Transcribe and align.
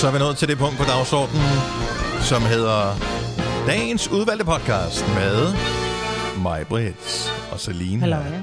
Så 0.00 0.06
er 0.06 0.12
vi 0.12 0.18
nået 0.18 0.36
til 0.36 0.48
det 0.48 0.58
punkt 0.58 0.78
på 0.78 0.84
dagsordenen, 0.84 1.52
som 2.20 2.42
hedder 2.42 2.94
Dagens 3.66 4.08
udvalgte 4.08 4.44
podcast 4.44 5.04
med 5.08 5.54
mig, 6.42 6.66
Britt, 6.66 7.32
og 7.52 7.60
Celine 7.60 8.00
Hallo, 8.00 8.16
ja. 8.16 8.40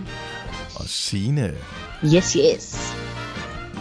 og 0.75 0.85
Sine 0.85 1.53
Yes, 2.15 2.33
yes. 2.33 2.95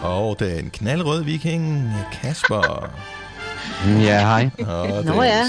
og 0.03 0.39
den 0.39 0.69
knaldrøde 0.69 1.25
viking 1.25 1.91
Kasper. 2.13 2.89
Ja, 3.87 4.19
hej. 4.19 4.49
Og 4.67 5.05
Nå 5.05 5.23
ja. 5.23 5.43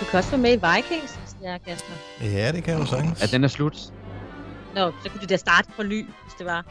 Du 0.00 0.04
kan 0.10 0.18
også 0.18 0.30
være 0.30 0.40
med 0.40 0.50
i 0.52 0.60
Vikings, 0.74 1.12
hvis 1.12 1.36
det 1.40 1.48
er, 1.48 1.58
Kasper. 1.58 1.94
Ja, 2.22 2.52
det 2.52 2.64
kan 2.64 2.80
du 2.80 2.86
sagtens. 2.86 3.20
Ja, 3.20 3.26
den 3.26 3.44
er 3.44 3.48
slut. 3.48 3.76
Nå, 4.74 4.92
så 5.02 5.10
kunne 5.10 5.20
du 5.20 5.26
da 5.26 5.36
starte 5.36 5.68
på 5.76 5.82
ny, 5.82 6.04
hvis 6.04 6.34
det 6.38 6.46
var. 6.46 6.64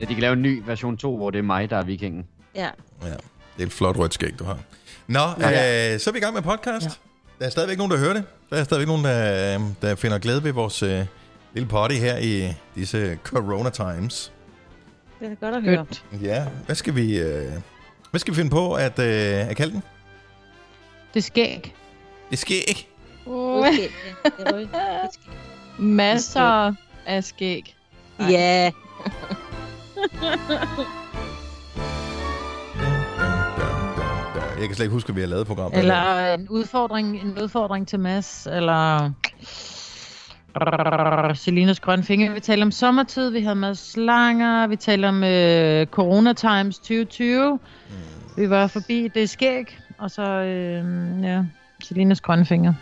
Ja, 0.00 0.04
de 0.04 0.14
kan 0.14 0.20
lave 0.20 0.32
en 0.32 0.42
ny 0.42 0.62
version 0.66 0.96
2, 0.96 1.16
hvor 1.16 1.30
det 1.30 1.38
er 1.38 1.42
mig, 1.42 1.70
der 1.70 1.76
er 1.76 1.84
vikingen. 1.84 2.26
Ja. 2.54 2.68
Ja, 3.02 3.14
det 3.60 3.66
er 3.66 3.66
et 3.66 3.72
flot 3.72 3.98
rødt 3.98 4.14
skæg, 4.14 4.38
du 4.38 4.44
har. 4.44 4.58
Nå, 5.06 5.20
ja. 5.40 5.92
øh, 5.94 6.00
så 6.00 6.10
er 6.10 6.12
vi 6.12 6.18
i 6.18 6.22
gang 6.22 6.34
med 6.34 6.42
podcast. 6.42 6.86
Ja. 6.86 6.90
Der 7.38 7.46
er 7.46 7.50
stadigvæk 7.50 7.78
nogen, 7.78 7.92
der 7.92 7.98
hører 7.98 8.12
det. 8.12 8.24
Der 8.50 8.56
er 8.56 8.64
stadigvæk 8.64 8.88
nogen, 8.88 9.04
der, 9.04 9.54
øh, 9.54 9.60
der 9.82 9.94
finder 9.94 10.18
glæde 10.18 10.44
ved 10.44 10.52
vores 10.52 10.82
øh, 10.82 11.04
lille 11.54 11.68
party 11.68 11.94
her 11.94 12.16
i 12.18 12.54
disse 12.74 13.18
corona 13.24 13.70
times. 13.70 14.32
Det 15.20 15.30
er 15.32 15.34
godt 15.34 15.54
at 15.54 15.62
høre. 15.62 15.86
Ja, 16.22 16.46
hvad 16.66 16.76
skal 16.76 16.94
vi, 16.94 17.18
øh, 17.18 17.52
hvad 18.10 18.20
skal 18.20 18.34
vi 18.34 18.36
finde 18.36 18.50
på 18.50 18.74
at, 18.74 18.98
øh, 18.98 19.48
at 19.50 19.56
kalde 19.56 19.72
den? 19.72 19.82
Det 21.14 21.20
er 21.20 21.24
skæg. 21.24 21.74
Det 22.30 22.38
sker 22.38 22.60
ikke. 22.68 22.88
Okay, 23.26 23.88
er 24.24 25.08
skal- 25.12 25.32
Masser 25.84 26.74
af 27.06 27.24
skæg. 27.24 27.76
Ja. 28.30 28.70
Jeg 34.60 34.68
kan 34.68 34.76
slet 34.76 34.84
ikke 34.84 34.92
huske, 34.92 35.08
at 35.08 35.16
vi 35.16 35.20
har 35.20 35.28
lavet 35.28 35.46
programmet. 35.46 35.78
Eller 35.78 36.34
en 36.34 36.48
udfordring, 36.48 37.20
en 37.22 37.38
udfordring 37.42 37.88
til 37.88 38.00
Mads, 38.00 38.46
eller 38.46 39.10
Selinas 41.34 41.80
grønne 41.80 42.04
finger. 42.04 42.34
Vi 42.34 42.40
taler 42.40 42.64
om 42.64 42.70
sommertid, 42.70 43.30
vi 43.30 43.40
havde 43.40 43.54
med 43.54 43.74
slanger, 43.74 44.66
vi 44.66 44.76
taler 44.76 45.08
om 45.08 45.24
øh, 45.24 45.86
Corona 45.86 46.32
Times 46.32 46.78
2020. 46.78 47.52
Mm. 47.52 47.96
Vi 48.36 48.50
var 48.50 48.66
forbi 48.66 49.08
det 49.14 49.30
skæg, 49.30 49.78
og 49.98 50.10
så 50.10 50.22
øh, 50.22 51.22
ja, 51.22 51.44
Selinas 51.82 52.20
grønne 52.20 52.46
finger. 52.46 52.74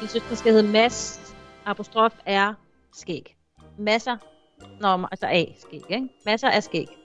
Jeg 0.00 0.08
synes, 0.08 0.24
den 0.28 0.36
skal 0.36 0.52
hedde 0.52 0.68
Mads. 0.68 1.20
Apostrof 1.66 2.12
er 2.26 2.54
skæg. 2.94 3.36
Masser. 3.78 4.16
Nå, 4.80 5.06
altså 5.12 5.26
A 5.26 5.44
skæg, 5.60 5.82
ikke? 5.90 6.08
Masser 6.26 6.48
af 6.48 6.62
skæg. 6.62 6.99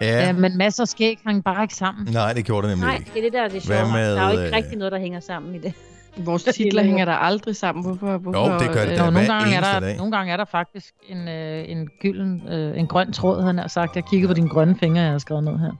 Ja. 0.00 0.06
Ja. 0.26 0.32
men 0.32 0.56
masser 0.58 0.82
af 0.82 0.88
skæg 0.88 1.18
hang 1.26 1.44
bare 1.44 1.62
ikke 1.62 1.74
sammen. 1.74 2.08
Nej, 2.12 2.32
det 2.32 2.44
gjorde 2.44 2.68
det 2.68 2.76
nemlig 2.78 2.86
Nej, 2.86 2.96
ikke. 2.98 3.10
det 3.14 3.18
er 3.18 3.22
det, 3.22 3.32
der 3.32 3.42
er 3.42 3.48
det 3.48 3.66
Hvad 3.66 3.76
sjove. 3.78 3.92
med, 3.92 4.14
Der 4.14 4.22
er 4.22 4.32
jo 4.32 4.38
øh, 4.38 4.44
ikke 4.44 4.56
rigtig 4.56 4.78
noget, 4.78 4.92
der 4.92 4.98
hænger 4.98 5.20
sammen 5.20 5.54
i 5.54 5.58
det. 5.58 5.72
Vores 6.16 6.44
titler 6.44 6.82
hænger 6.82 7.04
der 7.04 7.12
aldrig 7.12 7.56
sammen. 7.56 7.84
Hvorfor? 7.84 8.18
hvorfor 8.18 8.52
Jo, 8.52 8.58
det 8.58 8.68
gør 8.72 8.84
det 8.84 8.92
øh, 8.92 8.98
nogle 8.98 9.26
gange, 9.26 9.54
er 9.54 9.60
der, 9.60 9.80
dag. 9.80 9.96
nogle 9.96 10.12
gange 10.16 10.32
er 10.32 10.36
der 10.36 10.44
faktisk 10.44 10.94
en, 11.08 11.28
øh, 11.28 11.64
en 11.70 11.88
gylden, 12.00 12.42
øh, 12.48 12.78
en 12.78 12.86
grøn 12.86 13.12
tråd, 13.12 13.42
han 13.42 13.58
har 13.58 13.68
sagt. 13.68 13.96
Jeg 13.96 14.04
kiggede 14.04 14.28
på 14.28 14.34
dine 14.34 14.48
grønne 14.48 14.76
fingre, 14.80 15.00
jeg 15.02 15.10
har 15.10 15.18
skrevet 15.18 15.44
ned 15.44 15.58
her. 15.58 15.70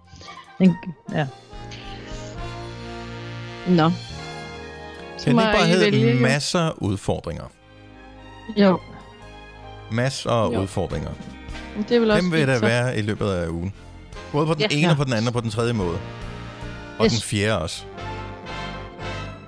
En, 0.60 0.74
ja. 1.12 1.26
Nå. 3.68 3.82
Kan 3.88 3.92
det 5.18 5.26
ikke 5.26 5.36
bare 5.36 5.66
hedde 5.66 6.14
masser 6.22 6.82
udfordringer? 6.82 7.44
Jo, 8.56 8.78
Masser 9.92 10.30
af 10.30 10.48
udfordringer. 10.48 11.10
Det 11.88 11.96
er 11.96 12.00
vel 12.00 12.10
også 12.10 12.22
Dem 12.22 12.32
vil 12.32 12.48
der 12.48 12.58
så. 12.58 12.66
være 12.66 12.98
i 12.98 13.02
løbet 13.02 13.26
af 13.30 13.48
ugen. 13.48 13.72
Både 14.32 14.46
på 14.46 14.54
den 14.54 14.62
Ja. 14.62 14.66
ene, 14.70 14.90
og 14.90 14.96
på 14.96 15.04
den 15.04 15.12
anden, 15.12 15.26
og 15.26 15.32
på 15.32 15.40
den 15.40 15.50
tredje 15.50 15.72
måde. 15.72 15.98
Og 16.98 17.04
Yes. 17.04 17.12
den 17.12 17.22
fjerde 17.22 17.58
også. 17.62 17.82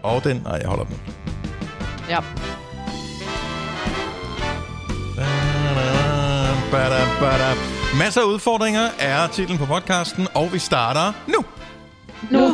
Og 0.03 0.25
den... 0.25 0.41
Nej, 0.45 0.53
jeg 0.63 0.69
holder 0.69 0.85
den. 0.85 1.01
Ja. 2.09 2.19
Bada, 6.71 7.07
bada. 7.21 7.55
Masser 7.99 8.21
af 8.21 8.25
udfordringer 8.25 8.89
er 8.99 9.27
titlen 9.27 9.59
på 9.59 9.67
podcasten, 9.67 10.29
og 10.35 10.53
vi 10.53 10.59
starter 10.59 11.13
nu. 11.27 11.45
nu. 12.31 12.53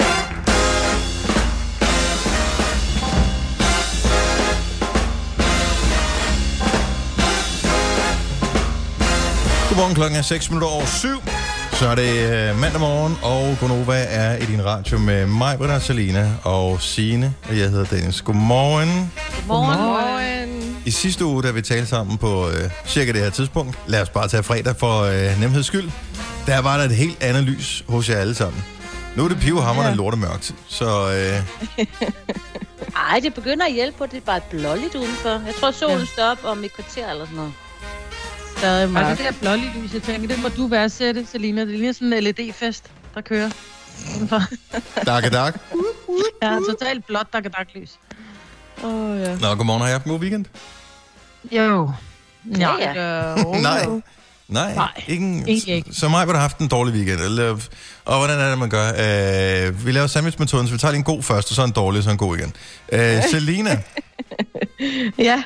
Godmorgen, 9.69 9.95
klokken 9.95 10.19
er 10.19 10.23
6 10.23 10.51
minutter 10.51 10.69
over 10.69 10.87
7. 10.87 11.09
Så 11.79 11.89
er 11.89 11.95
det 11.95 12.33
øh, 12.33 12.61
mandag 12.61 12.81
morgen, 12.81 13.17
og 13.23 13.57
Gonova 13.61 14.05
er 14.09 14.37
i 14.37 14.45
din 14.47 14.65
radio 14.65 14.99
med 14.99 15.27
mig, 15.27 15.59
Britta, 15.59 15.79
Salina 15.79 16.33
og 16.45 16.83
Sine 16.83 17.35
og 17.49 17.59
jeg 17.59 17.71
hedder 17.71 17.85
Dennis. 17.85 18.23
Godmorgen. 18.23 19.13
Morgen. 19.47 19.79
Morgen. 19.79 20.77
I 20.87 20.91
sidste 20.91 21.25
uge, 21.25 21.43
da 21.43 21.51
vi 21.51 21.63
talte 21.63 21.87
sammen 21.87 22.19
på 22.19 22.49
øh, 22.49 22.71
cirka 22.87 23.13
det 23.13 23.21
her 23.21 23.31
tidspunkt, 23.31 23.79
lad 23.87 24.03
os 24.03 24.09
bare 24.09 24.29
tage 24.29 24.43
fredag 24.43 24.77
for 24.77 25.03
øh, 25.03 25.41
nemheds 25.41 25.67
skyld, 25.67 25.91
der 26.47 26.59
var 26.59 26.77
der 26.77 26.85
et 26.85 26.95
helt 26.95 27.23
andet 27.23 27.43
lys 27.43 27.85
hos 27.89 28.09
jer 28.11 28.17
alle 28.17 28.35
sammen. 28.35 28.65
Nu 29.17 29.25
er 29.25 29.29
det 29.29 29.39
pivhammerne 29.39 29.89
ja. 29.89 29.91
Ja. 29.91 29.97
lortemørkt, 29.97 30.55
så 30.69 31.11
øh, 31.11 31.87
Ej, 33.11 33.21
det 33.23 33.35
begynder 33.35 33.67
at 33.67 33.73
hjælpe 33.73 33.99
på, 33.99 34.07
det 34.07 34.17
er 34.17 34.21
bare 34.27 34.41
blåligt 34.51 34.95
udenfor. 34.95 35.29
Jeg 35.29 35.55
tror, 35.61 35.71
solen 35.71 35.99
ja. 35.99 36.05
står 36.05 36.31
op 36.31 36.39
om 36.45 36.65
et 36.65 36.73
kvarter 36.73 37.11
eller 37.11 37.25
sådan 37.25 37.37
noget. 37.37 37.53
Stadig 38.57 38.85
Og 38.85 38.91
mørkt. 38.91 39.19
det 39.19 39.27
der 39.27 39.33
blålige 39.41 39.73
lys, 39.83 39.95
jeg 39.95 40.03
tænker, 40.03 40.29
det 40.29 40.43
må 40.43 40.49
du 40.49 40.67
værdsætte, 40.67 41.27
Selina. 41.27 41.61
Det 41.61 41.69
ligner 41.69 41.93
sådan 41.93 42.13
en 42.13 42.23
LED-fest, 42.25 42.85
der 43.15 43.21
kører. 43.21 43.51
udenfor. 44.17 44.43
dak 45.07 45.25
ja, 46.43 46.59
totalt 46.69 47.07
blåt 47.07 47.27
dak 47.33 47.67
lys. 47.75 47.99
Åh, 48.85 48.95
oh, 48.95 49.21
ja. 49.21 49.37
Nå, 49.37 49.55
godmorgen, 49.55 49.81
har 49.81 49.89
I 49.89 49.93
haft 49.93 50.05
en 50.05 50.11
god 50.13 50.21
weekend? 50.21 50.45
Jo. 51.53 51.91
Ja, 52.59 52.77
Ja, 52.77 52.93
ja. 52.95 53.33
Øh, 53.39 53.47
Nej. 53.63 53.87
Nej, 54.49 54.75
Nej, 54.75 55.05
ingen, 55.09 55.49
ikke. 55.49 55.85
Så 55.93 56.09
mig 56.09 56.27
har 56.27 56.37
haft 56.37 56.59
en 56.59 56.69
dårlig 56.69 56.95
weekend. 56.95 57.21
Eller, 57.21 57.51
og 58.05 58.19
hvordan 58.19 58.39
er 58.41 58.51
det, 58.51 58.59
man 58.59 58.71
gør? 58.71 58.89
Øh, 58.89 59.87
vi 59.87 59.93
laver 59.93 60.07
sandwichmetoden, 60.07 60.67
så 60.67 60.73
vi 60.73 60.79
tager 60.79 60.93
lige 60.93 60.99
en 60.99 61.05
god 61.05 61.23
først, 61.23 61.51
og 61.51 61.55
så 61.55 61.65
en 61.65 61.71
dårlig, 61.71 61.99
og 61.99 62.05
så 62.05 62.11
en 62.11 62.17
god 62.17 62.37
igen. 62.37 62.53
Øh, 62.93 63.23
Selina, 63.31 63.71
ja, 65.29 65.43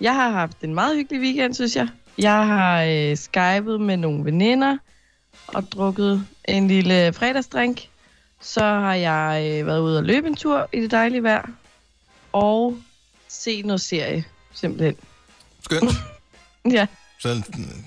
jeg 0.00 0.14
har 0.14 0.30
haft 0.30 0.56
en 0.62 0.74
meget 0.74 0.96
hyggelig 0.96 1.20
weekend, 1.20 1.54
synes 1.54 1.76
jeg. 1.76 1.88
Jeg 2.20 2.46
har 2.46 2.82
øh, 2.82 3.16
skypet 3.16 3.80
med 3.80 3.96
nogle 3.96 4.24
veninder 4.24 4.76
og 5.46 5.72
drukket 5.72 6.26
en 6.44 6.68
lille 6.68 7.12
fredagsdrink. 7.12 7.80
Så 8.40 8.60
har 8.64 8.94
jeg 8.94 9.42
øh, 9.60 9.66
været 9.66 9.80
ude 9.80 9.98
og 9.98 10.04
løbe 10.04 10.26
en 10.26 10.36
tur 10.36 10.68
i 10.72 10.80
det 10.80 10.90
dejlige 10.90 11.22
vejr. 11.22 11.48
Og 12.32 12.78
set 13.28 13.66
noget 13.66 13.80
serie, 13.80 14.24
simpelthen. 14.54 14.96
skønt. 15.64 15.90
Ja, 16.70 16.86
Så 17.18 17.28
en 17.28 17.44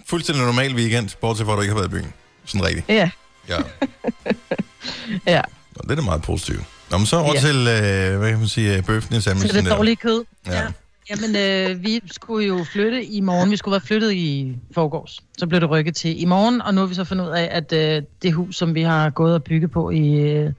fuldstændig 0.08 0.46
normal 0.46 0.76
weekend, 0.76 1.10
bortset 1.22 1.46
fra, 1.46 1.54
at 1.54 1.58
du 1.58 1.62
ikke 1.62 1.74
har 1.74 1.80
været 1.82 1.90
i 1.90 2.02
byen. 2.02 2.14
Sådan 2.46 2.66
rigtigt. 2.66 2.90
ja, 2.90 3.10
Ja. 3.50 3.58
ja. 5.36 5.42
Nå, 5.76 5.82
det 5.84 5.92
er 5.92 5.96
da 5.96 6.02
meget 6.02 6.22
positivt. 6.22 6.64
Nå, 6.92 6.98
men 6.98 7.06
så 7.08 7.18
over 7.18 7.34
Ja. 7.34 7.40
til, 7.40 7.56
øh, 7.58 8.18
hvad 8.20 8.30
kan 8.30 8.40
man 8.40 8.48
sige, 8.48 8.78
øh, 8.78 8.84
bøffen 8.84 9.14
i 9.16 9.16
Så 9.16 9.22
sandwichen. 9.22 9.66
det 9.66 9.72
er 9.72 9.76
dårlige 9.76 9.96
kød. 9.96 10.24
Ja. 10.48 10.68
Jamen, 11.10 11.36
øh, 11.36 11.84
vi 11.84 12.02
skulle 12.06 12.48
jo 12.48 12.64
flytte 12.64 13.06
i 13.06 13.22
morgen. 13.22 13.52
Vi 13.52 13.58
skulle 13.58 13.74
være 13.74 13.82
flyttet 13.82 14.14
i 14.14 14.58
forgårs. 14.72 15.20
Så 15.38 15.48
blev 15.48 15.62
det 15.62 15.70
rykket 15.70 15.96
til 15.96 16.22
i 16.22 16.26
morgen, 16.26 16.62
og 16.62 16.74
nu 16.74 16.82
har 16.82 16.88
vi 16.88 16.94
så 16.94 17.04
fundet 17.04 17.26
ud 17.26 17.32
af, 17.32 17.50
at 17.52 17.74
øh, 17.74 18.04
det 18.22 18.34
hus, 18.34 18.56
som 18.56 18.76
vi 18.76 18.82
har 18.82 19.10
gået 19.10 19.34
og 19.34 19.44
bygget 19.44 19.72
på 19.72 19.90
i 19.90 20.20
øh, 20.20 20.52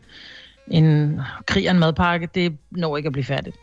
en 0.70 1.20
krig 1.46 1.68
og 1.68 1.74
en 1.74 1.80
madpakke, 1.80 2.28
det 2.34 2.56
når 2.70 2.96
ikke 2.96 3.06
at 3.06 3.12
blive 3.12 3.24
færdigt. 3.24 3.56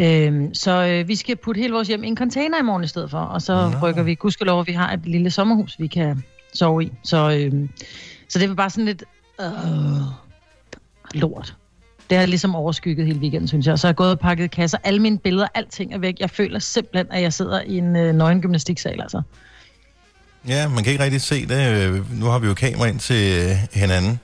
Øh, 0.00 0.48
så 0.52 0.86
øh, 0.86 1.08
vi 1.08 1.16
skal 1.16 1.36
putte 1.36 1.60
hele 1.60 1.72
vores 1.72 1.88
hjem 1.88 2.04
i 2.04 2.06
en 2.06 2.16
container 2.16 2.58
i 2.58 2.62
morgen 2.62 2.84
i 2.84 2.86
stedet 2.86 3.10
for, 3.10 3.18
og 3.18 3.42
så 3.42 3.70
Nå. 3.70 3.88
rykker 3.88 4.02
vi, 4.02 4.14
gudskelov, 4.14 4.60
at 4.60 4.66
vi 4.66 4.72
har 4.72 4.92
et 4.92 5.06
lille 5.06 5.30
sommerhus, 5.30 5.76
vi 5.78 5.86
kan 5.86 6.24
sove 6.54 6.84
i. 6.84 6.92
Så, 7.04 7.30
øh, 7.30 7.68
så 8.28 8.38
det 8.38 8.48
var 8.48 8.54
bare 8.54 8.70
sådan 8.70 8.84
lidt 8.84 9.04
øh, 9.40 9.46
lort. 11.14 11.56
Det 12.10 12.18
har 12.18 12.26
ligesom 12.26 12.54
overskygget 12.54 13.06
hele 13.06 13.18
weekenden, 13.18 13.48
synes 13.48 13.66
jeg. 13.66 13.78
Så 13.78 13.86
jeg 13.86 13.88
har 13.88 13.94
gået 13.94 14.10
og 14.10 14.18
pakket 14.18 14.50
kasser. 14.50 14.78
Alle 14.84 15.00
mine 15.00 15.18
billeder, 15.18 15.46
alting 15.54 15.94
er 15.94 15.98
væk. 15.98 16.14
Jeg 16.20 16.30
føler 16.30 16.58
simpelthen, 16.58 17.06
at 17.12 17.22
jeg 17.22 17.32
sidder 17.32 17.60
i 17.60 17.78
en 17.78 17.96
øh, 17.96 18.14
nøgen 18.14 18.42
gymnastiksal, 18.42 19.00
altså. 19.00 19.22
ja, 20.48 20.68
man 20.68 20.84
kan 20.84 20.92
ikke 20.92 21.04
rigtig 21.04 21.20
se 21.20 21.46
det. 21.46 22.04
Nu 22.20 22.26
har 22.26 22.38
vi 22.38 22.46
jo 22.46 22.54
kamera 22.54 22.86
ind 22.86 22.98
til 23.00 23.42
øh, 23.42 23.80
hinanden. 23.80 24.20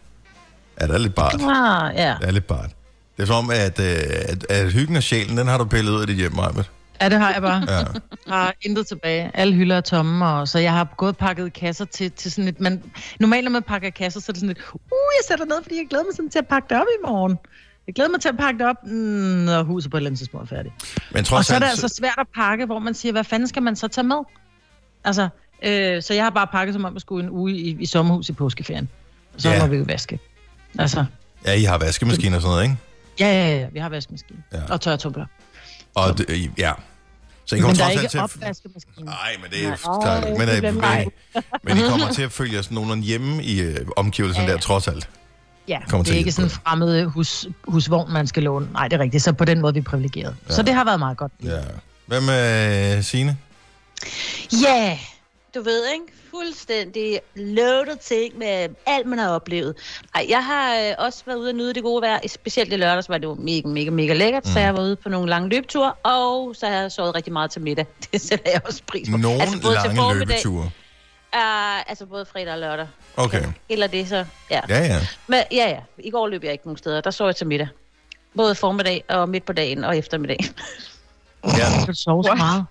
Ja, 0.81 0.87
det 0.87 0.95
er 0.95 0.99
lidt 0.99 1.15
bart. 1.15 1.35
Ah, 1.35 1.95
ja. 1.97 2.15
Det 2.21 2.29
er 2.29 2.33
lidt 2.33 2.47
bart. 2.47 2.71
Det 3.17 3.23
er 3.23 3.27
som 3.27 3.37
om, 3.37 3.51
at, 3.51 3.81
øh, 3.81 3.87
at, 4.29 4.47
at 4.51 4.73
hyggen 4.73 4.97
og 4.97 5.03
sjælen, 5.03 5.37
den 5.39 5.47
har 5.47 5.59
du 5.59 5.65
pillet 5.65 5.93
ud 5.93 6.01
af 6.01 6.07
dit 6.07 6.17
hjem, 6.17 6.35
Majbet. 6.35 6.71
ja, 7.01 7.09
det 7.09 7.19
har 7.19 7.33
jeg 7.33 7.43
bare. 7.43 7.63
Ja. 7.69 7.77
Jeg 7.77 7.87
har 8.29 8.55
intet 8.63 8.87
tilbage. 8.87 9.31
Alle 9.35 9.55
hylder 9.55 9.77
er 9.77 9.81
tomme, 9.81 10.27
og 10.27 10.49
så 10.49 10.59
jeg 10.59 10.73
har 10.73 10.95
gået 10.97 11.09
og 11.09 11.17
pakket 11.17 11.53
kasser 11.53 11.85
til, 11.85 12.11
til 12.11 12.33
sådan 12.33 12.49
et... 12.49 12.61
Man, 12.61 12.83
normalt, 13.21 13.45
når 13.45 13.51
man 13.51 13.63
pakker 13.63 13.91
kasser, 13.91 14.21
så 14.21 14.27
er 14.29 14.33
det 14.33 14.41
sådan 14.41 14.49
lidt... 14.49 14.59
Uh, 14.73 14.81
jeg 14.91 15.25
sætter 15.29 15.45
ned, 15.45 15.63
fordi 15.63 15.77
jeg 15.77 15.87
glæder 15.91 16.05
mig 16.05 16.17
sådan 16.17 16.31
til 16.31 16.39
at 16.39 16.47
pakke 16.47 16.67
det 16.69 16.77
op 16.81 16.87
i 16.99 17.07
morgen. 17.07 17.39
Jeg 17.87 17.95
glæder 17.95 18.11
mig 18.11 18.21
til 18.21 18.29
at 18.29 18.37
pakke 18.37 18.59
det 18.59 18.67
op, 18.67 18.77
når 18.87 19.63
huset 19.63 19.91
på 19.91 19.97
et 19.97 19.99
eller 19.99 20.09
andet 20.09 20.19
tidspunkt 20.19 20.53
er 20.53 20.57
færdigt. 20.57 20.75
Men 21.11 21.19
Og 21.21 21.25
trods 21.27 21.47
så 21.47 21.55
er 21.55 21.59
det 21.59 21.67
alt, 21.67 21.71
altså 21.83 21.97
svært 21.97 22.15
at 22.19 22.27
pakke, 22.35 22.67
hvor 22.67 22.79
man 22.79 22.95
siger, 22.95 23.13
hvad 23.13 23.25
fanden 23.25 23.49
skal 23.49 23.63
man 23.63 23.77
så 23.77 23.89
tage 23.89 24.05
med? 24.07 24.17
Altså, 25.05 25.29
Øh, 25.65 26.03
så 26.03 26.15
jeg 26.15 26.25
har 26.25 26.31
bare 26.31 26.47
pakket 26.47 26.75
som 26.75 26.85
om, 26.85 26.97
at 26.97 27.01
skulle 27.03 27.25
en 27.25 27.31
uge 27.31 27.53
i, 27.53 27.77
i 27.81 27.87
sommerhus 27.87 28.29
i 28.29 28.33
påskeferien. 28.33 28.89
Og 29.35 29.41
så 29.41 29.51
Ja. 29.51 29.61
må 29.63 29.67
vi 29.67 29.77
jo 29.77 29.85
vaske. 29.87 30.19
Altså, 30.79 31.05
Ja, 31.47 31.53
I 31.53 31.63
har 31.63 31.79
vaskemaskine 31.79 32.37
og 32.37 32.43
sådan 32.43 32.53
noget, 32.53 32.65
ikke? 32.65 32.77
ja, 33.21 33.27
ja, 33.49 33.57
ja, 33.59 33.67
vi 33.73 33.79
har 33.79 33.89
vaskemaskine. 33.89 34.39
Ja. 34.53 34.59
Og 34.69 34.81
tørretumbler. 34.81 35.27
Og 35.95 36.19
det, 36.19 36.51
ja. 36.59 36.73
Så 37.45 37.57
I 37.57 37.59
kommer 37.59 37.73
Men 37.75 37.79
der 37.79 37.85
er 37.85 37.91
ikke 37.91 38.09
til 38.09 38.19
at... 38.19 39.05
Nej, 39.05 39.15
men 39.43 39.51
det 39.51 39.67
er 39.67 39.77
klart. 39.77 40.25
Men, 40.39 40.49
det 40.49 40.65
øh, 40.65 40.75
men, 40.75 41.43
men 41.63 41.77
I 41.79 41.81
kommer 41.89 42.13
til 42.13 42.23
at 42.23 42.33
følge 42.33 42.59
os 42.59 42.71
nogenlunde 42.71 43.03
hjemme 43.03 43.45
i 43.45 43.61
øh, 43.61 43.87
omgivelserne 43.97 44.45
Ja, 44.47 44.51
ja. 44.51 44.57
der, 44.57 44.63
trods 44.63 44.89
alt. 44.89 45.09
Ja, 45.69 45.79
Kommer 45.89 46.05
det 46.05 46.07
til 46.07 46.15
er 46.15 46.17
at 46.17 46.19
ikke 46.19 46.33
sådan 46.33 46.47
en 46.47 46.51
fremmed 46.51 47.05
hus, 47.05 47.47
husvogn, 47.65 48.13
man 48.13 48.27
skal 48.27 48.43
låne. 48.43 48.69
Nej, 48.73 48.89
det 48.89 48.97
er 48.97 49.01
rigtigt. 49.01 49.23
Så 49.23 49.33
på 49.33 49.45
den 49.45 49.61
måde 49.61 49.71
er 49.71 49.75
vi 49.75 49.81
privilegeret. 49.81 50.37
Ja. 50.49 50.55
Så 50.55 50.63
det 50.63 50.75
har 50.75 50.85
været 50.85 50.99
meget 50.99 51.17
godt. 51.17 51.33
Ja. 51.45 51.61
Hvad 52.07 52.21
med 52.21 53.03
Signe? 53.03 53.37
Ja, 54.53 54.99
du 55.55 55.63
ved, 55.63 55.83
ikke? 55.95 56.05
Fuldstændig 56.31 57.21
loaded 57.37 57.97
ting 58.03 58.39
med 58.39 58.69
alt, 58.87 59.07
man 59.07 59.19
har 59.19 59.29
oplevet. 59.29 59.75
Ej, 60.15 60.27
jeg 60.29 60.45
har 60.45 60.77
øh, 60.77 60.95
også 60.99 61.23
været 61.27 61.37
ude 61.37 61.49
og 61.49 61.55
nyde 61.55 61.75
det 61.75 61.83
gode 61.83 62.03
vejr. 62.03 62.19
Specielt 62.29 62.73
i 62.73 62.77
lørdags 62.77 63.09
var 63.09 63.19
det 63.19 63.25
jo 63.25 63.35
mega, 63.35 63.69
mega, 63.69 63.91
mega 63.91 64.13
lækkert. 64.13 64.45
Mm. 64.45 64.53
Så 64.53 64.61
jeg 64.61 64.75
var 64.75 64.83
ude 64.83 64.97
på 64.97 65.09
nogle 65.09 65.31
lange 65.31 65.49
løbeture, 65.49 65.93
og 65.93 66.55
så 66.59 66.67
har 66.67 66.75
jeg 66.75 66.93
sovet 66.93 67.15
rigtig 67.15 67.33
meget 67.33 67.51
til 67.51 67.63
middag. 67.63 67.87
Det 68.13 68.21
sætter 68.21 68.51
jeg 68.51 68.61
også 68.65 68.83
pris 68.87 69.11
på. 69.11 69.17
Nogle 69.17 69.41
altså, 69.43 69.59
til 69.61 69.95
lange 69.95 70.19
løbeture. 70.19 70.71
Uh, 71.37 71.79
altså 71.91 72.07
både 72.07 72.27
fredag 72.33 72.53
og 72.53 72.59
lørdag. 72.59 72.87
Okay. 73.17 73.45
Eller 73.69 73.87
det 73.87 74.09
så, 74.09 74.25
ja. 74.51 74.61
Ja, 74.69 74.79
ja. 74.87 75.07
Men, 75.27 75.43
ja, 75.53 75.69
ja. 75.71 75.79
I 75.99 76.11
går 76.11 76.29
løb 76.29 76.45
jeg 76.45 76.53
ikke 76.53 76.65
nogen 76.67 76.79
steder. 76.79 77.01
Der 77.01 77.11
så 77.11 77.27
jeg 77.27 77.37
til 77.37 77.47
middag. 77.47 77.69
Både 78.37 78.55
formiddag 78.55 79.05
og 79.09 79.29
midt 79.29 79.47
på 79.47 79.53
dagen 79.53 79.85
og 79.85 79.99
eftermiddag. 79.99 80.39
ja. 81.45 81.67
Du 81.87 81.93
sover 81.95 82.23
så 82.23 82.35
meget. 82.35 82.65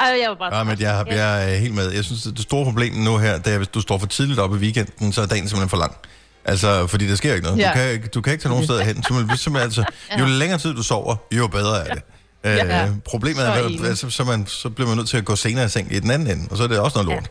Ej, 0.00 0.06
jeg 0.22 0.28
var 0.30 0.34
bare... 0.36 0.56
Ja, 0.56 0.64
men 0.64 0.80
jeg, 0.80 1.04
jeg 1.08 1.52
er 1.52 1.56
helt 1.56 1.74
med. 1.74 1.90
Jeg 1.90 2.04
synes, 2.04 2.22
det 2.22 2.40
store 2.42 2.64
problem 2.64 2.92
nu 2.94 3.18
her, 3.18 3.38
det 3.38 3.52
er, 3.52 3.56
hvis 3.56 3.68
du 3.68 3.80
står 3.80 3.98
for 3.98 4.06
tidligt 4.06 4.38
op 4.40 4.54
i 4.54 4.58
weekenden, 4.58 5.12
så 5.12 5.22
er 5.22 5.26
dagen 5.26 5.48
simpelthen 5.48 5.68
for 5.68 5.76
lang. 5.76 5.96
Altså, 6.44 6.86
fordi 6.86 7.08
der 7.08 7.14
sker 7.16 7.34
ikke 7.34 7.46
noget. 7.46 7.58
Ja. 7.58 7.68
Du, 7.68 7.74
kan, 7.74 7.90
ikke- 7.90 8.08
du 8.08 8.20
kan 8.20 8.32
ikke 8.32 8.42
tage 8.42 8.50
nogen 8.50 8.64
steder 8.64 8.82
hen. 8.84 9.02
Simpelthen, 9.02 9.36
simpelthen, 9.38 9.66
altså, 9.66 9.84
jo 10.18 10.24
længere 10.24 10.58
tid 10.58 10.74
du 10.74 10.82
sover, 10.82 11.16
jo 11.32 11.46
bedre 11.46 11.88
er 11.88 11.94
det. 11.94 12.02
Ja. 12.44 12.84
Øh, 12.86 12.90
problemet 13.04 13.36
Så 13.36 13.42
er, 13.52 13.64
at 13.82 13.86
altså, 13.88 14.10
så, 14.10 14.24
man, 14.24 14.46
så 14.46 14.70
bliver 14.70 14.88
man 14.88 14.96
nødt 14.96 15.08
til 15.08 15.16
at 15.16 15.24
gå 15.24 15.36
senere 15.36 15.64
i 15.64 15.68
seng 15.68 15.92
i 15.92 15.98
den 16.00 16.10
anden 16.10 16.30
ende, 16.30 16.48
og 16.50 16.56
så 16.56 16.62
er 16.62 16.68
det 16.68 16.78
også 16.78 16.98
noget 17.02 17.06
lort. 17.14 17.22
Ja, 17.24 17.28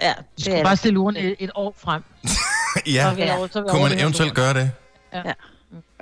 Du 0.00 0.06
det 0.36 0.44
skulle 0.44 0.58
er 0.58 0.64
bare 0.64 0.76
stille 0.76 0.98
uren 0.98 1.16
et, 1.16 1.36
et 1.38 1.50
år 1.54 1.74
frem. 1.78 2.02
Ja, 2.86 3.08
Så 3.10 3.14
vi 3.16 3.22
Ja. 3.22 3.36
over- 3.38 3.48
så 3.52 3.60
vi 3.60 3.66
kunne 3.70 3.82
man 3.82 3.98
eventuelt 4.00 4.34
gøre 4.34 4.54
det? 4.54 4.70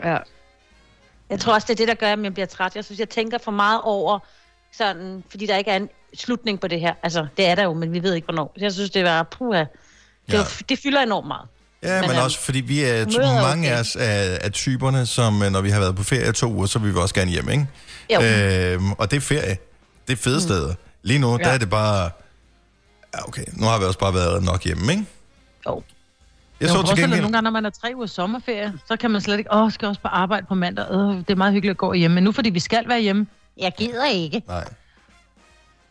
Ja. 0.04 0.18
Jeg 1.30 1.40
tror 1.40 1.54
også, 1.54 1.66
det 1.66 1.72
er 1.72 1.76
det, 1.76 1.88
der 1.88 1.94
gør, 1.94 2.12
at 2.12 2.22
jeg 2.22 2.34
bliver 2.34 2.46
træt. 2.46 2.76
Jeg 2.76 2.84
synes, 2.84 2.98
jeg 3.00 3.08
tænker 3.08 3.38
for 3.44 3.50
meget 3.50 3.80
over 3.84 4.18
sådan, 4.76 5.24
fordi 5.30 5.46
der 5.46 5.56
ikke 5.56 5.70
er 5.70 5.76
en 5.76 5.88
slutning 6.16 6.60
på 6.60 6.68
det 6.68 6.80
her. 6.80 6.94
Altså, 7.02 7.26
det 7.36 7.46
er 7.46 7.54
der 7.54 7.62
jo, 7.62 7.74
men 7.74 7.92
vi 7.92 8.02
ved 8.02 8.14
ikke, 8.14 8.24
hvornår. 8.24 8.52
Så 8.58 8.64
jeg 8.64 8.72
synes, 8.72 8.90
det 8.90 9.04
var 9.04 9.22
puha. 9.22 9.58
Det, 9.58 9.68
Ja. 10.32 10.38
ja. 10.38 10.44
det 10.68 10.78
fylder 10.78 11.00
enormt 11.02 11.26
meget. 11.26 11.48
Ja, 11.82 12.00
men, 12.00 12.08
Men, 12.10 12.16
øhm, 12.16 12.24
også 12.24 12.38
fordi 12.38 12.60
vi 12.60 12.82
er 12.84 12.92
er 12.92 13.42
mange 13.42 13.68
okay. 13.68 13.76
af 13.76 13.80
os 13.80 13.96
er, 13.96 14.00
er 14.40 14.48
typerne, 14.48 15.06
som 15.06 15.42
øh, 15.42 15.50
når 15.50 15.60
vi 15.60 15.70
har 15.70 15.80
været 15.80 15.96
på 15.96 16.02
ferie 16.02 16.32
to 16.32 16.46
uger, 16.52 16.66
så 16.66 16.78
vil 16.78 16.94
vi 16.94 16.98
også 16.98 17.14
gerne 17.14 17.30
hjem, 17.30 17.48
ikke? 17.48 17.66
Jo. 18.14 18.20
Øhm, 18.22 18.92
og 18.92 19.10
det 19.10 19.16
er 19.16 19.20
ferie. 19.20 19.56
Det 20.06 20.12
er 20.12 20.16
fede 20.22 20.36
mm. 20.36 20.40
steder. 20.40 20.74
Lige 21.02 21.18
nu, 21.18 21.30
ja. 21.32 21.36
der 21.38 21.48
Ja. 21.48 21.54
er 21.54 21.58
det 21.58 21.70
bare... 21.70 22.10
Ja, 23.14 23.28
okay, 23.28 23.44
nu 23.52 23.66
har 23.66 23.78
vi 23.78 23.84
også 23.84 23.98
bare 23.98 24.14
været 24.14 24.42
nok 24.42 24.64
hjemme, 24.64 24.92
ikke? 24.92 25.04
Jo. 25.66 25.82
Jeg 26.60 26.68
så 26.70 26.82
til 26.82 26.96
gengæld... 26.96 27.20
nogle 27.20 27.32
gange, 27.32 27.42
når 27.42 27.50
man 27.50 27.66
er 27.66 27.70
tre 27.70 27.92
uger 27.96 28.06
sommerferie, 28.06 28.72
så 28.88 28.96
kan 28.96 29.10
man 29.10 29.20
slet 29.20 29.38
ikke, 29.38 29.54
åh, 29.54 29.72
skal 29.72 29.86
jeg 29.86 29.88
også 29.88 30.00
på 30.00 30.08
arbejde 30.08 30.46
på 30.48 30.54
mandag. 30.54 30.84
Øh, 30.90 30.98
det 30.98 31.30
er 31.30 31.34
meget 31.34 31.52
hyggeligt 31.52 31.70
at 31.70 31.78
gå 31.78 31.92
hjemme. 31.92 32.14
Men 32.14 32.24
nu, 32.24 32.32
fordi 32.32 32.50
vi 32.50 32.60
skal 32.60 32.88
være 32.88 33.00
hjemme, 33.00 33.26
Jeg 33.58 33.72
gider 33.78 34.06
ikke. 34.06 34.42
Nej. 34.48 34.64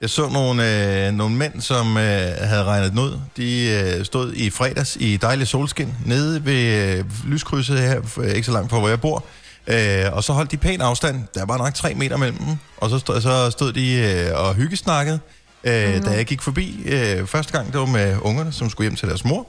Jeg 0.01 0.09
så 0.09 0.29
nogle, 0.29 1.07
øh, 1.07 1.13
nogle 1.13 1.35
mænd, 1.35 1.62
som 1.62 1.97
øh, 1.97 2.03
havde 2.41 2.63
regnet 2.63 2.91
den 2.91 3.00
ud. 3.00 3.19
De 3.38 3.69
øh, 3.69 4.06
stod 4.06 4.33
i 4.33 4.50
fredags 4.50 4.97
i 5.00 5.18
dejlig 5.18 5.47
solskin 5.47 5.94
nede 6.06 6.45
ved 6.45 6.97
øh, 6.97 7.06
lyskrydset 7.27 7.79
her, 7.79 8.01
for, 8.01 8.23
ikke 8.23 8.45
så 8.45 8.51
langt 8.51 8.69
fra, 8.69 8.79
hvor 8.79 8.89
jeg 8.89 9.01
bor. 9.01 9.23
Øh, 9.68 10.06
og 10.13 10.23
så 10.23 10.33
holdt 10.33 10.51
de 10.51 10.57
pæn 10.57 10.81
afstand. 10.81 11.23
Der 11.33 11.45
var 11.45 11.57
nok 11.57 11.73
tre 11.73 11.94
meter 11.94 12.18
mellem 12.18 12.38
dem. 12.38 12.57
Og 12.77 12.89
så 12.89 13.00
stod, 13.00 13.21
så 13.21 13.51
stod 13.51 13.73
de 13.73 13.94
øh, 13.94 14.39
og 14.47 14.56
hyggesnakkede. 14.56 15.19
Øh. 15.63 16.06
Da 16.06 16.10
jeg 16.10 16.25
gik 16.25 16.42
forbi 16.42 16.84
øh, 16.86 17.28
første 17.28 17.52
gang, 17.54 17.72
det 17.72 17.80
var 17.80 17.86
med 17.86 18.18
ungerne, 18.22 18.52
som 18.52 18.69
skulle 18.69 18.86
hjem 18.86 18.96
til 18.96 19.08
deres 19.08 19.25
mor. 19.25 19.48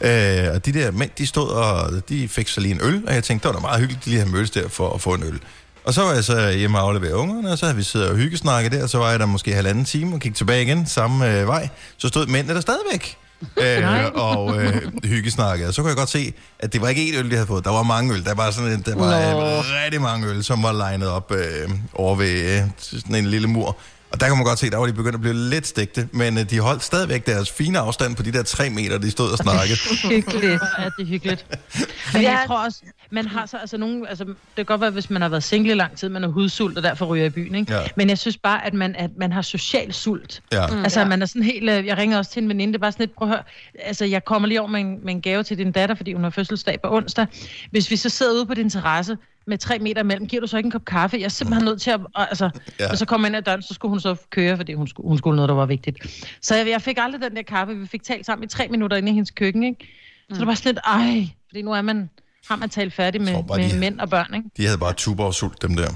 Øh, 0.00 0.54
og 0.54 0.66
de 0.66 0.72
der 0.72 0.90
mænd, 0.90 1.10
de 1.18 1.26
stod 1.26 1.48
og 1.48 2.08
de 2.08 2.28
fik 2.28 2.48
så 2.48 2.60
lige 2.60 2.74
en 2.74 2.80
øl, 2.82 3.02
og 3.06 3.14
jeg 3.14 3.24
tænkte, 3.24 3.48
det 3.48 3.54
var 3.54 3.60
da 3.60 3.66
meget 3.66 3.80
hyggeligt, 3.80 4.04
de 4.04 4.10
lige 4.10 4.20
havde 4.20 4.32
mødtes 4.32 4.50
der 4.50 4.68
for 4.68 4.94
at 4.94 5.00
få 5.00 5.14
en 5.14 5.22
øl. 5.22 5.40
Og 5.84 5.94
så 5.94 6.02
var 6.02 6.12
jeg 6.12 6.24
så 6.24 6.50
hjemme 6.50 6.78
og 6.78 6.84
aflevere 6.84 7.14
ungerne, 7.14 7.52
og 7.52 7.58
så 7.58 7.66
havde 7.66 7.76
vi 7.76 7.82
siddet 7.82 8.08
og 8.08 8.16
hyggesnakket 8.16 8.72
der, 8.72 8.82
og 8.82 8.88
så 8.88 8.98
var 8.98 9.10
jeg 9.10 9.20
der 9.20 9.26
måske 9.26 9.54
halvanden 9.54 9.84
time 9.84 10.14
og 10.14 10.20
gik 10.20 10.34
tilbage 10.34 10.62
igen 10.62 10.86
samme 10.86 11.40
øh, 11.40 11.46
vej. 11.46 11.68
Så 11.98 12.08
stod 12.08 12.26
mændene 12.26 12.54
der 12.54 12.60
stadigvæk 12.60 13.16
øh, 13.64 14.04
og 14.14 14.62
øh, 14.62 14.82
hyggesnakkede. 15.04 15.68
Og 15.68 15.74
så 15.74 15.82
kunne 15.82 15.88
jeg 15.88 15.96
godt 15.96 16.08
se, 16.08 16.32
at 16.58 16.72
det 16.72 16.80
var 16.80 16.88
ikke 16.88 17.02
én 17.02 17.18
øl, 17.18 17.30
de 17.30 17.34
havde 17.34 17.46
fået. 17.46 17.64
Der 17.64 17.70
var 17.70 17.82
mange 17.82 18.14
øl. 18.14 18.24
Der 18.24 18.34
var, 18.34 18.50
sådan 18.50 18.72
en, 18.72 18.82
der 18.86 18.96
var 18.96 19.36
øh, 19.36 19.64
rigtig 19.84 20.00
mange 20.00 20.26
øl, 20.26 20.44
som 20.44 20.62
var 20.62 20.72
legnet 20.72 21.08
op 21.08 21.32
øh, 21.32 21.70
over 21.94 22.14
ved 22.14 22.56
øh, 22.56 22.62
sådan 22.80 23.14
en 23.14 23.26
lille 23.26 23.48
mur. 23.48 23.76
Og 24.12 24.20
der 24.20 24.26
kan 24.26 24.36
man 24.36 24.44
godt 24.44 24.58
se, 24.58 24.70
der 24.70 24.76
var 24.76 24.86
de 24.86 24.92
begyndt 24.92 25.14
at 25.14 25.20
blive 25.20 25.34
lidt 25.34 25.66
stegte, 25.66 26.08
men 26.12 26.38
øh, 26.38 26.50
de 26.50 26.60
holdt 26.60 26.82
stadigvæk 26.82 27.26
deres 27.26 27.50
fine 27.50 27.78
afstand 27.78 28.16
på 28.16 28.22
de 28.22 28.32
der 28.32 28.42
tre 28.42 28.70
meter, 28.70 28.98
de 28.98 29.10
stod 29.10 29.32
og 29.32 29.38
snakkede. 29.38 29.78
hyggeligt. 30.14 30.62
Ja, 30.78 30.84
det 30.84 30.92
er 30.98 31.04
hyggeligt. 31.06 31.46
Men 32.12 32.22
Ja. 32.22 32.30
jeg 32.30 32.44
tror 32.46 32.64
også, 32.64 32.78
man 33.10 33.26
har 33.26 33.46
så, 33.46 33.56
altså 33.56 33.76
nogen, 33.76 34.06
altså, 34.08 34.24
det 34.24 34.34
kan 34.56 34.64
godt 34.64 34.80
være, 34.80 34.90
hvis 34.90 35.10
man 35.10 35.22
har 35.22 35.28
været 35.28 35.44
single 35.44 35.72
i 35.72 35.74
lang 35.74 35.96
tid, 35.96 36.08
man 36.08 36.24
er 36.24 36.28
hudsult 36.28 36.76
og 36.76 36.82
derfor 36.82 37.06
ryger 37.06 37.24
i 37.24 37.30
byen, 37.30 37.54
ikke? 37.54 37.74
Ja. 37.74 37.80
Men 37.96 38.08
jeg 38.08 38.18
synes 38.18 38.36
bare, 38.36 38.66
at 38.66 38.74
man, 38.74 38.94
at 38.98 39.10
man 39.18 39.32
har 39.32 39.42
social 39.42 39.92
sult. 39.92 40.42
Ja. 40.52 40.66
Mm, 40.66 40.82
altså, 40.82 41.04
man 41.04 41.22
er 41.22 41.26
sådan 41.26 41.42
helt, 41.42 41.70
øh, 41.70 41.86
jeg 41.86 41.98
ringer 41.98 42.18
også 42.18 42.30
til 42.30 42.42
en 42.42 42.48
veninde, 42.48 42.72
det 42.72 42.78
er 42.78 42.80
bare 42.80 42.92
sådan 42.92 43.02
lidt, 43.06 43.14
prøv 43.16 43.28
at 43.28 43.34
høre, 43.34 43.42
altså, 43.84 44.04
jeg 44.04 44.24
kommer 44.24 44.48
lige 44.48 44.60
over 44.60 44.70
med 44.70 44.80
en, 44.80 44.98
med 45.04 45.14
en 45.14 45.20
gave 45.20 45.42
til 45.42 45.58
din 45.58 45.72
datter, 45.72 45.94
fordi 45.94 46.12
hun 46.12 46.22
har 46.22 46.30
fødselsdag 46.30 46.78
på 46.84 46.96
onsdag. 46.96 47.26
Hvis 47.70 47.90
vi 47.90 47.96
så 47.96 48.08
sidder 48.08 48.32
ude 48.34 48.46
på 48.46 48.54
din 48.54 48.70
terrasse 48.70 49.16
med 49.48 49.58
tre 49.58 49.78
meter 49.78 50.02
imellem, 50.02 50.26
giver 50.26 50.40
du 50.40 50.46
så 50.46 50.56
ikke 50.56 50.66
en 50.66 50.70
kop 50.70 50.84
kaffe? 50.84 51.16
Jeg 51.16 51.24
er 51.24 51.28
simpelthen 51.28 51.64
nødt 51.64 51.80
til 51.80 51.90
at, 51.90 52.00
og, 52.14 52.28
altså, 52.28 52.50
Ja. 52.80 52.90
og 52.90 52.98
så 52.98 53.04
kom 53.06 53.20
jeg 53.20 53.26
ind 53.28 53.36
ad 53.36 53.42
døren, 53.42 53.62
så 53.62 53.74
skulle 53.74 53.90
hun 53.90 54.00
så 54.00 54.16
køre, 54.30 54.56
fordi 54.56 54.72
hun 54.74 54.88
skulle, 54.88 55.08
hun 55.08 55.18
skulle 55.18 55.36
noget, 55.36 55.48
der 55.48 55.54
var 55.54 55.66
vigtigt. 55.66 56.26
Så 56.42 56.56
jeg, 56.56 56.68
jeg 56.68 56.82
fik 56.82 56.96
aldrig 57.00 57.22
den 57.22 57.36
der 57.36 57.42
kaffe, 57.42 57.74
vi 57.76 57.86
fik 57.86 58.02
talt 58.02 58.26
sammen 58.26 58.44
i 58.44 58.48
tre 58.48 58.68
minutter 58.68 58.96
inde 58.96 59.10
i 59.10 59.14
hendes 59.14 59.30
køkken, 59.30 59.62
ikke? 59.62 59.88
Så 60.32 60.38
det 60.38 60.46
var 60.46 60.54
sådan 60.54 60.68
lidt, 60.74 60.80
ej, 60.86 61.28
fordi 61.48 61.62
nu 61.62 61.72
er 61.72 61.82
man, 61.82 62.10
har 62.48 62.56
man 62.56 62.70
talt 62.70 62.92
færdig 62.92 63.20
med, 63.20 63.32
bare, 63.48 63.58
med 63.58 63.70
de- 63.70 63.78
mænd 63.78 64.00
og 64.00 64.10
børn, 64.10 64.34
ikke? 64.34 64.48
De 64.56 64.64
havde 64.66 64.78
bare 64.78 64.92
tuber 64.92 65.24
og 65.24 65.34
sult, 65.34 65.62
dem 65.62 65.76
der. 65.76 65.88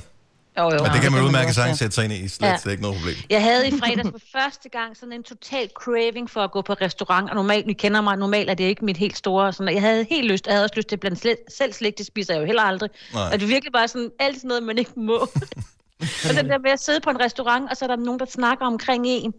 Jo, 0.58 0.62
jo. 0.62 0.68
Og 0.84 0.90
det 0.94 1.00
kan 1.02 1.12
man 1.12 1.22
også, 1.22 1.54
sagtens 1.54 1.56
ja. 1.58 1.84
sætte 1.84 1.94
sig 1.94 2.04
ind 2.04 2.12
i. 2.12 2.28
Slet, 2.28 2.48
Ja. 2.66 2.70
ikke 2.70 2.82
noget 2.82 2.96
problem. 2.96 3.16
Jeg 3.30 3.42
havde 3.42 3.68
i 3.68 3.70
fredags 3.70 4.10
for 4.10 4.20
første 4.40 4.68
gang 4.68 4.96
sådan 4.96 5.12
en 5.12 5.22
total 5.22 5.70
craving 5.74 6.30
for 6.30 6.40
at 6.40 6.50
gå 6.50 6.62
på 6.62 6.72
restaurant, 6.72 7.30
og 7.30 7.36
normalt, 7.36 7.70
I 7.70 7.72
kender 7.72 8.00
mig, 8.00 8.16
normalt 8.16 8.50
er 8.50 8.54
det 8.54 8.64
ikke 8.64 8.84
mit 8.84 8.96
helt 8.96 9.16
store, 9.16 9.52
sådan, 9.52 9.74
jeg 9.74 9.82
havde 9.82 10.06
helt 10.10 10.30
lyst, 10.30 10.46
jeg 10.46 10.54
havde 10.54 10.64
også 10.64 10.74
lyst 10.76 10.88
til 10.88 10.96
at 10.96 11.00
blande 11.00 11.16
slet, 11.16 11.36
selv 11.56 11.72
slik, 11.72 11.98
det 11.98 12.06
spiser 12.06 12.34
jeg 12.34 12.40
jo 12.40 12.46
heller 12.46 12.62
aldrig. 12.62 12.90
Nej. 13.12 13.22
Og 13.24 13.32
det 13.32 13.42
er 13.42 13.46
virkelig 13.46 13.72
bare 13.72 13.88
sådan, 13.88 14.10
alt 14.18 14.36
sådan 14.36 14.48
noget, 14.48 14.62
man 14.62 14.78
ikke 14.78 14.92
må. 14.96 15.16
og 16.28 16.34
den 16.36 16.48
der 16.48 16.58
med 16.58 16.70
at 16.70 16.80
sidde 16.80 17.00
på 17.00 17.10
en 17.10 17.20
restaurant, 17.20 17.70
og 17.70 17.76
så 17.76 17.84
er 17.84 17.86
der 17.86 17.96
nogen, 17.96 18.20
der 18.20 18.26
snakker 18.26 18.66
omkring 18.66 19.04
en, 19.06 19.34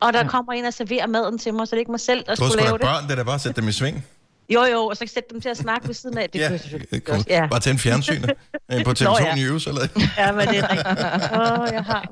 og 0.00 0.12
der 0.12 0.28
kommer 0.28 0.52
en 0.52 0.64
og 0.64 0.74
serverer 0.74 1.06
maden 1.06 1.38
til 1.38 1.54
mig, 1.54 1.68
så 1.68 1.70
det 1.70 1.76
er 1.76 1.80
ikke 1.80 1.90
mig 1.90 2.00
selv, 2.00 2.24
der 2.26 2.34
Du 2.34 2.42
har 2.42 2.50
skulle 2.50 2.50
sgu 2.52 2.58
da 2.58 2.64
lave 2.64 2.78
det. 2.78 2.84
børn, 2.86 3.04
det 3.04 3.10
er 3.10 3.16
da 3.16 3.22
bare 3.22 3.38
sætte 3.38 3.60
dem 3.60 3.68
i 3.68 3.72
sving. 3.72 4.04
Jo, 4.48 4.62
jo, 4.64 4.86
og 4.86 4.96
så 4.96 5.06
sætte 5.06 5.28
dem 5.32 5.40
til 5.40 5.48
at 5.48 5.56
snakke 5.56 5.86
ved 5.88 5.94
siden 5.94 6.18
af. 6.18 6.30
Det 6.30 6.38
ja, 6.38 6.46
kunne 6.46 6.52
jeg 6.52 6.60
selvfølgelig 6.60 6.90
det 6.90 7.04
godt. 7.04 7.26
Ja. 7.28 7.46
Bare 7.50 7.60
tænde 7.60 7.78
fjernsynet 7.78 8.32
øh, 8.72 8.84
på 8.84 8.90
TV2 8.90 9.04
Nå, 9.04 9.16
ja. 9.20 9.34
News, 9.34 9.66
eller 9.66 9.80
Ja, 10.18 10.32
men 10.32 10.48
det 10.48 10.58
er 10.58 10.70
rigtigt. 10.70 11.32
Åh, 11.40 11.60
oh, 11.60 11.68
jeg 11.72 11.82
har. 11.82 12.04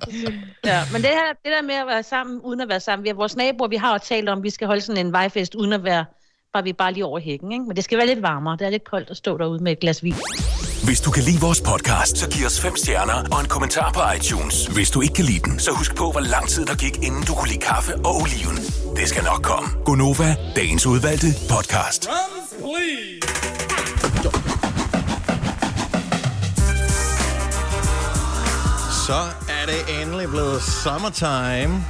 Ja, 0.64 0.82
men 0.92 1.02
det 1.02 1.10
her, 1.10 1.28
det 1.44 1.52
der 1.56 1.62
med 1.62 1.74
at 1.74 1.86
være 1.86 2.02
sammen, 2.02 2.40
uden 2.40 2.60
at 2.60 2.68
være 2.68 2.80
sammen. 2.80 3.04
Vi 3.04 3.08
har 3.08 3.14
vores 3.14 3.36
naboer, 3.36 3.68
vi 3.68 3.76
har 3.76 3.92
jo 3.92 3.98
talt 4.04 4.28
om, 4.28 4.38
at 4.38 4.44
vi 4.44 4.50
skal 4.50 4.66
holde 4.66 4.80
sådan 4.80 5.06
en 5.06 5.12
vejfest, 5.12 5.54
uden 5.54 5.72
at 5.72 5.84
være, 5.84 6.04
bare 6.52 6.64
vi 6.64 6.72
bare 6.72 6.92
lige 6.92 7.04
over 7.04 7.18
hækken, 7.18 7.52
ikke? 7.52 7.64
Men 7.64 7.76
det 7.76 7.84
skal 7.84 7.98
være 7.98 8.06
lidt 8.06 8.22
varmere. 8.22 8.56
Det 8.56 8.66
er 8.66 8.70
lidt 8.70 8.84
koldt 8.84 9.10
at 9.10 9.16
stå 9.16 9.38
derude 9.38 9.62
med 9.62 9.72
et 9.72 9.80
glas 9.80 10.04
vin. 10.04 10.14
Hvis 10.84 11.00
du 11.00 11.10
kan 11.10 11.22
lide 11.22 11.40
vores 11.40 11.60
podcast, 11.60 12.18
så 12.18 12.28
giv 12.28 12.46
os 12.46 12.60
fem 12.60 12.76
stjerner 12.76 13.24
og 13.32 13.40
en 13.40 13.46
kommentar 13.46 13.92
på 13.92 14.00
iTunes. 14.16 14.66
Hvis 14.66 14.90
du 14.90 15.00
ikke 15.00 15.14
kan 15.14 15.24
lide 15.24 15.38
den, 15.38 15.58
så 15.58 15.70
husk 15.72 15.94
på, 15.96 16.10
hvor 16.10 16.20
lang 16.20 16.48
tid 16.48 16.66
der 16.66 16.74
gik, 16.74 16.96
inden 17.02 17.22
du 17.22 17.34
kunne 17.34 17.48
lide 17.48 17.60
kaffe 17.60 17.94
og 17.96 18.16
oliven. 18.16 18.56
Det 18.96 19.08
skal 19.08 19.24
nok 19.24 19.42
komme. 19.42 19.68
Gonova, 19.84 20.36
dagens 20.56 20.86
udvalgte 20.86 21.26
podcast. 21.50 22.04
Så 29.06 29.20
er 29.48 29.66
det 29.66 30.02
endelig 30.02 30.28
blevet 30.28 30.62
summertime. 30.62 31.84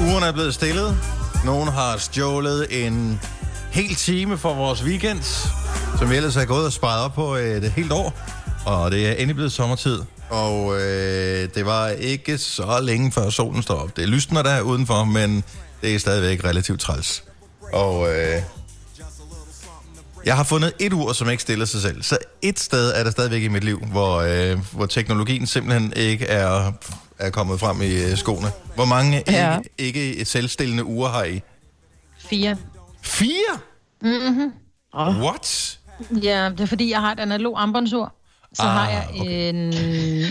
Ugerne 0.00 0.26
er 0.26 0.32
blevet 0.32 0.54
stillet. 0.54 0.98
Nogen 1.44 1.68
har 1.68 1.96
stjålet 1.96 2.86
en 2.86 3.20
hel 3.72 3.94
time 3.94 4.38
for 4.38 4.54
vores 4.54 4.84
weekend, 4.84 5.22
som 5.98 6.10
vi 6.10 6.16
ellers 6.16 6.34
har 6.34 6.44
gået 6.44 6.66
og 6.66 6.72
sparet 6.72 7.04
op 7.04 7.12
på 7.14 7.34
et 7.34 7.72
helt 7.72 7.92
år. 7.92 8.14
Og 8.66 8.90
det 8.90 9.08
er 9.08 9.12
endelig 9.12 9.34
blevet 9.34 9.52
sommertid. 9.52 10.02
Og 10.30 10.80
øh, 10.80 11.48
det 11.54 11.66
var 11.66 11.88
ikke 11.88 12.38
så 12.38 12.80
længe 12.82 13.12
før 13.12 13.30
solen 13.30 13.62
står 13.62 13.74
op. 13.74 13.96
Det 13.96 14.08
lysner 14.08 14.42
der 14.42 14.60
udenfor, 14.60 15.04
men 15.04 15.44
det 15.82 15.94
er 15.94 15.98
stadigvæk 15.98 16.44
relativt 16.44 16.80
træls. 16.80 17.24
Og 17.72 18.08
øh, 18.14 18.42
jeg 20.24 20.36
har 20.36 20.44
fundet 20.44 20.72
et 20.80 20.92
ur, 20.92 21.12
som 21.12 21.30
ikke 21.30 21.42
stiller 21.42 21.66
sig 21.66 21.82
selv. 21.82 22.02
Så 22.02 22.18
et 22.42 22.60
sted 22.60 22.92
er 22.94 23.04
der 23.04 23.10
stadigvæk 23.10 23.42
i 23.42 23.48
mit 23.48 23.64
liv, 23.64 23.84
hvor, 23.86 24.16
øh, 24.20 24.58
hvor 24.72 24.86
teknologien 24.86 25.46
simpelthen 25.46 25.92
ikke 25.96 26.26
er, 26.26 26.72
er 27.18 27.30
kommet 27.30 27.60
frem 27.60 27.82
i 27.82 27.94
øh, 28.04 28.16
skoene. 28.16 28.50
Hvor 28.74 28.84
mange 28.84 29.22
Ja. 29.28 29.58
ikke, 29.78 30.00
ikke 30.14 30.24
selvstillende 30.24 30.84
uger 30.84 31.08
har 31.08 31.24
I? 31.24 31.40
fire. 32.30 32.56
Fire? 33.02 33.58
Mm-hmm. 34.02 34.52
What? 35.22 35.78
Ja, 36.22 36.48
det 36.50 36.60
er 36.60 36.66
fordi, 36.66 36.90
jeg 36.90 37.00
har 37.00 37.12
et 37.12 37.20
analog 37.20 37.62
armbåndsur. 37.62 38.12
Så 38.54 38.62
Ah, 38.62 38.68
har 38.68 38.90
jeg 38.90 39.08
en 39.48 39.68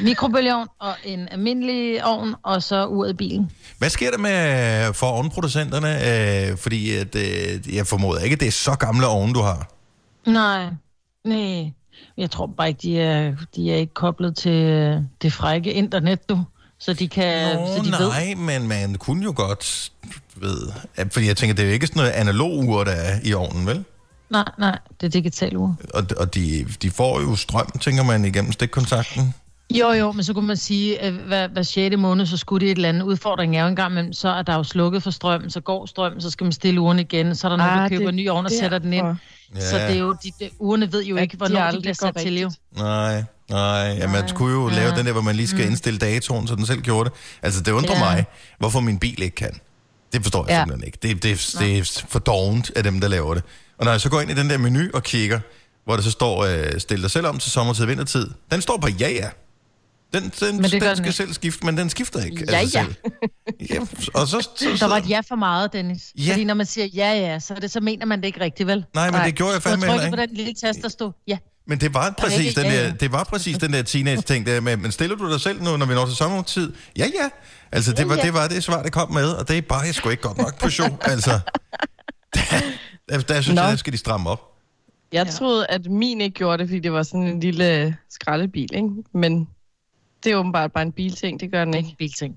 mikrobølgeovn 0.03 0.67
og 0.79 0.93
en 1.05 1.27
almindelig 1.31 2.05
ovn, 2.05 2.35
og 2.43 2.63
så 2.63 2.85
uret 2.87 3.09
i 3.09 3.13
bilen. 3.13 3.51
Hvad 3.77 3.89
sker 3.89 4.11
der 4.11 4.17
med 4.17 4.93
for 4.93 5.07
ovnproducenterne? 5.07 5.89
Øh, 6.51 6.57
fordi 6.57 6.95
at, 6.95 7.15
øh, 7.15 7.75
jeg 7.75 7.87
formoder 7.87 8.19
ikke, 8.21 8.33
at 8.33 8.39
det 8.39 8.47
er 8.47 8.51
så 8.51 8.75
gamle 8.75 9.07
ovne, 9.07 9.33
du 9.33 9.39
har. 9.41 9.67
Nej, 10.25 10.65
nej. 11.25 11.71
Jeg 12.17 12.31
tror 12.31 12.45
bare 12.47 12.67
ikke, 12.67 12.79
de 12.81 12.99
er, 12.99 13.35
de 13.55 13.71
er 13.71 13.75
ikke 13.75 13.93
koblet 13.93 14.35
til 14.35 14.51
øh, 14.51 14.97
det 15.21 15.33
frække 15.33 15.73
internet, 15.73 16.29
du. 16.29 16.43
Så 16.81 16.93
de 16.93 17.07
kan, 17.07 17.55
Nå, 17.55 17.67
så 17.67 17.83
de 17.83 17.91
ved. 17.91 18.09
nej, 18.09 18.33
men 18.35 18.67
man 18.67 18.95
kunne 18.95 19.23
jo 19.23 19.33
godt 19.35 19.91
ved... 20.35 20.57
Fordi 21.11 21.27
jeg 21.27 21.37
tænker, 21.37 21.55
det 21.55 21.63
er 21.63 21.67
jo 21.67 21.73
ikke 21.73 21.87
sådan 21.87 21.99
noget 21.99 22.11
analog 22.11 22.67
ur, 22.67 22.83
der 22.83 22.91
er 22.91 23.19
i 23.23 23.33
ovnen, 23.33 23.67
vel? 23.67 23.83
Nej, 24.29 24.43
nej, 24.59 24.79
det 25.01 25.07
er 25.07 25.11
digital 25.11 25.57
ur. 25.57 25.75
Og, 25.93 26.03
og 26.17 26.35
de, 26.35 26.65
de 26.81 26.91
får 26.91 27.21
jo 27.21 27.35
strøm, 27.35 27.71
tænker 27.81 28.03
man, 28.03 28.25
igennem 28.25 28.51
stikkontakten. 28.51 29.33
Jo, 29.79 29.91
jo, 29.91 30.11
men 30.11 30.23
så 30.23 30.33
kunne 30.33 30.47
man 30.47 30.57
sige, 30.57 31.01
at 31.01 31.13
hver, 31.13 31.47
hver 31.47 31.63
6. 31.63 31.97
måned, 31.97 32.25
så 32.25 32.37
skulle 32.37 32.65
det 32.65 32.71
et 32.71 32.75
eller 32.75 32.89
andet 32.89 33.01
udfordring 33.03 33.57
er 33.57 33.61
jo 33.61 33.67
engang, 33.67 33.93
men 33.93 34.13
så 34.13 34.29
er 34.29 34.41
der 34.41 34.55
jo 34.55 34.63
slukket 34.63 35.03
for 35.03 35.11
strøm, 35.11 35.49
så 35.49 35.59
går 35.59 35.85
strøm, 35.85 36.19
så 36.19 36.29
skal 36.29 36.45
man 36.45 36.51
stille 36.51 36.81
uren 36.81 36.99
igen, 36.99 37.35
så 37.35 37.47
er 37.47 37.49
der 37.49 37.57
nogen, 37.57 37.71
der 37.77 37.83
Ah, 37.83 37.89
køber 37.89 38.03
det 38.03 38.09
en 38.09 38.15
ny 38.15 38.29
ovn 38.29 38.45
og 38.45 38.51
sætter 38.51 38.77
den 38.79 38.93
ind. 38.93 39.07
Ja. 39.55 39.69
Så 39.69 39.75
det 39.77 39.95
er 39.95 39.99
jo, 39.99 40.15
de, 40.23 40.31
de, 40.39 40.49
urene 40.59 40.93
ved 40.93 41.03
jo 41.03 41.15
ikke, 41.15 41.31
de 41.31 41.37
hvornår 41.37 41.59
de, 41.59 41.63
aldrig 41.63 41.81
bliver 41.81 41.93
sat 41.93 42.15
til 42.15 42.39
jo. 42.39 42.47
rigtigt. 42.47 42.77
Nej, 42.77 43.23
nej. 43.51 43.97
Ja, 43.99 44.07
man 44.07 44.27
skulle 44.27 44.53
jo 44.55 44.67
lave 44.67 44.95
den 44.97 45.05
der, 45.05 45.11
hvor 45.11 45.21
man 45.21 45.35
lige 45.35 45.47
skal 45.47 45.65
indstille 45.65 45.99
datoen, 45.99 46.47
så 46.47 46.55
den 46.55 46.65
selv 46.65 46.81
gjorde 46.81 47.09
det. 47.09 47.17
Altså, 47.41 47.61
det 47.61 47.71
undrer 47.71 47.93
Ja. 47.95 47.99
mig, 47.99 48.25
hvorfor 48.59 48.79
min 48.79 48.99
bil 48.99 49.21
ikke 49.21 49.35
kan. 49.35 49.59
Det 50.13 50.21
forstår 50.21 50.45
jeg 50.47 50.53
Ja. 50.55 50.61
simpelthen 50.61 50.85
ikke. 50.87 50.97
Det, 51.01 51.23
det, 51.23 51.55
det 51.59 51.77
er 51.79 52.01
for 52.09 52.19
dovent 52.19 52.71
af 52.75 52.83
dem, 52.83 53.01
der 53.01 53.07
laver 53.07 53.33
det. 53.33 53.43
Og 53.77 53.85
når 53.85 53.91
jeg 53.91 54.01
så 54.01 54.09
går 54.09 54.21
ind 54.21 54.31
i 54.31 54.33
den 54.33 54.49
der 54.49 54.57
menu 54.57 54.81
og 54.93 55.03
kigger, 55.03 55.39
hvor 55.85 55.95
der 55.95 56.03
så 56.03 56.11
står, 56.11 56.45
øh, 56.45 56.79
stil 56.79 57.01
dig 57.01 57.11
selv 57.11 57.27
om 57.27 57.39
til 57.39 57.51
sommertid 57.51 57.83
og 57.83 57.89
vintertid, 57.89 58.29
den 58.51 58.61
står 58.61 58.77
på 58.77 58.87
ja, 58.87 59.09
ja. 59.09 59.29
Den, 60.13 60.23
den, 60.39 60.55
Men 60.55 60.63
det 60.63 60.71
den 60.71 60.81
den 60.81 60.95
skal 60.95 61.05
ikke. 61.05 61.11
selv 61.11 61.33
skifte, 61.33 61.65
men 61.65 61.77
den 61.77 61.89
skifter 61.89 62.23
ikke 62.23 62.45
Ja, 62.51 62.65
sig 62.67 62.73
ja. 62.73 62.85
ja. 63.75 63.79
Og 64.13 64.27
så, 64.27 64.41
så, 64.41 64.47
så, 64.59 64.77
Der 64.79 64.87
var 64.87 64.97
et 64.97 65.09
ja 65.09 65.19
for 65.27 65.35
meget, 65.35 65.73
Dennis. 65.73 66.01
Ja. 66.17 66.31
Fordi 66.31 66.43
når 66.43 66.53
man 66.53 66.65
siger 66.65 66.85
ja, 66.93 67.13
ja, 67.13 67.39
så, 67.39 67.53
det, 67.61 67.71
så 67.71 67.79
mener 67.79 68.05
man 68.05 68.19
det 68.21 68.25
ikke 68.27 68.39
rigtigt, 68.41 68.67
vel? 68.67 68.85
Nej, 68.93 69.11
men 69.11 69.21
det 69.21 69.35
gjorde 69.35 69.53
jeg 69.53 69.61
fandme 69.61 69.85
heller 69.85 70.01
trykket 70.01 70.17
på 70.17 70.21
ikke. 70.21 70.29
den 70.29 70.37
lille 70.37 70.53
tast, 70.53 70.79
der 70.81 70.89
stod 70.89 71.11
ja. 71.27 71.37
Men 71.67 71.79
det 71.79 71.93
var 71.93 72.13
præcis 72.17 72.53
den 72.55 72.65
der, 72.65 72.93
det 72.93 73.11
var 73.11 73.23
præcis 73.23 73.57
den 73.57 73.73
der 73.73 73.81
teenage-ting 73.81 74.45
der 74.45 74.59
med, 74.61 74.77
men 74.77 74.91
stiller 74.91 75.15
du 75.15 75.31
dig 75.31 75.41
selv 75.41 75.63
nu, 75.63 75.77
når 75.77 75.85
vi 75.85 75.93
når 75.93 76.05
til 76.05 76.15
sommertid? 76.15 76.73
Ja, 76.97 77.05
ja. 77.05 77.29
Altså, 77.71 77.93
det 77.93 78.09
var, 78.09 78.15
ja. 78.15 78.21
det 78.21 78.33
var 78.33 78.47
det 78.47 78.63
svar, 78.63 78.83
det 78.83 78.91
kom 78.91 79.11
med, 79.11 79.29
og 79.29 79.47
det 79.47 79.57
er 79.57 79.61
bare 79.61 79.93
sgu 79.93 80.09
ikke 80.09 80.23
godt 80.23 80.37
nok 80.37 80.59
på 80.59 80.69
show. 80.69 80.87
Altså, 81.01 81.39
der, 82.35 82.61
der, 83.09 83.19
der 83.21 83.41
synes 83.41 83.55
Nå. 83.55 83.61
jeg, 83.61 83.71
der 83.71 83.75
skal 83.77 83.93
de 83.93 83.97
stramme 83.97 84.29
op. 84.29 84.41
Jeg 85.11 85.25
Ja. 85.25 85.31
troede, 85.31 85.65
at 85.69 85.85
min 85.85 86.21
ikke 86.21 86.33
gjorde 86.33 86.57
det, 86.57 86.67
fordi 86.69 86.79
det 86.79 86.91
var 86.91 87.03
sådan 87.03 87.23
en 87.23 87.39
lille 87.39 87.95
skraldebil, 88.09 88.69
ikke? 88.75 88.87
Men 89.13 89.47
det 90.23 90.31
er 90.31 90.35
åbenbart 90.35 90.71
bare 90.71 90.83
en 90.83 90.91
bilting, 90.91 91.39
det 91.39 91.51
gør 91.51 91.65
den 91.65 91.73
ikke. 91.73 91.89
en 91.89 91.95
bilting. 91.97 92.35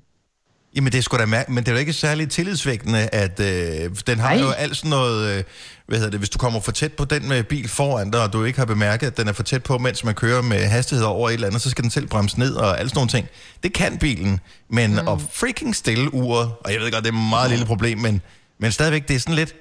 Jamen, 0.77 0.93
det 0.93 0.99
er 0.99 1.03
sgu 1.03 1.17
da 1.17 1.25
mær- 1.25 1.49
men 1.49 1.57
det 1.65 1.69
er 1.69 1.73
jo 1.73 1.79
ikke 1.79 1.93
særlig 1.93 2.31
tillidsvægtende, 2.31 2.99
at 3.13 3.41
øh, 3.41 3.91
den 4.07 4.19
har 4.19 4.29
Ej. 4.35 4.41
jo 4.41 4.51
alt 4.51 4.77
sådan 4.77 4.91
noget, 4.91 5.39
øh, 5.39 5.45
hvad 5.87 5.99
hedder 5.99 6.11
det, 6.11 6.21
hvis 6.21 6.31
du 6.31 6.39
kommer 6.39 6.61
for 6.61 6.73
tæt 6.73 6.93
på 6.93 7.05
den 7.05 7.29
med 7.29 7.45
bil 7.45 7.69
foran 7.69 8.11
dig, 8.11 8.23
og 8.23 8.33
du 8.33 8.45
ikke 8.45 8.59
har 8.59 8.67
bemærket, 8.67 9.07
at 9.07 9.17
den 9.17 9.29
er 9.29 9.33
for 9.33 9.43
tæt 9.43 9.63
på, 9.63 9.79
mens 9.79 10.05
man 10.05 10.15
kører 10.15 10.43
med 10.43 10.67
hastighed 10.67 11.07
over 11.07 11.29
et 11.29 11.35
eller 11.35 11.47
andet, 11.47 11.63
så 11.63 11.71
skal 11.71 11.83
den 11.83 11.91
selv 11.91 12.07
bremse 12.07 12.39
ned 12.39 12.55
og 12.55 12.81
alt 12.81 12.91
sådan 12.91 12.99
nogle 12.99 13.11
ting. 13.11 13.29
Det 13.63 13.73
kan 13.73 13.99
bilen, 13.99 14.41
men 14.69 14.91
mm. 14.91 15.09
at 15.09 15.19
freaking 15.33 15.77
stille 15.77 16.15
uret, 16.15 16.53
og 16.61 16.73
jeg 16.73 16.81
ved 16.81 16.93
godt, 16.93 17.05
det 17.05 17.11
er 17.11 17.15
et 17.17 17.29
meget 17.31 17.51
lille 17.51 17.67
problem, 17.67 17.99
men, 17.99 18.21
men 18.59 18.73
stadigvæk, 18.73 19.09
det 19.09 19.17
er 19.17 19.21
sådan 19.21 19.35
lidt, 19.35 19.55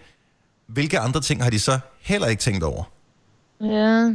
hvilke 0.68 1.00
andre 1.00 1.22
ting 1.22 1.44
har 1.44 1.50
de 1.50 1.60
så 1.60 1.80
heller 2.02 2.28
ikke 2.28 2.42
tænkt 2.42 2.64
over? 2.64 2.84
Ja. 3.62 4.12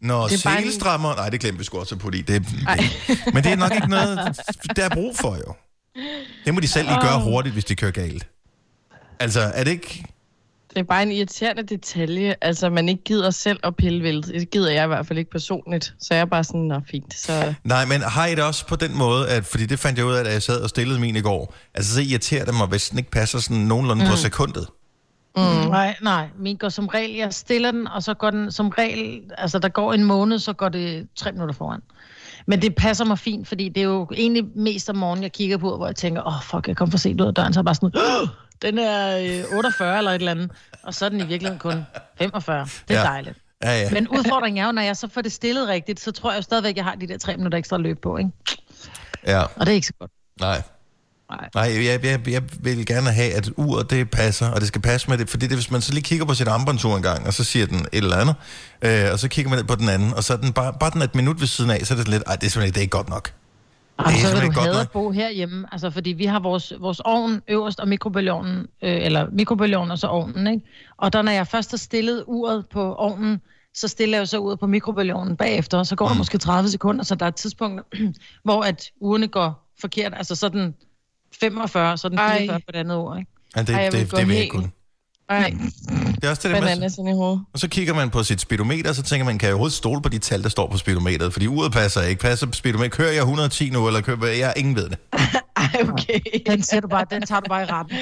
Når 0.00 0.28
Det 0.28 0.44
er 0.44 0.50
bare 0.50 0.60
selestrammer... 0.60 1.14
Nej, 1.14 1.28
det 1.28 1.40
glemte 1.40 1.58
vi 1.58 1.64
sgu 1.64 1.78
også 1.78 1.96
på, 1.96 2.10
det, 2.10 2.28
det, 2.28 2.46
Men 3.34 3.44
det 3.44 3.52
er 3.52 3.56
nok 3.56 3.74
ikke 3.74 3.90
noget, 3.90 4.40
der 4.76 4.84
er 4.84 4.88
brug 4.88 5.16
for, 5.16 5.36
jo. 5.36 5.54
Det 6.44 6.54
må 6.54 6.60
de 6.60 6.68
selv 6.68 6.88
lige 6.88 7.00
gøre 7.00 7.20
hurtigt, 7.20 7.52
hvis 7.52 7.64
de 7.64 7.74
kører 7.74 7.90
galt. 7.90 8.26
Altså, 9.20 9.40
er 9.40 9.64
det 9.64 9.70
ikke... 9.70 10.04
Det 10.74 10.80
er 10.80 10.84
bare 10.84 11.02
en 11.02 11.12
irriterende 11.12 11.62
detalje, 11.62 12.34
altså 12.40 12.70
man 12.70 12.88
ikke 12.88 13.04
gider 13.04 13.30
selv 13.30 13.60
at 13.64 13.76
pille 13.76 14.02
ved. 14.02 14.22
Det 14.22 14.50
gider 14.50 14.70
jeg 14.70 14.84
i 14.84 14.86
hvert 14.86 15.06
fald 15.06 15.18
ikke 15.18 15.30
personligt. 15.30 15.94
Så 16.00 16.14
jeg 16.14 16.20
er 16.20 16.24
bare 16.24 16.44
sådan, 16.44 16.60
nå 16.60 16.80
fint. 16.90 17.14
Så 17.14 17.54
Nej, 17.64 17.84
men 17.86 18.00
har 18.00 18.26
I 18.26 18.34
det 18.34 18.44
også 18.44 18.66
på 18.66 18.76
den 18.76 18.98
måde, 18.98 19.28
at, 19.28 19.44
fordi 19.44 19.66
det 19.66 19.78
fandt 19.78 19.98
jeg 19.98 20.06
ud 20.06 20.12
af, 20.12 20.24
da 20.24 20.30
jeg 20.32 20.42
sad 20.42 20.60
og 20.60 20.68
stillede 20.68 21.00
min 21.00 21.16
i 21.16 21.20
går, 21.20 21.54
altså 21.74 21.94
så 21.94 22.00
irriterer 22.00 22.44
det 22.44 22.54
mig, 22.54 22.66
hvis 22.66 22.88
den 22.88 22.98
ikke 22.98 23.10
passer 23.10 23.38
sådan 23.38 23.56
nogenlunde 23.56 24.04
mm. 24.04 24.10
på 24.10 24.16
sekundet. 24.16 24.66
Mm. 25.36 25.42
Nej, 25.42 25.96
nej. 26.02 26.26
Min 26.38 26.56
går 26.56 26.68
som 26.68 26.86
regel, 26.86 27.16
jeg 27.16 27.34
stiller 27.34 27.70
den, 27.70 27.88
og 27.88 28.02
så 28.02 28.14
går 28.14 28.30
den 28.30 28.52
som 28.52 28.68
regel, 28.68 29.20
altså 29.38 29.58
der 29.58 29.68
går 29.68 29.92
en 29.92 30.04
måned, 30.04 30.38
så 30.38 30.52
går 30.52 30.68
det 30.68 31.08
tre 31.16 31.32
minutter 31.32 31.54
foran. 31.54 31.80
Men 32.46 32.62
det 32.62 32.74
passer 32.74 33.04
mig 33.04 33.18
fint, 33.18 33.48
fordi 33.48 33.68
det 33.68 33.80
er 33.80 33.84
jo 33.84 34.08
egentlig 34.16 34.44
mest 34.56 34.90
om 34.90 34.96
morgenen, 34.96 35.22
jeg 35.22 35.32
kigger 35.32 35.56
på, 35.56 35.76
hvor 35.76 35.86
jeg 35.86 35.96
tænker, 35.96 36.22
åh 36.26 36.36
oh, 36.36 36.42
fuck, 36.42 36.68
jeg 36.68 36.76
kom 36.76 36.90
for 36.90 36.98
sent 36.98 37.20
ud 37.20 37.26
af 37.26 37.34
døren, 37.34 37.52
så 37.52 37.58
er 37.58 37.62
jeg 37.62 37.64
bare 37.64 37.74
sådan, 37.74 37.90
"Åh, 38.22 38.28
den 38.62 38.78
er 38.78 39.18
øh, 39.48 39.56
48 39.56 39.98
eller 39.98 40.10
et 40.10 40.14
eller 40.14 40.30
andet, 40.30 40.50
og 40.82 40.94
så 40.94 41.04
er 41.04 41.08
den 41.08 41.20
i 41.20 41.26
virkeligheden 41.26 41.58
kun 41.58 41.84
45. 42.18 42.68
Det 42.88 42.96
er 42.96 43.00
Ja. 43.00 43.06
dejligt. 43.06 43.38
Ja, 43.64 43.80
ja. 43.80 43.90
Men 43.90 44.08
udfordringen 44.08 44.62
er 44.62 44.66
jo, 44.66 44.72
når 44.72 44.82
jeg 44.82 44.96
så 44.96 45.08
får 45.14 45.20
det 45.20 45.32
stillet 45.32 45.68
rigtigt, 45.68 46.00
så 46.00 46.12
tror 46.12 46.30
jeg 46.30 46.36
jo 46.36 46.42
stadigvæk, 46.42 46.76
jeg 46.76 46.84
har 46.84 46.94
de 46.94 47.08
der 47.08 47.18
tre 47.18 47.36
minutter 47.36 47.58
ekstra 47.58 47.76
løb 47.78 48.02
på, 48.02 48.16
ikke? 48.18 48.30
ja. 49.26 49.42
Og 49.42 49.60
det 49.60 49.68
er 49.68 49.72
ikke 49.74 49.86
så 49.86 49.92
godt. 50.00 50.10
Nej. 50.40 50.62
Nej. 51.30 51.48
Nej, 51.54 51.86
jeg, 51.86 52.04
jeg, 52.04 52.28
jeg 52.28 52.42
vil 52.60 52.86
gerne 52.86 53.10
have, 53.10 53.32
at 53.32 53.50
uret 53.56 53.90
det 53.90 54.10
passer, 54.10 54.48
og 54.50 54.60
det 54.60 54.68
skal 54.68 54.80
passe 54.80 55.10
med 55.10 55.18
det, 55.18 55.28
fordi 55.28 55.46
det, 55.46 55.56
hvis 55.56 55.70
man 55.70 55.80
så 55.80 55.92
lige 55.92 56.02
kigger 56.02 56.24
på 56.24 56.34
sit 56.34 56.48
armbåndsur 56.48 56.96
en 56.96 57.02
gang, 57.02 57.26
og 57.26 57.34
så 57.34 57.44
siger 57.44 57.66
den 57.66 57.78
et 57.80 57.88
eller 57.92 58.16
andet, 58.16 58.34
øh, 58.82 59.12
og 59.12 59.18
så 59.18 59.28
kigger 59.28 59.50
man 59.50 59.66
på 59.66 59.74
den 59.74 59.88
anden, 59.88 60.14
og 60.14 60.24
så 60.24 60.32
er 60.32 60.36
den 60.36 60.52
bare, 60.52 60.74
bare 60.80 60.90
den 60.90 61.00
er 61.00 61.04
et 61.04 61.14
minut 61.14 61.40
ved 61.40 61.46
siden 61.46 61.70
af, 61.70 61.86
så 61.86 61.94
er 61.94 61.98
det 61.98 62.08
lidt, 62.08 62.22
ej, 62.26 62.36
det 62.36 62.46
er 62.46 62.50
simpelthen 62.50 62.72
det 62.74 62.78
er 62.78 62.82
ikke 62.82 62.90
godt 62.90 63.08
nok. 63.08 63.32
Er 63.98 64.04
så 64.10 64.40
vil 64.40 64.54
du 64.54 64.60
nok. 64.60 64.80
at 64.80 64.90
bo 64.90 65.10
herhjemme, 65.10 65.66
altså 65.72 65.90
fordi 65.90 66.10
vi 66.10 66.24
har 66.24 66.40
vores, 66.40 66.72
vores 66.80 67.00
ovn 67.00 67.42
øverst 67.48 67.80
og 67.80 67.88
mikrobølgeovnen, 67.88 68.58
øh, 68.58 69.04
eller 69.04 69.26
mikrobølgeovnen 69.32 69.90
og 69.90 69.98
så 69.98 70.06
ovnen, 70.06 70.46
ikke? 70.46 70.66
Og 70.96 71.12
der 71.12 71.22
når 71.22 71.32
jeg 71.32 71.46
først 71.46 71.70
har 71.70 71.78
stillet 71.78 72.24
uret 72.26 72.66
på 72.72 72.94
ovnen, 72.94 73.40
så 73.74 73.88
stiller 73.88 74.18
jeg 74.18 74.28
så 74.28 74.38
uret 74.38 74.58
på 74.58 74.66
mikrobølgeovnen 74.66 75.36
bagefter, 75.36 75.78
og 75.78 75.86
så 75.86 75.96
går 75.96 76.08
der 76.08 76.14
måske 76.14 76.38
30 76.38 76.68
sekunder, 76.68 77.04
så 77.04 77.14
der 77.14 77.24
er 77.26 77.28
et 77.28 77.34
tidspunkt, 77.34 77.82
hvor 78.44 78.62
at 78.62 78.90
ugerne 79.00 79.28
går 79.28 79.72
forkert, 79.80 80.12
altså 80.16 80.34
så 80.34 80.48
den 80.48 80.74
45, 81.40 81.96
så 81.98 82.06
er 82.06 82.08
den 82.08 82.18
Ej. 82.18 82.38
44 82.38 82.60
på 82.60 82.72
det 82.72 82.78
andet 82.78 82.96
ord, 82.96 83.18
ikke? 83.18 83.30
Ja, 83.56 83.60
det, 83.60 83.68
Ej, 83.68 83.80
jeg 83.80 83.92
det, 83.92 84.00
vil 84.00 84.06
det, 84.06 84.10
gå 84.10 84.16
det 84.16 84.28
vil 84.28 84.36
jeg 84.36 84.48
kunne. 84.50 84.70
Ej, 85.32 85.54
Det 86.14 86.24
er 86.24 86.30
også 86.30 86.42
det 86.48 86.54
der 86.54 86.60
med, 86.60 86.68
bananas 86.68 86.98
ind 86.98 87.08
i 87.08 87.12
hovedet. 87.12 87.40
og 87.52 87.58
så 87.58 87.68
kigger 87.68 87.94
man 87.94 88.10
på 88.10 88.22
sit 88.22 88.40
speedometer, 88.40 88.90
og 88.90 88.96
så 88.96 89.02
tænker 89.02 89.24
man, 89.24 89.38
kan 89.38 89.46
jeg 89.46 89.54
overhovedet 89.54 89.76
stole 89.76 90.02
på 90.02 90.08
de 90.08 90.18
tal, 90.18 90.42
der 90.42 90.48
står 90.48 90.70
på 90.70 90.78
speedometeret? 90.78 91.32
Fordi 91.32 91.46
uret 91.46 91.72
passer 91.72 92.02
ikke. 92.02 92.20
Passer 92.20 92.46
speedometer? 92.52 92.90
Kører 92.90 93.12
jeg 93.12 93.20
110 93.20 93.70
nu, 93.70 93.86
eller 93.86 94.00
kører 94.00 94.26
jeg? 94.26 94.52
ingen 94.56 94.76
ved 94.76 94.88
det. 94.88 94.98
Ej, 95.56 95.86
okay. 95.88 96.20
Den, 96.46 96.62
siger 96.62 96.80
du 96.80 96.88
bare, 96.88 97.04
den 97.10 97.22
tager 97.22 97.40
du 97.40 97.48
bare 97.48 97.62
i 97.62 97.66
retten. 97.66 97.96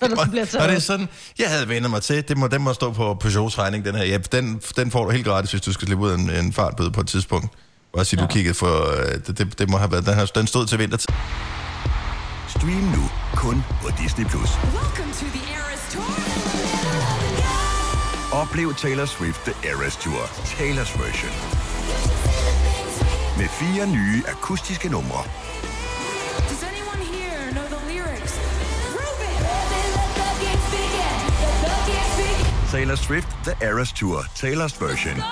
Når 0.00 0.08
du 0.08 0.14
og, 0.20 0.26
bliver 0.30 0.44
og 0.60 0.68
det 0.68 0.76
er 0.76 0.80
sådan, 0.80 1.08
jeg 1.38 1.48
havde 1.50 1.68
vendt 1.68 1.90
mig 1.90 2.02
til, 2.02 2.28
det 2.28 2.36
må, 2.38 2.46
den 2.46 2.62
må 2.62 2.72
stå 2.72 2.92
på 2.92 3.14
Peugeots 3.14 3.58
regning, 3.58 3.84
den 3.84 3.94
her. 3.94 4.04
Ja, 4.04 4.18
den, 4.18 4.60
den 4.76 4.90
får 4.90 5.04
du 5.04 5.10
helt 5.10 5.26
gratis, 5.26 5.50
hvis 5.50 5.60
du 5.62 5.72
skal 5.72 5.86
slippe 5.86 6.04
ud 6.04 6.10
af 6.10 6.14
en, 6.14 6.30
en 6.30 6.52
fartbøde 6.52 6.90
på 6.90 7.00
et 7.00 7.06
tidspunkt. 7.06 7.48
Bare 7.94 8.04
sige, 8.04 8.20
ja. 8.20 8.26
du 8.26 8.32
kiggede 8.32 8.54
for, 8.54 9.00
øh, 9.00 9.14
det, 9.26 9.38
det, 9.38 9.58
det, 9.58 9.70
må 9.70 9.76
have 9.78 9.92
været, 9.92 10.06
den, 10.06 10.14
her, 10.14 10.24
den 10.24 10.46
stod 10.46 10.66
til 10.66 10.78
vintertid. 10.78 11.08
Stream 12.48 12.70
nu 12.96 13.10
kun 13.34 13.64
på 13.82 13.88
Disney+. 14.02 14.24
Plus. 14.26 14.50
Welcome 14.64 15.12
to 15.12 15.26
the 15.34 15.42
Eras 15.54 15.92
Tour. 15.92 16.25
Oplev 18.42 18.74
Taylor 18.74 19.06
Swift 19.06 19.40
The 19.44 19.68
Eras 19.70 19.96
Tour, 19.96 20.22
Taylor's 20.58 20.92
version. 21.04 21.32
Med 23.38 23.48
fire 23.48 23.86
nye 23.86 24.22
akustiske 24.28 24.88
numre. 24.88 25.22
Taylor 32.70 32.96
Swift 32.96 33.28
The 33.44 33.66
Eras 33.66 33.92
Tour, 33.92 34.18
Taylor's 34.20 34.84
version. 34.86 35.22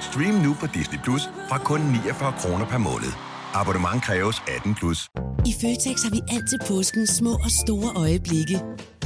Stream 0.00 0.34
nu 0.34 0.54
på 0.60 0.66
Disney 0.66 0.98
Plus 1.04 1.22
fra 1.48 1.58
kun 1.58 1.80
49 1.80 2.32
kroner 2.38 2.66
per 2.66 2.78
måned. 2.78 3.12
Abonnement 3.54 4.02
kræves 4.02 4.42
18 4.56 4.74
plus. 4.74 5.08
I 5.46 5.54
Føtex 5.60 6.02
har 6.02 6.10
vi 6.10 6.20
altid 6.28 6.58
påsken 6.68 7.06
små 7.06 7.32
og 7.32 7.50
store 7.50 7.92
øjeblikke. 7.96 8.60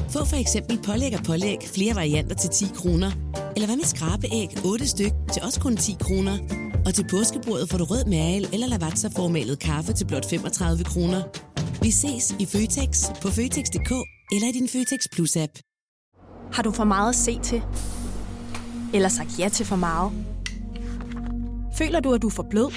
Få 0.08 0.24
for 0.24 0.36
eksempel 0.36 0.78
pålæg 0.86 1.14
og 1.18 1.24
pålæg 1.24 1.58
flere 1.74 1.94
varianter 1.94 2.36
til 2.36 2.50
10 2.50 2.64
kroner. 2.74 3.10
Eller 3.56 3.66
hvad 3.66 3.76
med 3.76 3.84
skrabeæg 3.84 4.48
8 4.64 4.86
styk 4.88 5.12
til 5.32 5.42
også 5.42 5.60
kun 5.60 5.76
10 5.76 5.96
kroner. 6.00 6.38
Og 6.86 6.94
til 6.94 7.06
påskebordet 7.10 7.70
får 7.70 7.78
du 7.78 7.84
rød 7.84 8.04
mal 8.04 8.48
eller 8.52 8.66
lavatserformalet 8.66 9.58
kaffe 9.58 9.92
til 9.92 10.04
blot 10.06 10.30
35 10.30 10.84
kroner. 10.84 11.22
Vi 11.82 11.90
ses 11.90 12.34
i 12.38 12.46
Føtex 12.46 13.04
på 13.22 13.28
Føtex.dk 13.28 13.92
eller 14.32 14.48
i 14.48 14.52
din 14.52 14.68
Føtex 14.68 15.00
Plus-app. 15.12 15.52
Har 16.52 16.62
du 16.62 16.70
for 16.70 16.84
meget 16.84 17.08
at 17.08 17.16
se 17.16 17.38
til? 17.42 17.62
Eller 18.94 19.08
sagt 19.08 19.38
ja 19.38 19.48
til 19.48 19.66
for 19.66 19.76
meget? 19.76 20.12
Føler 21.78 22.00
du, 22.00 22.12
at 22.12 22.22
du 22.22 22.26
er 22.26 22.30
for 22.30 22.46
blød? 22.50 22.72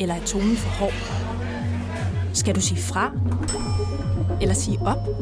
Eller 0.00 0.14
er 0.14 0.24
tonen 0.24 0.56
for 0.56 0.68
hård? 0.70 0.94
Skal 2.34 2.54
du 2.54 2.60
sige 2.60 2.80
fra? 2.80 3.12
Eller 4.40 4.54
sige 4.54 4.78
op? 4.80 5.21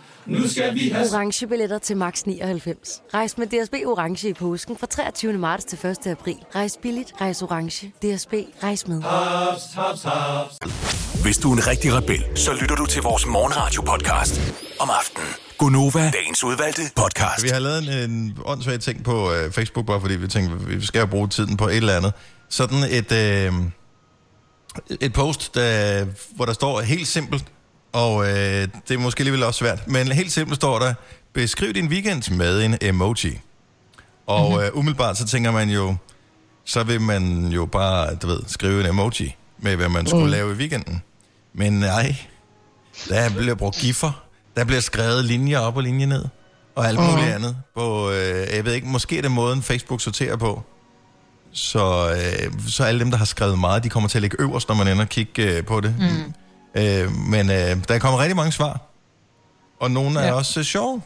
Nu 0.25 0.47
skal 0.47 0.75
vi 0.75 0.89
have... 0.89 1.07
Orange 1.13 1.47
billetter 1.47 1.79
til 1.79 1.97
max 1.97 2.23
99. 2.23 3.01
Rejs 3.13 3.37
med 3.37 3.47
DSB 3.47 3.73
Orange 3.73 4.29
i 4.29 4.33
påsken 4.33 4.77
fra 4.77 4.87
23. 4.87 5.33
marts 5.33 5.65
til 5.65 5.85
1. 5.85 6.07
april. 6.07 6.35
Rejs 6.55 6.77
billigt, 6.81 7.13
rejs 7.21 7.41
orange. 7.41 7.87
DSB, 7.87 8.33
rejs 8.63 8.87
med. 8.87 9.01
Haps, 9.01 9.61
haps, 9.73 10.03
haps. 10.03 10.57
Hvis 11.23 11.37
du 11.37 11.51
er 11.51 11.55
en 11.55 11.67
rigtig 11.67 11.93
rebel, 11.93 12.23
så 12.35 12.53
lytter 12.61 12.75
du 12.75 12.85
til 12.85 13.01
vores 13.01 13.25
morgenradio-podcast 13.25 14.41
om 14.79 14.89
aftenen. 14.99 15.27
Gunova, 15.57 16.11
dagens 16.11 16.43
udvalgte 16.43 16.81
podcast. 16.95 17.43
Vi 17.43 17.49
har 17.49 17.59
lavet 17.59 18.03
en, 18.03 18.11
en 18.11 18.37
åndssvag 18.45 18.79
ting 18.79 19.03
på 19.03 19.33
øh, 19.33 19.51
Facebook, 19.51 19.85
bare 19.85 20.01
fordi 20.01 20.15
vi 20.15 20.27
tænkte, 20.27 20.67
vi 20.67 20.85
skal 20.85 21.07
bruge 21.07 21.27
tiden 21.27 21.57
på 21.57 21.67
et 21.67 21.77
eller 21.77 21.97
andet. 21.97 22.13
Sådan 22.49 22.83
et, 22.89 23.11
øh, 23.11 23.53
et 25.01 25.13
post, 25.13 25.55
der, 25.55 26.05
hvor 26.35 26.45
der 26.45 26.53
står 26.53 26.81
helt 26.81 27.07
simpelt, 27.07 27.45
og 27.93 28.25
øh, 28.29 28.67
det 28.87 28.93
er 28.93 28.97
måske 28.97 29.21
alligevel 29.21 29.43
også 29.43 29.57
svært, 29.57 29.87
men 29.87 30.11
helt 30.11 30.31
simpelt 30.31 30.55
står 30.55 30.79
der, 30.79 30.93
beskriv 31.33 31.73
din 31.73 31.87
weekend 31.87 32.35
med 32.35 32.63
en 32.65 32.77
emoji. 32.81 33.39
Og 34.27 34.49
mm-hmm. 34.51 34.65
øh, 34.65 34.69
umiddelbart 34.77 35.17
så 35.17 35.25
tænker 35.27 35.51
man 35.51 35.69
jo, 35.69 35.95
så 36.65 36.83
vil 36.83 37.01
man 37.01 37.47
jo 37.47 37.65
bare, 37.65 38.15
du 38.15 38.27
ved, 38.27 38.39
skrive 38.47 38.79
en 38.81 38.85
emoji 38.85 39.35
med, 39.59 39.75
hvad 39.75 39.89
man 39.89 40.07
skulle 40.07 40.25
mm. 40.25 40.31
lave 40.31 40.51
i 40.53 40.55
weekenden. 40.55 41.01
Men 41.53 41.73
nej, 41.73 42.15
der 43.09 43.29
bliver 43.29 43.55
brugt 43.55 43.77
giffer, 43.77 44.23
der 44.57 44.65
bliver 44.65 44.81
skrevet 44.81 45.25
linjer 45.25 45.59
op 45.59 45.77
og 45.77 45.83
linjer 45.83 46.07
ned, 46.07 46.25
og 46.75 46.87
alt 46.87 46.99
muligt 46.99 47.17
Mhm. 47.17 47.35
andet. 47.35 47.57
På, 47.75 48.11
øh, 48.11 48.47
jeg 48.55 48.65
ved 48.65 48.73
ikke, 48.73 48.87
måske 48.87 49.17
er 49.17 49.21
det 49.21 49.31
måden, 49.31 49.63
Facebook 49.63 50.01
sorterer 50.01 50.35
på. 50.35 50.63
Så, 51.53 52.11
øh, 52.11 52.53
så 52.67 52.83
alle 52.83 52.99
dem, 52.99 53.11
der 53.11 53.17
har 53.17 53.25
skrevet 53.25 53.59
meget, 53.59 53.83
de 53.83 53.89
kommer 53.89 54.09
til 54.09 54.17
at 54.17 54.21
ligge 54.21 54.37
øverst, 54.39 54.67
når 54.67 54.75
man 54.75 54.87
ender 54.87 55.03
og 55.03 55.09
kigge 55.09 55.43
øh, 55.43 55.65
på 55.65 55.81
det. 55.81 55.95
Mm. 55.99 56.33
Øh, 56.75 57.11
men 57.29 57.49
øh, 57.49 57.83
der 57.87 57.99
kommer 57.99 58.19
rigtig 58.19 58.35
mange 58.35 58.51
svar. 58.51 58.81
Og 59.79 59.91
nogle 59.91 60.19
er 60.19 60.25
Ja. 60.25 60.33
også 60.33 60.59
øh, 60.59 60.63
sjove. 60.65 61.01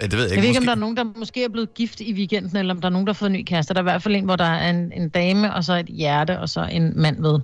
Ja, 0.00 0.06
det 0.06 0.12
ved 0.12 0.18
jeg 0.20 0.28
Jeg 0.30 0.32
ikke. 0.32 0.40
ved 0.42 0.48
ikke, 0.48 0.58
om 0.58 0.64
der 0.64 0.70
er 0.72 0.76
nogen, 0.76 0.96
der 0.96 1.04
måske 1.04 1.44
er 1.44 1.48
blevet 1.48 1.74
gift 1.74 2.00
i 2.00 2.12
weekenden, 2.14 2.56
eller 2.56 2.74
om 2.74 2.80
der 2.80 2.88
er 2.88 2.92
nogen, 2.92 3.06
der 3.06 3.12
har 3.12 3.14
fået 3.18 3.30
en 3.30 3.32
ny 3.36 3.44
kæreste. 3.46 3.74
Der 3.74 3.80
er 3.80 3.82
i 3.82 3.90
hvert 3.90 4.02
fald 4.02 4.16
en, 4.16 4.24
hvor 4.24 4.36
der 4.36 4.44
er 4.44 4.70
en, 4.70 4.92
en 4.92 5.08
dame, 5.08 5.54
og 5.54 5.64
så 5.64 5.74
et 5.74 5.86
hjerte, 5.86 6.38
og 6.40 6.48
så 6.48 6.62
en 6.70 6.92
mand 7.00 7.22
ved. 7.22 7.40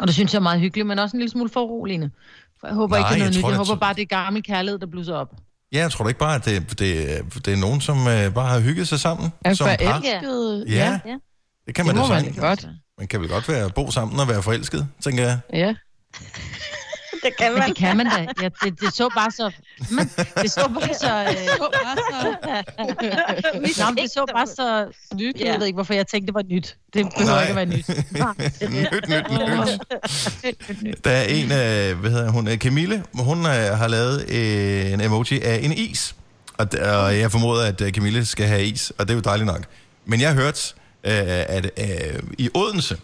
Og 0.00 0.06
det 0.06 0.14
synes 0.14 0.32
jeg 0.32 0.38
er 0.38 0.42
meget 0.42 0.60
hyggeligt, 0.60 0.86
men 0.88 0.98
også 0.98 1.16
en 1.16 1.20
lille 1.20 1.30
smule 1.30 1.50
foruroligende. 1.50 2.10
For 2.60 2.66
jeg 2.66 2.74
håber 2.76 2.96
Nej, 2.96 2.98
ikke, 2.98 3.08
det 3.08 3.12
er 3.14 3.16
jeg 3.16 3.18
noget 3.24 3.36
nyt. 3.36 3.40
tror, 3.42 3.50
Jeg 3.50 3.58
det 3.58 3.64
er 3.64 3.66
håber 3.70 3.80
bare, 3.80 3.94
det 3.94 4.02
er 4.02 4.06
gammel 4.06 4.42
kærlighed, 4.42 4.78
der 4.78 4.86
blusser 4.86 5.14
op. 5.14 5.32
Ja, 5.72 5.78
jeg 5.78 5.90
tror 5.90 6.04
da 6.04 6.08
ikke 6.08 6.18
bare, 6.20 6.34
at 6.34 6.44
det, 6.44 6.70
det, 6.78 7.44
det 7.46 7.52
er 7.52 7.56
nogen, 7.56 7.80
som 7.80 7.98
øh, 7.98 8.34
bare 8.34 8.48
har 8.48 8.60
hygget 8.60 8.88
sig 8.88 9.00
sammen 9.00 9.32
Er 9.44 9.54
som 9.54 9.66
par. 9.66 9.76
forelsket? 9.80 10.64
Ja. 10.68 11.00
ja. 11.06 11.16
Det 11.66 11.74
kan 11.74 11.86
Det 11.86 11.94
man 11.94 11.96
må 12.02 12.08
da 12.08 12.08
man 12.14 12.20
sagtens. 12.24 12.38
godt. 12.40 12.68
Man 12.98 13.08
kan 13.08 13.20
vel 13.20 13.28
godt 13.28 13.48
være 13.48 13.70
bo 13.70 13.90
sammen 13.90 14.20
og 14.20 14.28
være 14.28 14.42
forelsket, 14.42 14.88
tænker 15.04 15.22
jeg. 15.22 15.38
Ja. 15.52 15.74
Det 17.24 17.36
kan 17.38 17.52
Men 17.52 17.62
det 17.62 17.76
kan 17.76 17.96
man 17.96 18.06
da. 18.06 18.26
Ja, 18.42 18.48
det, 18.64 18.80
det 18.80 18.94
så 18.94 19.08
bare 19.14 19.30
så... 19.30 19.50
Men, 19.90 20.10
det 20.42 20.50
så 20.50 20.68
bare 20.80 20.94
så... 20.94 21.24
Øh... 21.24 21.48
Så 21.48 21.70
bare 21.84 21.96
så. 22.10 23.82
Nå, 23.82 23.90
men 23.90 23.96
det 23.96 24.10
så 24.10 24.24
bare 24.32 24.46
så 24.46 24.86
nyt. 25.14 25.40
Jeg 25.40 25.58
ved 25.58 25.66
ikke, 25.66 25.76
hvorfor 25.76 25.94
jeg 25.94 26.06
tænkte, 26.06 26.26
det 26.26 26.34
var 26.34 26.42
nyt. 26.42 26.76
Det 26.94 27.06
behøver 27.18 27.34
Nej. 27.34 27.40
ikke 27.40 27.50
at 27.50 27.56
være 27.56 27.66
nyt. 27.66 27.88
nyt, 28.92 29.08
nyt, 29.08 30.82
nyt. 30.82 31.04
Der 31.04 31.10
er 31.10 31.22
en, 31.22 31.44
øh, 31.44 32.00
hvad 32.00 32.10
hedder 32.10 32.30
hun, 32.30 32.48
øh, 32.48 32.56
Camille, 32.56 33.04
hun 33.14 33.38
øh, 33.38 33.52
har 33.52 33.88
lavet 33.88 34.30
øh, 34.30 34.92
en 34.92 35.00
emoji 35.00 35.40
af 35.40 35.60
en 35.62 35.72
is. 35.72 36.14
Og, 36.58 36.66
og 36.82 37.18
jeg 37.18 37.30
formoder, 37.32 37.66
at 37.66 37.82
Camille 37.94 38.26
skal 38.26 38.46
have 38.46 38.64
is, 38.64 38.92
og 38.98 39.08
det 39.08 39.10
er 39.10 39.14
jo 39.14 39.20
dejligt 39.20 39.46
nok. 39.46 39.64
Men 40.04 40.20
jeg 40.20 40.28
har 40.28 40.36
hørt, 40.42 40.74
øh, 40.76 40.83
at 41.10 41.70
øh, 41.78 42.22
i 42.38 42.50
Odense, 42.54 42.96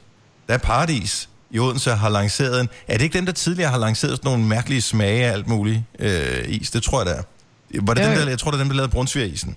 der 0.48 0.54
er 0.54 0.58
Paradis 0.58 1.28
i 1.50 1.58
Odense 1.58 1.90
har 1.90 2.08
lanceret 2.08 2.60
en... 2.60 2.68
Er 2.88 2.96
det 2.96 3.04
ikke 3.04 3.18
dem, 3.18 3.26
der 3.26 3.32
tidligere 3.32 3.70
har 3.70 3.78
lanceret 3.78 4.16
sådan 4.16 4.30
nogle 4.30 4.44
mærkelige 4.44 4.82
smage 4.82 5.24
af 5.26 5.32
alt 5.32 5.48
muligt 5.48 5.82
øh, 5.98 6.44
is? 6.48 6.70
Det 6.70 6.82
tror 6.82 6.98
jeg, 6.98 7.06
det 7.06 7.16
er. 7.18 7.22
Var 7.82 7.94
det 7.94 8.02
Jo, 8.02 8.08
dem, 8.08 8.18
der, 8.18 8.28
jeg 8.28 8.38
tror, 8.38 8.50
det 8.50 8.58
er 8.58 8.62
dem, 8.62 8.68
der 8.68 8.76
lavede 8.76 8.92
brunsvigerisen. 8.92 9.56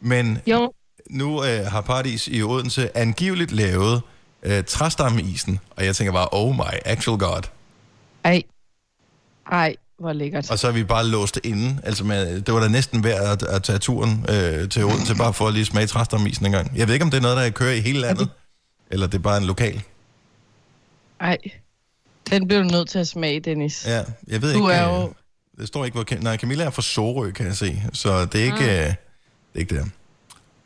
Men 0.00 0.38
Jo, 0.46 0.72
nu 1.10 1.44
øh, 1.44 1.66
har 1.66 1.80
Paradis 1.80 2.28
i 2.28 2.42
Odense 2.42 2.96
angiveligt 2.96 3.52
lavet 3.52 4.02
øh, 4.42 4.64
træstammeisen, 4.64 5.58
og 5.70 5.84
jeg 5.84 5.96
tænker 5.96 6.12
bare, 6.12 6.28
oh 6.32 6.54
my 6.54 6.78
actual 6.84 7.18
god. 7.18 7.42
Ej. 8.24 8.42
Ej, 9.52 9.76
hvor 10.04 10.12
lækkert. 10.12 10.50
Og 10.50 10.58
så 10.58 10.68
er 10.68 10.72
vi 10.72 10.84
bare 10.84 11.06
låst 11.06 11.40
inde. 11.44 11.80
Altså, 11.84 12.04
med, 12.04 12.40
det 12.40 12.54
var 12.54 12.60
da 12.60 12.68
næsten 12.68 13.04
værd 13.04 13.22
at, 13.32 13.42
at 13.42 13.62
tage 13.62 13.78
turen 13.78 14.26
øh, 14.28 14.68
til 14.68 14.84
Odense, 14.84 15.14
bare 15.14 15.32
for 15.34 15.48
at 15.48 15.54
lige 15.54 15.64
smage 15.64 15.86
træstammeisen 15.86 16.46
en 16.46 16.52
gang. 16.52 16.72
Jeg 16.76 16.86
ved 16.86 16.94
ikke, 16.94 17.04
om 17.04 17.10
det 17.10 17.18
er 17.18 17.22
noget, 17.22 17.36
der 17.36 17.50
kører 17.50 17.72
i 17.72 17.80
hele 17.80 18.00
landet, 18.00 18.28
eller 18.90 19.06
det 19.06 19.14
er 19.14 19.22
bare 19.22 19.36
en 19.38 19.44
lokal. 19.44 19.82
Ej. 21.20 21.38
Den 22.30 22.48
bliver 22.48 22.62
du 22.62 22.68
nødt 22.68 22.88
til 22.88 22.98
at 22.98 23.08
smage, 23.08 23.40
Dennis. 23.40 23.86
Ja, 23.86 24.02
jeg 24.28 24.42
ved 24.42 24.52
Du 24.54 24.58
ikke... 24.68 24.72
er 24.72 24.94
øh, 24.94 25.02
jo... 25.02 25.12
Det 25.58 25.68
står 25.68 25.84
ikke, 25.84 25.94
hvor... 25.94 26.22
Nej, 26.22 26.36
Camilla 26.36 26.64
er 26.64 26.70
fra 26.70 26.82
Sorø, 26.82 27.30
kan 27.30 27.46
jeg 27.46 27.54
se. 27.56 27.82
Så 27.92 28.24
det 28.24 28.40
er 28.40 28.44
ikke, 28.44 28.64
øh, 28.64 28.86
det 28.86 28.96
er 29.54 29.58
ikke 29.58 29.76
det. 29.76 29.90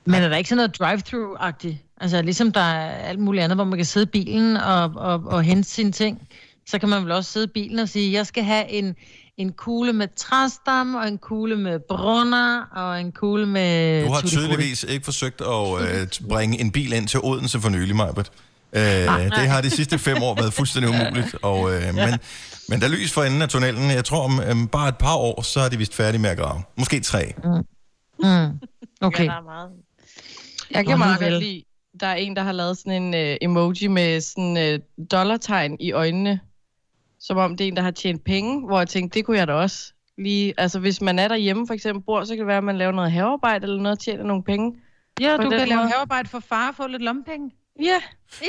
men 0.05 0.23
er 0.23 0.29
der 0.29 0.37
ikke 0.37 0.49
sådan 0.49 0.57
noget 0.57 0.79
drive-thru-agtigt? 0.79 1.77
Altså 2.01 2.23
ligesom 2.23 2.53
der 2.53 2.61
er 2.61 2.91
alt 3.09 3.19
muligt 3.19 3.45
andet, 3.45 3.57
hvor 3.57 3.65
man 3.65 3.79
kan 3.79 3.85
sidde 3.85 4.05
i 4.05 4.11
bilen 4.11 4.57
og, 4.57 4.93
og, 4.97 5.23
og 5.27 5.43
hente 5.43 5.69
sine 5.69 5.93
ting. 5.93 6.29
Så 6.67 6.79
kan 6.79 6.89
man 6.89 7.03
vel 7.03 7.13
også 7.13 7.33
sidde 7.33 7.45
i 7.45 7.51
bilen 7.55 7.79
og 7.79 7.89
sige, 7.89 8.13
jeg 8.13 8.27
skal 8.27 8.45
have 8.45 8.69
en, 8.69 8.97
en 9.39 9.53
kugle 9.53 9.93
med 9.93 10.09
træstam, 10.17 10.95
og 10.95 11.09
en 11.09 11.19
kugle 11.19 11.57
med 11.57 11.81
brunner, 11.89 12.63
og 12.73 13.01
en 13.01 13.13
kugle 13.13 13.47
med... 13.47 14.05
Du 14.05 14.13
har 14.13 14.21
tydeligvis 14.21 14.85
ikke 14.89 15.05
forsøgt 15.05 15.41
at 15.41 15.83
øh, 15.83 16.29
bringe 16.29 16.61
en 16.61 16.73
bil 16.73 16.93
ind 16.93 17.09
til 17.09 17.21
Odense 17.23 17.61
for 17.61 17.69
nylig, 17.69 17.97
Majbert. 17.97 18.31
Øh, 18.73 18.83
det 18.83 19.49
har 19.49 19.61
de 19.61 19.71
sidste 19.71 19.99
fem 19.99 20.23
år 20.23 20.35
været 20.35 20.53
fuldstændig 20.53 20.91
umuligt. 20.91 21.37
Og, 21.43 21.75
øh, 21.75 21.95
men, 21.95 22.19
men 22.69 22.81
der 22.81 22.87
er 22.87 22.91
lys 22.91 23.13
for 23.13 23.23
enden 23.23 23.43
af 23.43 23.49
tunnelen. 23.49 23.91
Jeg 23.91 24.05
tror, 24.05 24.25
om 24.25 24.41
øh, 24.41 24.69
bare 24.73 24.89
et 24.89 24.97
par 24.97 25.17
år, 25.17 25.43
så 25.43 25.61
er 25.61 25.69
de 25.69 25.77
vist 25.77 25.95
færdige 25.95 26.21
med 26.21 26.31
at 26.31 26.39
grave. 26.39 26.63
Måske 26.77 27.01
tre. 27.01 27.35
Mm. 27.45 28.61
Okay. 29.01 29.25
Ja, 29.25 29.31
der 29.31 29.37
er 29.37 29.43
meget. 29.43 29.71
Jeg 30.71 30.87
kan 30.87 30.99
meget 30.99 31.21
godt 31.21 31.43
lide, 31.43 31.63
der 32.01 32.07
er 32.07 32.15
en, 32.15 32.37
der 32.37 32.43
har 32.43 32.53
lavet 32.53 32.79
sådan 32.79 33.03
en 33.03 33.15
uh, 33.15 33.37
emoji 33.41 33.87
med 33.87 34.21
sådan 34.21 34.57
uh, 34.75 35.07
dollartegn 35.11 35.77
i 35.81 35.93
øjnene. 35.93 36.41
Som 37.21 37.37
om 37.37 37.57
det 37.57 37.65
er 37.65 37.69
en, 37.69 37.77
der 37.77 37.83
har 37.83 37.91
tjent 37.91 38.25
penge, 38.25 38.67
hvor 38.67 38.79
jeg 38.79 38.89
tænkte, 38.89 39.19
det 39.19 39.27
kunne 39.27 39.39
jeg 39.39 39.49
da 39.49 39.53
også 39.53 39.93
lige... 40.19 40.55
Altså, 40.59 40.79
hvis 40.79 41.01
man 41.01 41.19
er 41.19 41.29
derhjemme 41.29 41.67
for 41.67 41.75
eksempel 41.75 42.03
bor, 42.05 42.25
så 42.25 42.29
kan 42.33 42.39
det 42.39 42.47
være, 42.47 42.59
at 42.59 42.65
man 42.65 42.79
laver 42.79 42.93
noget 42.93 43.13
havearbejde 43.13 43.63
eller 43.67 43.83
noget 43.83 43.99
og 43.99 44.03
tjener 44.05 44.25
nogle 44.25 44.43
penge. 44.43 44.75
Ja, 45.21 45.37
du 45.37 45.51
kan 45.51 45.69
lave 45.69 45.81
havearbejde 45.89 46.29
for 46.29 46.41
far 46.41 46.69
og 46.69 46.75
få 46.75 46.87
lidt 46.87 47.03
lommepenge. 47.03 47.51
Ja, 47.83 48.01
Ja. 48.43 48.47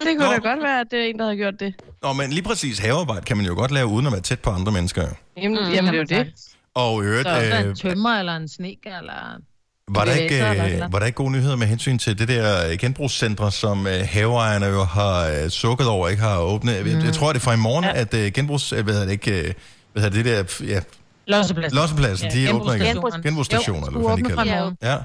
det 0.00 0.16
kunne 0.18 0.26
Nå. 0.26 0.32
da 0.32 0.38
godt 0.48 0.62
være, 0.62 0.80
at 0.80 0.86
det 0.90 0.98
er 1.00 1.04
en, 1.04 1.18
der 1.18 1.24
havde 1.24 1.36
gjort 1.36 1.60
det. 1.60 1.74
Nå, 2.02 2.12
men 2.12 2.30
lige 2.30 2.42
præcis 2.42 2.78
havearbejde 2.78 3.22
kan 3.24 3.36
man 3.36 3.46
jo 3.46 3.54
godt 3.54 3.70
lave, 3.70 3.86
uden 3.88 4.06
at 4.06 4.12
være 4.12 4.20
tæt 4.20 4.40
på 4.40 4.50
andre 4.50 4.72
mennesker. 4.72 5.02
Jamen, 5.36 5.58
Mm, 5.64 5.72
jamen 5.74 5.94
det 5.94 6.12
er 6.12 6.18
jo 6.18 6.24
det. 6.24 6.32
Og 6.74 7.02
i 7.02 7.06
øvrigt, 7.06 7.28
Så 7.28 7.34
der 7.34 7.60
øh, 7.64 7.68
en 7.70 7.76
tømmer 7.76 8.10
eller 8.10 8.36
en 8.36 8.48
sneker, 8.48 8.98
eller... 8.98 9.40
var, 9.88 10.04
der 10.04 10.12
ikke, 10.12 10.36
øh, 10.36 10.92
var 10.92 10.98
der 10.98 11.06
ikke 11.06 11.16
gode 11.16 11.30
nyheder 11.32 11.56
med 11.56 11.66
hensyn 11.66 11.98
til 11.98 12.18
det 12.18 12.28
der 12.28 12.70
øh, 12.70 12.78
genbrugscentre, 12.78 13.52
som 13.52 13.86
øh, 13.86 14.06
haveejerne 14.10 14.66
jo 14.66 14.84
har 14.84 15.26
øh, 15.26 15.48
sukket 15.50 15.88
over, 15.88 16.08
ikke 16.08 16.22
har 16.22 16.38
åbnet? 16.38 16.84
Mm. 16.84 16.90
Jeg, 16.90 17.04
jeg 17.04 17.14
tror, 17.14 17.32
det 17.32 17.38
er 17.40 17.44
fra 17.44 17.52
i 17.54 17.56
morgen, 17.56 17.84
ja. 17.84 17.92
at 17.94 18.14
øh, 18.14 18.32
genbrugs... 18.32 18.72
øh, 18.72 18.84
Hvad 18.84 18.94
hedder 18.94 19.06
det 19.06 19.12
ikke... 19.12 19.40
Øh, 19.48 19.54
hvad 19.92 20.02
hedder 20.02 20.22
det 20.22 20.60
der... 20.60 20.66
Ja, 20.66 20.80
Lossepladsen. 21.26 21.76
lossepladsen, 21.76 22.30
ja, 22.34 22.34
de 22.34 22.54
åbner 22.54 22.72
igen. 22.74 22.86
genbrugsstationerne. 22.86 23.22
Genbrugsstationer, 23.22 23.86
eller 23.86 24.00
hvad 24.00 24.08
fanden 24.08 24.24
de 24.24 24.42
åbne 24.42 24.52
kalder 24.52 24.64
det. 24.70 24.76
Ja. 24.82 24.96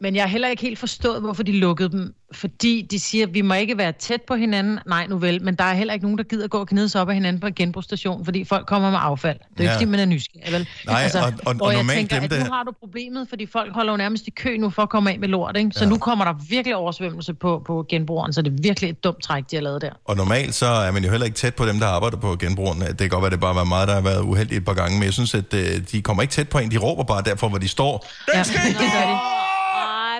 Men 0.00 0.14
jeg 0.14 0.22
har 0.22 0.28
heller 0.28 0.48
ikke 0.48 0.62
helt 0.62 0.78
forstået, 0.78 1.20
hvorfor 1.20 1.42
de 1.42 1.52
lukkede 1.52 1.90
dem. 1.92 2.14
Fordi 2.32 2.86
de 2.90 2.98
siger, 2.98 3.26
at 3.26 3.34
vi 3.34 3.42
må 3.42 3.54
ikke 3.54 3.78
være 3.78 3.92
tæt 3.92 4.22
på 4.22 4.34
hinanden. 4.34 4.78
Nej, 4.86 5.06
nu 5.06 5.18
vel. 5.18 5.42
Men 5.42 5.54
der 5.54 5.64
er 5.64 5.74
heller 5.74 5.94
ikke 5.94 6.04
nogen, 6.06 6.18
der 6.18 6.24
gider 6.24 6.48
gå 6.48 6.58
og 6.58 6.68
knide 6.68 6.88
sig 6.88 7.00
op 7.00 7.08
af 7.08 7.14
hinanden 7.14 7.40
på 7.40 7.46
en 7.46 7.54
genbrugsstation, 7.54 8.24
fordi 8.24 8.44
folk 8.44 8.66
kommer 8.66 8.90
med 8.90 8.98
affald. 9.02 9.38
Det 9.38 9.60
er 9.60 9.64
Ja. 9.64 9.70
ikke, 9.70 9.74
fordi 9.74 9.90
man 9.90 10.00
er 10.00 10.04
nysgerrig, 10.04 10.52
vel? 10.52 10.68
Nej, 10.86 11.10
og- 11.14 11.32
og- 11.46 11.54
hvor 11.54 11.66
og 11.66 11.72
jeg 11.72 11.78
normalt 11.82 11.98
tænker, 12.10 12.28
dem, 12.28 12.38
at 12.40 12.46
nu 12.48 12.52
har 12.54 12.62
du 12.62 12.72
problemet, 12.80 13.26
fordi 13.28 13.46
folk 13.46 13.72
holder 13.74 13.92
jo 13.92 13.96
nærmest 13.96 14.26
i 14.26 14.30
kø 14.30 14.56
nu 14.56 14.70
for 14.70 14.82
at 14.82 14.88
komme 14.90 15.10
af 15.12 15.18
med 15.18 15.28
lort, 15.28 15.56
ikke? 15.56 15.70
Så 15.74 15.84
Ja. 15.84 15.90
nu 15.90 15.98
kommer 15.98 16.24
der 16.24 16.32
virkelig 16.48 16.76
oversvømmelse 16.76 17.34
på, 17.34 17.62
på 17.66 17.86
genbrugeren, 17.88 18.32
så 18.32 18.42
det 18.42 18.52
er 18.52 18.62
virkelig 18.62 18.90
et 18.90 19.04
dumt 19.04 19.22
træk, 19.22 19.44
de 19.50 19.56
har 19.56 19.62
lavet 19.62 19.82
der. 19.82 19.90
Og 20.04 20.16
normalt 20.16 20.54
så 20.54 20.66
er 20.66 20.90
man 20.90 21.04
jo 21.04 21.10
heller 21.10 21.24
ikke 21.24 21.36
tæt 21.36 21.54
på 21.54 21.66
dem, 21.66 21.78
der 21.80 21.86
arbejder 21.86 22.16
på 22.16 22.36
genbrugerne. 22.36 22.86
Det 22.88 22.98
kan 22.98 23.08
godt 23.08 23.22
være, 23.22 23.26
at 23.26 23.32
det 23.32 23.40
bare 23.40 23.54
var 23.54 23.64
meget, 23.64 23.88
der 23.88 23.94
har 23.94 24.00
været 24.00 24.20
uheldigt 24.22 24.58
et 24.58 24.64
par 24.64 24.74
gange, 24.74 24.98
men 24.98 25.04
jeg 25.04 25.12
synes, 25.12 25.34
at 25.34 25.54
øh, 25.54 25.62
de 25.92 26.02
kommer 26.02 26.22
ikke 26.22 26.32
tæt 26.32 26.48
på 26.48 26.58
en. 26.58 26.70
De 26.70 26.76
råber 26.78 27.04
bare 27.04 27.22
derfor, 27.22 27.48
hvor 27.48 27.58
de 27.58 27.68
står. 27.68 28.06
Ja, 28.34 28.42
det 28.42 28.52
gør 28.78 29.12
de. 29.12 29.37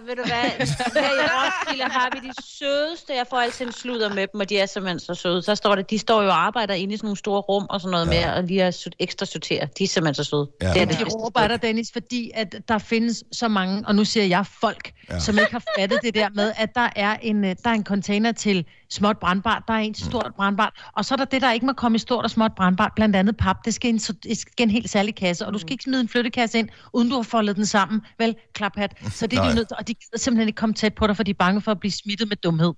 Ved 0.08 0.16
du 0.16 0.22
hvad? 0.22 0.66
Her 1.02 1.10
i 1.24 1.28
Roskilde 1.28 1.84
har 1.84 2.10
vi 2.12 2.28
de 2.28 2.32
sødeste. 2.58 3.14
Jeg 3.14 3.26
får 3.30 3.36
altid 3.36 3.66
en 3.66 3.72
sludder 3.72 4.08
med 4.14 4.26
dem, 4.32 4.40
og 4.40 4.48
de 4.48 4.58
er 4.58 4.66
simpelthen 4.66 5.00
så 5.00 5.14
søde. 5.14 5.42
Så 5.42 5.54
står 5.54 5.74
det, 5.74 5.90
de 5.90 5.98
står 5.98 6.22
jo 6.22 6.28
og 6.28 6.46
arbejder 6.46 6.74
inde 6.74 6.94
i 6.94 6.96
sådan 6.96 7.06
nogle 7.06 7.16
store 7.16 7.40
rum 7.40 7.66
og 7.70 7.80
sådan 7.80 7.90
noget 7.90 8.06
ja. 8.14 8.26
med, 8.26 8.34
og 8.36 8.42
lige 8.44 8.64
at 8.64 8.74
sort- 8.74 8.94
ekstra 8.98 9.26
sortere. 9.26 9.68
De 9.78 9.84
er 9.84 9.88
simpelthen 9.88 10.14
så 10.24 10.30
søde. 10.30 10.50
Ja. 10.62 10.72
Det 10.72 10.82
er 10.82 10.86
det 10.86 10.98
De 10.98 11.04
råber 11.04 11.46
dig, 11.48 11.62
Dennis, 11.62 11.92
fordi 11.92 12.30
at 12.34 12.54
der 12.68 12.78
findes 12.78 13.24
så 13.32 13.48
mange, 13.48 13.84
og 13.86 13.94
nu 13.94 14.04
siger 14.04 14.24
jeg 14.26 14.44
folk, 14.60 14.92
Ja. 15.08 15.14
ja. 15.14 15.20
som 15.20 15.38
ikke 15.38 15.52
har 15.52 15.62
fattet 15.78 15.98
det 16.02 16.14
der 16.14 16.28
med, 16.34 16.52
at 16.56 16.74
der 16.74 16.88
er 16.96 17.16
en, 17.22 17.44
øh, 17.44 17.56
der 17.64 17.70
er 17.70 17.74
en 17.74 17.84
container 17.84 18.32
til 18.32 18.66
småt 18.90 19.18
brandbart, 19.18 19.62
der 19.68 19.74
er 19.74 19.78
en 19.78 19.94
til 19.94 20.04
stort 20.06 20.32
brandbart, 20.36 20.72
og 20.96 21.04
så 21.04 21.14
er 21.14 21.16
der 21.16 21.24
det, 21.24 21.42
der 21.42 21.52
ikke 21.52 21.66
må 21.66 21.72
komme 21.72 21.96
i 21.96 21.98
stort 21.98 22.24
og 22.24 22.30
småt 22.30 22.52
brandbart, 22.56 22.92
blandt 22.96 23.16
andet 23.16 23.36
pap. 23.36 23.56
Det 23.64 23.74
skal, 23.74 23.88
i 23.88 23.92
en, 23.92 23.98
det 23.98 24.38
skal 24.38 24.52
en 24.58 24.70
helt 24.70 24.90
særlig 24.90 25.14
kasse, 25.14 25.46
og 25.46 25.52
du 25.52 25.58
skal 25.58 25.72
ikke 25.72 25.84
smide 25.84 26.00
en 26.00 26.08
flyttekasse 26.08 26.58
ind, 26.58 26.68
uden 26.92 27.08
du 27.08 27.14
har 27.14 27.22
foldet 27.22 27.56
den 27.56 27.66
sammen. 27.66 28.00
Vel, 28.18 28.36
klaphat. 28.54 28.92
Så 29.12 29.26
det 29.26 29.38
er 29.38 29.48
de 29.48 29.54
nødt 29.54 29.72
og 29.72 29.88
de 29.88 29.94
gider 29.94 30.18
simpelthen 30.18 30.48
ikke 30.48 30.56
komme 30.56 30.74
tæt 30.74 30.94
på 30.94 31.06
dig, 31.06 31.16
for 31.16 31.22
de 31.22 31.30
er 31.30 31.34
bange 31.38 31.60
for 31.60 31.70
at 31.70 31.80
blive 31.80 31.92
smittet 31.92 32.28
med 32.28 32.36
dumhed. 32.36 32.72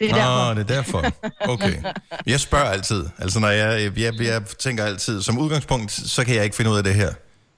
Det 0.00 0.10
er 0.10 0.14
derfor. 0.14 0.54
Nå, 0.54 0.60
det 0.60 0.70
er 0.70 0.74
derfor. 0.74 1.04
Okay. 1.40 1.82
Jeg 2.26 2.40
spørger 2.40 2.64
altid. 2.64 3.06
Altså, 3.18 3.40
når 3.40 3.48
jeg, 3.48 3.92
jeg, 3.98 4.20
jeg 4.20 4.46
tænker 4.58 4.84
altid, 4.84 5.22
som 5.22 5.38
udgangspunkt, 5.38 5.92
så 5.92 6.24
kan 6.24 6.34
jeg 6.34 6.44
ikke 6.44 6.56
finde 6.56 6.70
ud 6.70 6.76
af 6.76 6.84
det 6.84 6.94
her. 6.94 7.10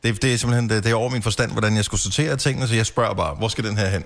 Det, 0.03 0.23
det 0.23 0.35
er 0.35 0.37
simpelthen 0.37 0.71
det, 0.71 0.85
det 0.85 0.91
er 0.91 0.95
over 0.95 1.11
min 1.11 1.23
forstand, 1.23 1.53
hvordan 1.53 1.77
jeg 1.77 1.85
skulle 1.85 2.01
sortere 2.01 2.37
tingene, 2.37 2.69
så 2.69 2.75
jeg 2.75 2.87
spørger 2.87 3.15
bare, 3.15 3.35
hvor 3.35 3.49
skal 3.49 3.65
den 3.65 3.79
her 3.79 3.89
hen? 3.89 4.05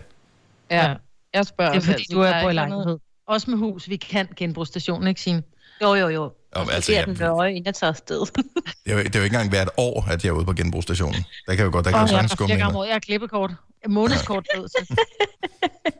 Ja, 0.71 0.95
jeg 1.35 1.47
spørger 1.47 1.73
Det 1.73 1.79
er 1.79 1.85
fordi, 1.85 1.93
altid, 1.93 2.15
du 2.15 2.21
er 2.21 2.43
på 2.43 2.49
i 2.49 2.53
lejlighed. 2.53 2.99
Også 3.31 3.51
med 3.51 3.59
hus, 3.59 3.88
vi 3.88 3.97
kan 3.97 4.29
genbrugsstationen, 4.37 5.09
ikke 5.09 5.21
Signe? 5.21 5.43
Jo, 5.83 5.95
jo, 5.95 6.09
jo. 6.09 6.23
Om, 6.25 6.33
Altså, 6.53 6.75
altså, 6.75 6.93
det 6.93 6.97
er 6.97 7.01
jeg, 7.01 7.07
den 7.07 7.14
det, 7.14 7.23
nøje, 7.23 7.51
inden 7.51 7.66
jeg 7.66 7.75
tager 7.75 7.90
afsted. 7.90 8.21
er 8.87 8.93
jo, 8.93 8.99
det 8.99 9.14
er 9.14 9.19
jo 9.19 9.25
ikke 9.25 9.35
engang 9.35 9.49
hvert 9.49 9.71
år, 9.77 10.09
at 10.11 10.25
jeg 10.25 10.31
er 10.31 10.35
ude 10.35 10.45
på 10.45 10.53
genbrugsstationen. 10.53 11.25
Der 11.47 11.55
kan 11.55 11.64
jo 11.64 11.71
godt, 11.73 11.85
der 11.85 11.90
kan 11.90 12.01
Åh, 12.01 12.09
jo 12.11 12.16
jeg 12.16 12.29
sagtens 12.31 12.62
om 12.62 12.77
året. 12.77 12.87
Jeg 12.87 12.95
har 12.95 13.01
klippekort. 13.01 13.51
Månedskort 13.88 14.47
ud 14.59 14.69
til. 14.69 14.97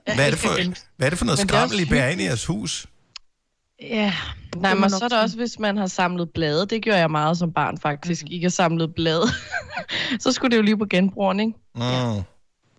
Hvad 0.14 0.27
er 0.27 0.31
det 0.31 0.38
for, 0.38 0.49
hvad 0.97 1.07
er 1.07 1.11
det 1.11 1.19
for 1.19 1.25
noget 1.25 1.38
det 1.40 1.49
skrammel, 1.49 1.81
I 1.81 1.85
bærer 1.85 2.09
ind 2.09 2.21
i 2.21 2.25
jeres 2.25 2.47
hus? 2.47 2.87
Ja. 3.81 4.14
Nej, 4.57 4.71
det 4.71 4.81
men 4.81 4.90
så 4.90 4.97
er 4.97 5.09
der 5.09 5.09
sige. 5.09 5.21
også, 5.21 5.37
hvis 5.37 5.59
man 5.59 5.77
har 5.77 5.87
samlet 5.87 6.31
blade. 6.31 6.66
Det 6.66 6.83
gjorde 6.83 6.99
jeg 6.99 7.11
meget 7.11 7.38
som 7.38 7.53
barn, 7.53 7.79
faktisk. 7.79 8.23
Mhm. 8.23 8.33
Ikke 8.33 8.45
har 8.45 8.51
samlet 8.51 8.95
blade. 8.95 9.23
så 10.21 10.33
skulle 10.33 10.51
det 10.51 10.57
jo 10.57 10.62
lige 10.62 10.79
på 10.79 10.87
genbrugeren, 10.90 11.40
ikke? 11.40 11.53
Mm. 11.75 12.23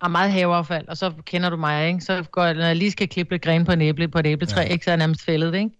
Og 0.02 0.10
meget 0.10 0.32
haveaffald, 0.32 0.88
og 0.88 0.96
så 0.96 1.12
kender 1.26 1.50
du 1.50 1.56
mig, 1.56 1.88
ikke? 1.88 2.00
Så 2.00 2.24
går 2.30 2.44
jeg, 2.44 2.54
når 2.54 2.66
jeg 2.66 2.76
lige 2.76 2.90
skal 2.90 3.08
klippe 3.08 3.34
lidt 3.34 3.42
gren 3.42 3.64
på 3.64 3.72
en 3.72 3.82
æble, 3.82 4.08
på 4.08 4.18
et 4.18 4.26
æbletræ, 4.26 4.60
Ja. 4.60 4.66
ikke? 4.68 4.84
Så 4.84 4.90
er 4.90 4.92
jeg 4.92 4.98
nærmest 4.98 5.24
fældet, 5.24 5.54
ikke? 5.54 5.70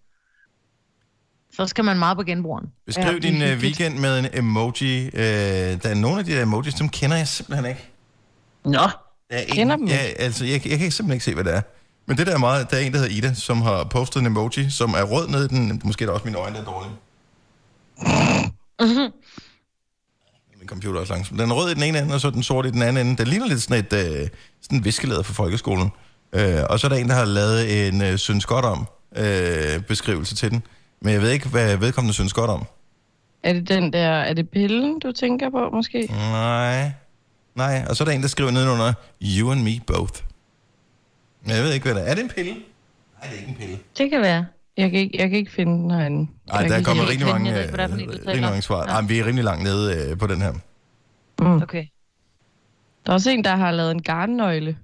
Så 1.55 1.67
skal 1.67 1.83
man 1.85 1.99
meget 1.99 2.17
på 2.17 2.23
genbrugeren. 2.23 2.67
Beskriv 2.85 3.05
Ja, 3.05 3.17
din 3.19 3.41
uh, 3.41 3.47
weekend 3.63 3.97
med 3.99 4.19
en 4.19 4.27
emoji. 4.33 5.07
Uh, 5.07 5.19
der 5.19 5.79
er 5.89 5.93
nogle 5.95 6.19
af 6.19 6.25
de 6.25 6.31
der 6.31 6.41
emojis, 6.41 6.73
dem 6.73 6.89
kender 6.89 7.17
jeg 7.17 7.27
simpelthen 7.27 7.65
ikke. 7.65 7.89
Nå. 8.65 8.71
Der 8.71 8.87
er 9.29 9.41
en, 9.41 9.53
Kender 9.53 9.75
dem 9.75 9.87
ja, 9.87 9.97
altså, 10.19 10.45
jeg, 10.45 10.67
jeg 10.67 10.79
kan 10.79 10.91
simpelthen 10.91 11.11
ikke 11.13 11.25
se, 11.25 11.33
hvad 11.33 11.43
det 11.43 11.55
er. 11.55 11.61
Men 12.05 12.17
det 12.17 12.27
der 12.27 12.33
er 12.33 12.37
meget, 12.37 12.71
der 12.71 12.77
er 12.77 12.81
en, 12.81 12.91
der 12.93 12.97
hedder 12.99 13.15
Ida, 13.15 13.33
som 13.33 13.61
har 13.61 13.83
postet 13.83 14.19
en 14.19 14.25
emoji, 14.25 14.69
som 14.69 14.89
er 14.93 15.03
rød 15.03 15.27
nede 15.27 15.45
i 15.45 15.47
den. 15.47 15.81
Måske 15.83 16.03
er 16.03 16.07
det 16.07 16.13
også 16.13 16.25
mine 16.25 16.37
øjne, 16.37 16.55
der 16.55 16.61
er 16.61 16.65
dårlige. 16.65 16.93
Min 20.63 20.67
computer 20.67 20.95
er 20.97 21.01
også 21.01 21.13
langsom. 21.13 21.37
Den 21.37 21.51
er 21.51 21.55
rød 21.55 21.71
i 21.71 21.73
den 21.73 21.83
ene 21.83 21.99
ende, 21.99 22.13
og 22.13 22.21
så 22.21 22.29
den 22.29 22.43
sorte 22.43 22.69
i 22.69 22.71
den 22.71 22.81
anden 22.81 23.07
ende. 23.07 23.17
Den 23.17 23.27
ligner 23.27 23.47
lidt 23.47 23.61
sådan 23.61 23.85
et 23.85 23.93
øh, 23.93 24.27
sådan 24.61 24.77
en 24.77 24.85
viskelæder 24.85 25.23
fra 25.23 25.33
folkeskolen. 25.33 25.89
Øh, 26.33 26.59
og 26.69 26.79
så 26.79 26.87
er 26.87 26.89
der 26.89 26.95
en, 26.95 27.09
der 27.09 27.15
har 27.15 27.25
lavet 27.25 27.87
en 27.87 28.01
øh, 28.01 28.17
synes 28.17 28.45
godt 28.45 28.65
om 28.65 28.87
øh, 29.15 29.81
beskrivelse 29.87 30.35
til 30.35 30.51
den. 30.51 30.63
Men 31.01 31.13
jeg 31.13 31.21
ved 31.21 31.31
ikke, 31.31 31.49
hvad 31.49 31.77
vedkommende 31.77 32.13
synes 32.13 32.33
godt 32.33 32.49
om. 32.49 32.65
Er 33.43 33.53
det 33.53 33.67
den 33.67 33.93
der, 33.93 34.07
er 34.09 34.33
det 34.33 34.49
pillen, 34.49 34.99
du 34.99 35.11
tænker 35.11 35.49
på, 35.49 35.69
måske? 35.73 36.07
Nej. 36.11 36.91
Nej, 37.55 37.85
og 37.89 37.95
så 37.95 38.03
er 38.03 38.05
der 38.05 38.11
en, 38.11 38.21
der 38.21 38.27
skriver 38.27 38.51
nedenunder, 38.51 38.93
you 39.21 39.51
and 39.51 39.61
me 39.61 39.79
both. 39.87 40.21
Men 41.41 41.55
jeg 41.55 41.63
ved 41.63 41.73
ikke, 41.73 41.83
hvad 41.83 41.95
det 41.95 42.07
er. 42.07 42.11
Er 42.11 42.15
det 42.15 42.23
en 42.23 42.29
pille? 42.29 42.51
Nej, 42.51 42.61
det 43.21 43.31
er 43.31 43.39
ikke 43.39 43.49
en 43.49 43.55
pille. 43.55 43.79
Det 43.97 44.09
kan 44.11 44.21
være. 44.21 44.45
Jeg 44.77 44.91
kan 44.91 44.99
ikke, 44.99 45.17
jeg 45.21 45.29
kan 45.29 45.39
ikke 45.39 45.51
finde 45.51 45.71
den 45.83 45.91
herinde. 45.91 46.31
Nej, 46.47 46.61
der 46.61 46.69
er 46.69 46.75
kan 46.75 46.83
kommet 46.83 47.01
ikke- 47.03 47.11
rigtig 47.11 47.27
mange, 47.27 47.51
Jeg 47.51 47.63
ikke, 47.63 47.77
er 47.77 47.83
øh, 47.89 47.89
rigtig 48.27 48.33
om. 48.35 48.39
mange 48.39 48.61
svar. 48.61 48.85
Ja. 48.87 48.95
Ja. 48.95 49.01
vi 49.05 49.19
er 49.19 49.25
rimelig 49.25 49.43
langt 49.43 49.63
nede 49.63 50.09
øh, 50.11 50.17
på 50.17 50.27
den 50.27 50.41
her. 50.41 50.53
Okay. 51.63 51.85
Der 53.05 53.09
er 53.11 53.13
også 53.13 53.29
en, 53.29 53.43
der 53.43 53.55
har 53.55 53.71
lavet 53.71 53.91
en 53.91 54.01
garnnøgle. 54.01 54.77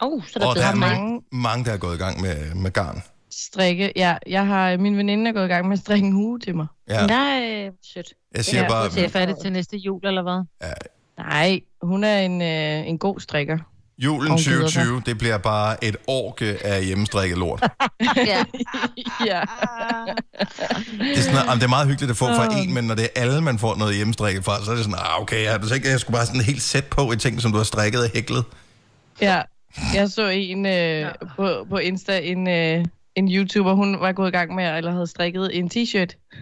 Oh, 0.00 0.22
så 0.26 0.32
er 0.36 0.40
der 0.40 0.48
Og 0.48 0.56
der 0.56 0.66
er 0.66 0.74
mange, 0.74 1.22
mange, 1.32 1.64
der 1.64 1.72
er 1.72 1.76
gået 1.76 1.94
i 1.94 1.98
gang 1.98 2.20
med, 2.20 2.54
med 2.54 2.70
garn. 2.70 3.02
Strikke. 3.30 3.92
Ja, 3.96 4.16
jeg 4.26 4.46
har, 4.46 4.76
min 4.76 4.96
veninde 4.96 5.28
er 5.30 5.34
gået 5.34 5.44
i 5.44 5.48
gang 5.48 5.68
med 5.68 5.72
at 5.72 5.78
strikke 5.80 6.06
en 6.06 6.12
hue 6.12 6.38
til 6.38 6.56
mig. 6.56 6.66
Ja, 6.88 7.06
Nej, 7.06 7.70
sødt. 7.94 8.14
jeg 8.34 8.44
siger 8.44 8.62
Ja, 8.62 8.68
bare, 8.68 8.86
er 8.86 9.00
jeg 9.00 9.10
færdig 9.10 9.34
til 9.42 9.52
næste 9.52 9.76
jul, 9.76 10.06
eller 10.06 10.22
hvad? 10.22 10.44
Nej, 11.18 11.60
hun 11.82 12.04
er 12.04 12.18
en, 12.18 12.42
øh, 12.42 12.88
en 12.88 12.98
god 12.98 13.20
strikker. 13.20 13.58
Julen 14.04 14.30
Hun 14.30 14.38
glæder 14.38 14.68
sig. 14.68 14.82
2020, 14.84 15.02
det 15.06 15.18
bliver 15.18 15.38
bare 15.38 15.84
et 15.84 15.96
orke 16.06 16.66
af 16.66 16.84
hjemmestrikket 16.84 17.38
lort. 17.38 17.62
Ja. 18.16 18.44
ja. 19.26 19.40
Det 20.98 21.18
er, 21.18 21.20
sådan, 21.20 21.36
jamen, 21.36 21.54
det 21.58 21.62
er 21.64 21.68
meget 21.68 21.88
hyggeligt 21.88 22.10
at 22.10 22.16
få 22.16 22.26
fra 22.26 22.58
en, 22.58 22.74
men 22.74 22.84
når 22.84 22.94
det 22.94 23.04
er 23.04 23.20
alle, 23.22 23.40
man 23.40 23.58
får 23.58 23.76
noget 23.76 23.94
hjemmestrikket 23.96 24.44
fra, 24.44 24.64
så 24.64 24.70
er 24.70 24.74
det 24.74 24.84
sådan, 24.84 24.98
ah, 24.98 25.20
okay, 25.22 25.44
jeg, 25.44 25.60
så 25.62 25.74
ikke, 25.74 25.88
jeg 25.88 26.00
skulle 26.00 26.14
bare 26.16 26.26
sådan 26.26 26.40
helt 26.40 26.62
sæt 26.62 26.84
på 26.84 27.12
i 27.12 27.16
ting, 27.16 27.40
som 27.42 27.50
du 27.52 27.56
har 27.56 27.64
strikket 27.64 28.04
og 28.04 28.10
hæklet. 28.14 28.44
ja. 29.20 29.42
Jeg 29.94 30.08
så 30.10 30.28
en 30.28 30.66
øh, 30.66 31.06
på, 31.36 31.66
på 31.70 31.76
Insta, 31.76 32.18
en, 32.18 32.48
øh, 32.48 32.84
en 33.16 33.28
YouTuber, 33.32 33.72
hun 33.72 34.00
var 34.00 34.12
gået 34.12 34.28
i 34.28 34.30
gang 34.30 34.54
med, 34.54 34.76
eller 34.76 34.92
havde 34.92 35.06
strikket 35.06 35.58
en 35.58 35.70
t-shirt. 35.74 36.32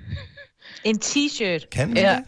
En 0.85 1.01
t-shirt. 1.05 1.69
Kan 1.73 1.89
man 1.89 1.97
Ja. 1.97 2.13
det? 2.13 2.25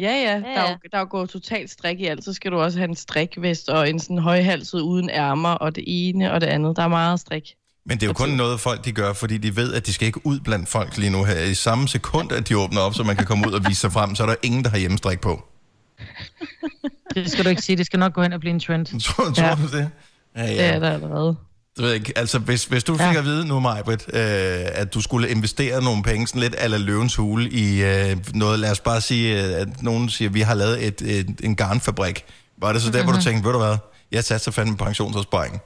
Ja, 0.00 0.10
ja. 0.12 0.34
Der, 0.38 0.46
er 0.46 0.62
ja. 0.62 0.70
jo, 0.70 0.76
der 0.92 0.96
er 0.96 1.00
jo 1.00 1.06
gået 1.10 1.30
totalt 1.30 1.70
strik 1.70 2.00
i 2.00 2.06
alt. 2.06 2.24
Så 2.24 2.32
skal 2.32 2.50
du 2.52 2.56
også 2.60 2.78
have 2.78 2.88
en 2.88 2.96
strikvest 2.96 3.68
og 3.68 3.90
en 3.90 4.00
sådan 4.00 4.18
højhalset 4.18 4.80
uden 4.80 5.10
ærmer, 5.10 5.48
og 5.48 5.76
det 5.76 5.84
ene 5.86 6.32
og 6.32 6.40
det 6.40 6.46
andet. 6.46 6.76
Der 6.76 6.82
er 6.82 6.88
meget 6.88 7.20
strik. 7.20 7.54
Men 7.86 7.96
det 7.96 8.02
er 8.02 8.06
jo 8.06 8.12
kun 8.12 8.28
noget, 8.28 8.60
folk 8.60 8.84
de 8.84 8.92
gør, 8.92 9.12
fordi 9.12 9.38
de 9.38 9.56
ved, 9.56 9.74
at 9.74 9.86
de 9.86 9.92
skal 9.92 10.06
ikke 10.06 10.26
ud 10.26 10.40
blandt 10.40 10.68
folk 10.68 10.96
lige 10.96 11.10
nu 11.10 11.24
her. 11.24 11.40
I 11.40 11.54
samme 11.54 11.88
sekund, 11.88 12.32
at 12.32 12.48
de 12.48 12.58
åbner 12.58 12.80
op, 12.80 12.94
så 12.94 13.02
man 13.02 13.16
kan 13.16 13.26
komme 13.26 13.48
ud 13.48 13.52
og 13.52 13.60
vise 13.68 13.80
sig 13.80 13.92
frem, 13.92 14.14
så 14.14 14.22
er 14.22 14.26
der 14.26 14.34
ingen, 14.42 14.64
der 14.64 14.70
har 14.70 14.78
hjemmestrik 14.78 15.20
på. 15.20 15.48
Det 17.14 17.30
skal 17.30 17.44
du 17.44 17.48
ikke 17.50 17.62
sige. 17.62 17.76
Det 17.76 17.86
skal 17.86 17.98
nok 17.98 18.12
gå 18.12 18.22
hen 18.22 18.32
og 18.32 18.40
blive 18.40 18.50
en 18.54 18.60
trend. 18.60 19.00
Tror, 19.00 19.24
tror 19.24 19.44
Ja. 19.44 19.54
du 19.54 19.76
det? 19.78 19.90
Ja, 20.36 20.42
Det 20.46 20.60
er 20.60 20.72
ja. 20.72 20.80
der 20.80 20.90
allerede. 20.90 21.36
Det 21.78 21.84
ved 21.84 21.92
jeg 21.92 21.98
ikke. 22.00 22.18
Altså, 22.18 22.38
hvis, 22.38 22.64
hvis 22.64 22.84
du 22.84 22.92
fik 22.96 23.00
Ja. 23.00 23.18
at 23.18 23.24
vide 23.24 23.46
nu, 23.46 23.60
Majbrit, 23.60 24.04
øh, 24.12 24.20
at 24.72 24.94
du 24.94 25.00
skulle 25.00 25.28
investere 25.28 25.82
nogle 25.82 26.02
penge, 26.02 26.26
sådan 26.26 26.42
lidt 26.42 26.54
ala 26.58 26.76
løvens 26.76 27.16
hule, 27.16 27.50
i 27.50 27.82
øh, 27.84 28.16
noget, 28.34 28.58
lad 28.58 28.70
os 28.70 28.80
bare 28.80 29.00
sige, 29.00 29.44
øh, 29.54 29.60
at 29.60 29.82
nogen 29.82 30.08
siger, 30.08 30.28
at 30.28 30.34
vi 30.34 30.40
har 30.40 30.54
lavet 30.54 30.86
et, 30.86 31.02
et, 31.02 31.40
en 31.42 31.56
garnfabrik. 31.56 32.24
Var 32.60 32.72
det 32.72 32.82
så 32.82 32.90
der, 32.90 33.02
hvor 33.04 33.12
du 33.12 33.20
tænkte, 33.22 33.44
ved 33.46 33.52
du 33.52 33.58
hvad, 33.58 33.76
jeg 34.12 34.24
satte 34.24 34.44
sig 34.44 34.54
fandme 34.54 34.76
pensionsopsparing. 34.76 35.60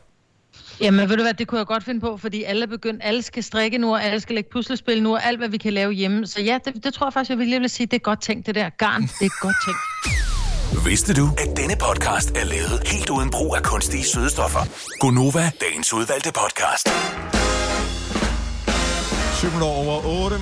Jamen, 0.81 1.09
ved 1.09 1.17
du 1.17 1.23
hvad, 1.23 1.35
det 1.35 1.47
kunne 1.49 1.59
jeg 1.59 1.67
godt 1.67 1.85
finde 1.85 2.01
på, 2.01 2.17
fordi 2.17 2.43
alle 2.43 2.63
er 2.63 2.67
begyndt, 2.67 3.01
alle 3.05 3.23
skal 3.23 3.43
strikke 3.43 3.79
nu, 3.79 3.93
og 3.95 4.05
alle 4.05 4.21
skal 4.21 4.35
lægge 4.35 4.51
puslespil 4.53 5.03
nu, 5.03 5.15
og 5.15 5.25
alt, 5.27 5.39
hvad 5.39 5.49
vi 5.49 5.57
kan 5.57 5.73
lave 5.73 5.93
hjemme. 5.93 6.27
Så 6.27 6.41
ja, 6.41 6.59
det, 6.65 6.85
det 6.85 6.95
tror 6.95 7.07
jeg 7.07 7.13
faktisk, 7.13 7.31
jeg 7.31 7.39
vil 7.39 7.47
lige 7.49 7.61
vil 7.61 7.71
sige, 7.71 7.87
det 7.87 7.95
er 7.97 7.99
godt 8.01 8.23
tænkt, 8.23 8.47
det 8.47 8.55
der 8.55 8.69
garn. 8.79 9.03
Det 9.03 9.27
er 9.27 9.41
godt 9.43 9.57
tænkt. 9.67 10.32
Vidste 10.81 11.15
du, 11.15 11.31
at 11.39 11.57
denne 11.57 11.77
podcast 11.77 12.31
er 12.31 12.45
lavet 12.45 12.83
helt 12.87 13.11
uden 13.11 13.31
brug 13.31 13.57
af 13.57 13.63
kunstige 13.63 14.05
sødestoffer? 14.05 14.61
Gonova, 15.01 15.51
dagens 15.61 15.93
udvalgte 15.93 16.33
podcast. 16.33 16.89
7 19.35 19.49
over 19.63 20.07
8. 20.25 20.37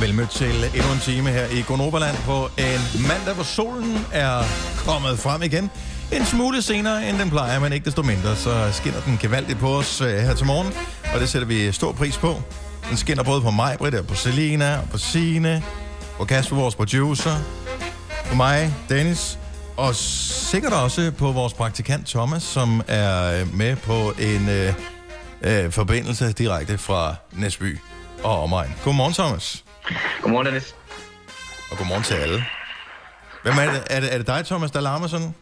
Velmødt 0.00 0.30
til 0.30 0.64
endnu 0.74 0.92
en 0.92 1.00
time 1.02 1.30
her 1.30 1.46
i 1.46 1.64
Gonoverland 1.66 2.16
på 2.16 2.48
en 2.58 3.08
mandag, 3.08 3.34
hvor 3.34 3.44
solen 3.44 4.06
er 4.12 4.42
kommet 4.86 5.18
frem 5.18 5.42
igen. 5.42 5.70
En 6.12 6.24
smule 6.24 6.62
senere, 6.62 7.08
end 7.08 7.18
den 7.18 7.30
plejer, 7.30 7.60
men 7.60 7.72
ikke 7.72 7.84
desto 7.84 8.02
mindre, 8.02 8.36
så 8.36 8.68
skinner 8.72 9.00
den 9.00 9.18
gevaldigt 9.22 9.58
på 9.58 9.68
os 9.68 10.00
øh, 10.00 10.08
her 10.08 10.34
til 10.34 10.46
morgen, 10.46 10.72
og 11.14 11.20
det 11.20 11.28
sætter 11.28 11.48
vi 11.48 11.72
stor 11.72 11.92
pris 11.92 12.16
på. 12.18 12.42
Den 12.88 12.96
skinner 12.96 13.22
både 13.22 13.40
på 13.40 13.50
mig, 13.50 13.76
Britt, 13.78 13.94
og 13.94 14.06
på 14.06 14.14
Selina, 14.14 14.76
og 14.76 14.88
på 14.90 14.98
Sine, 14.98 15.62
på 16.18 16.24
Kasper, 16.24 16.56
vores 16.56 16.74
producer, 16.74 17.36
på 18.28 18.34
mig, 18.36 18.74
Dennis, 18.88 19.38
og 19.76 19.94
sikkert 19.94 20.72
også 20.72 21.10
på 21.18 21.32
vores 21.32 21.52
praktikant 21.54 22.06
Thomas, 22.06 22.42
som 22.42 22.82
er 22.88 23.40
øh, 23.40 23.54
med 23.54 23.76
på 23.76 24.12
en 24.18 24.48
øh, 24.48 24.74
øh, 25.42 25.72
forbindelse 25.72 26.32
direkte 26.32 26.78
fra 26.78 27.14
Næsby 27.32 27.78
og 28.22 28.42
omegn. 28.42 28.74
Godmorgen, 28.84 29.14
Thomas. 29.14 29.64
Godmorgen, 30.22 30.46
Dennis. 30.46 30.74
Og 31.70 31.78
godmorgen 31.78 32.02
til 32.02 32.14
alle. 32.14 32.44
Hvem 33.42 33.54
er 33.58 33.70
det? 33.72 33.82
Er 33.90 34.00
det, 34.00 34.14
er 34.14 34.18
det 34.18 34.26
dig, 34.26 34.46
Thomas, 34.46 34.70
der 34.70 34.80
larmer 34.80 35.06
sådan? 35.06 35.34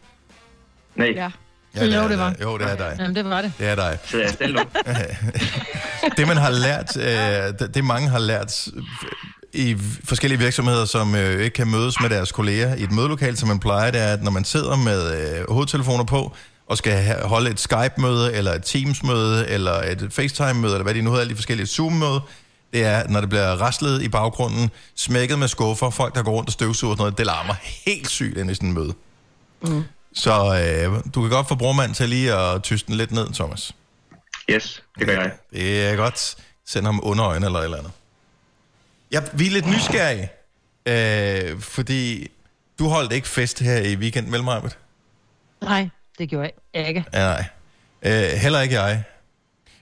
Nej, 0.95 1.07
Ja. 1.15 1.29
Ja, 1.75 1.85
Jo, 1.85 2.03
er 2.03 2.07
det 2.07 2.17
var. 2.19 2.29
dig. 2.29 2.41
Jo, 2.41 2.57
det 2.57 2.71
er 2.71 2.75
dig. 2.75 2.95
Jamen, 2.99 3.15
det 3.15 3.25
var 3.25 3.41
det. 3.41 3.53
Det 3.59 3.67
er 3.67 3.75
dig. 3.75 3.97
så 4.05 4.17
jeg 4.17 4.25
er 4.27 4.31
stille 4.31 4.55
nu. 4.55 4.61
Det, 6.17 6.27
man 6.27 6.37
har 6.37 6.49
lært, 6.49 6.97
øh, 6.97 7.03
det, 7.59 7.71
det 7.75 7.83
mange 7.85 8.09
har 8.09 8.19
lært 8.19 8.67
i 9.53 9.77
forskellige 10.03 10.39
virksomheder, 10.39 10.85
som 10.85 11.15
øh, 11.15 11.43
ikke 11.43 11.53
kan 11.53 11.67
mødes 11.67 11.99
med 12.01 12.09
deres 12.09 12.31
kolleger 12.31 12.75
i 12.75 12.83
et 12.83 12.91
mødelokale, 12.91 13.37
som 13.37 13.47
man 13.47 13.59
plejer, 13.59 13.91
det 13.91 14.01
er, 14.01 14.13
at 14.13 14.23
når 14.23 14.31
man 14.31 14.43
sidder 14.45 14.75
med 14.75 15.17
øh, 15.39 15.51
hovedtelefoner 15.51 16.03
på, 16.03 16.35
og 16.67 16.77
skal 16.77 16.93
ha- 16.93 17.25
holde 17.27 17.49
et 17.49 17.59
Skype-møde, 17.59 18.33
eller 18.33 18.53
et 18.53 18.63
Teams-møde, 18.63 19.47
eller 19.47 19.73
et 19.73 20.07
FaceTime-møde, 20.11 20.73
eller 20.73 20.83
hvad 20.83 20.93
de 20.93 21.01
nu 21.01 21.09
hedder, 21.09 21.21
alle 21.21 21.31
de 21.31 21.35
forskellige 21.35 21.67
Zoom-møde, 21.67 22.21
det 22.73 22.83
er, 22.83 23.07
når 23.07 23.19
det 23.19 23.29
bliver 23.29 23.61
raslet 23.61 24.01
i 24.01 24.09
baggrunden, 24.09 24.69
smækket 24.95 25.39
med 25.39 25.47
skuffer, 25.47 25.89
folk, 25.89 26.15
der 26.15 26.23
går 26.23 26.31
rundt 26.31 26.49
og 26.49 26.53
støvsuger 26.53 26.91
og 26.91 26.97
sådan 26.97 27.01
noget, 27.03 27.17
det 27.17 27.25
larmer 27.25 27.53
helt 27.85 28.09
sygt 28.09 28.37
ind 28.37 28.51
i 28.51 28.55
sådan 28.55 28.69
en 28.69 28.75
møde. 28.75 28.93
Mm. 29.61 29.83
Så 30.13 30.31
øh, 30.33 31.01
du 31.15 31.21
kan 31.21 31.29
godt 31.29 31.47
få 31.47 31.55
brormand 31.55 31.93
til 31.95 32.09
lige 32.09 32.33
at 32.33 32.63
tyste 32.63 32.87
den 32.87 32.95
lidt 32.95 33.11
ned, 33.11 33.27
Thomas. 33.33 33.71
Yes, 34.49 34.83
det 34.99 35.07
gør 35.07 35.13
jeg. 35.13 35.31
Det 35.53 35.85
er 35.85 35.95
godt. 35.95 36.35
Send 36.67 36.85
ham 36.85 36.99
under 37.03 37.25
øjne 37.25 37.45
eller 37.45 37.59
et 37.59 37.63
eller 37.63 37.77
andet. 37.77 37.91
Ja, 39.15 39.21
vi 39.33 39.47
er 39.47 39.51
lidt 39.51 39.65
nysgerrige, 39.67 40.29
øh, 40.85 41.59
fordi 41.61 42.31
du 42.79 42.87
holdt 42.87 43.13
ikke 43.13 43.27
fest 43.27 43.59
her 43.59 43.77
i 43.81 43.95
weekend, 43.95 44.31
vel? 44.31 44.43
Nej, 45.61 45.89
det 46.17 46.29
gjorde 46.29 46.51
jeg 46.73 46.87
ikke. 46.87 47.05
Ja, 47.13 47.19
nej. 47.19 47.45
Øh, 48.01 48.29
heller 48.29 48.61
ikke 48.61 48.75
jeg. 48.81 49.03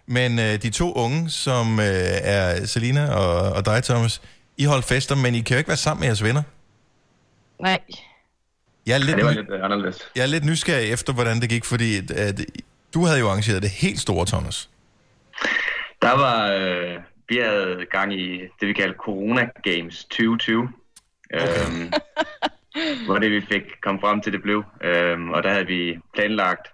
Men 0.05 0.39
øh, 0.39 0.61
de 0.61 0.69
to 0.69 0.93
unge, 0.93 1.29
som 1.29 1.79
øh, 1.79 1.85
er 2.21 2.65
Selina 2.65 3.13
og, 3.13 3.51
og 3.51 3.65
dig, 3.65 3.83
Thomas, 3.83 4.21
I 4.57 4.65
holdt 4.65 4.85
fester, 4.85 5.15
men 5.15 5.35
I 5.35 5.41
kan 5.41 5.55
jo 5.55 5.57
ikke 5.57 5.67
være 5.67 5.77
sammen 5.77 5.99
med 5.99 6.07
jeres 6.07 6.23
venner. 6.23 6.43
Nej. 7.61 7.79
Jeg 8.85 8.93
er 8.93 8.97
lidt, 8.97 9.09
Ja, 9.09 9.15
det 9.15 9.25
var 9.25 9.31
lidt 9.31 9.49
øh, 9.49 9.63
anderledes. 9.65 9.97
jeg 10.15 10.21
er 10.21 10.27
lidt 10.27 10.45
nysgerrig 10.45 10.91
efter, 10.91 11.13
hvordan 11.13 11.41
det 11.41 11.49
gik, 11.49 11.65
fordi 11.65 11.97
at, 11.97 12.11
at, 12.11 12.39
du 12.93 13.05
havde 13.05 13.19
jo 13.19 13.27
arrangeret 13.27 13.61
det 13.61 13.69
helt 13.69 13.99
store, 13.99 14.25
Thomas. 14.25 14.69
Der 16.01 16.11
var, 16.11 16.51
øh, 16.51 16.99
vi 17.33 17.39
havde 17.39 17.85
gang 17.91 18.13
i 18.13 18.41
det, 18.59 18.67
vi 18.67 18.73
kalder 18.73 18.95
Corona 18.95 19.49
Games 19.63 20.05
2020. 20.05 20.69
Øhm, 21.33 21.91
hvor 23.05 23.17
det 23.17 23.31
vi 23.31 23.41
fik 23.41 23.61
kom 23.81 23.99
frem 23.99 24.21
til, 24.21 24.33
det 24.33 24.41
blev. 24.41 24.63
Øhm, 24.81 25.29
og 25.29 25.43
der 25.43 25.49
havde 25.49 25.67
vi 25.67 25.99
planlagt 26.13 26.67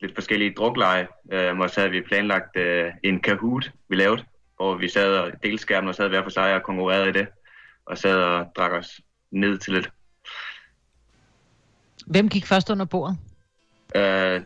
lidt 0.00 0.14
forskellige 0.14 0.54
drukleje, 0.54 1.08
øhm, 1.32 1.60
og 1.60 1.70
så 1.70 1.80
havde 1.80 1.90
vi 1.90 2.00
planlagt 2.00 2.56
øh, 2.56 2.92
en 3.02 3.20
Kahoot, 3.20 3.70
vi 3.88 3.96
lavede, 3.96 4.24
hvor 4.56 4.74
vi 4.74 4.88
sad 4.88 5.16
og 5.16 5.32
delte 5.42 5.62
skærmen 5.62 5.88
og 5.88 5.94
sad 5.94 6.08
hver 6.08 6.22
for 6.22 6.30
sig 6.30 6.54
og 6.54 6.62
konkurrerede 6.62 7.08
i 7.08 7.12
det, 7.12 7.28
og 7.86 7.98
sad 7.98 8.16
og 8.16 8.46
drak 8.56 8.72
os 8.72 9.00
ned 9.30 9.58
til 9.58 9.72
lidt. 9.72 9.90
Hvem 12.06 12.28
gik 12.28 12.46
først 12.46 12.70
under 12.70 12.84
bordet? 12.84 13.18
Øh, 13.96 14.42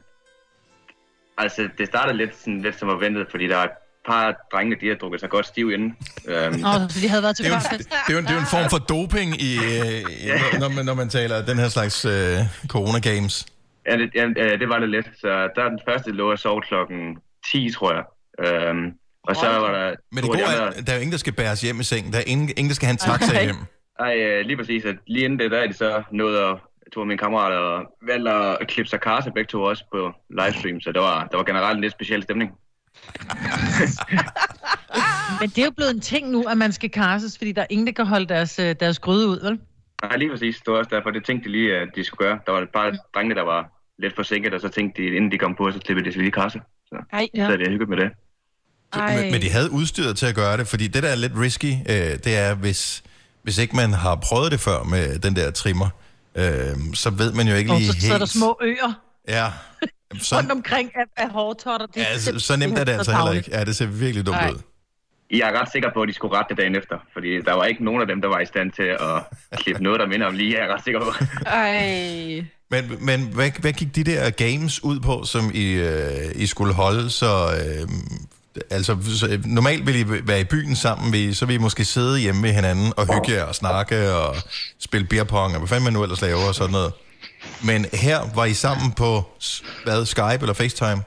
altså, 1.38 1.68
det 1.78 1.86
startede 1.86 2.16
lidt, 2.16 2.36
sådan, 2.36 2.60
lidt 2.60 2.78
som 2.78 2.90
at 2.90 3.00
vente, 3.00 3.26
fordi 3.30 3.46
der 3.46 3.56
er 3.56 3.68
par 4.06 4.34
drenge, 4.52 4.76
de 4.80 4.88
har 4.88 4.94
drukket 4.94 5.20
sig 5.20 5.30
godt 5.30 5.46
stiv 5.46 5.70
inden. 5.70 5.96
Øhm, 6.28 6.60
Nå, 6.60 6.68
så 6.88 6.98
de 7.02 7.08
havde 7.08 7.22
været 7.22 7.36
til 7.36 7.44
Det 7.44 7.52
er, 7.52 7.56
jo, 7.56 7.78
det, 7.78 7.86
er 8.08 8.14
jo, 8.14 8.20
det 8.20 8.30
er 8.30 8.34
jo 8.34 8.40
en 8.40 8.52
form 8.56 8.70
for 8.70 8.78
doping, 8.78 9.42
i, 9.42 9.52
øh, 9.56 10.00
i, 10.00 10.26
når, 10.28 10.58
når, 10.58 10.68
man, 10.68 10.84
når 10.84 10.94
man 10.94 11.08
taler 11.08 11.46
den 11.46 11.58
her 11.58 11.68
slags 11.68 12.04
øh, 12.04 12.38
corona-games. 12.74 13.46
Ja, 13.86 13.96
det, 13.96 14.10
ja, 14.14 14.24
øh, 14.24 14.60
det 14.60 14.68
var 14.68 14.78
det 14.78 14.88
lidt. 14.88 15.08
Så 15.20 15.28
der 15.28 15.62
er 15.64 15.68
den 15.68 15.80
første 15.88 16.10
lå 16.10 16.30
at 16.30 16.38
sove 16.38 16.62
klokken 16.62 17.18
10, 17.52 17.72
tror 17.72 17.92
jeg. 17.92 18.04
Øhm, 18.46 18.92
og 19.28 19.36
så 19.36 19.46
var 19.46 19.72
der... 19.72 19.94
Men 20.12 20.24
det 20.24 20.30
af 20.30 20.36
gode 20.36 20.42
er, 20.42 20.66
at 20.66 20.86
der 20.86 20.92
er 20.92 20.96
jo 20.96 21.00
ingen, 21.00 21.12
der 21.12 21.18
skal 21.18 21.32
bæres 21.32 21.60
hjem 21.60 21.80
i 21.80 21.84
seng. 21.84 22.12
Der 22.12 22.18
er 22.18 22.24
ingen, 22.26 22.48
ingen 22.48 22.68
der 22.68 22.74
skal 22.74 22.86
have 22.86 22.92
en 22.92 22.98
taxa 22.98 23.32
Nej. 23.32 23.44
hjem. 23.44 23.56
Ej, 23.98 24.16
øh, 24.16 24.46
lige 24.46 24.56
præcis. 24.56 24.84
At 24.84 24.96
lige 25.06 25.24
inden 25.24 25.38
det, 25.38 25.50
der 25.50 25.58
er 25.58 25.66
de 25.66 25.72
så 25.72 26.02
nået 26.12 26.38
at 26.38 26.56
to 26.92 27.00
af 27.00 27.06
mine 27.06 27.18
kammerater 27.18 27.56
og 27.56 27.86
valgte 28.06 28.30
at 28.30 28.68
klippe 28.68 28.88
sig 28.90 29.00
karse 29.00 29.30
begge 29.30 29.48
to 29.48 29.62
også 29.62 29.84
på 29.92 30.12
livestream, 30.30 30.80
så 30.80 30.92
der 30.92 31.00
var, 31.00 31.26
der 31.30 31.36
var 31.36 31.44
generelt 31.44 31.76
en 31.76 31.80
lidt 31.80 31.92
speciel 31.92 32.22
stemning. 32.22 32.50
Men 35.40 35.48
det 35.48 35.58
er 35.58 35.64
jo 35.64 35.70
blevet 35.70 35.90
en 35.94 36.00
ting 36.00 36.30
nu, 36.30 36.42
at 36.42 36.58
man 36.58 36.72
skal 36.72 36.90
karses, 36.90 37.38
fordi 37.38 37.52
der 37.52 37.62
er 37.62 37.66
ingen, 37.70 37.86
der 37.86 37.92
kan 37.92 38.06
holde 38.06 38.26
deres, 38.26 38.58
øh, 38.58 38.74
deres 38.80 38.98
gryde 38.98 39.28
ud, 39.28 39.40
vel? 39.40 39.58
Nej, 40.02 40.16
lige 40.16 40.30
præcis. 40.30 40.56
Det 40.56 40.72
var 40.72 40.78
også 40.78 40.90
derfor, 40.94 41.10
det 41.10 41.24
tænkte 41.24 41.48
de 41.48 41.52
lige, 41.52 41.76
at 41.76 41.88
de 41.96 42.04
skulle 42.04 42.28
gøre. 42.28 42.38
Der 42.46 42.52
var 42.52 42.60
et 42.60 42.68
par 42.74 42.96
drenge, 43.14 43.34
der 43.34 43.42
var 43.42 43.70
lidt 43.98 44.14
forsinket, 44.16 44.54
og 44.54 44.60
så 44.60 44.68
tænkte 44.68 45.02
de, 45.02 45.06
inden 45.06 45.32
de 45.32 45.38
kom 45.38 45.54
på, 45.54 45.70
så 45.72 45.78
klippede 45.78 46.06
de 46.08 46.12
sig 46.12 46.22
lige 46.22 46.32
karse. 46.32 46.60
Så, 46.86 46.96
Ej, 47.12 47.28
ja. 47.34 47.38
så 47.38 47.44
havde 47.44 47.64
de 47.64 47.70
hygget 47.70 47.88
med 47.88 47.96
det. 47.96 48.10
Men, 48.96 49.32
men 49.32 49.42
de 49.42 49.50
havde 49.50 49.70
udstyret 49.70 50.16
til 50.16 50.26
at 50.26 50.34
gøre 50.34 50.56
det, 50.56 50.66
fordi 50.66 50.86
det, 50.86 51.02
der 51.02 51.08
er 51.08 51.14
lidt 51.14 51.32
risky, 51.36 51.72
øh, 51.72 52.18
det 52.24 52.38
er, 52.38 52.54
hvis, 52.54 53.02
hvis 53.42 53.58
ikke 53.58 53.76
man 53.76 53.92
har 53.92 54.16
prøvet 54.16 54.52
det 54.52 54.60
før 54.60 54.82
med 54.82 55.18
den 55.18 55.36
der 55.36 55.50
trimmer, 55.50 55.88
øh, 56.34 56.44
så 56.94 57.10
ved 57.10 57.32
man 57.32 57.48
jo 57.48 57.54
ikke 57.54 57.72
Og 57.72 57.78
lige 57.78 57.92
så 57.92 58.00
sidder 58.00 58.14
der 58.14 58.18
helt... 58.18 58.30
små 58.30 58.58
øer 58.62 58.92
Ja, 59.28 59.52
så, 60.18 60.36
rundt 60.36 60.52
omkring 60.52 60.90
af, 60.94 61.04
af 61.16 61.30
hårtotter. 61.30 61.86
Det, 61.86 61.96
ja, 61.96 62.18
så, 62.18 62.38
så 62.38 62.56
nemt 62.56 62.78
er 62.78 62.84
det 62.84 62.92
altså 62.92 63.12
heller 63.12 63.32
ikke. 63.32 63.50
Ja, 63.52 63.64
det 63.64 63.76
ser 63.76 63.86
virkelig 63.86 64.26
dumt 64.26 64.36
Nej. 64.36 64.50
ud. 64.50 64.58
Jeg 65.30 65.48
er 65.48 65.60
ret 65.60 65.72
sikker 65.72 65.90
på, 65.94 66.02
at 66.02 66.08
de 66.08 66.12
skulle 66.12 66.36
rette 66.36 66.48
det 66.48 66.58
dagen 66.58 66.76
efter, 66.76 66.96
fordi 67.12 67.40
der 67.40 67.54
var 67.54 67.64
ikke 67.64 67.84
nogen 67.84 68.00
af 68.00 68.06
dem, 68.06 68.20
der 68.20 68.28
var 68.28 68.40
i 68.40 68.46
stand 68.46 68.72
til 68.72 68.82
at 68.82 69.58
klippe 69.58 69.82
noget, 69.82 70.00
der 70.00 70.06
minder 70.06 70.26
om 70.26 70.34
lige, 70.34 70.58
jeg 70.58 70.68
er 70.68 70.74
ret 70.74 70.84
sikker 70.84 71.00
på. 71.00 71.10
Ej. 71.46 72.44
Men, 72.70 72.98
men 73.00 73.20
hvad, 73.34 73.50
hvad 73.60 73.72
gik 73.72 73.96
de 73.96 74.04
der 74.04 74.30
games 74.30 74.84
ud 74.84 75.00
på, 75.00 75.24
som 75.24 75.50
I, 75.54 75.72
øh, 75.72 76.30
I 76.34 76.46
skulle 76.46 76.74
holde? 76.74 77.10
Så, 77.10 77.26
øh, 77.26 77.88
altså, 78.70 78.96
så, 79.18 79.40
normalt 79.44 79.86
vil 79.86 79.96
I 80.00 80.04
være 80.26 80.40
i 80.40 80.44
byen 80.44 80.76
sammen, 80.76 81.12
vil 81.12 81.20
I, 81.20 81.34
så 81.34 81.46
vil 81.46 81.54
I 81.54 81.58
måske 81.58 81.84
sidde 81.84 82.20
hjemme 82.20 82.42
ved 82.42 82.52
hinanden 82.52 82.92
og 82.96 83.14
hygge 83.14 83.32
jer 83.32 83.44
og 83.44 83.54
snakke 83.54 84.14
og 84.14 84.36
spille 84.78 85.06
beer 85.06 85.24
pong, 85.24 85.54
og 85.54 85.58
hvad 85.58 85.68
fanden 85.68 85.84
man 85.84 85.92
nu 85.92 86.02
ellers 86.02 86.22
laver 86.22 86.48
og 86.48 86.54
sådan 86.54 86.72
noget. 86.72 86.92
Men 87.66 87.84
her 87.84 88.18
var 88.34 88.44
I 88.44 88.52
sammen 88.52 88.92
på 88.92 89.10
hvad, 89.84 90.06
Skype 90.06 90.40
eller 90.40 90.54
FaceTime? 90.54 91.02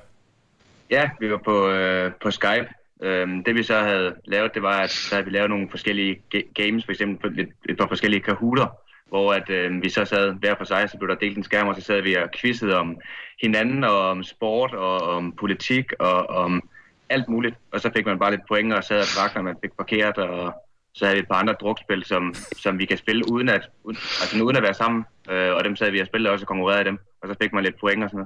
Ja, 0.90 1.10
vi 1.20 1.32
var 1.32 1.42
på, 1.46 1.70
øh, 1.70 2.12
på 2.24 2.32
Skype. 2.32 2.68
Øhm, 3.02 3.44
det 3.44 3.56
vi 3.56 3.64
så 3.64 3.80
havde 3.80 4.16
lavet, 4.26 4.54
det 4.54 4.62
var, 4.62 4.80
at 4.80 4.92
så 4.92 5.16
havde 5.16 5.26
vi 5.26 5.32
lavet 5.32 5.50
nogle 5.50 5.68
forskellige 5.70 6.22
games, 6.56 6.86
for 6.86 6.92
eksempel 6.92 7.40
et, 7.40 7.50
et 7.70 7.78
par 7.78 7.88
forskellige 7.88 8.22
kahooter, 8.22 8.68
hvor 9.10 9.34
at, 9.34 9.50
øh, 9.50 9.84
vi 9.84 9.90
så 9.90 10.06
sad 10.06 10.34
hver 10.40 10.56
for 10.58 10.66
sig, 10.66 10.90
så 10.90 10.98
blev 10.98 11.10
der 11.10 11.16
delt 11.16 11.38
en 11.38 11.44
skærm, 11.44 11.68
og 11.68 11.76
så 11.76 11.82
sad 11.82 12.02
vi 12.02 12.16
og 12.16 12.30
quizzede 12.42 12.78
om 12.78 12.98
hinanden, 13.42 13.84
og 13.84 14.10
om 14.10 14.24
sport, 14.24 14.74
og 14.74 15.02
om 15.02 15.34
politik, 15.40 15.94
og 16.00 16.30
om 16.30 16.70
alt 17.10 17.30
muligt. 17.30 17.56
Og 17.72 17.82
så 17.82 17.92
fik 17.96 18.06
man 18.06 18.20
bare 18.20 18.32
lidt 18.32 18.48
point, 18.48 18.74
og 18.74 18.84
sad 18.84 19.00
og 19.00 19.08
drak, 19.18 19.36
når 19.36 19.42
man 19.42 19.56
fik 19.62 19.72
parkeret, 19.78 20.18
og 20.18 20.54
så 20.94 21.06
havde 21.06 21.16
vi 21.16 21.22
et 21.22 21.28
par 21.28 21.36
andre 21.36 21.54
drukspil, 21.54 22.04
som, 22.06 22.36
som 22.58 22.80
vi 22.80 22.86
kan 22.86 22.98
spille 22.98 23.32
uden 23.32 23.50
at, 23.50 23.70
uden, 23.84 23.98
altså 24.22 24.44
uden 24.44 24.56
at 24.56 24.64
være 24.64 24.74
sammen. 24.74 25.06
Øh, 25.30 25.56
og 25.56 25.64
dem 25.64 25.76
sad 25.76 25.92
vi 25.92 26.00
og 26.00 26.08
spillede 26.08 26.32
også 26.34 26.44
og 26.44 26.48
konkurrerede 26.48 26.86
dem, 26.86 27.00
og 27.22 27.28
så 27.28 27.36
fik 27.42 27.54
man 27.54 27.64
lidt 27.64 27.80
point 27.80 28.04
og 28.04 28.10
sådan 28.10 28.26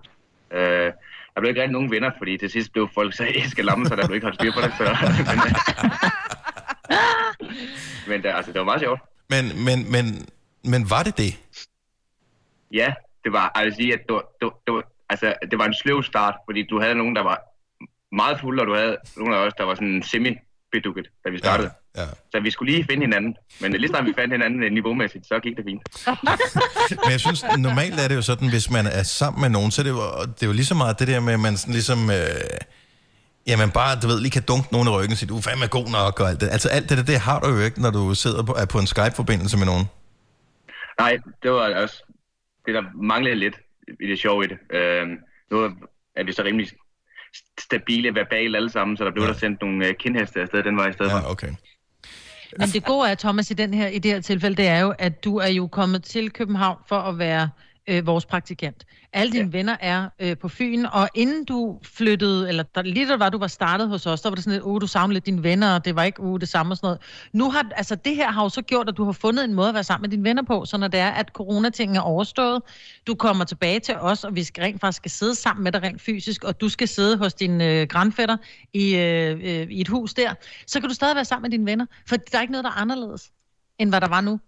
noget. 0.52 0.86
Øh, 0.86 0.94
der 1.34 1.42
blev 1.42 1.50
ikke 1.50 1.62
rigtig 1.62 1.74
nogen 1.74 1.92
vinder, 1.92 2.12
fordi 2.18 2.38
til 2.38 2.50
sidst 2.50 2.72
blev 2.72 2.90
folk 2.94 3.14
så 3.14 3.26
æske 3.42 3.62
lamme, 3.62 3.86
så 3.86 3.96
der 3.96 4.08
blev 4.08 4.16
ikke 4.16 4.26
holdt 4.26 4.40
styr 4.40 4.52
på 4.52 4.62
det. 4.62 4.74
Så, 4.78 4.84
men, 5.30 5.40
men 8.08 8.24
det, 8.24 8.30
altså, 8.30 8.52
det 8.52 8.60
var 8.60 8.66
meget 8.66 8.82
sjovt. 8.82 9.02
Men, 9.30 9.46
men, 9.66 9.92
men, 9.92 10.06
men 10.64 10.90
var 10.90 11.04
det 11.04 11.18
det? 11.18 11.40
Ja, 12.72 12.94
det 13.24 13.32
var, 13.34 13.52
jeg 13.56 13.66
vil 13.66 13.76
sige, 13.76 13.94
at 13.94 14.00
det 14.08 14.14
var, 14.16 14.26
det, 14.40 14.46
var, 14.46 14.56
det, 14.68 14.74
var, 14.74 14.84
altså, 15.10 15.34
det 15.52 15.60
var 15.60 15.66
en 15.66 15.74
sløv 15.74 16.04
start, 16.04 16.36
fordi 16.46 16.64
du 16.64 16.80
havde 16.80 16.96
nogen, 16.96 17.16
der 17.16 17.24
var 17.24 17.42
meget 18.12 18.40
fulde, 18.40 18.62
og 18.62 18.68
du 18.68 18.74
havde 18.76 18.98
nogen 19.18 19.34
af 19.34 19.38
os, 19.38 19.54
der 19.54 19.64
var 19.64 19.76
sådan 19.76 20.04
semi-bedukket, 20.74 21.08
da 21.26 21.30
vi 21.30 21.38
startede. 21.38 21.70
Ja, 21.96 22.02
ja. 22.02 22.08
Så 22.32 22.40
vi 22.40 22.52
skulle 22.52 22.72
lige 22.72 22.86
finde 22.90 23.06
hinanden. 23.06 23.36
Men 23.62 23.72
lige 23.72 23.88
snart 23.88 24.06
vi 24.06 24.14
fandt 24.16 24.34
hinanden 24.34 24.64
øh, 24.64 24.72
niveaumæssigt, 24.72 25.28
så 25.28 25.40
gik 25.40 25.58
det 25.58 25.66
fint. 25.66 25.82
Men 27.04 27.12
jeg 27.12 27.20
synes, 27.20 27.46
normalt 27.58 28.00
er 28.00 28.08
det 28.08 28.16
jo 28.16 28.22
sådan, 28.22 28.50
hvis 28.50 28.72
man 28.72 28.86
er 28.86 29.04
sammen 29.04 29.42
med 29.42 29.50
nogen, 29.50 29.72
så 29.72 29.82
er 29.82 29.84
det 29.84 29.92
jo, 29.92 30.02
det 30.36 30.44
er 30.44 30.48
jo 30.48 30.54
lige 30.54 30.66
så 30.66 30.76
meget 30.76 31.00
det 31.00 31.08
der 31.08 31.20
med, 31.20 31.34
at 31.34 31.40
man 31.40 31.58
sådan 31.58 31.74
ligesom... 31.74 32.10
Øh, 32.10 32.18
jamen 33.48 33.72
bare, 33.72 34.00
du 34.02 34.08
ved, 34.08 34.20
lige 34.22 34.32
kan 34.32 34.44
dunke 34.48 34.68
nogen 34.72 34.88
i 34.88 34.92
ryggen 34.92 35.12
og 35.12 35.18
sige, 35.18 35.30
du 35.30 35.38
er 35.38 35.42
fandme 35.42 35.68
god 35.68 35.88
nok 36.00 36.20
og 36.20 36.30
alt 36.30 36.42
det. 36.42 36.50
Altså 36.50 36.70
alt 36.70 36.90
det 36.90 36.98
der, 36.98 37.04
det 37.04 37.20
har 37.20 37.40
du 37.40 37.48
jo 37.50 37.60
ikke, 37.60 37.82
når 37.82 37.92
du 37.92 38.14
sidder 38.16 38.44
på, 38.44 38.54
er 38.54 38.66
på 38.66 38.80
en 38.80 38.88
Skype-forbindelse 38.88 39.58
med 39.58 39.66
nogen. 39.66 39.86
Nej, 41.00 41.18
det 41.44 41.52
var 41.52 41.76
også 41.84 41.98
det, 42.66 42.74
der 42.74 42.84
manglede 42.96 43.36
lidt 43.36 43.58
i 44.00 44.08
det 44.08 44.20
sjove 44.20 44.46
i 44.46 44.48
det. 44.48 44.58
Øhm, 44.78 45.18
nu 45.52 45.58
er 46.16 46.24
vi 46.24 46.32
så 46.34 46.44
rimelig 46.44 46.68
stabile 47.60 48.16
verbalt 48.16 48.56
alle 48.56 48.70
sammen, 48.70 48.98
så 48.98 49.04
der 49.06 49.12
blev 49.12 49.24
ja. 49.24 49.30
der 49.30 49.36
sendt 49.36 49.62
nogle 49.62 49.88
øh, 49.88 49.94
kindheste 49.94 50.42
afsted 50.42 50.64
den 50.64 50.78
vej 50.78 50.90
i 50.90 50.94
stedet 50.94 51.12
for. 51.12 51.18
Ja, 51.18 51.32
okay. 51.32 51.52
Men 52.60 52.68
det 52.70 52.84
gode 52.86 53.10
er, 53.10 53.16
Thomas, 53.16 53.52
i, 53.52 53.54
den 53.54 53.74
her, 53.74 53.88
i 53.88 54.00
det 54.00 54.12
her 54.12 54.22
tilfælde, 54.22 54.56
det 54.56 54.68
er 54.68 54.80
jo, 54.80 54.94
at 55.00 55.24
du 55.24 55.38
er 55.38 55.48
jo 55.48 55.68
kommet 55.68 56.04
til 56.04 56.32
København 56.32 56.78
for 56.88 56.96
at 56.96 57.20
være 57.20 57.50
øh, 57.88 58.06
vores 58.06 58.26
praktikant. 58.26 58.86
Alle 59.14 59.32
dine 59.32 59.44
ja. 59.44 59.58
venner 59.58 59.76
er 59.80 60.10
øh, 60.20 60.38
på 60.38 60.48
Fyn, 60.48 60.86
og 60.86 61.10
inden 61.16 61.46
du 61.46 61.80
flyttede, 61.84 62.50
eller 62.50 62.64
der, 62.64 62.82
lige 62.82 63.08
da 63.08 63.16
var, 63.16 63.30
du 63.30 63.38
var 63.38 63.48
startet 63.48 63.90
hos 63.90 64.06
os, 64.06 64.22
der 64.22 64.30
var 64.30 64.36
det 64.36 64.44
sådan 64.44 64.54
lidt, 64.54 64.64
uh, 64.64 64.82
du 64.82 64.88
savnede 64.88 65.20
dine 65.20 65.44
venner, 65.44 65.76
og 65.76 65.86
det 65.86 65.96
var 65.96 66.04
ikke 66.04 66.22
uh, 66.22 66.40
det 66.40 66.50
samme 66.50 66.74
og 66.74 66.78
sådan 66.78 66.88
noget. 66.88 67.00
Nu 67.34 67.52
har, 67.52 67.70
altså 67.76 67.96
det 67.96 68.16
her 68.16 68.32
har 68.32 68.44
jo 68.44 68.50
så 68.50 68.62
gjort, 68.62 68.90
at 68.90 68.98
du 68.98 69.04
har 69.04 69.12
fundet 69.12 69.46
en 69.46 69.54
måde 69.54 69.68
at 69.68 69.74
være 69.74 69.84
sammen 69.84 70.10
med 70.10 70.10
dine 70.10 70.24
venner 70.24 70.44
på, 70.44 70.66
så 70.66 70.78
når 70.78 70.88
det 70.88 71.00
er, 71.00 71.10
at 71.10 71.30
coronatingen 71.30 71.98
er 71.98 72.02
overstået, 72.02 72.62
du 73.08 73.16
kommer 73.16 73.46
tilbage 73.46 73.80
til 73.80 73.96
os, 73.96 74.24
og 74.24 74.36
vi 74.36 74.44
skal 74.44 74.64
rent 74.64 74.82
faktisk 74.82 74.98
skal 74.98 75.12
sidde 75.12 75.36
sammen 75.36 75.64
med 75.64 75.72
dig 75.72 75.84
rent 75.84 76.02
fysisk, 76.02 76.44
og 76.44 76.62
du 76.62 76.70
skal 76.70 76.88
sidde 76.88 77.18
hos 77.18 77.34
din 77.34 77.62
øh, 77.62 77.88
grandfætter 77.88 78.38
i, 78.74 78.96
øh, 78.96 79.40
øh, 79.44 79.68
i 79.70 79.82
et 79.82 79.88
hus 79.88 80.14
der, 80.14 80.34
så 80.68 80.80
kan 80.80 80.90
du 80.90 80.96
stadig 80.96 81.16
være 81.16 81.26
sammen 81.26 81.50
med 81.50 81.58
dine 81.58 81.66
venner, 81.66 81.86
for 82.10 82.16
der 82.16 82.38
er 82.38 82.42
ikke 82.42 82.52
noget, 82.52 82.64
der 82.64 82.70
er 82.70 82.82
anderledes, 82.82 83.32
end 83.80 83.90
hvad 83.90 84.02
der 84.02 84.08
var 84.08 84.22
nu. 84.22 84.40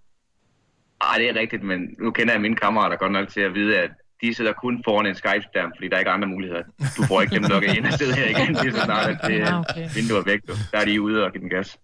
Ej, 1.01 1.15
det 1.17 1.29
er 1.29 1.35
rigtigt, 1.39 1.63
men 1.63 1.79
nu 2.03 2.11
kender 2.11 2.33
jeg 2.33 2.41
mine 2.41 2.55
kammerater 2.55 2.97
godt 2.97 3.11
nok 3.11 3.27
til 3.29 3.41
at 3.41 3.53
vide, 3.53 3.77
at 3.79 3.89
de 4.21 4.35
sidder 4.35 4.53
kun 4.53 4.81
foran 4.85 5.05
en 5.05 5.15
Skype-skærm, 5.15 5.71
fordi 5.77 5.87
der 5.89 5.95
er 5.95 5.99
ikke 5.99 6.11
andre 6.11 6.27
muligheder. 6.27 6.63
Du 6.97 7.03
får 7.03 7.21
ikke 7.21 7.35
dem 7.35 7.43
lukket 7.43 7.77
ind 7.77 7.85
og 7.85 7.93
sidde 7.93 8.13
her 8.15 8.25
igen, 8.25 8.53
lige 8.63 8.73
så 8.73 8.81
snart, 8.85 9.09
at 9.09 9.17
det 9.27 9.39
Ja, 9.39 9.59
okay. 9.59 9.89
vinduet 9.95 10.19
er 10.19 10.23
væk. 10.23 10.39
Du. 10.47 10.53
Der 10.71 10.77
er 10.79 10.85
de 10.85 11.01
ude 11.01 11.23
og 11.25 11.31
give 11.31 11.41
den 11.41 11.49
gas. 11.49 11.77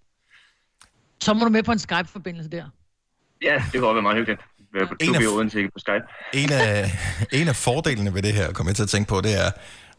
Så 1.24 1.34
må 1.34 1.44
du 1.46 1.50
med 1.50 1.64
på 1.64 1.72
en 1.72 1.80
Skype-forbindelse 1.80 2.50
der. 2.50 2.66
Ja, 3.42 3.64
det 3.72 3.82
kunne 3.82 3.94
være 3.94 4.02
meget 4.02 4.18
hyggeligt. 4.18 4.42
En 5.02 5.16
af- 5.16 5.28
Odense 5.36 5.64
på 5.74 5.80
Skype. 5.80 6.06
En 6.34 6.52
af, 6.52 6.92
en 7.32 7.48
af 7.48 7.56
fordelene 7.56 8.14
ved 8.14 8.22
det 8.22 8.34
her, 8.34 8.52
kommer 8.54 8.70
jeg 8.72 8.76
til 8.76 8.84
at 8.84 8.90
tænke 8.90 9.10
på, 9.10 9.22
det 9.22 9.34
er, 9.46 9.52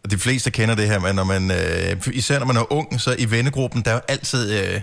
og 0.05 0.11
de 0.11 0.19
fleste 0.19 0.51
kender 0.51 0.75
det 0.75 0.87
her, 0.89 1.01
men 1.01 1.15
når 1.15 1.25
man, 1.25 1.43
øh, 1.51 2.15
især 2.15 2.39
når 2.39 2.47
man 2.47 2.57
er 2.57 2.73
ung, 2.73 3.01
så 3.01 3.17
i 3.19 3.31
vennegruppen, 3.31 3.83
der 3.83 3.91
er 3.91 3.95
jo 3.95 4.01
altid, 4.09 4.43
øh, 4.75 4.81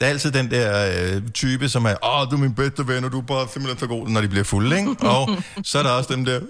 der 0.00 0.06
er 0.06 0.10
altid 0.10 0.30
den 0.32 0.50
der 0.50 0.92
øh, 1.14 1.22
type, 1.34 1.68
som 1.68 1.84
er, 1.84 1.94
åh, 2.06 2.30
du 2.30 2.36
er 2.36 2.40
min 2.40 2.54
bedste 2.54 2.88
ven, 2.88 3.04
og 3.04 3.12
du 3.12 3.18
er 3.18 3.22
bare 3.22 3.48
simpelthen 3.52 3.78
for 3.78 3.86
god, 3.86 4.08
når 4.08 4.20
de 4.20 4.28
bliver 4.28 4.44
fulde, 4.44 4.76
ikke? 4.78 4.90
Og 5.00 5.28
så 5.64 5.78
er 5.78 5.82
der 5.82 5.90
også 5.90 6.14
dem 6.14 6.24
der, 6.24 6.36
"Øh, 6.36 6.40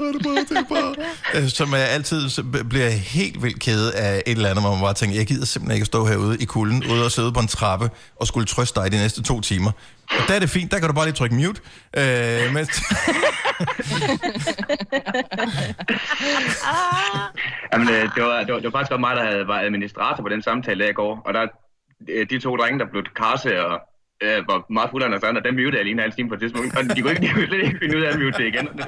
jeg 0.00 0.06
har 0.06 0.12
det 0.12 0.22
bare, 0.22 0.34
det 0.34 0.56
er 0.58 0.62
bare, 0.74 0.94
øh, 1.42 1.48
som 1.48 1.72
er 1.72 1.76
altid 1.76 2.42
bliver 2.68 2.88
helt 2.88 3.42
vildt 3.42 3.60
kede 3.60 3.94
af 3.94 4.22
et 4.26 4.36
eller 4.36 4.50
andet, 4.50 4.64
hvor 4.64 4.72
man 4.74 4.80
bare 4.80 4.94
tænker, 4.94 5.16
jeg 5.16 5.26
gider 5.26 5.46
simpelthen 5.46 5.74
ikke 5.76 5.82
at 5.82 5.86
stå 5.86 6.06
herude 6.06 6.36
i 6.40 6.44
kulden, 6.44 6.84
ude 6.90 7.04
og 7.04 7.10
sidde 7.12 7.32
på 7.32 7.40
en 7.40 7.46
trappe, 7.48 7.90
og 8.20 8.26
skulle 8.26 8.46
trøste 8.46 8.80
dig 8.80 8.92
de 8.92 8.96
næste 8.96 9.22
to 9.22 9.40
timer. 9.40 9.70
Og 10.10 10.28
der 10.28 10.34
er 10.34 10.38
det 10.38 10.50
fint, 10.50 10.70
der 10.72 10.78
kan 10.78 10.88
du 10.88 10.94
bare 10.94 11.04
lige 11.06 11.14
trykke 11.14 11.34
mute, 11.34 11.60
øh, 11.96 12.52
mens, 12.54 12.82
Jamen, 17.72 17.88
øh, 17.88 18.02
det, 18.14 18.22
var, 18.22 18.38
det, 18.44 18.52
var, 18.54 18.60
det 18.60 18.72
var 18.72 18.78
faktisk 18.78 19.00
mig, 19.00 19.16
der 19.16 19.24
havde, 19.24 19.46
var 19.48 19.60
administrator 19.60 20.22
på 20.22 20.28
den 20.28 20.42
samtale 20.42 20.84
der 20.84 20.90
i 20.90 20.92
går. 20.92 21.22
Og 21.26 21.34
der, 21.34 21.40
de 22.30 22.38
to 22.38 22.56
drenge, 22.56 22.78
der 22.78 22.86
blev 22.92 23.02
karse 23.16 23.64
og 23.66 23.80
øh, 24.22 24.48
var 24.48 24.72
meget 24.72 24.90
fulde 24.90 25.06
af 25.06 25.10
deres 25.10 25.22
andre, 25.24 25.42
dem 25.42 25.54
mutede 25.54 25.76
jeg 25.76 25.84
lige 25.84 25.92
en 25.92 25.98
halv 25.98 26.12
time 26.12 26.28
på 26.28 26.34
et 26.34 26.40
tidspunkt. 26.40 26.76
Og 26.76 26.96
de 26.96 27.00
kunne, 27.02 27.10
ikke, 27.12 27.22
de 27.26 27.32
kunne 27.34 27.46
slet 27.46 27.62
ikke 27.64 27.78
finde 27.82 27.96
ud 27.98 28.02
af 28.02 28.10
at 28.12 28.18
mute 28.18 28.38
det 28.38 28.46
igen. 28.52 28.68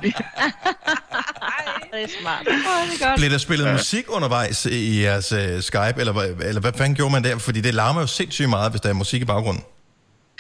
Det 1.93 2.03
er 2.03 2.09
smart. 2.21 2.47
Åh, 2.49 2.53
det 2.91 3.03
er 3.03 3.09
godt. 3.09 3.19
Blev 3.21 3.31
der 3.31 3.39
spillet 3.39 3.73
musik 3.73 4.05
undervejs 4.17 4.67
i 4.67 5.03
jeres 5.03 5.33
uh, 5.33 5.61
Skype, 5.71 5.97
eller, 6.03 6.13
hvad- 6.13 6.49
eller 6.49 6.61
hvad 6.61 6.73
fanden 6.73 6.95
gjorde 6.99 7.13
man 7.13 7.25
der? 7.25 7.39
Fordi 7.39 7.61
det 7.61 7.75
larmer 7.75 8.01
jo 8.01 8.07
sindssygt 8.07 8.49
meget, 8.49 8.71
hvis 8.73 8.81
der 8.81 8.89
er 8.89 8.95
musik 9.05 9.23
i 9.23 9.25
baggrunden. 9.25 9.63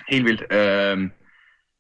Helt 0.09 0.25
vildt. 0.25 0.43
Øh, 0.59 0.97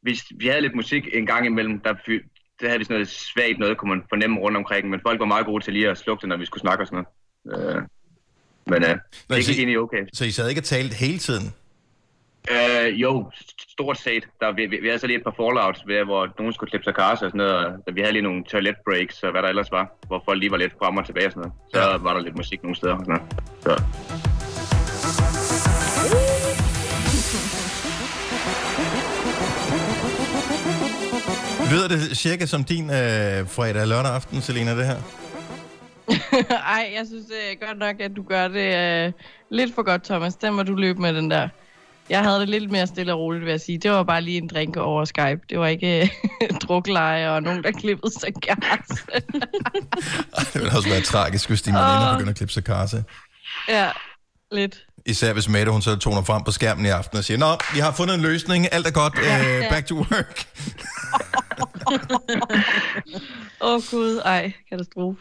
vi, 0.06 0.12
vi 0.40 0.46
havde 0.46 0.60
lidt 0.60 0.74
musik 0.74 1.02
en 1.12 1.26
gang 1.26 1.46
imellem, 1.46 1.80
der, 1.80 1.94
fy- 2.06 2.24
der 2.60 2.66
havde 2.68 2.78
vi 2.78 2.84
sådan 2.84 2.94
noget 2.94 3.08
svagt 3.08 3.58
noget, 3.58 3.76
kunne 3.78 3.88
man 3.94 4.02
fornemme 4.08 4.36
rundt 4.40 4.56
omkring, 4.56 4.90
men 4.90 5.00
folk 5.06 5.20
var 5.20 5.26
meget 5.26 5.46
gode 5.46 5.64
til 5.64 5.72
lige 5.72 5.88
at 5.90 5.98
slukke 5.98 6.20
det, 6.20 6.28
når 6.28 6.36
vi 6.36 6.46
skulle 6.46 6.60
snakke 6.60 6.82
og 6.82 6.86
sådan 6.86 7.04
noget. 7.44 7.76
Øh, 7.76 7.82
men 8.66 8.82
øh, 8.84 8.96
det 9.30 9.46
gik 9.46 9.58
egentlig 9.58 9.78
okay. 9.78 10.02
Så 10.12 10.24
I 10.24 10.30
sad 10.30 10.48
ikke 10.48 10.60
og 10.60 10.64
talte 10.64 10.94
hele 10.94 11.18
tiden? 11.18 11.54
Øh, 12.50 13.00
jo, 13.02 13.30
st- 13.34 13.72
stort 13.72 13.98
set. 13.98 14.24
Der, 14.40 14.52
vi, 14.52 14.66
vi, 14.66 14.76
vi 14.82 14.86
havde 14.86 14.98
så 14.98 15.06
lige 15.06 15.16
et 15.16 15.24
par 15.24 15.34
fallouts, 15.40 15.80
ved, 15.86 16.04
hvor 16.04 16.28
nogen 16.38 16.52
skulle 16.52 16.70
klippe 16.70 16.84
sig 16.84 16.94
karse 16.94 17.24
og 17.24 17.30
sådan 17.30 17.38
noget, 17.38 17.56
og 17.86 17.94
vi 17.94 18.00
havde 18.00 18.12
lige 18.12 18.22
nogle 18.22 18.44
toilet 18.44 18.76
breaks 18.84 19.22
og 19.22 19.30
hvad 19.30 19.42
der 19.42 19.48
ellers 19.48 19.70
var, 19.72 19.84
hvor 20.06 20.22
folk 20.24 20.38
lige 20.40 20.50
var 20.50 20.56
lidt 20.56 20.72
frem 20.80 20.96
og 20.96 21.06
tilbage 21.06 21.26
og 21.26 21.32
sådan 21.32 21.40
noget. 21.40 21.54
Så 21.74 21.90
ja. 21.90 21.96
var 21.96 22.12
der 22.14 22.20
lidt 22.20 22.36
musik 22.36 22.62
nogle 22.62 22.76
steder 22.76 22.94
og 22.94 23.04
sådan 23.04 23.14
noget. 23.14 23.32
Så. 23.62 23.72
Lyder 31.72 31.88
det 31.88 32.16
cirka 32.16 32.46
som 32.46 32.64
din 32.64 32.84
øh, 32.84 33.48
fredag 33.56 33.86
lørdag 33.86 34.12
aften, 34.14 34.42
Selena, 34.42 34.76
det 34.78 34.86
her? 34.86 35.25
Ej, 36.76 36.92
jeg 36.96 37.06
synes 37.06 37.24
det 37.26 37.52
er 37.52 37.66
godt 37.66 37.78
nok, 37.78 38.00
at 38.00 38.10
du 38.16 38.22
gør 38.22 38.48
det 38.48 38.74
øh, 39.06 39.12
lidt 39.50 39.74
for 39.74 39.82
godt, 39.82 40.04
Thomas. 40.04 40.34
Den 40.34 40.54
må 40.54 40.62
du 40.62 40.74
løbe 40.74 41.00
med, 41.00 41.14
den 41.14 41.30
der. 41.30 41.48
Jeg 42.10 42.22
havde 42.22 42.40
det 42.40 42.48
lidt 42.48 42.70
mere 42.70 42.86
stille 42.86 43.12
og 43.12 43.18
roligt, 43.20 43.44
vil 43.44 43.50
jeg 43.50 43.60
sige. 43.60 43.78
Det 43.78 43.90
var 43.90 44.02
bare 44.02 44.20
lige 44.20 44.36
en 44.38 44.48
drink 44.48 44.76
over 44.76 45.04
Skype. 45.04 45.40
Det 45.50 45.58
var 45.58 45.66
ikke 45.66 46.12
drukleje 46.62 47.30
og 47.30 47.42
nogen, 47.42 47.62
der 47.62 47.70
klippede 47.70 48.12
sig 48.20 48.32
gas. 48.34 48.88
Det 50.52 50.54
ville 50.54 50.76
også 50.76 50.88
være 50.88 51.00
tragisk, 51.00 51.48
hvis 51.48 51.62
dine 51.62 51.76
veninder 51.78 52.12
begynder 52.12 52.30
at 52.30 52.36
klippe 52.36 52.52
sig 52.52 52.64
karse. 52.64 53.04
ja, 53.68 53.90
lidt. 54.52 54.82
Især 55.06 55.32
hvis 55.32 55.48
Mette, 55.48 55.72
hun 55.72 55.82
så 55.82 55.96
toner 55.96 56.22
frem 56.22 56.44
på 56.44 56.50
skærmen 56.50 56.86
i 56.86 56.88
aften 56.88 57.18
og 57.18 57.24
siger, 57.24 57.38
Nå, 57.38 57.46
vi 57.74 57.78
har 57.78 57.92
fundet 57.92 58.14
en 58.14 58.20
løsning, 58.20 58.72
alt 58.72 58.86
er 58.86 58.90
godt, 58.90 59.14
Ja. 59.22 59.58
øh, 59.64 59.70
back 59.70 59.86
to 59.86 59.94
work. 59.94 60.46
Åh 63.60 63.74
oh, 63.74 63.80
gud, 63.90 64.20
ej, 64.24 64.52
katastrofe. 64.70 65.18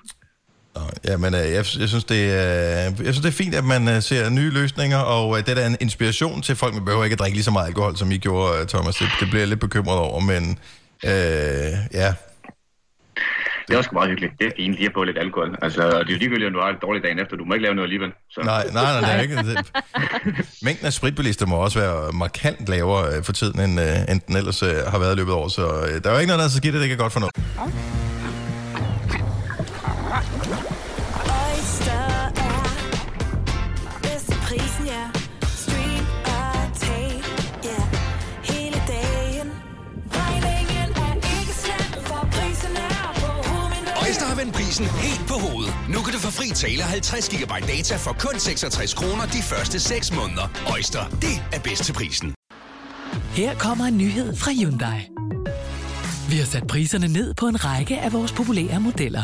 Ja, 1.07 1.17
men 1.17 1.33
øh, 1.33 1.39
jeg, 1.39 1.65
jeg, 1.79 1.89
synes, 1.89 2.03
det 2.03 2.33
er, 2.33 2.81
jeg 2.81 3.13
synes, 3.13 3.19
det 3.19 3.27
er 3.27 3.31
fint, 3.43 3.55
at 3.55 3.63
man 3.63 3.87
øh, 3.87 4.01
ser 4.01 4.29
nye 4.29 4.49
løsninger, 4.49 4.97
og 4.97 5.37
øh, 5.37 5.45
det 5.45 5.49
er 5.49 5.55
da 5.55 5.67
en 5.67 5.77
inspiration 5.79 6.41
til 6.41 6.55
folk. 6.55 6.73
Man 6.73 6.85
behøver 6.85 7.03
ikke 7.03 7.13
at 7.13 7.19
drikke 7.19 7.35
lige 7.37 7.43
så 7.43 7.51
meget 7.51 7.67
alkohol, 7.67 7.97
som 7.97 8.11
I 8.11 8.17
gjorde, 8.17 8.61
øh, 8.61 8.67
Thomas. 8.67 8.95
Det, 8.95 9.07
det 9.19 9.27
bliver 9.29 9.41
jeg 9.41 9.47
lidt 9.47 9.59
bekymret 9.59 9.97
over, 9.97 10.19
men 10.19 10.59
øh, 11.05 11.71
ja. 11.93 12.13
Det 13.67 13.75
var 13.75 13.81
sgu 13.81 13.93
meget 13.93 14.09
hyggeligt. 14.09 14.33
Det 14.39 14.47
er 14.47 14.51
fint 14.57 14.75
lige 14.75 14.85
at 14.85 14.91
få 14.93 15.03
lidt 15.03 15.17
alkohol. 15.17 15.55
Altså, 15.61 15.81
det 15.87 15.93
er 15.93 15.99
jo 15.99 16.17
ligegyldigt, 16.17 16.47
om 16.47 16.53
du 16.53 16.59
har 16.59 16.69
en 16.69 16.75
dårlig 16.81 17.03
dagen 17.03 17.19
efter. 17.19 17.35
Du 17.37 17.45
må 17.45 17.53
ikke 17.53 17.63
lave 17.63 17.75
noget 17.75 17.87
alligevel. 17.87 18.11
Så. 18.29 18.41
Nej, 18.41 18.67
nej, 18.73 18.83
nej, 18.83 19.01
det 19.01 19.09
er 19.17 19.21
ikke. 19.21 19.35
Det, 19.35 19.71
mængden 20.63 20.85
af 20.85 20.93
spritbilister 20.93 21.45
må 21.45 21.55
også 21.55 21.79
være 21.79 22.11
markant 22.11 22.69
lavere 22.69 23.15
øh, 23.15 23.23
for 23.23 23.33
tiden, 23.33 23.59
end, 23.59 23.79
øh, 23.81 24.11
end 24.11 24.21
den 24.27 24.35
ellers 24.35 24.63
øh, 24.63 24.75
har 24.87 24.99
været 24.99 25.13
i 25.13 25.17
løbet 25.17 25.31
af 25.31 25.35
år. 25.35 25.47
Så 25.47 25.65
øh, 25.67 26.03
der 26.03 26.09
er 26.09 26.13
jo 26.13 26.19
ikke 26.19 26.27
noget, 26.27 26.39
der 26.39 26.45
er 26.45 26.49
så 26.49 26.57
skidt, 26.57 26.75
at 26.75 26.79
det 26.79 26.85
ikke 26.85 26.93
er 26.93 27.03
godt 27.05 27.13
for 27.13 27.19
noget. 27.19 27.35
Oyster 30.15 32.05
er 32.47 32.63
bedst 34.01 34.25
til 34.25 34.37
prisen, 34.47 34.85
ja. 34.85 35.03
Stream 35.61 36.05
og 36.25 36.77
tag, 36.79 37.23
ja. 37.63 37.81
Hele 38.53 38.79
dagen. 38.87 39.47
Regningen 40.19 40.89
er 41.05 41.15
ikke 41.39 41.53
slem, 41.63 42.03
for 42.03 42.27
prisen 42.31 42.75
er 42.75 43.13
på 43.21 43.27
hovedet. 43.49 43.93
Øjster 44.05 44.25
har 44.25 44.35
vendt 44.35 44.53
prisen 44.53 44.85
helt 44.85 45.27
på 45.27 45.33
hovedet. 45.33 45.73
Nu 45.89 45.99
kan 46.01 46.13
du 46.13 46.19
få 46.19 46.31
fri 46.31 46.47
tale 46.49 46.83
50 46.83 47.29
GB 47.29 47.51
data 47.67 47.95
for 47.95 48.15
kun 48.19 48.39
66 48.39 48.93
kroner 48.93 49.25
de 49.25 49.41
første 49.41 49.79
6 49.79 50.13
måneder. 50.13 50.47
Øjster, 50.73 51.03
det 51.09 51.35
er 51.53 51.59
bedst 51.59 51.83
til 51.83 51.93
prisen. 51.93 52.33
Her 53.31 53.55
kommer 53.55 53.85
en 53.85 53.97
nyhed 53.97 54.35
fra 54.35 54.51
Hyundai. 54.51 54.99
Vi 56.29 56.37
har 56.37 56.45
sat 56.45 56.67
priserne 56.67 57.07
ned 57.07 57.33
på 57.33 57.47
en 57.47 57.65
række 57.65 57.97
af 57.99 58.13
vores 58.13 58.31
populære 58.31 58.79
modeller. 58.79 59.23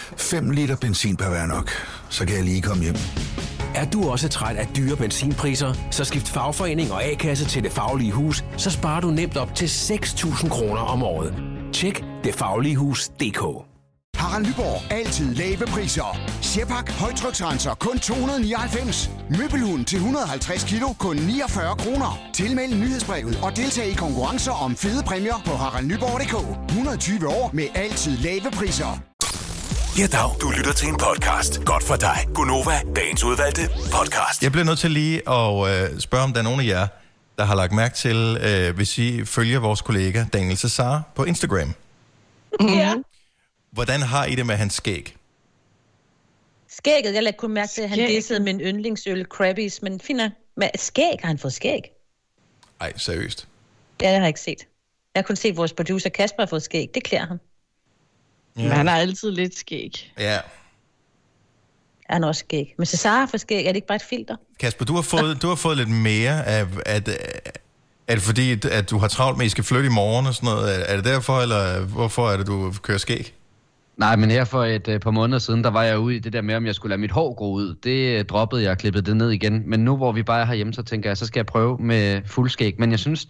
5 0.17 0.51
liter 0.51 0.75
benzin 0.75 1.17
per 1.17 1.29
hver 1.29 1.45
nok. 1.45 1.71
Så 2.09 2.25
kan 2.25 2.35
jeg 2.35 2.43
lige 2.43 2.61
komme 2.61 2.83
hjem. 2.83 2.95
Er 3.75 3.85
du 3.85 4.09
også 4.09 4.29
træt 4.29 4.55
af 4.55 4.67
dyre 4.75 4.95
benzinpriser, 4.95 5.73
så 5.91 6.03
skift 6.03 6.27
fagforening 6.29 6.91
og 6.91 7.03
A-kasse 7.03 7.45
til 7.45 7.63
Det 7.63 7.71
Faglige 7.71 8.11
Hus, 8.11 8.43
så 8.57 8.69
sparer 8.69 9.01
du 9.01 9.11
nemt 9.11 9.37
op 9.37 9.55
til 9.55 9.65
6.000 9.65 10.49
kroner 10.49 10.81
om 10.81 11.03
året. 11.03 11.33
Tjek 11.73 12.03
detfagligehus.dk 12.23 13.67
Harald 14.21 14.45
Nyborg. 14.47 14.91
Altid 14.91 15.35
lave 15.35 15.65
priser. 15.67 16.17
Sjehpak. 16.41 16.91
Højtryksrenser. 16.91 17.73
Kun 17.73 17.99
299. 17.99 19.09
Møbelhund 19.29 19.85
til 19.85 19.95
150 19.95 20.63
kilo. 20.63 20.87
Kun 20.99 21.15
49 21.15 21.75
kroner. 21.75 22.19
Tilmeld 22.33 22.73
nyhedsbrevet 22.75 23.39
og 23.43 23.55
deltag 23.55 23.87
i 23.87 23.93
konkurrencer 23.93 24.51
om 24.51 24.75
fede 24.75 25.03
præmier 25.03 25.41
på 25.45 25.51
haraldnyborg.dk. 25.51 26.35
120 26.69 27.27
år 27.27 27.49
med 27.53 27.67
altid 27.75 28.17
lave 28.17 28.51
priser. 28.51 29.10
Ja, 29.99 30.07
dag. 30.07 30.29
Du 30.41 30.49
lytter 30.57 30.73
til 30.73 30.87
en 30.87 30.97
podcast. 30.97 31.65
Godt 31.65 31.83
for 31.83 31.95
dig. 31.95 32.17
Gunova, 32.35 32.71
dagens 32.95 33.23
udvalgte 33.23 33.61
podcast. 33.67 34.43
Jeg 34.43 34.51
bliver 34.51 34.65
nødt 34.65 34.79
til 34.79 34.91
lige 34.91 35.17
at 35.29 35.91
øh, 35.93 35.99
spørge, 35.99 36.23
om 36.23 36.33
der 36.33 36.39
er 36.39 36.43
nogen 36.43 36.59
af 36.59 36.65
jer, 36.65 36.87
der 37.37 37.43
har 37.45 37.55
lagt 37.55 37.71
mærke 37.73 37.95
til, 37.95 38.37
øh, 38.41 38.75
hvis 38.75 38.97
I 38.97 39.25
følger 39.25 39.59
vores 39.59 39.81
kollega 39.81 40.25
Daniel 40.33 40.57
Cesar 40.57 41.03
på 41.15 41.23
Instagram. 41.23 41.73
Ja. 42.61 42.93
Hvordan 43.71 44.01
har 44.01 44.25
I 44.25 44.35
det 44.35 44.45
med 44.45 44.55
hans 44.55 44.73
skæg? 44.73 45.15
Skægget, 46.69 47.13
jeg 47.13 47.23
lagde 47.23 47.37
kun 47.37 47.51
mærke 47.51 47.71
til, 47.71 47.81
at 47.81 47.89
han 47.89 47.95
Skægget. 47.97 48.15
dissede 48.15 48.39
min 48.39 48.61
yndlingsøl, 48.61 49.25
Krabbies, 49.29 49.81
men 49.81 49.99
fint 49.99 50.17
nok. 50.17 50.31
Men 50.57 50.69
skæg, 50.75 51.15
har 51.21 51.27
han 51.27 51.37
fået 51.39 51.53
skæg? 51.53 51.81
Ej, 52.81 52.93
seriøst. 52.97 53.47
Ja, 54.01 54.05
det 54.07 54.13
har 54.13 54.21
jeg 54.21 54.27
ikke 54.27 54.39
set. 54.39 54.67
Jeg 55.15 55.21
har 55.21 55.23
kun 55.23 55.35
set, 55.35 55.49
at 55.49 55.57
vores 55.57 55.73
producer 55.73 56.09
Kasper 56.09 56.41
har 56.43 56.47
fået 56.47 56.63
skæg. 56.63 56.89
Det 56.93 57.03
klæder 57.03 57.25
ham. 57.25 57.37
Ja. 58.57 58.63
Men 58.63 58.71
han 58.71 58.87
har 58.87 58.97
altid 58.97 59.31
lidt 59.31 59.57
skæg. 59.57 60.13
Ja. 60.19 60.39
Er 62.09 62.13
han 62.13 62.23
også 62.23 62.39
skæg? 62.39 62.75
Men 62.77 62.85
Cesar 62.85 63.19
har 63.19 63.25
fået 63.25 63.41
skæg. 63.41 63.65
Er 63.65 63.69
det 63.69 63.75
ikke 63.75 63.87
bare 63.87 63.95
et 63.95 64.01
filter? 64.09 64.35
Kasper, 64.59 64.85
du 64.85 64.95
har 64.95 65.01
fået, 65.01 65.41
du 65.41 65.47
har 65.47 65.55
fået 65.55 65.77
lidt 65.77 65.89
mere 65.89 66.45
af... 66.47 66.65
At, 66.85 67.09
er 68.07 68.15
det 68.15 68.23
fordi, 68.23 68.67
at 68.71 68.89
du 68.89 68.97
har 68.97 69.07
travlt 69.07 69.37
med, 69.37 69.45
at 69.45 69.47
I 69.47 69.49
skal 69.49 69.63
flytte 69.63 69.85
i 69.85 69.91
morgen 69.91 70.25
og 70.27 70.33
sådan 70.33 70.49
noget? 70.49 70.91
Er- 70.91 70.95
det 70.95 71.05
derfor, 71.05 71.41
eller 71.41 71.85
hvorfor 71.85 72.29
er 72.29 72.37
det, 72.37 72.47
du 72.47 72.73
kører 72.81 72.97
skæg? 72.97 73.33
Nej, 73.97 74.15
men 74.15 74.31
her 74.31 74.43
for 74.43 74.65
et 74.65 74.87
øh, 74.87 74.99
par 74.99 75.11
måneder 75.11 75.39
siden, 75.39 75.63
der 75.63 75.69
var 75.69 75.83
jeg 75.83 75.99
ude 75.99 76.15
i 76.15 76.19
det 76.19 76.33
der 76.33 76.41
med, 76.41 76.55
om 76.55 76.65
jeg 76.65 76.75
skulle 76.75 76.89
lade 76.89 77.01
mit 77.01 77.11
hår 77.11 77.33
gro 77.33 77.53
ud. 77.53 77.75
Det 77.83 78.19
øh, 78.19 78.25
droppede 78.25 78.63
jeg 78.63 78.71
og 78.71 78.77
klippede 78.77 79.05
det 79.05 79.17
ned 79.17 79.29
igen. 79.29 79.63
Men 79.69 79.79
nu, 79.79 79.97
hvor 79.97 80.11
vi 80.11 80.23
bare 80.23 80.41
er 80.41 80.45
herhjemme, 80.45 80.73
så 80.73 80.83
tænker 80.83 81.09
jeg, 81.09 81.17
så 81.17 81.25
skal 81.25 81.39
jeg 81.39 81.45
prøve 81.45 81.77
med 81.77 82.21
fuldskæg. 82.25 82.75
Men 82.79 82.91
jeg 82.91 82.99
synes, 82.99 83.27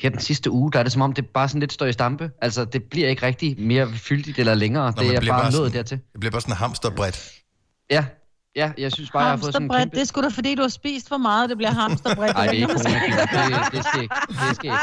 her 0.00 0.10
den 0.10 0.20
sidste 0.20 0.50
uge, 0.50 0.72
der 0.72 0.78
er 0.78 0.82
det 0.82 0.92
som 0.92 1.02
om, 1.02 1.12
det 1.12 1.26
bare 1.26 1.48
sådan 1.48 1.60
lidt 1.60 1.72
står 1.72 1.86
i 1.86 1.92
stampe. 1.92 2.30
Altså, 2.42 2.64
det 2.64 2.82
bliver 2.84 3.08
ikke 3.08 3.26
rigtig 3.26 3.60
mere 3.60 3.88
fyldigt 3.92 4.38
eller 4.38 4.54
længere. 4.54 4.92
Nå, 4.96 5.02
det 5.02 5.14
er 5.14 5.20
bare 5.20 5.52
nået 5.52 5.72
dertil. 5.72 5.98
Det 6.12 6.20
bliver 6.20 6.30
bare 6.30 6.40
sådan 6.40 6.56
hamsterbredt. 6.56 7.32
Ja, 7.90 8.04
ja, 8.56 8.72
jeg 8.78 8.92
synes 8.92 9.10
bare, 9.10 9.22
jeg 9.22 9.30
har 9.30 9.36
fået 9.36 9.52
sådan 9.52 9.70
en 9.70 9.78
kæmpe... 9.78 9.96
det 9.96 10.00
er 10.00 10.06
sgu 10.06 10.22
da 10.22 10.28
fordi, 10.28 10.54
du 10.54 10.62
har 10.62 10.68
spist 10.68 11.08
for 11.08 11.16
meget, 11.16 11.50
det 11.50 11.56
bliver 11.56 11.70
hamsterbredt. 11.70 12.34
Nej, 12.34 12.46
det 12.50 12.50
er 12.50 12.56
ikke. 12.56 12.72
Det, 12.72 13.72
det 13.72 13.84
skal 13.84 14.02
ikke. 14.02 14.14
Det 14.28 14.56
skal 14.56 14.66
ikke. 14.66 14.78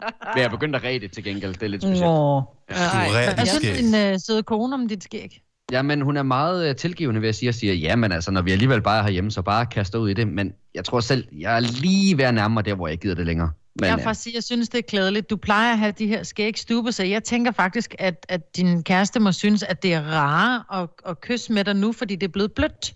Men 0.00 0.36
jeg 0.36 0.44
er 0.44 0.48
begyndt 0.48 0.76
at 0.76 0.84
ræde 0.84 1.00
det 1.00 1.12
til 1.12 1.24
gengæld. 1.24 1.54
Det 1.54 1.62
er 1.62 1.68
lidt 1.68 1.82
specielt. 1.82 2.00
Nå. 2.00 2.40
rærer 2.70 3.34
Hvad 3.34 3.46
synes 3.46 3.78
din 3.78 3.94
øh, 3.94 4.18
søde 4.26 4.42
kone 4.42 4.74
om 4.74 4.88
dit 4.88 5.04
skæg? 5.04 5.42
Ja, 5.72 5.82
men 5.82 6.00
hun 6.00 6.16
er 6.16 6.22
meget 6.22 6.68
øh, 6.68 6.76
tilgivende 6.76 7.22
ved 7.22 7.28
at 7.28 7.34
sige, 7.34 7.48
og 7.48 7.54
siger, 7.54 7.74
ja, 7.74 7.96
men 7.96 8.12
altså, 8.12 8.30
når 8.30 8.42
vi 8.42 8.52
alligevel 8.52 8.82
bare 8.82 8.98
er 8.98 9.02
herhjemme, 9.02 9.30
så 9.30 9.42
bare 9.42 9.66
kaster 9.66 9.98
ud 9.98 10.08
i 10.08 10.14
det. 10.14 10.28
Men 10.28 10.52
jeg 10.74 10.84
tror 10.84 11.00
selv, 11.00 11.28
jeg 11.32 11.56
er 11.56 11.60
lige 11.60 12.18
ved 12.18 12.24
at 12.24 12.34
nærme 12.34 12.54
mig 12.54 12.64
der, 12.64 12.74
hvor 12.74 12.88
jeg 12.88 12.98
gider 12.98 13.14
det 13.14 13.26
længere. 13.26 13.50
Men, 13.80 13.90
jeg 13.90 13.98
øh, 13.98 14.04
faktisk 14.04 14.22
sige, 14.22 14.34
jeg 14.34 14.44
synes, 14.44 14.68
det 14.68 14.78
er 14.78 14.82
klædeligt. 14.82 15.30
Du 15.30 15.36
plejer 15.36 15.72
at 15.72 15.78
have 15.78 15.92
de 15.92 16.06
her 16.06 16.22
skæg 16.22 16.58
stube, 16.58 16.92
så 16.92 17.02
jeg 17.04 17.24
tænker 17.24 17.52
faktisk, 17.52 17.94
at, 17.98 18.26
at 18.28 18.56
din 18.56 18.82
kæreste 18.82 19.20
må 19.20 19.32
synes, 19.32 19.62
at 19.62 19.82
det 19.82 19.94
er 19.94 20.02
rare 20.02 20.82
at, 20.82 20.88
at 21.06 21.20
kysse 21.20 21.52
med 21.52 21.64
dig 21.64 21.76
nu, 21.76 21.92
fordi 21.92 22.16
det 22.16 22.26
er 22.26 22.32
blevet 22.32 22.52
blødt. 22.52 22.94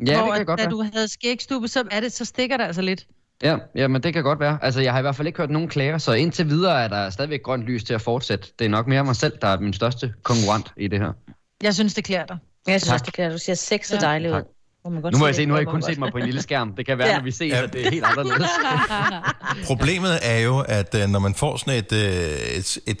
det 0.00 0.16
hvor 0.16 0.32
kan 0.32 0.40
at, 0.40 0.46
godt 0.46 0.58
da 0.58 0.64
være. 0.64 0.70
du 0.70 0.84
havde 0.92 1.08
skægstube, 1.08 1.68
så, 1.68 1.84
er 1.90 2.00
det, 2.00 2.12
så 2.12 2.24
stikker 2.24 2.56
det 2.56 2.64
altså 2.64 2.82
lidt. 2.82 3.06
Ja, 3.42 3.56
ja, 3.74 3.88
men 3.88 4.02
det 4.02 4.12
kan 4.12 4.22
godt 4.22 4.40
være. 4.40 4.58
Altså, 4.62 4.80
jeg 4.80 4.92
har 4.92 4.98
i 4.98 5.02
hvert 5.02 5.16
fald 5.16 5.26
ikke 5.26 5.36
hørt 5.38 5.50
nogen 5.50 5.68
klager, 5.68 5.98
så 5.98 6.12
indtil 6.12 6.48
videre 6.48 6.84
er 6.84 6.88
der 6.88 7.10
stadigvæk 7.10 7.42
grønt 7.42 7.64
lys 7.64 7.84
til 7.84 7.94
at 7.94 8.00
fortsætte. 8.00 8.48
Det 8.58 8.64
er 8.64 8.68
nok 8.68 8.86
mere 8.86 9.04
mig 9.04 9.16
selv, 9.16 9.32
der 9.42 9.48
er 9.48 9.60
min 9.60 9.72
største 9.72 10.14
konkurrent 10.22 10.72
i 10.76 10.88
det 10.88 10.98
her. 10.98 11.12
Jeg 11.62 11.74
synes, 11.74 11.94
det 11.94 12.04
klæder 12.04 12.26
dig. 12.26 12.38
Jeg 12.66 12.80
synes 12.80 12.88
Tak. 12.88 12.94
også, 12.94 13.04
det 13.04 13.14
kan. 13.14 13.30
Du 13.30 13.38
ser 13.38 13.54
sexet 13.54 13.94
ja. 13.94 14.00
dejligt 14.00 14.34
ud. 14.34 14.42
Må 14.84 14.90
man 14.90 15.02
godt 15.02 15.12
Nu 15.12 15.18
må 15.18 15.26
jeg 15.26 15.34
se, 15.34 15.46
nu 15.46 15.54
har 15.54 15.60
I 15.60 15.64
man 15.64 15.72
kun 15.72 15.82
set 15.82 15.98
mig 15.98 16.12
på 16.12 16.18
en 16.18 16.24
lille 16.24 16.42
skærm. 16.42 16.72
Det 16.76 16.86
kan 16.86 16.98
være, 16.98 17.08
Ja. 17.08 17.16
når 17.16 17.24
vi 17.24 17.30
ses, 17.30 17.52
at 17.52 17.72
det 17.72 17.86
er 17.86 17.90
helt 17.90 18.04
anderledes. 18.04 18.50
Problemet 19.66 20.18
er 20.22 20.38
jo, 20.38 20.58
at 20.58 20.94
øh, 20.94 21.08
når 21.08 21.18
man 21.18 21.34
får 21.34 21.56
sådan 21.56 21.74
et, 21.78 21.92
øh, 21.92 22.00
et, 22.58 22.78
et, 22.86 22.98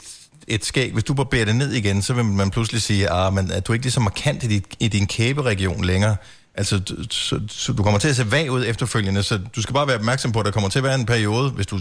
et 0.48 0.64
skæg, 0.64 0.92
hvis 0.92 1.04
du 1.04 1.14
barberer 1.14 1.44
det 1.44 1.56
ned 1.56 1.72
igen, 1.72 2.02
så 2.02 2.14
vil 2.14 2.24
man 2.24 2.50
pludselig 2.50 2.82
sige, 2.82 3.10
ah, 3.10 3.32
men 3.34 3.50
er 3.50 3.60
du 3.60 3.72
ikke 3.72 3.84
lige 3.84 3.92
så 3.92 4.00
markant 4.00 4.44
i, 4.44 4.46
dit, 4.46 4.64
i 4.80 4.88
din 4.88 5.06
kæberegion 5.06 5.84
længere? 5.84 6.16
Altså, 6.54 6.78
du, 6.78 6.94
så, 7.10 7.40
så 7.48 7.72
du 7.72 7.82
kommer 7.82 8.00
til 8.00 8.08
at 8.08 8.16
se 8.16 8.30
vag 8.32 8.50
ud 8.50 8.64
efterfølgende, 8.66 9.22
så 9.22 9.40
du 9.56 9.62
skal 9.62 9.74
bare 9.74 9.86
være 9.86 9.96
opmærksom 9.96 10.32
på, 10.32 10.40
at 10.40 10.46
der 10.46 10.52
kommer 10.52 10.68
til 10.70 10.78
at 10.78 10.82
være 10.84 10.94
en 10.94 11.06
periode, 11.06 11.50
hvis 11.50 11.66
du 11.66 11.78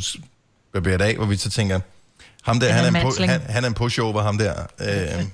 barberer 0.74 0.98
det 0.98 1.06
af, 1.06 1.16
hvor 1.16 1.26
vi 1.26 1.36
så 1.38 1.50
tænker, 1.50 1.80
ham 2.44 2.60
der, 2.60 2.68
Han 2.68 2.76
han 2.76 2.84
er 2.84 3.00
en, 3.00 3.06
mansling. 3.06 3.32
han, 3.32 3.42
han 3.42 3.64
er 3.64 3.68
en 3.68 3.74
pushover, 3.74 4.22
ham 4.22 4.38
der. 4.38 4.54
Øh, 4.82 5.26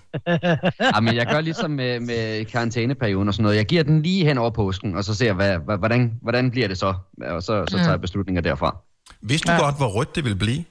ja, 0.95 0.99
men 0.99 1.16
jeg 1.16 1.26
gør 1.26 1.41
ligesom 1.41 1.72
med, 1.72 1.99
med 1.99 2.45
karantæneperioden 2.45 3.28
og 3.28 3.34
sådan 3.34 3.43
noget. 3.43 3.56
Jeg 3.58 3.66
giver 3.66 3.84
den 3.84 4.01
lige 4.01 4.26
hen 4.26 4.38
over 4.38 4.49
påsken, 4.49 4.95
og 4.97 5.03
så 5.03 5.14
ser 5.14 5.26
jeg, 5.26 5.34
hvad, 5.34 5.78
hvordan, 5.78 6.14
hvordan 6.22 6.51
bliver 6.51 6.68
det 6.68 6.78
så? 6.78 6.93
Og 7.22 7.43
så, 7.43 7.66
så 7.70 7.78
tager 7.78 7.89
jeg 7.89 8.01
beslutninger 8.01 8.41
derfra. 8.41 8.78
vidste 9.22 9.47
du 9.47 9.51
ja. 9.51 9.60
godt, 9.60 9.78
hvor 9.78 9.88
rødt 9.88 10.16
det 10.16 10.24
ville 10.24 10.38
blive? 10.38 10.64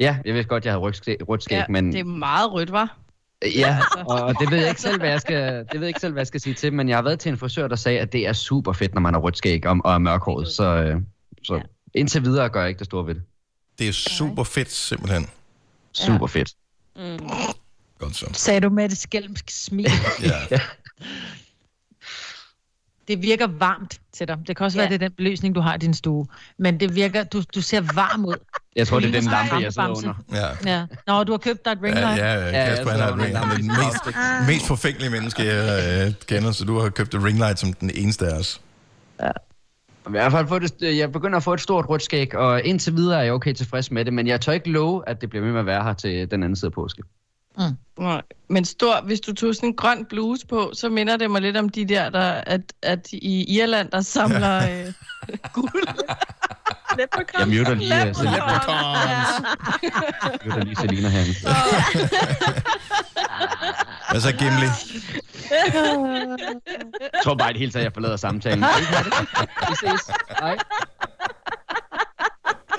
Ja, 0.00 0.16
jeg 0.24 0.34
vidste 0.34 0.48
godt, 0.48 0.64
jeg 0.64 0.72
havde 0.72 0.80
rødt 0.80 0.96
skæg, 0.96 1.28
rødt 1.28 1.42
skæg 1.42 1.56
Ja, 1.56 1.64
men... 1.68 1.92
det 1.92 2.00
er 2.00 2.04
meget 2.04 2.52
rødt, 2.52 2.72
var. 2.72 2.96
Ja, 3.56 3.78
og 4.06 4.34
det 4.40 4.50
ved 4.50 4.58
jeg 4.58 4.68
ikke 4.68 4.80
selv, 4.80 4.98
hvad 4.98 5.08
jeg 5.10 5.20
skal, 5.20 5.58
det 5.58 5.66
ved 5.74 5.80
jeg 5.80 5.88
ikke 5.88 6.00
selv, 6.00 6.12
hvad 6.12 6.20
jeg 6.20 6.26
skal 6.26 6.40
sige 6.40 6.54
til, 6.54 6.72
men 6.72 6.88
jeg 6.88 6.96
har 6.96 7.02
været 7.02 7.18
til 7.18 7.32
en 7.32 7.38
frisør, 7.38 7.68
der 7.68 7.76
sagde, 7.76 8.00
at 8.00 8.12
det 8.12 8.26
er 8.26 8.32
super 8.32 8.72
fedt, 8.72 8.94
når 8.94 9.00
man 9.00 9.14
har 9.14 9.20
rødt 9.20 9.36
skæg 9.38 9.66
og, 9.66 9.80
og 9.84 9.94
er 9.94 9.98
mørkhåret, 9.98 10.48
så, 10.48 10.64
øh, 10.64 11.00
så 11.42 11.60
indtil 11.94 12.22
videre 12.22 12.48
gør 12.48 12.60
jeg 12.60 12.68
ikke 12.68 12.78
det 12.78 12.86
store 12.86 13.06
ved 13.06 13.14
det. 13.14 13.22
Det 13.78 13.88
er 13.88 13.92
super 13.92 14.44
fedt, 14.44 14.70
simpelthen. 14.70 15.28
Super 15.92 16.26
fedt. 16.26 16.52
Mm. 16.96 17.18
Godt 17.98 18.16
så. 18.16 18.26
Sagde 18.32 18.60
du 18.60 18.68
med 18.70 18.88
det 18.88 18.98
skælmsk 18.98 19.44
smil. 19.50 19.90
Ja. 20.22 20.58
Det 23.08 23.22
virker 23.22 23.46
varmt 23.46 24.00
til 24.12 24.28
dig. 24.28 24.38
Det 24.46 24.56
kan 24.56 24.66
også 24.66 24.78
ja. 24.78 24.82
være, 24.82 24.88
det 24.88 24.94
er 25.04 25.08
den 25.08 25.12
belysning, 25.16 25.54
du 25.54 25.60
har 25.60 25.74
i 25.74 25.78
din 25.78 25.94
stue. 25.94 26.26
Men 26.58 26.80
det 26.80 26.94
virker, 26.94 27.24
du, 27.24 27.42
du 27.54 27.60
ser 27.62 27.80
varm 27.94 28.24
ud. 28.24 28.34
Jeg 28.76 28.86
tror, 28.88 29.00
det 29.00 29.08
er 29.08 29.20
den 29.20 29.30
lampe, 29.30 29.54
jeg 29.54 29.72
sidder 29.72 29.88
under. 29.96 30.14
Ja. 30.64 30.70
Ja. 30.72 30.86
Nå, 31.06 31.24
du 31.24 31.32
har 31.32 31.38
købt 31.38 31.64
dig 31.64 31.72
et 31.72 31.78
ring 31.82 31.94
Ja, 31.96 32.00
light. 32.00 32.18
ja, 32.18 32.32
Ja, 32.32 32.50
Kasper, 32.50 32.90
jeg 32.92 33.04
han 33.04 33.18
sidder 33.20 33.38
er 33.38 33.42
under 33.42 33.54
den 33.56 33.64
en 33.64 33.66
mest, 33.66 34.48
mest 34.48 34.66
forfængelige 34.66 35.10
menneske, 35.10 35.42
jeg 35.44 36.06
øh, 36.06 36.14
kender, 36.26 36.52
så 36.52 36.64
du 36.64 36.78
har 36.78 36.88
købt 36.88 37.14
et 37.14 37.24
ringlight 37.24 37.58
som 37.58 37.72
den 37.72 37.90
eneste 37.94 38.26
af 38.26 38.38
os. 38.38 38.60
I 40.06 40.10
hvert 40.10 40.32
fald 40.32 40.46
fået 40.46 40.62
det, 40.62 40.88
øh, 40.88 40.98
jeg 40.98 41.12
begynder 41.12 41.36
at 41.36 41.42
få 41.42 41.52
et 41.52 41.60
stort 41.60 41.88
rødt 41.88 42.02
skæg, 42.02 42.34
og 42.34 42.64
indtil 42.64 42.96
videre 42.96 43.18
er 43.18 43.22
jeg 43.22 43.32
okay 43.32 43.52
tilfreds 43.52 43.90
med 43.90 44.04
det, 44.04 44.12
men 44.12 44.26
jeg 44.26 44.40
tør 44.40 44.52
ikke 44.52 44.70
love, 44.70 45.08
at 45.08 45.20
det 45.20 45.30
bliver 45.30 45.44
ved 45.44 45.52
med 45.52 45.60
at 45.60 45.66
være 45.66 45.84
her 45.84 45.92
til 45.92 46.30
den 46.30 46.42
anden 46.42 46.56
side 46.56 46.66
af 46.68 46.72
påske. 46.72 47.02
Nej. 47.98 48.22
Men 48.48 48.64
stor, 48.64 49.00
hvis 49.04 49.20
du 49.20 49.34
tog 49.34 49.54
sådan 49.54 49.68
en 49.68 49.76
grøn 49.76 50.04
bluse 50.04 50.46
på, 50.46 50.70
så 50.74 50.88
minder 50.88 51.16
det 51.16 51.30
mig 51.30 51.42
lidt 51.42 51.56
om 51.56 51.68
de 51.68 51.84
der, 51.84 52.10
der 52.10 52.30
at, 52.46 52.60
at 52.82 53.08
i 53.12 53.58
Irland, 53.58 53.90
der 53.90 54.00
samler 54.00 54.56
øh, 54.56 54.92
guld. 55.54 55.88
Jeg 57.38 57.48
muter 57.48 57.74
lige, 57.74 58.08
uh, 58.08 58.14
Selina, 58.14 58.36
Leprechauns. 58.36 59.42
muter 60.44 60.64
lige 60.64 60.76
Selina 60.76 61.08
herinde. 61.08 61.34
Hvad 64.10 64.20
så, 64.20 64.32
Gimli? 64.32 64.66
Jeg 67.00 67.20
tror 67.24 67.34
bare 67.34 67.50
i 67.50 67.52
det 67.52 67.58
hele 67.60 67.72
taget, 67.72 67.84
jeg 67.84 67.92
forlader 67.94 68.16
samtalen. 68.16 68.64
Vi 69.68 69.74
ses. 69.80 70.10
Hej. 70.40 70.56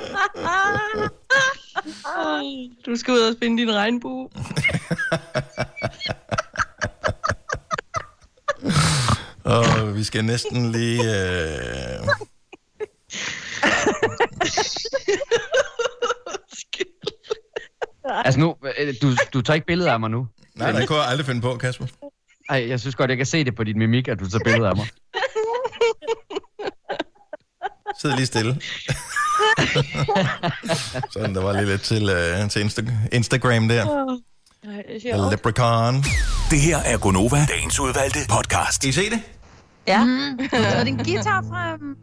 Du 2.86 2.96
skal 2.96 3.14
ud 3.14 3.20
og 3.20 3.36
finde 3.44 3.62
din 3.62 3.76
regnbue. 3.76 4.30
Og 9.44 9.96
vi 9.96 10.04
skal 10.04 10.26
næsten 10.26 10.72
lige... 10.72 11.04
Øh... 11.04 12.00
Altså 18.26 18.40
nu, 18.40 18.56
øh, 18.80 18.94
du, 19.02 19.16
du 19.34 19.42
tager 19.42 19.56
ikke 19.56 19.68
billeder 19.68 19.94
af 19.94 20.00
mig 20.00 20.10
nu. 20.10 20.28
Nej, 20.56 20.72
det 20.72 20.88
kunne 20.88 21.00
jeg 21.00 21.08
aldrig 21.08 21.26
finde 21.26 21.42
på, 21.42 21.58
Kasper. 21.58 21.86
Ej, 22.50 22.68
jeg 22.70 22.80
synes 22.80 22.96
godt, 22.96 23.10
jeg 23.10 23.18
kan 23.18 23.26
se 23.26 23.44
det 23.44 23.56
på 23.56 23.64
din 23.64 23.80
mimik, 23.80 24.08
at 24.08 24.20
du 24.20 24.30
tager 24.30 24.44
billeder 24.44 24.70
af 24.70 24.76
mig. 24.76 24.88
Sid 28.00 28.12
lige 28.16 28.26
stille. 28.26 28.62
Sådan, 31.14 31.36
der 31.36 31.42
var 31.42 31.54
lige 31.54 31.66
lidt 31.66 31.82
til, 31.82 32.10
øh, 32.10 32.50
til 32.50 32.60
Insta- 32.64 32.92
Instagram 33.12 33.68
der. 33.68 34.20
Leprechaun. 35.32 35.96
Det 36.52 36.60
her 36.62 36.78
er 36.78 36.98
Gonova, 36.98 37.46
dagens 37.50 37.80
udvalgte 37.80 38.20
podcast. 38.30 38.74
Skal 38.76 38.90
I 38.90 38.92
se 38.92 39.10
det? 39.10 39.20
Ja. 39.88 40.04
Mm. 40.06 40.40
Så 40.52 40.84
din 40.86 40.98
guitar 40.98 41.42
frem. 41.50 41.96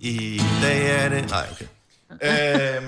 I 0.00 0.42
dag 0.62 1.04
er 1.04 1.08
det... 1.08 1.30
Nej, 1.30 1.46
okay. 1.52 1.64
Øhm, 2.76 2.84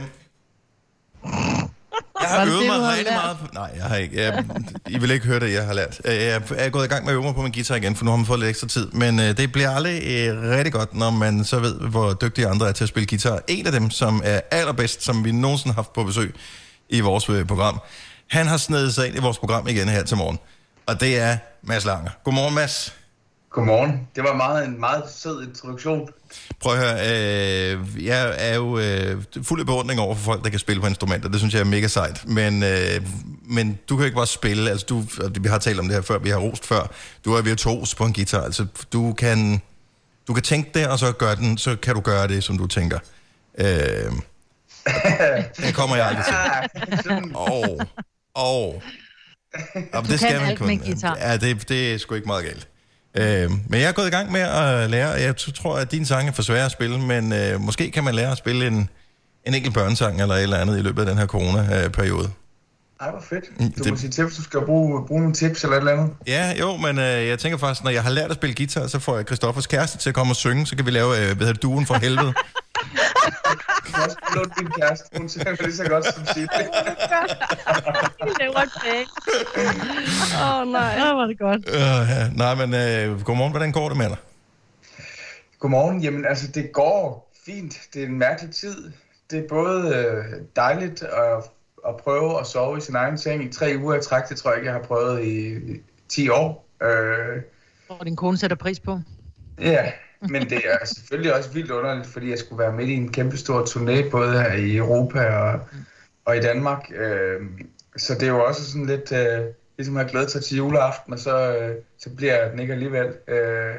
jeg 2.29 2.41
har 2.41 2.47
øvet 2.47 2.61
det, 2.61 2.67
mig 2.67 2.93
rigtig 2.99 3.15
meget... 3.15 3.37
På, 3.39 3.47
nej, 3.55 3.71
jeg 3.77 3.85
har 3.85 3.97
ikke. 3.97 4.23
Jeg, 4.23 4.45
I 4.89 4.99
vil 4.99 5.11
ikke 5.11 5.27
høre 5.27 5.41
det, 5.41 5.53
jeg 5.53 5.67
har 5.67 5.75
lært. 5.75 6.01
Øh, 6.05 6.15
Jeg 6.15 6.43
er 6.51 6.69
gået 6.69 6.85
i 6.85 6.89
gang 6.89 7.05
med 7.05 7.13
at 7.13 7.15
øve 7.15 7.23
mig 7.25 7.35
på 7.35 7.43
min 7.43 7.53
guitar 7.53 7.75
igen, 7.75 7.97
for 7.97 8.05
nu 8.05 8.11
har 8.11 8.17
man 8.17 8.27
fået 8.27 8.41
lidt 8.41 8.51
ekstra 8.51 8.67
tid. 8.69 8.87
Men 8.93 9.21
øh, 9.21 9.37
det 9.37 9.53
bliver 9.53 9.71
aldrig 9.71 10.03
øh, 10.07 10.51
rigtig 10.51 10.73
godt, 10.73 10.95
når 10.95 11.11
man 11.11 11.45
så 11.45 11.59
ved, 11.59 11.81
hvor 11.81 12.13
dygtige 12.13 12.49
andre 12.49 12.69
er 12.69 12.73
til 12.73 12.85
at 12.85 12.89
spille 12.89 13.07
guitar. 13.07 13.41
En 13.49 13.67
af 13.67 13.73
dem, 13.73 13.91
som 13.91 14.23
er 14.25 14.41
allerbedst, 14.51 15.03
som 15.03 15.25
vi 15.25 15.33
nogensinde 15.33 15.75
har 15.75 15.83
haft 15.83 15.93
på 15.93 16.05
besøg 16.05 16.35
i 16.89 17.01
vores 17.01 17.29
øh, 17.29 17.47
program, 17.47 17.81
han 18.31 18.47
har 18.47 18.57
snedet 18.57 18.95
sig 18.95 19.07
ind 19.07 19.17
i 19.17 19.21
vores 19.21 19.39
program 19.39 19.69
igen 19.69 19.89
her 19.89 20.03
til 20.03 20.17
morgen. 20.17 20.39
Og 20.87 21.01
det 21.01 21.19
er 21.19 21.37
Mads 21.63 21.85
Langer. 21.85 22.11
Godmorgen, 22.25 22.55
Mads. 22.55 22.93
Godmorgen. 23.57 24.09
Det 24.17 24.25
var 24.25 24.35
meget, 24.35 24.67
en 24.67 24.81
meget 24.81 25.03
sød 25.17 25.47
introduktion. 25.49 26.09
Prøv 26.61 26.73
at 26.73 26.79
høre, 26.79 26.95
øh, 26.95 28.05
jeg 28.07 28.35
er 28.39 28.55
jo 28.55 28.79
øh, 28.79 29.23
fuld 29.43 29.61
af 29.61 29.67
beundring 29.67 30.01
over 30.01 30.15
for 30.15 30.23
folk, 30.25 30.45
der 30.45 30.51
kan 30.51 30.59
spille 30.59 30.81
på 30.81 30.87
instrumenter. 30.87 31.29
Det 31.29 31.39
synes 31.39 31.55
jeg 31.55 31.61
er 31.61 31.65
mega 31.65 31.87
sejt. 31.89 32.29
Men, 32.29 32.63
øh, 32.63 33.03
men 33.45 33.79
du 33.89 33.97
kan 33.97 34.05
ikke 34.05 34.15
bare 34.17 34.27
spille. 34.27 34.71
Altså, 34.71 34.87
du, 34.89 35.05
og 35.21 35.31
vi 35.41 35.49
har 35.49 35.59
talt 35.59 35.79
om 35.81 35.87
det 35.87 35.95
her 35.95 36.03
før, 36.03 36.19
vi 36.19 36.29
har 36.29 36.37
rost 36.39 36.67
før. 36.67 36.91
Du 37.25 37.33
er 37.33 37.43
virtuos 37.43 37.95
på 37.95 38.05
en 38.05 38.13
guitar. 38.13 38.41
Altså, 38.41 38.67
du 38.93 39.13
kan, 39.13 39.63
du 40.29 40.35
kan 40.35 40.43
tænke 40.43 40.71
det, 40.75 40.89
og 40.89 40.99
så, 40.99 41.13
gøre 41.13 41.37
den, 41.37 41.59
så 41.59 41.77
kan 41.77 41.95
du 41.95 42.01
gøre 42.01 42.29
det, 42.29 42.45
som 42.45 42.59
du 42.59 42.67
tænker. 42.67 42.99
Øh, 43.59 43.67
det 45.57 45.75
kommer 45.75 45.97
jeg 45.97 46.07
aldrig 46.07 46.25
til. 46.25 47.13
Åh, 47.35 47.87
åh. 48.35 48.75
Ja, 49.75 50.01
Du 50.01 50.17
kan 50.19 50.29
alt 50.29 50.61
med 50.61 50.69
en 50.69 50.79
guitar. 50.79 51.17
Ja, 51.21 51.37
det, 51.37 51.69
det 51.69 51.95
er 51.95 51.99
sgu 51.99 52.15
ikke 52.15 52.27
meget 52.27 52.45
galt. 52.45 52.69
Øh, 53.17 53.51
men 53.69 53.81
jeg 53.81 53.89
er 53.89 53.93
gået 53.93 54.07
i 54.07 54.11
gang 54.11 54.33
med 54.33 54.41
at 54.41 54.91
lære. 54.91 55.09
Jeg 55.09 55.35
tror, 55.37 55.77
at 55.79 55.93
dine 55.93 56.07
sange 56.07 56.29
er 56.29 56.33
for 56.33 56.43
svære 56.43 56.65
at 56.65 56.71
spille, 56.73 56.99
men 56.99 57.33
øh, 57.33 57.61
måske 57.61 57.91
kan 57.91 58.05
man 58.05 58.15
lære 58.15 58.31
at 58.33 58.39
spille 58.39 58.67
en, 58.67 58.89
en 59.47 59.55
enkelt 59.55 59.75
børnesang 59.75 60.21
eller 60.23 60.35
et 60.35 60.43
eller 60.43 60.57
andet 60.59 60.79
i 60.79 60.83
løbet 60.83 61.01
af 61.03 61.07
den 61.07 61.19
her 61.19 61.27
corona-periode. 61.27 62.31
Ej, 63.01 63.11
hvor 63.11 63.21
fedt. 63.29 63.45
Mm, 63.61 63.73
Du 63.73 63.83
det- 63.83 63.91
må 63.93 63.97
sige 63.97 64.11
til, 64.11 64.25
hvis 64.25 64.37
du 64.37 64.43
skal 64.43 64.61
bruge, 64.61 65.07
bruge 65.07 65.21
nogle 65.21 65.35
tips 65.35 65.63
eller 65.65 65.77
et 65.77 65.81
eller 65.81 65.93
andet. 65.93 66.11
Ja, 66.27 66.53
jo, 66.61 66.77
men 66.77 66.99
øh, 66.99 67.27
jeg 67.29 67.39
tænker 67.39 67.59
faktisk, 67.59 67.85
når 67.85 67.91
jeg 67.91 68.03
har 68.03 68.11
lært 68.11 68.31
at 68.31 68.37
spille 68.37 68.55
guitar, 68.55 68.87
så 68.87 68.99
får 68.99 69.17
jeg 69.17 69.25
Christoffers 69.27 69.67
kæreste 69.67 69.99
til 69.99 70.09
at 70.09 70.15
komme 70.15 70.33
og 70.33 70.37
synge, 70.37 70.67
så 70.67 70.77
kan 70.77 70.87
vi 70.87 70.91
lave, 70.91 71.19
øh, 71.19 71.37
hvad 71.37 71.47
hedder 71.47 71.61
duen 71.61 71.87
for 71.87 71.95
helvede. 71.95 72.33
Også 73.95 74.17
låne 74.35 74.51
din 74.59 74.71
kæreste. 74.81 75.19
Hun 75.19 75.29
synger 75.29 75.57
lige 75.63 75.73
så 75.77 75.89
godt 75.89 76.05
som 76.05 76.27
sit. 76.27 76.51
Vi 78.25 78.31
laver 78.41 78.59
et 78.59 78.73
bag. 78.85 79.05
Åh 80.43 80.61
oh, 80.61 80.73
nej. 80.73 80.97
Åh, 81.11 81.17
var 81.19 81.27
det 81.27 81.39
godt. 81.39 81.69
øh, 81.69 82.11
ja. 82.11 82.29
Nej, 82.37 82.55
men 82.55 82.75
øh, 82.75 83.23
godmorgen, 83.25 83.53
hvordan 83.53 83.73
går 83.73 83.89
det 83.89 83.99
med 83.99 84.09
dig? 84.09 84.17
Godmorgen. 85.59 86.01
Jamen, 86.01 86.25
altså, 86.25 86.47
det 86.49 86.73
går 86.73 87.31
fint. 87.47 87.81
Det 87.95 88.03
er 88.03 88.07
en 88.07 88.19
mærkelig 88.19 88.55
tid. 88.55 88.93
Det 89.31 89.39
er 89.39 89.49
både 89.49 89.95
øh, 89.97 90.25
dejligt 90.57 91.03
at, 91.03 91.45
at 91.89 91.97
prøve 91.97 92.41
at 92.41 92.47
sove 92.47 92.79
i 92.79 92.81
sin 92.81 92.95
egen 92.95 93.19
seng 93.19 93.45
i 93.45 93.53
tre 93.53 93.75
uger 93.79 93.95
i 93.95 94.01
træk. 94.03 94.29
Det 94.29 94.37
tror 94.37 94.51
jeg 94.51 94.59
ikke, 94.59 94.67
jeg 94.67 94.75
har 94.81 94.83
prøvet 94.87 95.25
i, 95.25 95.49
i 95.73 95.81
10 96.09 96.29
år. 96.29 96.69
Øh, 96.83 97.43
Og 97.89 98.07
din 98.07 98.17
kone 98.17 98.37
sætter 98.39 98.57
pris 98.57 98.81
på. 98.81 99.01
Ja, 99.61 99.91
men 100.21 100.51
det 100.51 100.63
er 100.65 100.87
selvfølgelig 100.87 101.35
også 101.35 101.51
vildt 101.51 101.71
underligt, 101.71 102.07
fordi 102.07 102.31
jeg 102.31 102.39
skulle 102.39 102.59
være 102.59 102.73
midt 102.73 102.89
i 102.89 102.95
en 102.95 103.13
kæmpe 103.13 103.37
stor 103.37 103.65
turné, 103.65 104.11
både 104.11 104.33
her 104.33 104.53
i 104.53 104.77
Europa 104.77 105.37
og, 105.37 105.61
og 106.25 106.37
i 106.37 106.41
Danmark. 106.41 106.91
Øh, 106.97 107.41
så 107.97 108.15
det 108.15 108.23
er 108.23 108.27
jo 108.27 108.45
også 108.45 108.71
sådan 108.71 108.87
lidt, 108.87 109.13
øh, 109.13 109.45
ligesom 109.77 109.95
jeg 109.95 110.03
have 110.03 110.11
glædet 110.11 110.31
sig 110.31 110.45
til 110.45 110.57
juleaften, 110.57 111.13
og 111.13 111.19
så, 111.19 111.57
øh, 111.57 111.75
så 111.99 112.11
bliver 112.17 112.51
den 112.51 112.59
ikke 112.59 112.73
alligevel. 112.73 113.15
Øh, 113.29 113.75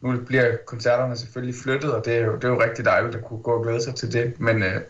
nu 0.00 0.16
bliver 0.26 0.56
koncerterne 0.66 1.16
selvfølgelig 1.16 1.54
flyttet, 1.62 1.94
og 1.94 2.04
det 2.04 2.14
er, 2.14 2.24
jo, 2.24 2.34
det 2.36 2.44
er 2.44 2.48
jo 2.48 2.62
rigtig 2.62 2.84
dejligt 2.84 3.14
at 3.14 3.24
kunne 3.24 3.42
gå 3.42 3.50
og 3.50 3.62
glæde 3.62 3.82
sig 3.82 3.94
til 3.94 4.12
det. 4.12 4.40
Men, 4.40 4.62
øh, 4.62 4.80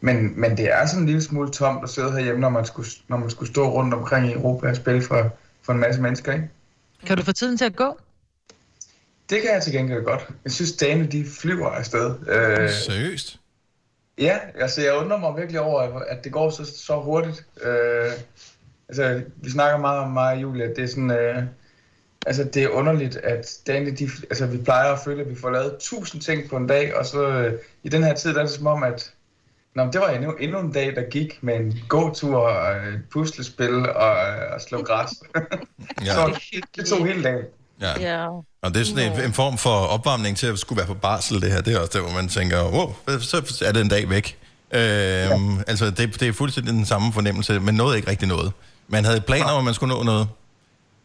men, 0.00 0.40
men 0.40 0.56
det 0.56 0.72
er 0.72 0.86
sådan 0.86 1.02
en 1.02 1.06
lille 1.06 1.22
smule 1.22 1.50
tomt 1.50 1.84
at 1.84 1.90
sidde 1.90 2.12
herhjemme, 2.12 2.40
når 2.40 2.48
man 2.48 2.64
skulle, 2.64 2.88
når 3.08 3.16
man 3.16 3.30
skulle 3.30 3.52
stå 3.52 3.72
rundt 3.72 3.94
omkring 3.94 4.26
i 4.26 4.32
Europa 4.32 4.68
og 4.68 4.76
spille 4.76 5.02
for, 5.02 5.36
for 5.62 5.72
en 5.72 5.78
masse 5.78 6.02
mennesker, 6.02 6.32
ikke? 6.32 6.50
Kan 7.06 7.16
du 7.16 7.22
få 7.22 7.32
tiden 7.32 7.56
til 7.56 7.64
at 7.64 7.76
gå? 7.76 7.98
Det 9.30 9.42
kan 9.42 9.50
jeg 9.54 9.62
til 9.62 9.72
gengæld 9.72 10.04
godt. 10.04 10.28
Jeg 10.44 10.52
synes, 10.52 10.72
dagene 10.72 11.06
de 11.06 11.26
flyver 11.40 11.68
afsted. 11.68 12.14
Øh, 12.28 12.70
Seriøst? 12.70 13.40
Ja, 14.18 14.38
altså 14.54 14.82
jeg 14.82 14.96
undrer 14.96 15.18
mig 15.18 15.36
virkelig 15.36 15.60
over, 15.60 16.00
at 16.00 16.24
det 16.24 16.32
går 16.32 16.50
så, 16.50 16.64
så 16.64 17.00
hurtigt. 17.00 17.46
Øh, 17.62 18.10
altså, 18.88 19.22
vi 19.36 19.50
snakker 19.50 19.78
meget 19.78 20.00
om 20.00 20.10
mig 20.10 20.34
og 20.34 20.42
Julie, 20.42 20.64
at 20.64 20.76
det 20.76 20.84
er 20.84 20.88
sådan... 20.88 21.10
Øh, 21.10 21.42
altså, 22.26 22.44
det 22.44 22.64
er 22.64 22.68
underligt, 22.68 23.16
at 23.16 23.58
dagene, 23.66 23.90
de, 23.90 24.10
altså, 24.30 24.46
vi 24.46 24.58
plejer 24.58 24.92
at 24.92 24.98
føle, 25.04 25.22
at 25.22 25.30
vi 25.30 25.34
får 25.34 25.50
lavet 25.50 25.76
tusind 25.80 26.22
ting 26.22 26.48
på 26.50 26.56
en 26.56 26.66
dag, 26.66 26.96
og 26.96 27.06
så 27.06 27.28
øh, 27.28 27.58
i 27.82 27.88
den 27.88 28.04
her 28.04 28.14
tid, 28.14 28.34
der 28.34 28.38
er 28.38 28.42
det 28.42 28.52
som 28.52 28.66
om, 28.66 28.82
at 28.82 29.12
Nå, 29.74 29.84
det 29.92 30.00
var 30.00 30.08
endnu, 30.08 30.32
endnu 30.32 30.58
en 30.60 30.72
dag, 30.72 30.96
der 30.96 31.02
gik 31.10 31.42
med 31.42 31.56
en 31.56 31.78
gåtur, 31.88 32.36
og 32.36 32.76
et 32.76 33.02
puslespil 33.10 33.88
og, 33.88 34.16
øh, 34.16 34.52
og 34.54 34.60
slå 34.60 34.82
græs. 34.82 35.10
Ja. 36.04 36.12
så 36.14 36.40
det, 36.52 36.64
det 36.76 36.86
tog 36.86 37.06
hele 37.06 37.22
dagen. 37.22 37.44
Ja. 37.80 38.00
Ja. 38.00 38.26
Og 38.62 38.74
det 38.74 38.80
er 38.80 38.84
sådan 38.84 39.12
en, 39.12 39.24
en 39.24 39.32
form 39.32 39.58
for 39.58 39.70
opvarmning 39.70 40.36
til 40.36 40.46
at 40.46 40.58
skulle 40.58 40.76
være 40.76 40.86
på 40.86 40.94
barsel, 40.94 41.42
det 41.42 41.52
her. 41.52 41.60
Det 41.60 41.74
er 41.74 41.78
også 41.78 41.92
der, 41.92 42.00
hvor 42.00 42.12
man 42.12 42.28
tænker, 42.28 42.62
wow, 42.62 42.94
så 43.20 43.62
er 43.66 43.72
det 43.72 43.80
en 43.80 43.88
dag 43.88 44.10
væk. 44.10 44.38
Øhm, 44.70 44.80
ja. 45.56 45.62
Altså, 45.66 45.90
det, 45.90 46.20
det 46.20 46.28
er 46.28 46.32
fuldstændig 46.32 46.74
den 46.74 46.86
samme 46.86 47.12
fornemmelse, 47.12 47.60
men 47.60 47.74
nåede 47.74 47.96
ikke 47.96 48.10
rigtig 48.10 48.28
noget. 48.28 48.52
Man 48.88 49.04
havde 49.04 49.20
planer 49.20 49.50
om, 49.50 49.58
at 49.58 49.64
man 49.64 49.74
skulle 49.74 49.94
nå 49.94 50.02
noget. 50.02 50.28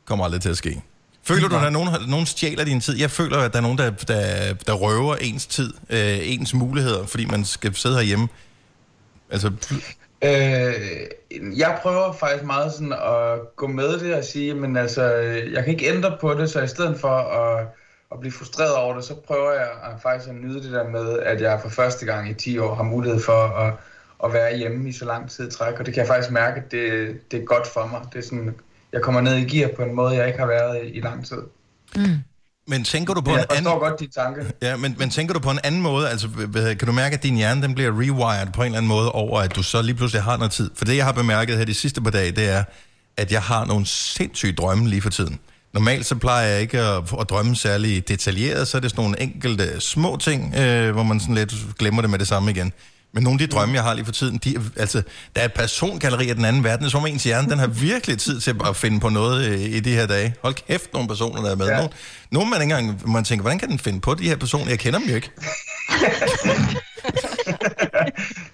Kommer 0.05 0.25
aldrig 0.25 0.41
til 0.41 0.49
at 0.49 0.57
ske. 0.57 0.81
Føler 1.23 1.47
du, 1.47 1.55
at 1.55 1.61
der 1.61 1.67
er 1.67 1.71
nogen, 1.71 1.89
nogen 2.07 2.25
stjæler 2.25 2.63
din 2.63 2.81
tid? 2.81 2.99
Jeg 2.99 3.11
føler, 3.11 3.37
at 3.37 3.51
der 3.51 3.57
er 3.57 3.61
nogen, 3.61 3.77
der, 3.77 3.89
der, 3.89 4.53
der 4.53 4.73
røver 4.73 5.15
ens 5.15 5.45
tid, 5.45 5.73
øh, 5.89 6.19
ens 6.21 6.53
muligheder, 6.53 7.05
fordi 7.05 7.25
man 7.25 7.45
skal 7.45 7.75
sidde 7.75 7.95
herhjemme. 7.95 8.27
Altså, 9.29 9.51
Øh, 10.23 11.07
jeg 11.57 11.79
prøver 11.81 12.13
faktisk 12.13 12.43
meget 12.43 12.73
sådan 12.73 12.93
at 12.93 13.55
gå 13.55 13.67
med 13.67 13.99
det 13.99 14.15
og 14.15 14.23
sige, 14.23 14.53
men 14.53 14.77
altså, 14.77 15.03
jeg 15.53 15.63
kan 15.63 15.73
ikke 15.73 15.87
ændre 15.87 16.17
på 16.21 16.33
det, 16.33 16.49
så 16.49 16.61
i 16.61 16.67
stedet 16.67 16.99
for 16.99 17.09
at, 17.09 17.67
at 18.11 18.19
blive 18.19 18.31
frustreret 18.31 18.75
over 18.75 18.95
det, 18.95 19.03
så 19.03 19.15
prøver 19.15 19.51
jeg 19.51 19.69
at 19.83 20.01
faktisk 20.01 20.29
at 20.29 20.35
nyde 20.35 20.63
det 20.63 20.71
der 20.71 20.89
med, 20.89 21.19
at 21.19 21.41
jeg 21.41 21.59
for 21.61 21.69
første 21.69 22.05
gang 22.05 22.29
i 22.29 22.33
10 22.33 22.57
år 22.57 22.75
har 22.75 22.83
mulighed 22.83 23.19
for 23.19 23.57
at, 23.57 23.73
at 24.23 24.33
være 24.33 24.57
hjemme 24.57 24.89
i 24.89 24.91
så 24.91 25.05
lang 25.05 25.29
tid 25.29 25.47
i 25.47 25.51
træk, 25.51 25.79
og 25.79 25.85
det 25.85 25.93
kan 25.93 26.01
jeg 26.01 26.07
faktisk 26.07 26.31
mærke, 26.31 26.61
at 26.65 26.71
det, 26.71 27.15
det 27.31 27.41
er 27.41 27.45
godt 27.45 27.67
for 27.67 27.85
mig. 27.85 28.01
Det 28.13 28.19
er 28.19 28.23
sådan, 28.23 28.55
jeg 28.91 29.01
kommer 29.01 29.21
ned 29.21 29.35
i 29.35 29.57
gear 29.57 29.69
på 29.75 29.83
en 29.83 29.95
måde, 29.95 30.15
jeg 30.15 30.27
ikke 30.27 30.39
har 30.39 30.47
været 30.47 30.85
i, 30.85 30.87
i 30.87 31.01
lang 31.01 31.25
tid. 31.25 31.41
Mm 31.95 32.32
men 32.67 32.83
tænker 32.83 33.13
du 33.13 33.21
på 33.21 33.31
Jeg 33.31 33.39
en 33.39 33.57
anden... 33.57 33.79
godt 33.79 33.99
de 33.99 34.07
tanke. 34.07 34.45
Ja, 34.61 34.75
men, 34.75 34.95
men 34.99 35.09
tænker 35.09 35.33
du 35.33 35.39
på 35.39 35.51
en 35.51 35.59
anden 35.63 35.81
måde? 35.81 36.09
Altså, 36.09 36.27
kan 36.53 36.87
du 36.87 36.91
mærke, 36.91 37.13
at 37.13 37.23
din 37.23 37.35
hjerne 37.35 37.61
den 37.61 37.73
bliver 37.75 37.91
rewired 37.91 38.47
på 38.53 38.61
en 38.61 38.65
eller 38.65 38.77
anden 38.77 38.87
måde 38.87 39.11
over, 39.11 39.39
at 39.41 39.55
du 39.55 39.63
så 39.63 39.81
lige 39.81 39.95
pludselig 39.95 40.23
har 40.23 40.37
noget 40.37 40.51
tid? 40.51 40.71
For 40.75 40.85
det, 40.85 40.97
jeg 40.97 41.05
har 41.05 41.11
bemærket 41.11 41.57
her 41.57 41.65
de 41.65 41.73
sidste 41.73 42.01
par 42.01 42.11
dage, 42.11 42.31
det 42.31 42.49
er, 42.49 42.63
at 43.17 43.31
jeg 43.31 43.41
har 43.41 43.65
nogle 43.65 43.85
sindssyge 43.85 44.53
drømme 44.53 44.89
lige 44.89 45.01
for 45.01 45.09
tiden. 45.09 45.39
Normalt 45.73 46.05
så 46.05 46.15
plejer 46.15 46.47
jeg 46.47 46.61
ikke 46.61 46.79
at, 46.79 47.03
at 47.19 47.29
drømme 47.29 47.55
særlig 47.55 48.07
detaljeret, 48.07 48.67
så 48.67 48.77
er 48.77 48.81
det 48.81 48.91
sådan 48.91 49.03
nogle 49.03 49.21
enkelte 49.21 49.81
små 49.81 50.17
ting, 50.17 50.55
øh, 50.55 50.91
hvor 50.91 51.03
man 51.03 51.19
sådan 51.19 51.35
lidt 51.35 51.53
glemmer 51.79 52.01
det 52.01 52.09
med 52.09 52.19
det 52.19 52.27
samme 52.27 52.51
igen. 52.51 52.73
Men 53.13 53.23
nogle 53.23 53.41
af 53.41 53.47
de 53.47 53.55
drømme, 53.55 53.75
jeg 53.75 53.83
har 53.83 53.93
lige 53.93 54.05
for 54.05 54.11
tiden, 54.11 54.37
de, 54.37 54.55
altså, 54.77 55.01
der 55.35 55.41
er 55.41 55.45
et 55.45 55.53
persongalleri 55.53 56.29
af 56.29 56.35
den 56.35 56.45
anden 56.45 56.63
verden, 56.63 56.89
som 56.89 57.05
ens 57.05 57.23
hjerne, 57.23 57.49
den 57.49 57.59
har 57.59 57.67
virkelig 57.89 58.19
tid 58.19 58.39
til 58.39 58.55
at 58.69 58.75
finde 58.75 58.99
på 58.99 59.09
noget 59.09 59.45
øh, 59.45 59.59
i 59.61 59.79
de 59.79 59.93
her 59.93 60.07
dage. 60.07 60.35
Hold 60.41 60.53
kæft, 60.53 60.93
nogle 60.93 61.07
personer, 61.07 61.41
der 61.41 61.51
er 61.51 61.55
med. 61.55 61.67
Ja. 61.67 61.77
Nogle, 61.77 61.89
nogle 62.31 62.49
man 62.49 62.61
ikke 62.61 62.75
engang, 62.75 63.11
man 63.11 63.23
tænker, 63.23 63.41
hvordan 63.41 63.59
kan 63.59 63.69
den 63.69 63.79
finde 63.79 64.01
på 64.01 64.13
de 64.13 64.29
her 64.29 64.35
personer? 64.35 64.69
Jeg 64.69 64.79
kender 64.79 64.99
dem 64.99 65.07
jo 65.09 65.15
ikke. 65.15 65.31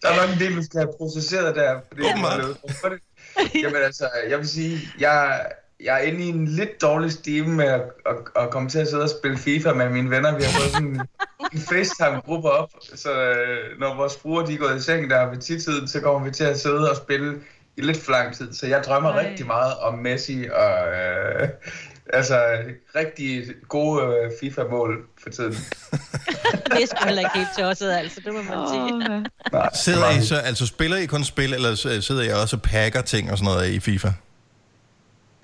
Der 0.01 0.09
er 0.09 0.15
nok 0.21 0.33
en 0.35 0.39
del, 0.39 0.55
du 0.55 0.63
skal 0.63 0.79
have 0.79 0.93
processeret 0.97 1.55
der. 1.55 1.79
Fordi 1.87 2.01
det 2.01 2.15
Jamen 3.63 3.81
altså, 3.85 4.09
jeg 4.29 4.37
vil 4.37 4.47
sige, 4.47 4.79
jeg, 4.99 5.41
jeg 5.83 5.95
er 5.95 6.03
inde 6.03 6.25
i 6.25 6.27
en 6.27 6.47
lidt 6.47 6.81
dårlig 6.81 7.11
stime 7.11 7.55
med 7.55 7.65
at, 7.65 7.81
at, 8.05 8.15
at 8.43 8.49
komme 8.49 8.69
til 8.69 8.79
at 8.79 8.87
sidde 8.87 9.03
og 9.03 9.09
spille 9.09 9.37
FIFA 9.37 9.73
med 9.73 9.89
mine 9.89 10.09
venner. 10.09 10.37
Vi 10.37 10.43
har 10.43 10.59
fået 10.59 10.71
sådan 10.71 11.01
en 11.53 11.59
FaceTime-gruppe 11.59 12.49
op, 12.49 12.69
så 12.95 13.11
øh, 13.11 13.79
når 13.79 13.95
vores 13.95 14.17
fruer 14.21 14.45
de 14.45 14.53
er 14.53 14.57
gået 14.57 14.77
i 14.77 14.81
seng 14.81 15.09
der 15.09 15.29
ved 15.29 15.37
tidtiden, 15.37 15.87
så 15.87 16.01
kommer 16.01 16.27
vi 16.27 16.31
til 16.31 16.43
at 16.43 16.59
sidde 16.59 16.89
og 16.91 16.97
spille 16.97 17.33
i 17.77 17.81
lidt 17.81 17.97
for 17.97 18.11
lang 18.11 18.35
tid. 18.35 18.53
Så 18.53 18.67
jeg 18.67 18.83
drømmer 18.83 19.09
Ej. 19.09 19.29
rigtig 19.29 19.45
meget 19.45 19.73
om 19.77 19.97
Messi 19.97 20.47
og 20.53 20.87
øh, 20.87 21.49
altså 22.13 22.39
rigtig 22.95 23.43
gode 23.67 24.03
øh, 24.03 24.31
FIFA-mål 24.41 25.05
for 25.23 25.29
tiden. 25.29 25.53
Det 26.65 26.83
er 26.83 26.87
sgu 26.87 27.05
heller 27.05 27.21
ikke 27.21 27.37
helt 27.37 27.49
tosset, 27.57 27.91
altså. 27.91 28.21
Det 28.25 28.33
må 28.33 28.41
man 28.41 28.67
sige. 28.69 29.25
Sidder 29.83 30.09
I 30.09 30.25
så, 30.25 30.35
altså 30.35 30.65
spiller 30.65 30.97
I 30.97 31.05
kun 31.05 31.23
spil, 31.23 31.53
eller 31.53 31.99
sidder 32.01 32.23
I 32.23 32.29
også 32.29 32.55
og 32.55 32.61
pakker 32.61 33.01
ting 33.01 33.31
og 33.31 33.37
sådan 33.37 33.53
noget 33.53 33.69
i 33.69 33.79
FIFA? 33.79 34.09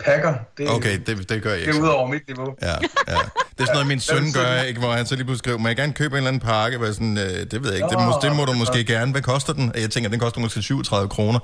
Pakker, 0.05 0.33
det, 0.57 0.69
Okay, 0.69 0.99
det, 1.07 1.29
det 1.29 1.43
gør 1.43 1.49
jeg 1.49 1.59
det 1.59 1.67
ikke. 1.67 1.79
er 1.79 1.83
ud 1.83 1.87
over 1.87 2.07
mit 2.07 2.27
niveau. 2.27 2.55
Ja, 2.61 2.67
ja. 2.67 2.73
Det 3.07 3.61
er 3.61 3.65
sådan 3.65 3.73
noget, 3.73 3.87
min 3.87 3.99
søn 3.99 4.31
gør, 4.33 4.61
ikke, 4.61 4.79
hvor 4.79 4.91
han 4.91 5.05
så 5.05 5.15
lige 5.15 5.25
pludselig 5.25 5.39
skriver, 5.39 5.57
må 5.57 5.67
jeg 5.67 5.75
gerne 5.75 5.93
købe 5.93 6.11
en 6.13 6.17
eller 6.17 6.27
anden 6.27 6.39
pakke? 6.39 6.77
Hvor 6.77 6.85
jeg 6.85 6.95
sådan, 6.95 7.17
øh, 7.17 7.23
det 7.23 7.63
ved 7.63 7.69
jeg 7.73 7.75
ikke, 7.75 7.89
det, 7.89 7.97
må, 7.99 8.19
det 8.21 8.35
må 8.35 8.45
du 8.45 8.53
måske 8.53 8.83
gerne. 8.85 9.11
Hvad 9.11 9.21
koster 9.21 9.53
den? 9.53 9.71
Jeg 9.75 9.89
tænker, 9.89 10.09
den 10.09 10.19
koster 10.19 10.39
måske 10.39 10.61
37 10.61 11.09
kroner. 11.09 11.39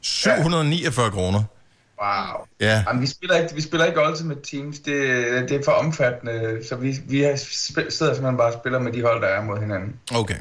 749 0.00 1.10
kroner. 1.10 1.42
Wow. 2.02 2.46
Ja. 2.60 2.84
Jamen, 2.88 3.02
vi, 3.02 3.06
spiller 3.06 3.36
ikke, 3.36 3.54
vi 3.54 3.60
spiller 3.62 3.86
ikke 3.86 4.00
Ultimate 4.10 4.40
Teams. 4.50 4.78
Det, 4.78 4.94
det 5.48 5.52
er 5.60 5.64
for 5.64 5.72
omfattende, 5.72 6.58
så 6.68 6.76
vi, 6.76 6.96
vi 7.08 7.20
har 7.22 7.30
sp- 7.32 7.90
sidder 7.90 8.14
simpelthen 8.14 8.36
bare 8.36 8.46
og 8.52 8.60
spiller 8.60 8.78
med 8.78 8.92
de 8.92 9.02
hold, 9.02 9.22
der 9.22 9.28
er 9.28 9.44
mod 9.44 9.58
hinanden. 9.60 9.94
Okay. 10.14 10.36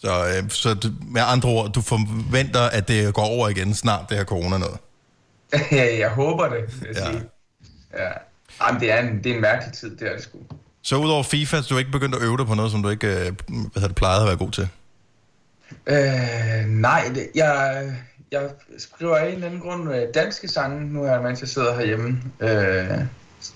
Så, 0.00 0.26
øh, 0.26 0.50
så 0.50 0.74
du, 0.74 0.88
med 1.12 1.22
andre 1.26 1.48
ord, 1.48 1.72
du 1.72 1.80
forventer, 1.80 2.60
at 2.60 2.88
det 2.88 3.14
går 3.14 3.22
over 3.24 3.48
igen 3.48 3.74
snart, 3.74 4.04
det 4.08 4.16
her 4.16 4.24
corona 4.24 4.58
noget. 4.58 4.78
Ja, 5.72 5.98
jeg 5.98 6.08
håber 6.10 6.48
det, 6.48 6.80
vil 6.80 6.88
jeg 6.88 6.96
ja. 6.96 7.10
sige. 7.12 7.22
Ja. 7.94 8.08
Jamen, 8.66 8.80
det 8.80 8.92
er, 8.92 9.00
en, 9.00 9.24
det 9.24 9.30
er 9.30 9.34
en 9.34 9.40
mærkelig 9.40 9.72
tid, 9.74 9.96
det 9.96 10.08
er 10.08 10.12
det 10.14 10.22
sgu. 10.22 10.38
Så 10.82 10.96
udover 10.96 11.22
FIFA, 11.22 11.56
så 11.62 11.66
du 11.68 11.74
er 11.74 11.78
ikke 11.78 11.90
begyndt 11.90 12.14
at 12.14 12.22
øve 12.22 12.38
dig 12.38 12.46
på 12.46 12.54
noget, 12.54 12.70
som 12.72 12.82
du 12.82 12.88
ikke 12.88 13.06
øh, 13.06 13.32
hvad 13.72 13.82
det, 13.88 13.94
plejede 13.94 14.20
at 14.22 14.28
være 14.28 14.36
god 14.36 14.50
til? 14.50 14.68
Øh, 15.86 16.66
nej, 16.68 17.10
det, 17.14 17.28
jeg, 17.34 17.84
jeg 18.32 18.50
skriver 18.78 19.16
af 19.16 19.26
en 19.28 19.34
eller 19.34 19.46
anden 19.46 19.60
grund 19.60 19.94
øh, 19.94 20.02
danske 20.14 20.48
sange, 20.48 20.92
nu 20.92 21.04
her, 21.04 21.22
mens 21.22 21.40
jeg 21.40 21.48
sidder 21.48 21.74
herhjemme. 21.74 22.22
Øh, 22.40 22.48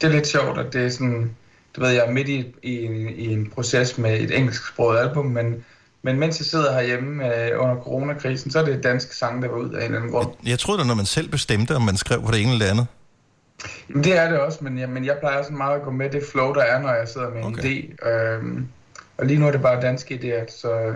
det 0.01 0.05
er 0.05 0.09
lidt 0.09 0.27
sjovt, 0.27 0.59
at 0.59 0.73
det 0.73 0.85
er 0.85 0.89
sådan, 0.91 1.37
du 1.77 1.81
ved, 1.81 1.91
jeg 1.91 2.07
er 2.07 2.11
midt 2.11 2.29
i, 2.29 2.55
i, 2.63 2.83
en- 2.85 3.09
i 3.09 3.33
en 3.33 3.51
proces 3.51 3.99
med 3.99 4.21
et 4.21 4.37
engelsksproget 4.39 4.99
album, 4.99 5.27
men, 5.27 5.65
men 6.05 6.19
mens 6.19 6.39
jeg 6.39 6.47
sidder 6.47 6.73
herhjemme 6.73 7.37
øh, 7.37 7.61
under 7.61 7.77
coronakrisen, 7.77 8.51
så 8.51 8.59
er 8.59 8.65
det 8.65 8.83
danske 8.83 9.17
sange, 9.17 9.43
der 9.43 9.49
var 9.49 9.57
ud 9.57 9.71
af 9.71 9.79
en 9.79 9.85
eller 9.85 9.97
anden 9.97 10.11
grund. 10.11 10.29
Jeg 10.47 10.59
troede 10.59 10.81
da, 10.81 10.87
når 10.87 10.95
man 10.95 11.07
selv 11.07 11.29
bestemte, 11.29 11.77
om 11.77 11.83
man 11.83 11.97
skrev 11.97 12.23
på 12.23 12.31
det 12.31 12.41
ene 12.41 12.53
eller 12.53 12.65
det 12.65 12.71
andet. 12.71 12.87
Jamen, 13.89 14.05
det 14.05 14.19
er 14.19 14.31
det 14.31 14.39
også, 14.39 14.59
men 14.65 14.79
jeg, 14.79 14.89
men 14.89 15.05
jeg 15.05 15.17
plejer 15.21 15.43
sådan 15.43 15.57
meget 15.57 15.77
at 15.77 15.83
gå 15.83 15.91
med 15.91 16.11
det 16.11 16.23
flow, 16.33 16.53
der 16.53 16.63
er, 16.63 16.83
når 16.83 16.95
jeg 16.95 17.09
sidder 17.09 17.31
med 17.31 17.45
en 17.45 17.59
idé. 17.59 18.09
Øhm, 18.09 18.69
og 19.19 19.27
lige 19.27 19.41
nu 19.41 19.47
er 19.47 19.51
det 19.51 19.63
bare 19.63 19.81
danske 19.81 20.15
idéer, 20.15 20.61
så, 20.61 20.93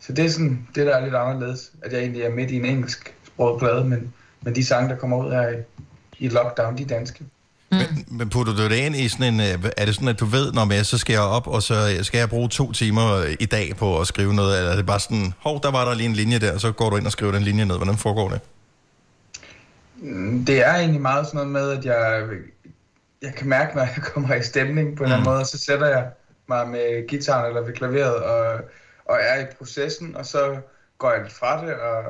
så 0.00 0.12
det 0.12 0.24
er 0.24 0.28
sådan, 0.28 0.68
det 0.74 0.86
der 0.86 0.96
er 0.96 1.04
lidt 1.04 1.14
anderledes, 1.14 1.72
at 1.82 1.92
jeg 1.92 2.00
egentlig 2.00 2.22
er 2.22 2.30
midt 2.30 2.50
i 2.50 2.56
en 2.56 2.64
engelsk 2.64 3.14
sproget 3.26 3.58
plade, 3.58 3.84
men, 3.84 4.14
men 4.42 4.54
de 4.54 4.64
sange, 4.64 4.88
der 4.88 4.96
kommer 4.96 5.24
ud 5.24 5.32
her 5.32 5.48
i, 5.48 5.54
i 6.18 6.28
lockdown, 6.28 6.78
de 6.78 6.82
er 6.82 6.86
danske. 6.86 7.24
Men 8.10 8.28
putter 8.30 8.52
du 8.56 8.64
det 8.64 8.76
ind 8.76 8.96
i 8.96 9.08
sådan 9.08 9.34
en... 9.34 9.40
øh, 9.40 9.70
Er 9.76 9.84
det 9.84 9.94
sådan, 9.94 10.08
at 10.08 10.20
du 10.20 10.24
ved, 10.24 10.52
når 10.52 10.72
jeg 10.74 10.86
så 10.86 10.98
skal 10.98 11.12
jeg 11.12 11.22
op, 11.22 11.46
og 11.46 11.62
så 11.62 11.98
skal 12.02 12.18
jeg 12.18 12.28
bruge 12.28 12.48
to 12.48 12.72
timer 12.72 13.14
øh, 13.16 13.34
i 13.40 13.44
dag 13.46 13.76
på 13.76 14.00
at 14.00 14.06
skrive 14.06 14.34
noget? 14.34 14.58
Eller 14.58 14.72
er 14.72 14.76
det 14.76 14.86
bare 14.86 15.00
sådan, 15.00 15.32
hov, 15.38 15.60
der 15.62 15.70
var 15.70 15.84
der 15.84 15.94
lige 15.94 16.06
en 16.08 16.12
linje 16.14 16.38
der, 16.38 16.52
og 16.54 16.60
så 16.60 16.72
går 16.72 16.90
du 16.90 16.96
ind 16.96 17.06
og 17.06 17.12
skriver 17.12 17.32
den 17.32 17.42
linje 17.42 17.64
ned. 17.64 17.76
Hvordan 17.76 17.96
foregår 17.96 18.28
det? 18.28 18.40
Mm, 19.96 20.44
Det 20.44 20.66
er 20.66 20.74
egentlig 20.74 21.00
meget 21.00 21.26
sådan 21.26 21.36
noget 21.36 21.50
med, 21.52 21.70
at 21.78 21.84
jeg, 21.84 22.22
jeg 23.22 23.34
kan 23.34 23.48
mærke, 23.48 23.76
når 23.76 23.82
jeg 23.82 23.94
kommer 24.14 24.34
i 24.34 24.42
stemning 24.42 24.96
på 24.96 25.02
en 25.02 25.06
eller 25.06 25.16
anden 25.16 25.30
måde, 25.30 25.40
og 25.40 25.46
så 25.46 25.58
sætter 25.58 25.86
jeg 25.86 26.06
mig 26.48 26.68
med 26.68 27.08
gitaren 27.08 27.46
eller 27.48 27.62
ved 27.62 27.72
klaveret 27.74 28.14
og, 28.14 28.60
og 29.04 29.18
er 29.22 29.42
i 29.42 29.46
processen, 29.58 30.16
og 30.16 30.26
så 30.26 30.56
går 30.98 31.12
jeg 31.12 31.22
lidt 31.22 31.32
fra 31.32 31.66
det, 31.66 31.74
og 31.74 32.02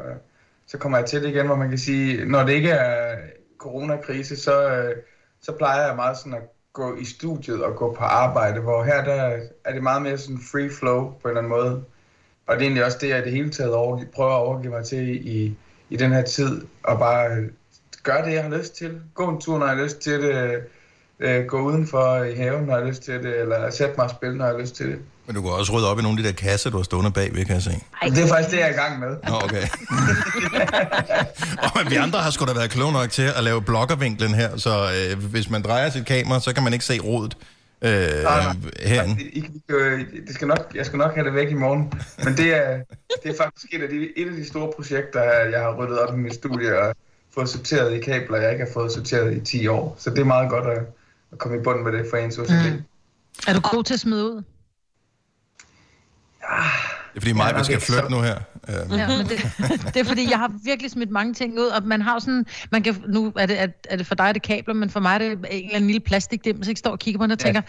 så 0.66 0.79
kommer 0.79 0.99
jeg 0.99 1.07
til 1.07 1.22
det 1.22 1.29
igen, 1.29 1.47
hvor 1.47 1.57
man 1.57 1.68
kan 1.68 1.79
sige, 1.79 2.24
når 2.24 2.43
det 2.45 2.53
ikke 2.53 2.70
er 2.70 3.16
coronakrise, 3.59 4.37
så, 4.37 4.68
øh, 4.70 4.97
så 5.41 5.53
plejer 5.53 5.87
jeg 5.87 5.97
meget 5.97 6.16
sådan 6.16 6.34
at 6.34 6.43
gå 6.72 6.97
i 6.97 7.05
studiet 7.05 7.64
og 7.64 7.76
gå 7.76 7.95
på 7.95 8.05
arbejde, 8.05 8.61
hvor 8.61 8.84
her 8.84 9.05
der 9.05 9.39
er 9.64 9.72
det 9.72 9.82
meget 9.82 10.03
mere 10.03 10.18
sådan 10.18 10.41
free 10.53 10.70
flow 10.70 11.12
på 11.22 11.28
en 11.28 11.28
eller 11.28 11.39
anden 11.39 11.51
måde. 11.51 11.84
Og 12.47 12.57
det 12.57 12.62
er 12.62 12.66
egentlig 12.66 12.84
også 12.84 12.99
det, 13.01 13.09
jeg 13.09 13.18
i 13.18 13.22
det 13.22 13.32
hele 13.32 13.51
taget 13.51 13.74
over, 13.74 14.05
prøver 14.14 14.30
at 14.30 14.41
overgive 14.41 14.72
mig 14.72 14.84
til 14.84 15.28
i, 15.28 15.57
i 15.91 15.97
den 15.97 16.12
her 16.12 16.22
tid, 16.22 16.66
og 16.82 16.99
bare 16.99 17.30
øh, 17.30 17.49
gøre 18.03 18.24
det, 18.24 18.32
jeg 18.32 18.43
har 18.43 18.59
lyst 18.59 18.74
til. 18.76 19.01
Gå 19.14 19.28
en 19.28 19.41
tur, 19.41 19.59
når 19.59 19.66
jeg 19.66 19.76
har 19.76 19.84
lyst 19.84 19.99
til 19.99 20.22
det. 20.22 20.62
Øh, 21.20 21.44
gå 21.44 21.60
udenfor 21.60 22.22
i 22.22 22.34
haven, 22.34 22.64
når 22.64 22.74
jeg 22.74 22.82
har 22.82 22.90
lyst 22.90 23.02
til 23.02 23.14
det. 23.14 23.40
Eller 23.40 23.70
sætte 23.70 23.94
mig 23.96 24.04
og 24.04 24.10
spille, 24.10 24.36
når 24.36 24.44
jeg 24.44 24.54
har 24.54 24.60
lyst 24.60 24.74
til 24.74 24.86
det. 24.86 24.98
Men 25.26 25.36
du 25.36 25.42
kan 25.42 25.50
også 25.50 25.72
rydde 25.72 25.90
op 25.90 25.98
i 25.98 26.02
nogle 26.02 26.18
af 26.18 26.22
de 26.22 26.28
der 26.28 26.34
kasser, 26.34 26.70
du 26.70 26.76
har 26.76 26.84
stående 26.84 27.10
bagved, 27.10 27.44
kan 27.44 27.54
jeg 27.54 27.62
se. 27.62 27.70
Ej, 28.02 28.08
det 28.08 28.24
er 28.24 28.28
faktisk 28.28 28.50
det, 28.50 28.58
jeg 28.58 28.68
er 28.68 28.72
i 28.72 28.76
gang 28.76 29.00
med. 29.00 29.08
Nå, 29.08 29.34
okay. 29.44 29.62
og 31.62 31.70
men 31.74 31.90
vi 31.90 31.96
andre 31.96 32.18
har 32.18 32.30
sgu 32.30 32.44
da 32.44 32.52
været 32.52 32.70
kloge 32.70 32.92
nok 32.92 33.10
til 33.10 33.28
at 33.36 33.44
lave 33.44 33.62
blokkervinklen 33.62 34.34
her, 34.34 34.56
så 34.56 34.90
øh, 34.96 35.24
hvis 35.30 35.50
man 35.50 35.62
drejer 35.62 35.90
sit 35.90 36.06
kamera, 36.06 36.40
så 36.40 36.54
kan 36.54 36.62
man 36.64 36.72
ikke 36.72 36.84
se 36.84 37.00
rodet 37.00 37.36
øh, 37.82 37.90
herinde. 38.82 39.22
I, 39.22 39.38
I, 39.38 39.50
øh, 39.68 40.00
det 40.26 40.34
skal 40.34 40.48
nok, 40.48 40.72
jeg 40.74 40.86
skal 40.86 40.98
nok 40.98 41.14
have 41.14 41.26
det 41.26 41.34
væk 41.34 41.50
i 41.50 41.54
morgen. 41.54 41.92
Men 42.24 42.36
det 42.36 42.56
er, 42.56 42.78
det 43.22 43.30
er 43.30 43.36
faktisk 43.36 43.74
et 43.74 43.82
af, 43.82 43.88
de, 43.88 44.08
et 44.16 44.28
af 44.28 44.36
de 44.36 44.48
store 44.48 44.72
projekter, 44.76 45.22
jeg 45.22 45.60
har 45.60 45.74
ryddet 45.74 45.98
op 45.98 46.14
i 46.14 46.18
mit 46.18 46.34
studie 46.34 46.78
og 46.78 46.94
fået 47.34 47.48
sorteret 47.48 47.94
i 47.94 48.00
kabler, 48.00 48.38
jeg 48.38 48.52
ikke 48.52 48.64
har 48.64 48.72
fået 48.72 48.92
sorteret 48.92 49.36
i 49.36 49.40
10 49.40 49.66
år. 49.66 49.96
Så 49.98 50.10
det 50.10 50.18
er 50.18 50.24
meget 50.24 50.50
godt 50.50 50.66
at, 50.66 50.82
at 51.33 51.39
komme 51.39 51.57
i 51.59 51.61
bund 51.64 51.83
med 51.83 51.93
det 51.93 52.07
for 52.11 52.16
ens 52.16 52.39
OCD. 52.39 52.51
Mm. 52.51 52.83
Er 53.49 53.53
du 53.55 53.61
god 53.61 53.85
til 53.85 53.95
at 53.95 54.01
smide 54.01 54.24
ud? 54.24 54.43
Det 57.14 57.16
er 57.16 57.20
fordi 57.20 57.33
mig, 57.33 57.51
Ja, 57.53 57.59
vi 57.59 57.64
skal 57.64 57.81
flytte 57.81 58.03
så- 58.03 58.09
nu 58.09 58.20
her. 58.20 58.39
Øhm, 58.68 58.93
Ja, 58.93 59.09
men 59.09 59.27
det, 59.27 59.39
det 59.95 59.97
er 59.97 60.05
fordi, 60.05 60.31
jeg 60.31 60.39
har 60.39 60.53
virkelig 60.64 60.91
smidt 60.91 61.11
mange 61.11 61.35
ting 61.35 61.59
ud, 61.61 61.66
og 61.66 61.83
man 61.83 62.03
har 62.03 62.18
sådan, 62.18 62.47
man 62.72 62.83
kan, 62.83 63.03
nu 63.09 63.33
er 63.37 63.47
det, 63.47 63.61
er, 63.61 63.66
er 63.91 63.97
det 63.97 64.07
for 64.07 64.14
dig, 64.14 64.35
det 64.35 64.41
er 64.43 64.47
kabler, 64.55 64.74
men 64.74 64.91
for 64.91 65.01
mig 65.01 65.14
er 65.14 65.18
det 65.18 65.31
en 65.33 65.39
eller 65.51 65.70
anden 65.74 65.87
lille 65.87 66.01
plastikdim, 66.01 66.62
så 66.62 66.70
jeg 66.70 66.77
står 66.79 66.91
og 66.91 66.99
kigger 66.99 67.18
på 67.18 67.22
den 67.22 67.31
og 67.31 67.39
tænker, 67.39 67.62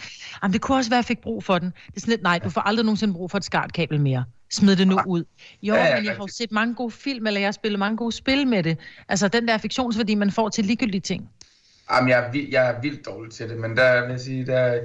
jamen 0.44 0.54
det 0.54 0.62
kunne 0.62 0.78
også 0.78 0.90
være, 0.90 0.98
at 1.00 1.04
jeg 1.04 1.08
fik 1.08 1.22
brug 1.22 1.44
for 1.44 1.60
den. 1.60 1.68
Det 1.88 1.96
er 1.96 2.00
sådan 2.00 2.12
lidt, 2.12 2.22
nej, 2.24 2.40
du 2.40 2.50
får 2.50 2.62
aldrig 2.62 2.86
nogensinde 2.86 3.14
brug 3.14 3.32
for 3.32 3.38
et 3.38 3.46
skartkabel 3.46 4.02
mere. 4.02 4.24
Smid 4.52 4.76
det 4.76 4.88
nu 4.88 5.00
ud. 5.08 5.24
Jo, 5.62 5.74
Ja, 5.74 5.86
ja, 5.86 5.96
men 5.96 6.06
jeg 6.06 6.12
har 6.14 6.24
jo 6.24 6.28
set 6.28 6.52
mange 6.52 6.76
gode 6.76 6.92
film, 6.92 7.28
eller 7.28 7.40
jeg 7.40 7.48
har 7.48 7.52
spillet 7.52 7.80
mange 7.80 7.98
gode 7.98 8.12
spil 8.12 8.48
med 8.48 8.64
det. 8.64 8.78
Altså 9.10 9.28
den 9.28 9.48
der 9.48 9.58
fiktionsværdi, 9.58 10.16
man 10.16 10.32
får 10.32 10.50
til 10.50 10.66
ligegyldige 10.66 11.02
ting. 11.02 11.30
Jamen, 11.92 12.10
jeg 12.10 12.20
er, 12.28 12.32
vild, 12.32 12.50
jeg 12.50 12.70
er 12.70 12.82
vildt 12.82 13.06
dårlig 13.06 13.34
til 13.34 13.50
det, 13.50 13.58
men 13.58 13.78
der 13.78 14.02
vil 14.02 14.12
jeg 14.12 14.20
sige, 14.20 14.46
der, 14.46 14.80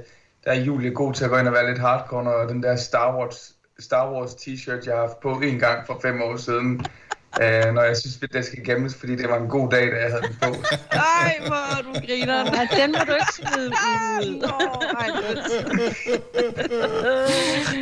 der 0.44 0.50
er 0.50 0.60
Julie 0.60 0.90
god 0.90 1.14
til 1.14 1.24
at 1.24 1.30
gå 1.30 1.36
ind 1.36 1.48
og 1.48 1.54
være 1.54 1.68
lidt 1.68 1.78
hardcore, 1.78 2.34
og 2.34 2.48
den 2.48 2.62
der 2.62 2.76
Star 2.76 3.16
Wars, 3.18 3.52
Star 3.78 4.12
Wars 4.12 4.30
t-shirt, 4.30 4.86
jeg 4.86 4.94
har 4.94 5.00
haft 5.00 5.20
på 5.22 5.40
en 5.44 5.58
gang 5.58 5.86
for 5.86 5.98
fem 6.02 6.22
år 6.22 6.36
siden, 6.36 6.86
øh, 7.42 7.74
når 7.74 7.82
jeg 7.82 7.96
synes, 7.96 8.18
at 8.22 8.32
det 8.32 8.44
skal 8.44 8.64
gemmes, 8.64 8.94
fordi 8.94 9.16
det 9.16 9.28
var 9.28 9.38
en 9.38 9.48
god 9.48 9.70
dag, 9.70 9.86
da 9.92 9.96
jeg 9.96 10.10
havde 10.10 10.22
den 10.22 10.36
på. 10.40 10.48
Ej, 10.92 11.38
hvor 11.46 11.82
du 11.82 12.06
griner. 12.06 12.44
Nej, 12.44 12.68
den 12.76 12.92
må 12.92 12.98
du 13.06 13.12
ikke 13.12 13.34
smide 13.34 13.66
ud. 13.66 13.72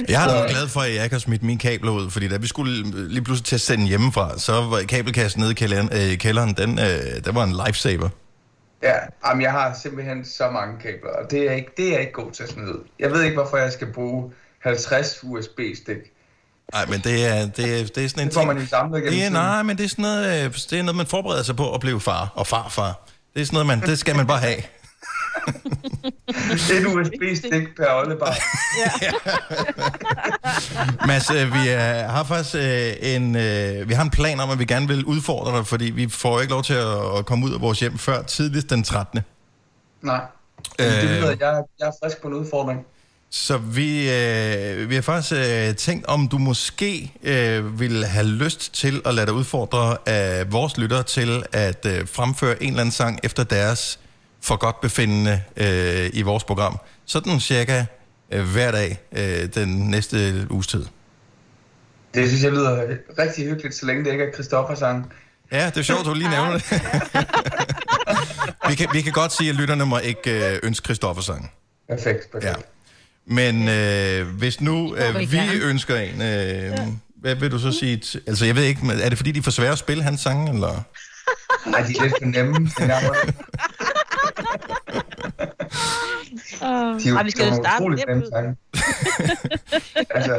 Jeg 0.08 0.24
er 0.24 0.42
da 0.42 0.48
glad 0.48 0.68
for, 0.68 0.80
at 0.80 0.94
jeg 0.94 1.04
ikke 1.04 1.14
har 1.14 1.20
smidt 1.20 1.42
mine 1.42 1.58
kabler 1.58 1.90
ud, 1.92 2.10
fordi 2.10 2.28
da 2.28 2.36
vi 2.36 2.46
skulle 2.46 3.08
lige 3.08 3.24
pludselig 3.24 3.46
til 3.46 3.54
at 3.54 3.60
sende 3.60 3.86
hjemmefra, 3.86 4.38
så 4.38 4.52
var 4.52 4.82
kabelkassen 4.88 5.40
nede 5.40 5.50
i 5.50 5.54
kælderen, 5.54 5.88
øh, 5.92 6.18
kælderen 6.18 6.54
den, 6.54 6.78
øh, 6.78 7.24
den 7.24 7.34
var 7.34 7.44
en 7.44 7.54
lifesaver. 7.66 8.08
Ja, 8.82 8.94
jamen, 9.26 9.42
jeg 9.42 9.52
har 9.52 9.74
simpelthen 9.82 10.24
så 10.24 10.50
mange 10.50 10.78
kabler, 10.80 11.10
og 11.10 11.30
det 11.30 11.48
er, 11.48 11.52
ikke, 11.52 11.70
det 11.76 11.86
er 11.86 11.92
jeg 11.92 12.00
ikke 12.00 12.12
god 12.12 12.32
til 12.32 12.42
at 12.42 12.48
smide 12.48 12.68
ud. 12.68 12.84
Jeg 12.98 13.10
ved 13.10 13.22
ikke, 13.22 13.36
hvorfor 13.36 13.56
jeg 13.56 13.72
skal 13.72 13.92
bruge 13.92 14.32
50 14.58 15.18
USB-stik. 15.22 15.96
Nej, 16.72 16.86
men 16.86 17.00
det 17.00 17.26
er, 17.26 17.46
det, 17.46 17.80
er, 17.80 17.86
det 17.86 18.04
er 18.04 18.08
sådan 18.08 18.22
en 18.22 18.26
Det 18.28 18.34
får 18.34 18.44
man 18.44 18.58
jo 18.58 18.66
samlet 18.66 19.02
det 19.02 19.24
er. 19.24 19.30
Nej, 19.30 19.62
men 19.62 19.78
det 19.78 19.84
er, 19.84 19.88
sådan 19.88 20.02
noget, 20.02 20.44
øh, 20.44 20.52
det 20.54 20.72
er 20.72 20.82
noget, 20.82 20.96
man 20.96 21.06
forbereder 21.06 21.42
sig 21.42 21.56
på 21.56 21.74
at 21.74 21.80
blive 21.80 22.00
far 22.00 22.32
og 22.34 22.46
farfar. 22.46 23.08
Det 23.34 23.42
er 23.42 23.46
sådan 23.46 23.54
noget, 23.54 23.66
man, 23.66 23.80
det 23.80 23.98
skal 23.98 24.16
man 24.16 24.26
bare 24.26 24.38
have. 24.38 24.62
Et 26.74 26.86
USB-stik 26.86 27.76
per 27.76 27.86
oldebar. 27.94 28.36
Mads, 31.06 31.30
øh, 31.30 31.54
vi 31.54 31.68
er, 31.68 32.08
har 32.08 32.24
faktisk 32.24 32.54
øh, 32.56 32.92
en, 33.14 33.36
øh, 33.36 33.88
vi 33.88 33.94
har 33.94 34.02
en 34.02 34.10
plan 34.10 34.40
om, 34.40 34.50
at 34.50 34.58
vi 34.58 34.64
gerne 34.64 34.88
vil 34.88 35.04
udfordre 35.04 35.56
dig, 35.58 35.66
fordi 35.66 35.84
vi 35.84 36.08
får 36.08 36.40
ikke 36.40 36.52
lov 36.52 36.62
til 36.62 36.74
at, 37.18 37.26
komme 37.26 37.46
ud 37.46 37.54
af 37.54 37.60
vores 37.60 37.80
hjem 37.80 37.98
før 37.98 38.22
tidligst 38.22 38.70
den 38.70 38.82
13. 38.84 39.20
Nej, 40.02 40.20
Øh, 40.80 40.86
det 40.86 41.04
lyder, 41.04 41.28
jeg, 41.40 41.48
er- 41.58 41.62
jeg 41.80 41.86
er 41.86 41.92
frisk 42.04 42.22
på 42.22 42.28
en 42.28 42.34
udfordring. 42.34 42.80
Så 43.30 43.56
vi, 43.58 44.10
øh, 44.12 44.90
vi 44.90 44.94
har 44.94 45.02
faktisk 45.02 45.32
øh, 45.36 45.74
tænkt, 45.76 46.06
om 46.06 46.28
du 46.28 46.38
måske 46.38 47.12
øh, 47.22 47.80
vil 47.80 48.04
have 48.04 48.26
lyst 48.26 48.74
til 48.74 49.02
at 49.04 49.14
lade 49.14 49.26
dig 49.26 49.34
udfordre 49.34 49.96
af 50.06 50.52
vores 50.52 50.76
lyttere 50.76 51.02
til 51.02 51.42
at 51.52 51.86
øh, 51.86 52.08
fremføre 52.08 52.62
en 52.62 52.68
eller 52.68 52.80
anden 52.80 52.92
sang 52.92 53.20
efter 53.22 53.44
deres 53.44 53.98
for 54.42 54.56
godt 54.56 54.80
befindende 54.80 55.42
øh, 55.56 56.10
i 56.12 56.22
vores 56.22 56.44
program. 56.44 56.78
Sådan 57.06 57.40
cirka 57.40 57.84
øh, 58.30 58.52
hver 58.52 58.70
dag 58.70 59.00
øh, 59.12 59.48
den 59.54 59.68
næste 59.68 60.46
uges 60.50 60.66
tid. 60.66 60.86
Det 62.14 62.28
synes 62.28 62.42
jeg 62.42 62.52
lyder 62.52 62.86
rigtig 63.18 63.44
hyggeligt, 63.44 63.74
så 63.74 63.86
længe 63.86 64.04
det 64.04 64.12
ikke 64.12 64.24
er 64.24 64.32
Christoffer 64.32 64.74
sang. 64.74 65.12
Ja, 65.52 65.66
det 65.66 65.76
er 65.76 65.82
sjovt, 65.82 66.04
du 66.04 66.14
lige 66.14 66.30
nævner 66.30 66.52
det. 66.52 66.64
vi, 68.68 68.74
kan, 68.74 68.88
vi 68.92 69.00
kan 69.00 69.12
godt 69.12 69.32
sige, 69.32 69.50
at 69.50 69.56
lytterne 69.56 69.86
må 69.86 69.98
ikke 69.98 70.52
øh, 70.52 70.58
ønske 70.62 70.84
Christoffer 70.84 71.22
sang. 71.22 71.52
Perfekt, 71.88 72.30
perfekt. 72.32 72.44
Ja. 72.44 72.54
Men 73.26 73.68
øh, 73.68 74.26
hvis 74.26 74.60
nu 74.60 74.96
øh, 74.96 75.32
vi 75.32 75.40
ønsker 75.62 75.96
en, 75.96 76.22
øh, 76.22 76.78
hvad 77.20 77.34
vil 77.34 77.50
du 77.50 77.58
så 77.58 77.72
sige? 77.72 78.02
T- 78.04 78.18
altså, 78.26 78.44
jeg 78.44 78.56
ved 78.56 78.62
ikke, 78.62 78.80
er 79.02 79.08
det 79.08 79.18
fordi, 79.18 79.32
de 79.32 79.38
er 79.38 79.42
for 79.42 79.50
svære 79.50 79.72
at 79.72 79.78
spille 79.78 80.02
hans 80.02 80.20
sange, 80.20 80.52
eller? 80.52 80.82
Nej, 81.70 81.80
de 81.80 81.94
er 81.98 82.02
lidt 82.02 82.14
for 82.22 82.26
nemme. 82.26 82.70
Nærmere- 86.60 86.98
De 86.98 87.08
er 87.08 87.10
jo- 87.10 87.16
Ej, 87.16 87.22
vi 87.22 87.30
skal 87.30 87.48
jo 87.48 87.54
starte 87.54 87.82
utroligt 87.84 88.08
nemt 88.08 88.24
altså, 90.16 90.34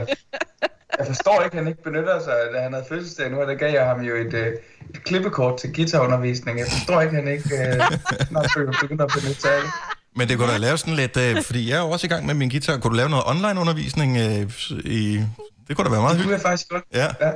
jeg 1.00 1.08
forstår 1.08 1.42
ikke, 1.44 1.54
at 1.58 1.64
han 1.64 1.68
ikke 1.68 1.84
benytter 1.84 2.20
sig, 2.24 2.34
da 2.54 2.60
han 2.62 2.74
havde 2.74 2.86
fødselsdag 2.90 3.32
nu, 3.32 3.42
og 3.42 3.48
der 3.48 3.54
gav 3.56 3.74
jeg 3.74 3.86
ham 3.86 4.02
jo 4.02 4.16
et, 4.16 4.34
øh, 4.34 4.48
et 4.96 5.04
klippekort 5.04 5.60
til 5.60 5.74
guitarundervisning. 5.76 6.60
Jeg 6.60 6.68
forstår 6.70 7.02
ikke, 7.02 7.18
at 7.18 7.24
han 7.24 7.34
ikke 7.34 7.50
øh, 7.56 7.82
snart 8.28 8.52
begynder 8.82 9.06
at 9.06 9.12
benytte 9.22 9.42
sig 9.42 9.52
af 9.56 9.62
det. 9.62 9.72
Men 10.16 10.28
det 10.30 10.38
kunne 10.38 10.52
da 10.52 10.58
lave 10.58 10.78
sådan 10.78 10.94
lidt, 10.94 11.18
øh, 11.18 11.44
fordi 11.44 11.70
jeg 11.70 11.78
er 11.78 11.82
jo 11.82 11.90
også 11.90 12.08
i 12.08 12.10
gang 12.10 12.26
med 12.26 12.34
min 12.34 12.50
guitar. 12.50 12.78
Kunne 12.78 12.92
du 12.92 12.96
lave 12.96 13.10
noget 13.10 13.26
online-undervisning 13.28 14.18
øh, 14.18 14.52
i... 14.86 15.22
Det 15.68 15.76
kunne 15.78 15.86
da 15.86 15.92
være 15.92 16.02
meget 16.02 16.18
Det 16.18 16.24
kunne 16.26 16.32
hyggeligt. 16.32 16.32
jeg 16.32 16.42
faktisk 16.42 16.70
godt. 16.70 16.84
Ja. 16.94 17.08
ja. 17.28 17.32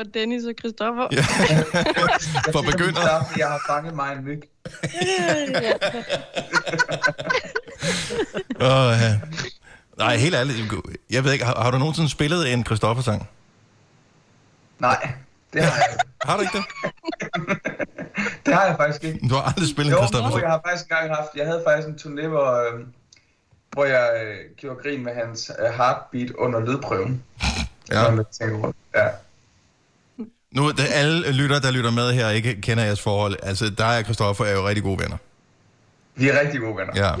For 0.00 0.04
Dennis 0.04 0.44
og 0.44 0.54
Christoffer. 0.58 1.08
Ja. 1.12 1.22
For 2.54 2.62
begyndere. 2.72 3.24
Jeg 3.36 3.48
har 3.48 3.60
fanget 3.68 3.94
mig 3.94 4.12
en 4.12 4.24
myg. 4.24 4.42
Åh, 8.60 8.92
ja. 9.02 9.20
Nej, 9.98 10.16
helt 10.16 10.34
ærligt. 10.34 10.58
Jeg 11.10 11.24
ved 11.24 11.32
ikke, 11.32 11.44
har, 11.44 11.62
har 11.62 11.70
du 11.70 11.78
nogensinde 11.78 12.10
spillet 12.10 12.52
en 12.52 12.64
Christoffer-sang? 12.64 13.28
Nej, 14.78 15.12
det 15.52 15.62
har 15.62 15.76
jeg 15.76 15.86
ikke. 15.92 16.04
Har 16.24 16.36
du 16.36 16.42
ikke 16.42 16.58
det? 16.58 16.64
Det 18.46 18.54
har 18.54 18.64
jeg 18.66 18.76
faktisk 18.76 19.04
ikke. 19.04 19.28
Du 19.28 19.34
har 19.34 19.42
aldrig 19.42 19.68
spillet 19.68 19.92
en 19.92 19.98
jo, 19.98 20.06
Christoffer 20.06 20.30
Jo, 20.30 20.42
jeg 20.42 20.50
har 20.50 20.60
faktisk 20.66 20.90
engang 20.90 21.14
haft, 21.14 21.28
jeg 21.36 21.46
havde 21.46 21.62
faktisk 21.66 21.88
en 21.88 21.94
turné, 21.94 22.26
hvor, 22.26 22.74
øh, 22.74 22.80
hvor 23.70 23.84
jeg 23.84 24.08
øh, 24.24 24.36
gjorde 24.56 24.82
grin 24.82 25.04
med 25.04 25.14
hans 25.14 25.50
øh, 25.58 25.74
heartbeat 25.74 26.30
under 26.30 26.60
lydprøven. 26.60 27.24
Ja. 27.90 28.02
Når 28.02 28.10
man 28.10 28.24
tænker. 28.40 28.72
Ja. 28.94 29.08
Nu, 30.54 30.70
det, 30.70 30.86
alle 30.90 31.32
lytter, 31.32 31.60
der 31.60 31.70
lytter 31.70 31.90
med 31.90 32.12
her, 32.12 32.28
ikke 32.28 32.60
kender 32.60 32.84
jeres 32.84 33.00
forhold. 33.00 33.36
Altså, 33.42 33.70
dig 33.78 33.98
og 33.98 34.04
Christoffer 34.04 34.44
er 34.44 34.52
jo 34.52 34.68
rigtig 34.68 34.82
gode 34.84 34.98
venner. 35.02 35.16
Vi 36.14 36.28
er 36.28 36.40
rigtig 36.40 36.60
gode 36.60 36.76
venner. 36.76 36.92
Ja. 36.96 37.14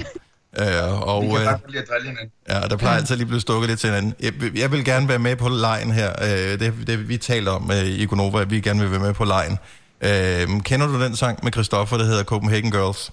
Øh, 0.58 1.08
og, 1.08 1.22
Vi 1.22 1.28
kan 1.28 1.36
øh, 1.36 1.58
lide 1.68 1.82
at 1.82 1.88
drille 1.88 2.08
hinanden. 2.08 2.32
Ja, 2.48 2.60
der 2.60 2.76
plejer 2.76 2.96
altid 2.96 3.16
lige 3.16 3.24
at 3.24 3.28
blive 3.28 3.40
stukket 3.40 3.68
lidt 3.68 3.80
til 3.80 3.88
hinanden. 3.90 4.14
Jeg, 4.20 4.58
jeg 4.58 4.72
vil 4.72 4.84
gerne 4.84 5.08
være 5.08 5.18
med 5.18 5.36
på 5.36 5.48
lejen 5.48 5.90
her. 5.90 6.10
Øh, 6.22 6.60
det, 6.60 6.74
det 6.86 7.08
vi 7.08 7.16
talte 7.16 7.48
om 7.48 7.70
øh, 7.70 7.84
i 7.84 8.06
Gonova, 8.06 8.40
at 8.40 8.50
vi 8.50 8.60
gerne 8.60 8.80
vil 8.80 8.90
være 8.90 9.00
med 9.00 9.14
på 9.14 9.24
lejen. 9.24 9.58
Øh, 10.00 10.62
kender 10.62 10.86
du 10.86 11.02
den 11.02 11.16
sang 11.16 11.38
med 11.42 11.52
Christoffer, 11.52 11.96
der 11.96 12.04
hedder 12.04 12.24
Copenhagen 12.24 12.70
Girls? 12.70 13.12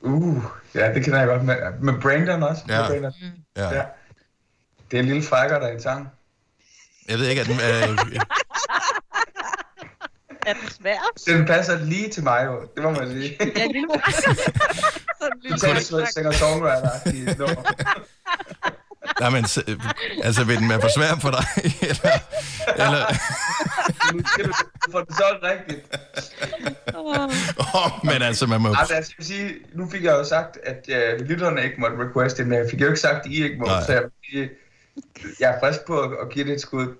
Uh, 0.00 0.42
ja, 0.74 0.94
det 0.94 1.04
kender 1.04 1.18
jeg 1.18 1.28
godt 1.28 1.44
med. 1.44 1.56
Med 1.80 2.00
Brandon 2.00 2.42
også. 2.42 2.62
Ja. 2.68 2.80
Med 2.80 2.88
Brandon. 2.88 3.12
Ja. 3.56 3.74
ja. 3.74 3.82
Det 4.90 4.96
er 4.96 5.02
en 5.02 5.06
lille 5.08 5.22
frækker, 5.22 5.58
der 5.58 5.66
er 5.66 5.72
en 5.72 5.82
sang. 5.82 6.08
Jeg 7.08 7.18
ved 7.18 7.26
ikke, 7.28 7.40
at 7.40 7.46
den... 7.46 7.54
Øh, 7.54 7.98
Er 10.46 10.52
den 10.52 10.68
svær? 10.70 10.98
Den 11.26 11.46
passer 11.46 11.78
lige 11.84 12.08
til 12.08 12.22
mig, 12.22 12.44
jo. 12.46 12.60
Det 12.74 12.82
må 12.82 12.90
man 12.90 13.10
sige. 13.10 13.38
Ja, 13.56 13.66
lille 13.66 13.88
Du 15.50 15.56
tager 15.58 16.06
singer-songwriter-agtigt 16.06 17.38
nummer. 17.38 17.62
nej, 19.20 19.30
men, 19.30 19.44
øh, 19.68 20.24
altså, 20.24 20.44
vil 20.44 20.58
den 20.58 20.68
være 20.68 20.80
for 20.80 20.88
svær 20.96 21.14
for 21.20 21.30
dig? 21.30 21.44
eller, 21.90 22.10
eller, 22.84 23.04
Nu 24.12 24.22
skal 24.26 24.44
du 24.44 24.52
få 24.92 25.00
det 25.00 25.16
så 25.16 25.38
rigtigt. 25.42 25.96
oh, 27.74 27.90
men 28.04 28.22
altså, 28.22 28.46
man 28.46 28.60
må... 28.60 28.74
Altså, 28.78 28.94
jeg 28.94 29.04
skal 29.04 29.24
sige, 29.24 29.54
nu 29.74 29.90
fik 29.90 30.04
jeg 30.04 30.12
jo 30.12 30.24
sagt, 30.24 30.58
at 30.64 30.88
uh, 30.88 31.26
lytterne 31.26 31.64
ikke 31.64 31.80
måtte 31.80 31.96
requeste, 32.08 32.44
men 32.44 32.58
jeg 32.58 32.66
fik 32.70 32.80
jo 32.80 32.86
ikke 32.86 33.00
sagt, 33.00 33.26
at 33.26 33.32
I 33.32 33.44
ikke 33.44 33.56
må. 33.58 33.66
Nej. 33.66 33.82
Så 33.86 33.92
jeg, 33.92 34.48
jeg 35.40 35.50
er 35.50 35.60
frisk 35.60 35.86
på 35.86 36.00
at, 36.00 36.10
at 36.22 36.30
give 36.30 36.44
det 36.44 36.54
et 36.54 36.60
skud. 36.60 36.94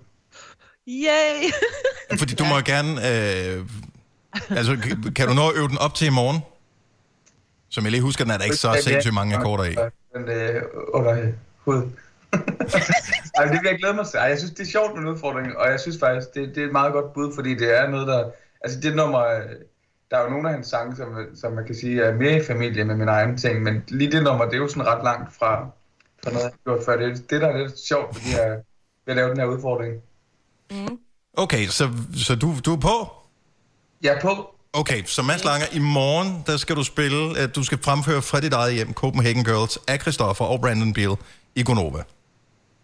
Yay! 0.87 1.51
Fordi 2.19 2.35
du 2.35 2.45
må 2.45 2.55
gerne... 2.59 2.91
Øh, 2.91 3.65
altså, 4.49 4.77
kan- 5.15 5.27
du 5.27 5.33
nå 5.33 5.49
at 5.49 5.55
øve 5.55 5.67
den 5.67 5.77
op 5.77 5.93
til 5.95 6.07
i 6.07 6.09
morgen? 6.09 6.39
Som 7.69 7.83
jeg 7.83 7.91
lige 7.91 8.01
husker, 8.01 8.23
den 8.23 8.33
er 8.33 8.37
der 8.37 8.43
ikke 8.43 8.55
så 8.55 8.79
sindssygt 8.83 9.13
mange 9.13 9.35
akkorder 9.35 9.63
i. 9.63 9.75
Men 10.15 10.29
øh, 10.29 10.61
under 10.93 11.31
hud. 11.57 11.81
Ej, 13.37 13.45
det 13.45 13.59
vil 13.61 13.69
jeg 13.69 13.79
glæde 13.79 13.93
mig 13.93 14.07
til. 14.07 14.17
Ej, 14.17 14.23
jeg 14.23 14.37
synes, 14.37 14.51
det 14.53 14.59
er 14.67 14.71
sjovt 14.71 14.93
med 14.93 15.01
en 15.01 15.07
udfordring, 15.07 15.57
og 15.57 15.71
jeg 15.71 15.79
synes 15.79 15.97
faktisk, 15.99 16.33
det, 16.33 16.55
det 16.55 16.63
er 16.63 16.67
et 16.67 16.71
meget 16.71 16.93
godt 16.93 17.13
bud, 17.13 17.35
fordi 17.35 17.55
det 17.55 17.77
er 17.79 17.89
noget, 17.89 18.07
der... 18.07 18.29
Altså, 18.61 18.79
det 18.79 18.95
nummer... 18.95 19.23
Der 20.11 20.17
er 20.19 20.23
jo 20.23 20.29
nogle 20.29 20.47
af 20.49 20.53
hans 20.53 20.67
sange, 20.67 20.95
som, 20.95 21.07
som 21.35 21.51
man 21.53 21.65
kan 21.65 21.75
sige 21.75 22.03
er 22.03 22.13
mere 22.13 22.37
i 22.37 22.45
familie 22.45 22.83
med 22.83 22.95
min 22.95 23.07
egen 23.07 23.37
ting, 23.37 23.63
men 23.63 23.83
lige 23.87 24.11
det 24.11 24.23
nummer, 24.23 24.45
det 24.45 24.53
er 24.53 24.57
jo 24.57 24.67
sådan 24.67 24.87
ret 24.87 25.03
langt 25.03 25.35
fra, 25.35 25.67
fra 26.23 26.31
noget, 26.31 26.43
jeg 26.43 26.51
har 26.51 26.57
gjort 26.63 26.85
før. 26.85 26.97
Det 26.97 27.05
er 27.11 27.15
det, 27.29 27.41
der 27.41 27.47
er 27.47 27.57
lidt 27.57 27.79
sjovt 27.79 28.15
ved, 28.15 28.21
de 28.21 28.27
her, 28.37 28.49
ved 29.05 29.13
at 29.13 29.15
lave 29.15 29.29
den 29.29 29.37
her 29.37 29.45
udfordring. 29.45 29.93
Okay, 31.33 31.67
så, 31.67 31.89
så 32.15 32.35
du, 32.35 32.53
du 32.65 32.73
er 32.73 32.79
på? 32.79 33.11
Jeg 34.03 34.15
er 34.15 34.21
på. 34.21 34.49
Okay, 34.73 35.03
så 35.05 35.21
Mads 35.21 35.43
Langer, 35.43 35.67
i 35.73 35.79
morgen, 35.79 36.43
der 36.47 36.57
skal 36.57 36.75
du 36.75 36.83
spille, 36.83 37.39
at 37.39 37.55
du 37.55 37.63
skal 37.63 37.77
fremføre 37.83 38.21
fra 38.21 38.39
dit 38.39 38.53
eget 38.53 38.73
hjem, 38.73 38.93
Copenhagen 38.93 39.43
Girls, 39.43 39.79
af 39.87 40.01
Christoffer 40.01 40.45
og 40.45 40.61
Brandon 40.61 40.93
Beal 40.93 41.15
i 41.55 41.63
Gonova. 41.63 42.03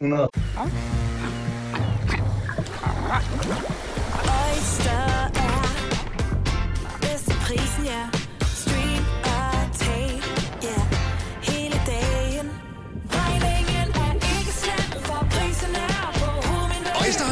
100. 0.02 0.30
Oyster 0.58 0.99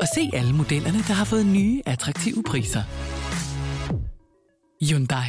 og 0.00 0.06
se 0.14 0.30
alle 0.32 0.52
modellerne, 0.52 0.98
der 0.98 1.14
har 1.14 1.24
fået 1.24 1.46
nye, 1.46 1.82
attraktive 1.86 2.42
priser. 2.42 2.82
Hyundai. 4.82 5.26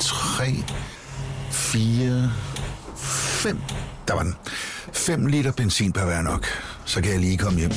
3, 0.00 0.44
4, 1.50 2.30
5. 2.96 3.58
Der 4.08 4.14
var 4.14 4.22
den. 4.22 4.34
5 4.92 5.26
liter 5.26 5.52
benzin 5.52 5.92
per 5.92 6.04
hver 6.04 6.22
nok. 6.22 6.46
Så 6.84 7.02
kan 7.02 7.12
jeg 7.12 7.20
lige 7.20 7.38
komme 7.38 7.58
hjem. 7.58 7.70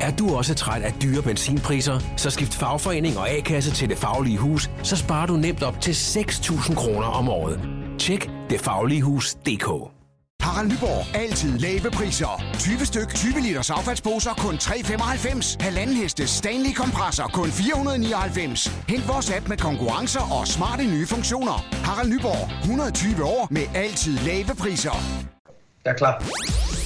Er 0.00 0.16
du 0.16 0.36
også 0.36 0.54
træt 0.54 0.82
af 0.82 0.94
dyre 1.02 1.22
benzinpriser, 1.22 1.98
så 2.16 2.30
skift 2.30 2.54
fagforening 2.54 3.18
og 3.18 3.30
A-kasse 3.30 3.70
til 3.70 3.88
Det 3.88 3.98
Faglige 3.98 4.38
Hus, 4.38 4.70
så 4.82 4.96
sparer 4.96 5.26
du 5.26 5.36
nemt 5.36 5.62
op 5.62 5.80
til 5.80 5.92
6.000 5.92 6.74
kroner 6.74 7.06
om 7.06 7.28
året. 7.28 7.60
Tjek 7.98 8.30
detfagligehus.dk 8.50 10.01
Harald 10.42 10.68
Nyborg. 10.68 11.16
Altid 11.16 11.58
lave 11.58 11.90
priser. 11.90 12.44
20 12.58 12.86
styk, 12.86 13.14
20 13.14 13.40
liters 13.40 13.70
affaldsposer 13.70 14.34
kun 14.34 14.54
3,95. 14.54 15.56
Halvanden 15.60 15.96
heste 15.96 16.26
Stanley 16.26 16.74
kompresser 16.74 17.24
kun 17.24 17.50
499. 17.50 18.72
Hent 18.88 19.08
vores 19.08 19.30
app 19.30 19.48
med 19.48 19.56
konkurrencer 19.56 20.20
og 20.32 20.48
smarte 20.48 20.84
nye 20.84 21.06
funktioner. 21.06 21.66
Harald 21.84 22.08
Nyborg. 22.08 22.50
120 22.60 23.24
år 23.24 23.48
med 23.50 23.62
altid 23.74 24.18
lave 24.18 24.54
priser. 24.58 24.96
Jeg 25.84 25.90
er 25.90 25.94
klar. 25.96 26.24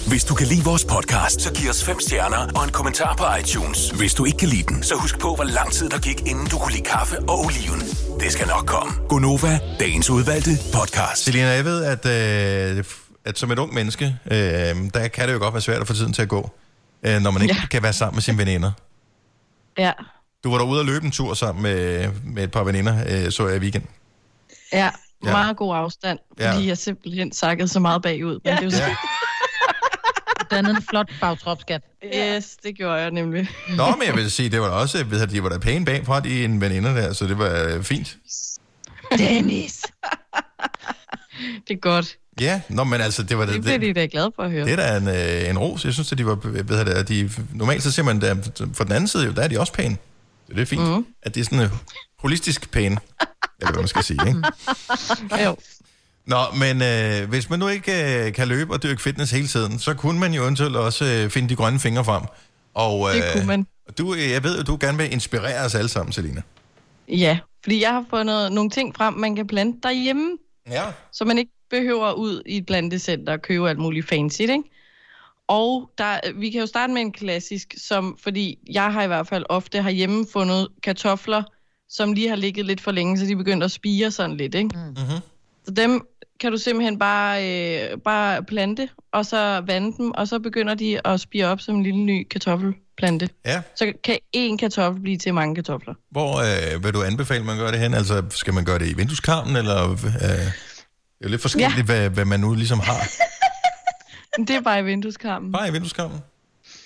Hvis 0.08 0.24
du 0.24 0.34
kan 0.34 0.46
lide 0.46 0.64
vores 0.64 0.84
podcast, 0.84 1.40
så 1.40 1.52
giv 1.52 1.70
os 1.70 1.84
fem 1.84 2.00
stjerner 2.00 2.48
og 2.56 2.64
en 2.64 2.70
kommentar 2.70 3.14
på 3.16 3.24
iTunes. 3.40 3.90
Hvis 3.90 4.14
du 4.14 4.24
ikke 4.24 4.38
kan 4.38 4.48
lide 4.48 4.62
den, 4.62 4.82
så 4.82 4.94
husk 4.94 5.18
på, 5.18 5.34
hvor 5.34 5.44
lang 5.44 5.72
tid 5.72 5.88
der 5.88 5.98
gik, 5.98 6.20
inden 6.20 6.46
du 6.46 6.58
kunne 6.58 6.72
lide 6.72 6.82
kaffe 6.84 7.18
og 7.18 7.38
oliven. 7.44 7.80
Det 8.20 8.32
skal 8.32 8.46
nok 8.46 8.66
komme. 8.66 8.92
Gonova, 9.08 9.58
dagens 9.80 10.10
udvalgte 10.10 10.50
podcast. 10.72 11.24
Selina, 11.24 11.48
jeg 11.48 11.64
ved, 11.64 11.84
at, 11.84 12.06
øh, 12.06 12.84
at 13.26 13.38
som 13.38 13.50
et 13.50 13.58
ung 13.58 13.74
menneske, 13.74 14.16
øh, 14.30 14.36
der 14.94 15.08
kan 15.14 15.28
det 15.28 15.34
jo 15.34 15.38
godt 15.38 15.54
være 15.54 15.60
svært 15.60 15.80
at 15.80 15.86
få 15.86 15.94
tiden 15.94 16.12
til 16.12 16.22
at 16.22 16.28
gå, 16.28 16.50
øh, 17.02 17.20
når 17.20 17.30
man 17.30 17.42
ikke 17.42 17.54
ja. 17.60 17.66
kan 17.66 17.82
være 17.82 17.92
sammen 17.92 18.16
med 18.16 18.22
sine 18.22 18.38
veninder. 18.38 18.72
Ja. 19.78 19.92
Du 20.44 20.50
var 20.50 20.58
derude 20.58 20.80
og 20.80 20.86
løbe 20.86 21.04
en 21.04 21.10
tur 21.10 21.34
sammen 21.34 21.62
med, 21.62 22.08
med 22.24 22.44
et 22.44 22.50
par 22.50 22.64
veninder, 22.64 23.24
øh, 23.26 23.32
så 23.32 23.46
jeg 23.48 23.56
i 23.56 23.60
weekend. 23.60 23.84
Ja, 24.72 24.90
Ja. 25.24 25.28
ja. 25.28 25.32
meget 25.32 25.56
god 25.56 25.76
afstand, 25.76 26.18
Ja. 26.40 26.52
fordi 26.52 26.68
jeg 26.68 26.78
simpelthen 26.78 27.32
sakkede 27.32 27.68
så 27.68 27.80
meget 27.80 28.02
bagud. 28.02 28.32
Men 28.32 28.40
ja. 28.44 28.50
det 28.50 28.60
er 28.60 28.64
jo 28.64 28.70
Ja. 28.90 28.96
Dannet 30.50 30.76
en 30.76 30.82
flot 30.82 31.10
bagtropskat. 31.20 31.82
Yes, 32.14 32.56
det 32.62 32.76
gjorde 32.76 32.94
jeg 32.94 33.10
nemlig. 33.10 33.48
Nå, 33.68 33.86
men 33.98 34.06
jeg 34.06 34.14
vil 34.14 34.30
sige, 34.30 34.48
det 34.48 34.60
var 34.60 34.66
da 34.66 34.72
også, 34.72 35.04
ved 35.04 35.20
at 35.20 35.30
de 35.30 35.42
var 35.42 35.48
da 35.48 35.58
pæne 35.58 35.84
bagfra, 35.84 36.20
de 36.20 36.44
en 36.44 36.60
veninder 36.60 36.94
der, 36.94 37.12
så 37.12 37.26
det 37.26 37.38
var 37.38 37.82
fint. 37.82 38.16
Dennis! 39.18 39.82
det 41.68 41.74
er 41.74 41.80
godt. 41.80 42.16
Ja, 42.40 42.60
nå, 42.68 42.84
men 42.84 43.00
altså, 43.00 43.22
det 43.22 43.38
var 43.38 43.46
da... 43.46 43.52
Det 43.52 43.62
bliver 43.62 43.78
de 43.78 43.92
da 43.92 44.06
glade 44.10 44.32
for 44.36 44.42
at 44.42 44.50
høre. 44.50 44.64
Det 44.64 44.72
er 44.72 44.76
da 44.76 44.96
en, 44.96 45.08
øh, 45.44 45.50
en 45.50 45.58
ros. 45.58 45.84
Jeg 45.84 45.92
synes, 45.92 46.12
at 46.12 46.18
de 46.18 46.26
var... 46.26 46.34
Ved 46.34 46.76
jeg, 46.76 46.86
det, 46.86 47.08
de, 47.08 47.30
normalt 47.54 47.82
så 47.82 47.92
ser 47.92 48.02
man, 48.02 48.20
der, 48.20 48.34
for 48.74 48.84
den 48.84 48.92
anden 48.92 49.08
side, 49.08 49.24
jo, 49.24 49.32
der 49.32 49.42
er 49.42 49.48
de 49.48 49.60
også 49.60 49.72
pæne. 49.72 49.96
Så 50.46 50.52
det 50.54 50.62
er 50.62 50.66
fint, 50.66 50.82
mm. 50.82 51.06
at 51.22 51.34
det 51.34 51.40
er 51.40 51.44
sådan 51.44 51.64
uh, 51.64 51.70
holistisk 52.18 52.70
pæne. 52.70 52.98
Eller 53.60 53.72
hvad 53.72 53.82
man 53.82 53.88
skal 53.88 54.02
sige, 54.02 54.20
ikke? 54.26 54.42
jo. 55.44 55.56
Nå, 56.26 56.36
men 56.58 56.82
øh, 56.82 57.28
hvis 57.28 57.50
man 57.50 57.58
nu 57.58 57.68
ikke 57.68 58.26
øh, 58.26 58.32
kan 58.32 58.48
løbe 58.48 58.72
og 58.72 58.82
dyrke 58.82 59.02
fitness 59.02 59.32
hele 59.32 59.46
tiden, 59.46 59.78
så 59.78 59.94
kunne 59.94 60.20
man 60.20 60.34
jo 60.34 60.42
eventuelt 60.42 60.76
også 60.76 61.04
øh, 61.04 61.30
finde 61.30 61.48
de 61.48 61.56
grønne 61.56 61.78
fingre 61.78 62.04
frem. 62.04 62.22
Og, 62.74 63.10
Det 63.14 63.24
kunne 63.32 63.46
man. 63.46 63.66
Du, 63.98 64.14
øh, 64.14 64.30
jeg 64.30 64.44
ved, 64.44 64.58
at 64.58 64.66
du 64.66 64.78
gerne 64.80 64.98
vil 64.98 65.12
inspirere 65.12 65.64
os 65.64 65.74
alle 65.74 65.88
sammen, 65.88 66.12
Selina. 66.12 66.42
Ja, 67.08 67.38
fordi 67.62 67.82
jeg 67.82 67.90
har 67.90 68.04
fundet 68.10 68.52
nogle 68.52 68.70
ting 68.70 68.96
frem, 68.96 69.14
man 69.14 69.36
kan 69.36 69.46
plante 69.46 69.78
derhjemme. 69.82 70.30
Ja. 70.70 70.84
Så 71.12 71.24
man 71.24 71.38
ikke 71.38 71.50
behøver 71.70 72.12
ud 72.12 72.42
i 72.46 72.56
et 72.56 72.66
plantecenter 72.66 73.32
og 73.32 73.42
købe 73.42 73.68
alt 73.68 73.78
muligt 73.78 74.08
fancy, 74.08 74.40
ikke? 74.40 74.62
Og 75.48 75.90
der, 75.98 76.20
vi 76.34 76.50
kan 76.50 76.60
jo 76.60 76.66
starte 76.66 76.92
med 76.92 77.00
en 77.02 77.12
klassisk, 77.12 77.74
som, 77.76 78.18
fordi 78.22 78.58
jeg 78.72 78.92
har 78.92 79.02
i 79.02 79.06
hvert 79.06 79.28
fald 79.28 79.44
ofte 79.48 79.82
herhjemme 79.82 80.26
fundet 80.32 80.68
kartofler, 80.82 81.42
som 81.88 82.12
lige 82.12 82.28
har 82.28 82.36
ligget 82.36 82.66
lidt 82.66 82.80
for 82.80 82.90
længe, 82.90 83.18
så 83.18 83.26
de 83.26 83.32
er 83.32 83.36
begyndt 83.36 83.64
at 83.64 83.70
spire 83.70 84.10
sådan 84.10 84.36
lidt, 84.36 84.54
ikke? 84.54 84.70
Mm-hmm. 84.74 85.20
Så 85.64 85.70
dem 85.70 86.06
kan 86.40 86.52
du 86.52 86.58
simpelthen 86.58 86.98
bare, 86.98 87.50
øh, 87.50 87.98
bare 87.98 88.44
plante, 88.44 88.88
og 89.12 89.26
så 89.26 89.62
vande 89.66 89.96
dem, 89.96 90.10
og 90.10 90.28
så 90.28 90.38
begynder 90.38 90.74
de 90.74 91.06
at 91.06 91.20
spire 91.20 91.46
op 91.46 91.60
som 91.60 91.76
en 91.76 91.82
lille 91.82 92.00
ny 92.00 92.26
kartoffelplante. 92.30 93.28
Ja. 93.46 93.62
Så 93.74 93.92
kan 94.04 94.18
én 94.36 94.56
kartoffel 94.56 95.02
blive 95.02 95.16
til 95.18 95.34
mange 95.34 95.54
kartofler. 95.54 95.94
Hvor 96.10 96.36
øh, 96.38 96.84
vil 96.84 96.94
du 96.94 97.02
anbefale, 97.02 97.44
man 97.44 97.58
gør 97.58 97.70
det 97.70 97.80
hen? 97.80 97.94
Altså, 97.94 98.22
skal 98.30 98.54
man 98.54 98.64
gøre 98.64 98.78
det 98.78 98.90
i 98.90 98.94
vindueskarmen, 98.96 99.56
eller... 99.56 99.90
Øh, 99.90 100.52
det 101.18 101.24
er 101.24 101.28
jo 101.28 101.30
lidt 101.30 101.42
forskelligt, 101.42 101.76
ja. 101.78 101.82
hvad, 101.82 102.10
hvad 102.10 102.24
man 102.24 102.40
nu 102.40 102.54
ligesom 102.54 102.80
har. 102.80 103.08
Det 104.46 104.50
er 104.50 104.60
bare 104.60 104.80
i 104.80 104.82
vindueskarmen. 104.82 105.52
Bare 105.52 105.68
i 105.68 105.72
vindueskarmen? 105.72 106.18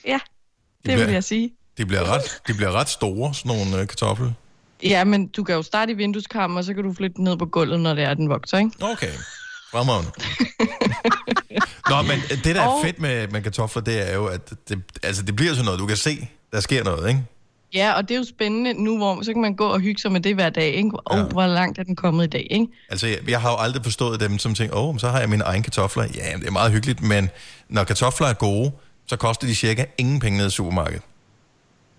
Ja, 0.06 0.12
det 0.12 0.82
bliver- 0.82 1.04
vil 1.04 1.12
jeg 1.12 1.24
sige. 1.24 1.50
De 1.78 1.86
bliver 1.86 2.04
ret, 2.14 2.40
de 2.46 2.54
bliver 2.54 2.72
ret 2.72 2.88
store, 2.88 3.34
sådan 3.34 3.48
nogle 3.58 3.80
øh, 3.82 3.88
kartofler. 3.88 4.32
Ja, 4.82 5.04
men 5.04 5.26
du 5.28 5.44
kan 5.44 5.54
jo 5.54 5.62
starte 5.62 5.92
i 5.92 5.94
vindueskarmen, 5.94 6.56
og 6.56 6.64
så 6.64 6.74
kan 6.74 6.84
du 6.84 6.92
flytte 6.94 7.14
den 7.16 7.24
ned 7.24 7.36
på 7.36 7.46
gulvet, 7.46 7.80
når 7.80 7.94
det 7.94 8.04
er, 8.04 8.14
den 8.14 8.28
vokser, 8.28 8.58
ikke? 8.58 8.70
Okay. 8.80 9.12
Fremragende. 9.72 10.10
Nå, 11.90 12.02
men 12.02 12.20
det, 12.44 12.54
der 12.54 12.62
er 12.62 12.66
Og- 12.66 12.84
fedt 12.84 12.98
med, 13.00 13.28
med 13.28 13.42
kartofler, 13.42 13.82
det 13.82 14.10
er 14.10 14.14
jo, 14.14 14.26
at 14.26 14.50
det, 14.68 14.82
altså, 15.02 15.22
det 15.22 15.36
bliver 15.36 15.52
sådan 15.52 15.64
noget, 15.64 15.80
du 15.80 15.86
kan 15.86 15.96
se, 15.96 16.28
der 16.52 16.60
sker 16.60 16.84
noget, 16.84 17.08
ikke? 17.08 17.22
Ja, 17.74 17.92
og 17.92 18.08
det 18.08 18.14
er 18.14 18.18
jo 18.18 18.24
spændende 18.24 18.72
nu, 18.84 18.96
hvor 18.96 19.22
så 19.22 19.32
kan 19.32 19.42
man 19.42 19.54
gå 19.54 19.66
og 19.66 19.80
hygge 19.80 20.00
sig 20.00 20.12
med 20.12 20.20
det 20.20 20.34
hver 20.34 20.50
dag, 20.50 20.74
ikke? 20.74 20.90
Oh, 21.06 21.20
hvor 21.20 21.46
langt 21.46 21.78
er 21.78 21.82
den 21.82 21.96
kommet 21.96 22.24
i 22.24 22.28
dag, 22.28 22.46
ikke? 22.50 22.66
Altså, 22.88 23.06
jeg, 23.06 23.18
jeg 23.28 23.40
har 23.40 23.50
jo 23.50 23.56
aldrig 23.56 23.84
forstået 23.84 24.20
dem, 24.20 24.38
som 24.38 24.54
tænker, 24.54 24.76
åh, 24.76 24.88
oh, 24.88 24.98
så 24.98 25.08
har 25.08 25.20
jeg 25.20 25.28
mine 25.28 25.44
egne 25.44 25.62
kartofler. 25.62 26.04
Ja, 26.14 26.36
det 26.36 26.46
er 26.46 26.50
meget 26.50 26.72
hyggeligt, 26.72 27.02
men 27.02 27.30
når 27.68 27.84
kartofler 27.84 28.26
er 28.26 28.34
gode, 28.34 28.72
så 29.06 29.16
koster 29.16 29.46
de 29.46 29.54
cirka 29.54 29.84
ingen 29.98 30.20
penge 30.20 30.36
nede 30.36 30.48
i 30.48 30.50
supermarkedet. 30.50 31.02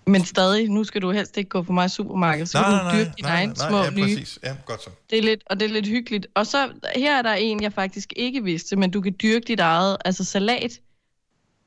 Men 0.06 0.24
stadig, 0.24 0.68
nu 0.68 0.84
skal 0.84 1.02
du 1.02 1.10
helst 1.10 1.36
ikke 1.36 1.50
gå 1.50 1.62
for 1.62 1.72
meget 1.72 1.90
i 1.90 1.94
supermarkedet, 1.94 2.48
så 2.48 2.58
kan 2.58 2.72
du 2.72 2.98
dyrke 2.98 3.12
dine 3.16 3.28
egne 3.28 3.56
små 3.56 3.76
ja, 3.76 3.90
nye. 3.90 4.02
præcis. 4.02 4.38
Ja, 4.44 4.54
godt 4.66 4.82
så. 4.82 4.90
Det 5.10 5.18
er 5.18 5.22
lidt, 5.22 5.40
og 5.46 5.60
det 5.60 5.66
er 5.66 5.72
lidt 5.72 5.86
hyggeligt. 5.86 6.26
Og 6.34 6.46
så, 6.46 6.68
her 6.96 7.18
er 7.18 7.22
der 7.22 7.32
en, 7.32 7.62
jeg 7.62 7.72
faktisk 7.72 8.12
ikke 8.16 8.44
vidste, 8.44 8.76
men 8.76 8.90
du 8.90 9.00
kan 9.00 9.14
dyrke 9.22 9.44
dit 9.48 9.60
eget, 9.60 9.96
altså 10.04 10.24
salat, 10.24 10.80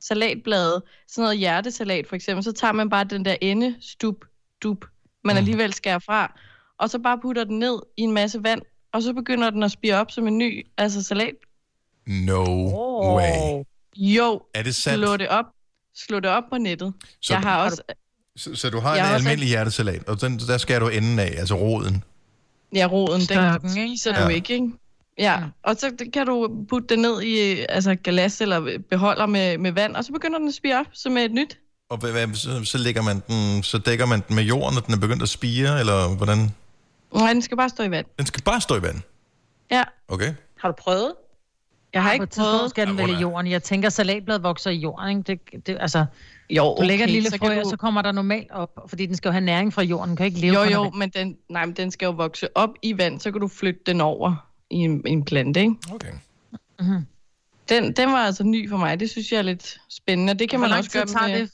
salatblade, 0.08 0.82
sådan 1.08 1.22
noget 1.22 1.38
hjertesalat 1.38 2.06
for 2.08 2.16
eksempel, 2.16 2.44
så 2.44 2.52
tager 2.52 2.72
man 2.72 2.90
bare 2.90 3.04
den 3.04 3.24
der 3.24 3.36
ende, 3.40 3.76
stup, 3.80 4.14
dup, 4.62 4.84
man 5.24 5.36
alligevel 5.36 5.72
skærer 5.74 5.98
fra, 5.98 6.40
og 6.78 6.90
så 6.90 6.98
bare 6.98 7.18
putter 7.22 7.44
den 7.44 7.58
ned 7.58 7.78
i 7.96 8.02
en 8.02 8.12
masse 8.12 8.42
vand, 8.42 8.62
og 8.92 9.02
så 9.02 9.12
begynder 9.12 9.50
den 9.50 9.62
at 9.62 9.70
spire 9.72 9.94
op 9.94 10.10
som 10.10 10.26
en 10.26 10.38
ny, 10.38 10.66
altså 10.78 11.02
salat. 11.02 11.34
No 12.06 12.44
way. 13.16 13.62
Jo, 13.96 14.40
Er 14.54 14.62
det 14.62 14.74
sandt? 14.74 15.04
slå 15.04 15.16
det 15.16 15.28
op, 15.28 15.44
slå 15.94 16.20
det 16.20 16.30
op 16.30 16.42
på 16.50 16.58
nettet. 16.58 16.92
Så 17.22 17.34
jeg 17.34 17.42
du- 17.42 17.48
har 17.48 17.64
også, 17.64 17.82
Så, 18.36 18.54
så 18.54 18.70
du 18.70 18.80
har 18.80 18.90
Jeg 18.94 18.98
en 19.00 19.06
har 19.06 19.14
også- 19.14 19.28
almindelig 19.28 19.48
hjertesalat, 19.48 20.08
og 20.08 20.20
den, 20.20 20.38
der 20.38 20.58
skærer 20.58 20.80
du 20.80 20.88
enden 20.88 21.18
af, 21.18 21.34
altså 21.38 21.54
roden. 21.54 22.04
Ja, 22.74 22.86
roden, 22.92 23.20
Størken, 23.20 23.68
den 23.70 23.78
ikke? 23.78 23.88
spiser 23.98 24.18
Ja. 24.18 24.24
du 24.24 24.28
ikke, 24.28 24.54
ikke? 24.54 24.72
Ja, 25.18 25.38
og 25.62 25.76
så 25.76 25.92
kan 26.12 26.26
du 26.26 26.64
putte 26.68 26.88
det 26.88 26.98
ned 26.98 27.22
i 27.22 27.64
altså 27.68 27.94
glas 28.04 28.40
eller 28.40 28.78
beholder 28.90 29.26
med, 29.26 29.58
med 29.58 29.72
vand, 29.72 29.96
og 29.96 30.04
så 30.04 30.12
begynder 30.12 30.38
den 30.38 30.48
at 30.48 30.54
spire 30.54 30.80
op 30.80 30.86
som 30.92 31.16
et 31.16 31.32
nyt. 31.32 31.58
Og 31.90 31.98
hvad, 31.98 32.12
hvad, 32.12 32.34
så, 32.34 32.64
så, 32.64 32.78
lægger 32.78 33.02
man 33.02 33.22
den, 33.28 33.62
så 33.62 33.78
dækker 33.78 34.06
man 34.06 34.22
den 34.28 34.36
med 34.36 34.44
jorden, 34.44 34.74
når 34.74 34.80
den 34.80 34.94
er 34.94 34.98
begyndt 34.98 35.22
at 35.22 35.28
spire, 35.28 35.80
eller 35.80 36.16
hvordan? 36.16 36.38
Nej, 37.14 37.32
den 37.32 37.42
skal 37.42 37.56
bare 37.56 37.68
stå 37.68 37.82
i 37.82 37.90
vand. 37.90 38.06
Den 38.18 38.26
skal 38.26 38.42
bare 38.42 38.60
stå 38.60 38.76
i 38.76 38.82
vand. 38.82 38.96
Ja. 39.70 39.82
Okay. 40.08 40.34
Har 40.60 40.68
du 40.68 40.74
prøvet? 40.78 41.12
Jeg 41.94 42.02
har 42.02 42.10
På 42.10 42.12
ikke 42.12 42.26
tidspunkt 42.26 42.50
prøvet. 42.58 42.70
skal 42.70 42.86
den 42.86 42.98
vel 42.98 43.10
i 43.10 43.12
jorden. 43.12 43.50
Jeg 43.50 43.62
tænker, 43.62 43.88
salatblad 43.88 44.38
vokser 44.38 44.70
i 44.70 44.74
jorden, 44.76 45.08
ikke? 45.10 45.22
Det, 45.52 45.66
det, 45.66 45.76
altså, 45.80 46.04
Jo, 46.50 46.76
du 46.78 46.82
lægger 46.82 47.04
et 47.04 47.08
okay, 47.08 47.14
lille 47.14 47.30
så 47.30 47.36
frø, 47.38 47.48
kan 47.48 47.58
og 47.58 47.64
du- 47.64 47.70
så 47.70 47.76
kommer 47.76 48.02
der 48.02 48.12
normalt 48.12 48.50
op, 48.50 48.70
fordi 48.88 49.06
den 49.06 49.16
skal 49.16 49.28
jo 49.28 49.32
have 49.32 49.44
næring 49.44 49.72
fra 49.74 49.82
jorden. 49.82 50.08
Den 50.08 50.16
kan 50.16 50.26
ikke 50.26 50.38
leve 50.40 50.54
Jo, 50.54 50.64
på 50.64 50.70
jo, 50.70 50.90
men 50.90 51.10
den, 51.10 51.36
nej, 51.50 51.66
men 51.66 51.74
den 51.76 51.90
skal 51.90 52.06
jo 52.06 52.12
vokse 52.12 52.48
op 52.56 52.70
i 52.82 52.98
vand, 52.98 53.20
så 53.20 53.30
kan 53.30 53.40
du 53.40 53.48
flytte 53.48 53.80
den 53.86 54.00
over 54.00 54.45
i 54.70 54.76
en, 54.76 55.02
i 55.06 55.10
en 55.10 55.24
plante, 55.24 55.60
ikke? 55.60 55.74
Okay. 55.92 56.12
Mhm. 56.80 57.06
Den, 57.68 57.92
den 57.92 58.08
var 58.08 58.18
altså 58.18 58.44
ny 58.44 58.70
for 58.70 58.76
mig. 58.76 59.00
Det 59.00 59.10
synes 59.10 59.32
jeg 59.32 59.38
er 59.38 59.42
lidt 59.42 59.80
spændende. 59.88 60.34
Det 60.34 60.50
kan 60.50 60.58
Hvor 60.58 60.64
man 60.64 60.70
lang 60.70 60.78
også 60.78 60.90
tid 60.90 61.00
gøre 61.00 61.06
tager 61.06 61.28
med... 61.28 61.40
det? 61.40 61.50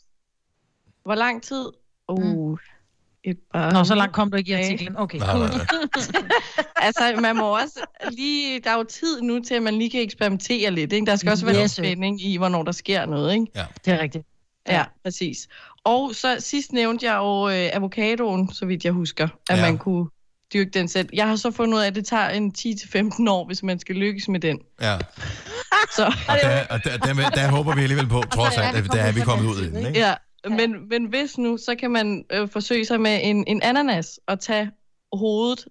Hvor 1.05 1.15
lang 1.15 1.43
tid? 1.43 1.67
Uh, 2.09 2.59
et 3.25 3.39
par... 3.53 3.71
Nå, 3.73 3.85
så 3.85 3.95
langt 3.95 4.15
kom 4.15 4.31
du 4.31 4.37
ikke 4.37 4.51
i 4.51 4.55
artiklen. 4.55 4.97
Okay. 4.97 5.19
Nej, 5.19 5.39
nej, 5.39 5.49
nej. 5.49 5.67
altså, 6.87 7.19
man 7.21 7.37
må 7.37 7.59
også 7.59 7.81
lige... 8.11 8.61
Der 8.61 8.71
er 8.71 8.77
jo 8.77 8.85
tid 8.85 9.21
nu 9.21 9.41
til, 9.41 9.55
at 9.55 9.63
man 9.63 9.75
lige 9.75 9.91
kan 9.91 10.01
eksperimentere 10.01 10.71
lidt, 10.71 10.93
ikke? 10.93 11.07
Der 11.07 11.17
skal 11.17 11.31
også 11.33 11.47
være 11.47 11.55
Yes. 11.55 11.63
yes. 11.63 11.73
spænding 11.73 12.25
i, 12.25 12.37
hvornår 12.37 12.63
der 12.63 12.73
sker 12.73 13.07
noget, 13.07 13.35
ikke? 13.35 13.47
Ja. 13.55 13.65
Det 13.85 13.93
er 13.93 13.99
rigtigt. 13.99 14.27
Ja, 14.69 14.85
præcis. 15.03 15.49
Og 15.85 16.15
så 16.15 16.37
sidst 16.39 16.73
nævnte 16.73 17.07
jeg 17.07 17.17
jo 17.17 17.49
øh, 17.49 17.71
avocadoen, 17.77 18.53
så 18.53 18.67
vidt 18.67 18.85
jeg 18.85 18.93
husker, 18.93 19.25
at 19.25 19.57
Ja. 19.57 19.57
ja. 19.57 19.71
man 19.71 19.79
kunne 19.79 20.07
dyrke 20.53 20.71
den 20.71 20.89
selv. 20.89 21.09
Jeg 21.13 21.29
har 21.29 21.37
så 21.37 21.51
fundet 21.51 21.75
ud 21.75 21.83
af, 21.83 21.87
at 21.87 21.95
det 21.95 22.07
tager 22.07 22.29
en 22.29 22.53
10-15 22.59 23.31
år, 23.31 23.47
hvis 23.47 23.63
man 23.63 23.79
skal 23.79 23.97
lykkes 23.97 24.29
med 24.29 24.41
den. 24.41 24.59
Ja. 24.81 24.99
Så, 25.97 26.07
Og, 26.29 26.37
der, 26.43 26.65
og 26.71 26.85
der, 26.85 26.97
der, 26.97 27.31
der, 27.31 27.49
håber 27.49 27.75
vi 27.75 27.83
alligevel 27.83 28.07
på, 28.07 28.23
trods 28.35 28.57
alt, 28.57 28.77
at 28.77 28.85
der 28.93 29.03
er 29.03 29.13
vi 29.13 29.21
kommet 29.21 29.51
ud 29.51 29.63
i 29.63 29.67
den, 29.67 29.87
ikke? 29.87 29.99
ja, 29.99 30.15
men, 30.49 30.89
men 30.89 31.05
hvis 31.05 31.39
nu, 31.39 31.57
så 31.57 31.75
kan 31.75 31.91
man 31.91 32.25
øh, 32.33 32.49
forsøge 32.49 32.85
sig 32.85 33.01
med 33.01 33.21
en, 33.23 33.45
en 33.47 33.63
ananas 33.63 34.21
og 34.27 34.41
tage 34.41 34.71
hovedet, 35.13 35.65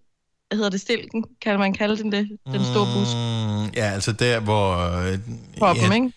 hvad 0.48 0.58
hedder 0.58 0.70
det, 0.70 0.82
stilken, 0.82 1.26
kan 1.42 1.60
man 1.60 1.74
kalde 1.74 1.98
den 1.98 2.12
det, 2.12 2.30
den 2.46 2.64
store 2.64 2.88
busk. 2.96 3.16
Mm, 3.16 3.74
ja, 3.76 3.92
altså 3.92 4.12
der, 4.12 4.40
hvor... 4.40 4.98
øh, 4.98 5.20
Toppen, 5.60 5.86
ja, 5.86 5.94
ikke? 5.94 6.12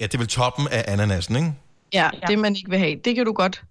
Ja, 0.00 0.06
det 0.06 0.14
er 0.14 0.18
vel 0.18 0.28
toppen 0.28 0.68
af 0.70 0.84
ananasen, 0.86 1.36
ikke? 1.36 1.52
Ja, 1.92 2.10
det 2.28 2.38
man 2.38 2.56
ikke 2.56 2.70
vil 2.70 2.78
have, 2.78 2.96
det 3.04 3.14
kan 3.14 3.24
du 3.24 3.32
godt 3.32 3.62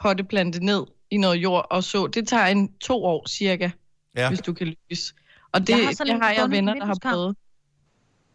potteplante 0.00 0.64
ned 0.64 0.82
i 1.14 1.16
noget 1.16 1.36
jord 1.36 1.66
og 1.70 1.84
så. 1.84 2.06
Det 2.06 2.28
tager 2.28 2.46
en 2.46 2.72
to 2.80 3.04
år 3.04 3.28
cirka, 3.28 3.70
Ja. 4.16 4.28
hvis 4.28 4.40
du 4.40 4.52
kan 4.52 4.66
lykkes. 4.66 5.14
Og 5.52 5.60
det, 5.60 5.68
Jeg 5.68 5.76
har 5.78 5.88
det 5.88 5.96
sådan 5.98 6.16
en 6.16 6.22
har 6.22 6.30
jeg 6.30 6.50
venner, 6.50 6.74
der 6.74 6.84
har 6.86 6.98
prøvet. 7.02 7.36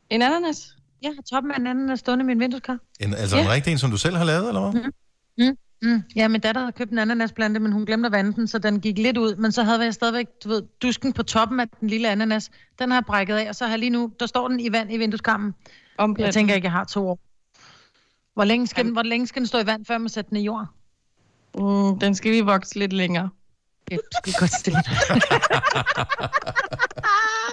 En 0.09 0.21
ananas? 0.21 0.75
Ja, 1.03 1.09
toppen 1.31 1.51
af 1.51 1.59
en 1.59 1.67
ananas 1.67 1.99
stående 1.99 2.23
i 2.23 2.25
min 2.25 2.39
vindueskar. 2.39 2.77
En, 2.99 3.13
altså 3.13 3.37
ja. 3.37 3.43
en 3.43 3.49
rigtig 3.49 3.71
en, 3.71 3.77
som 3.77 3.91
du 3.91 3.97
selv 3.97 4.15
har 4.15 4.25
lavet, 4.25 4.47
eller 4.47 4.71
hvad? 4.71 4.81
Mm. 5.37 5.57
Mm. 5.81 6.03
Ja, 6.15 6.27
min 6.27 6.41
datter 6.41 6.61
havde 6.61 6.71
købt 6.71 6.91
en 6.91 6.97
ananasplante, 6.97 7.59
men 7.59 7.71
hun 7.71 7.85
glemte 7.85 8.05
at 8.05 8.11
vande 8.11 8.33
den, 8.33 8.47
så 8.47 8.59
den 8.59 8.81
gik 8.81 8.97
lidt 8.97 9.17
ud. 9.17 9.35
Men 9.35 9.51
så 9.51 9.63
havde 9.63 9.83
jeg 9.83 9.93
stadigvæk, 9.93 10.27
du 10.43 10.49
ved, 10.49 10.61
dusken 10.81 11.13
på 11.13 11.23
toppen 11.23 11.59
af 11.59 11.69
den 11.79 11.89
lille 11.89 12.09
ananas. 12.09 12.51
Den 12.79 12.89
har 12.91 12.97
jeg 12.97 13.05
brækket 13.05 13.35
af, 13.35 13.49
og 13.49 13.55
så 13.55 13.63
har 13.65 13.71
jeg 13.71 13.79
lige 13.79 13.89
nu, 13.89 14.11
der 14.19 14.25
står 14.25 14.47
den 14.47 14.59
i 14.59 14.71
vand 14.71 14.93
i 14.93 14.97
vindueskarmen. 14.97 15.55
Omplanten. 15.97 16.25
Jeg 16.25 16.33
tænker 16.33 16.55
ikke, 16.55 16.65
jeg 16.65 16.71
har 16.71 16.83
to 16.83 17.09
år. 17.09 17.19
Hvor 18.33 18.43
længe 18.43 18.67
skal, 18.67 18.85
den, 18.85 18.93
hvor 18.93 19.03
længe 19.03 19.27
skal 19.27 19.39
den 19.39 19.47
stå 19.47 19.59
i 19.59 19.65
vand, 19.65 19.85
før 19.85 19.97
man 19.97 20.09
sætter 20.09 20.29
den 20.29 20.37
i 20.37 20.41
jord? 20.41 20.67
Mm, 21.55 21.99
den 21.99 22.15
skal 22.15 22.31
lige 22.31 22.45
vokse 22.45 22.79
lidt 22.79 22.93
længere. 22.93 23.29
Det 23.89 23.99
skal 24.17 24.33
godt 24.39 24.51
stille. 24.51 24.79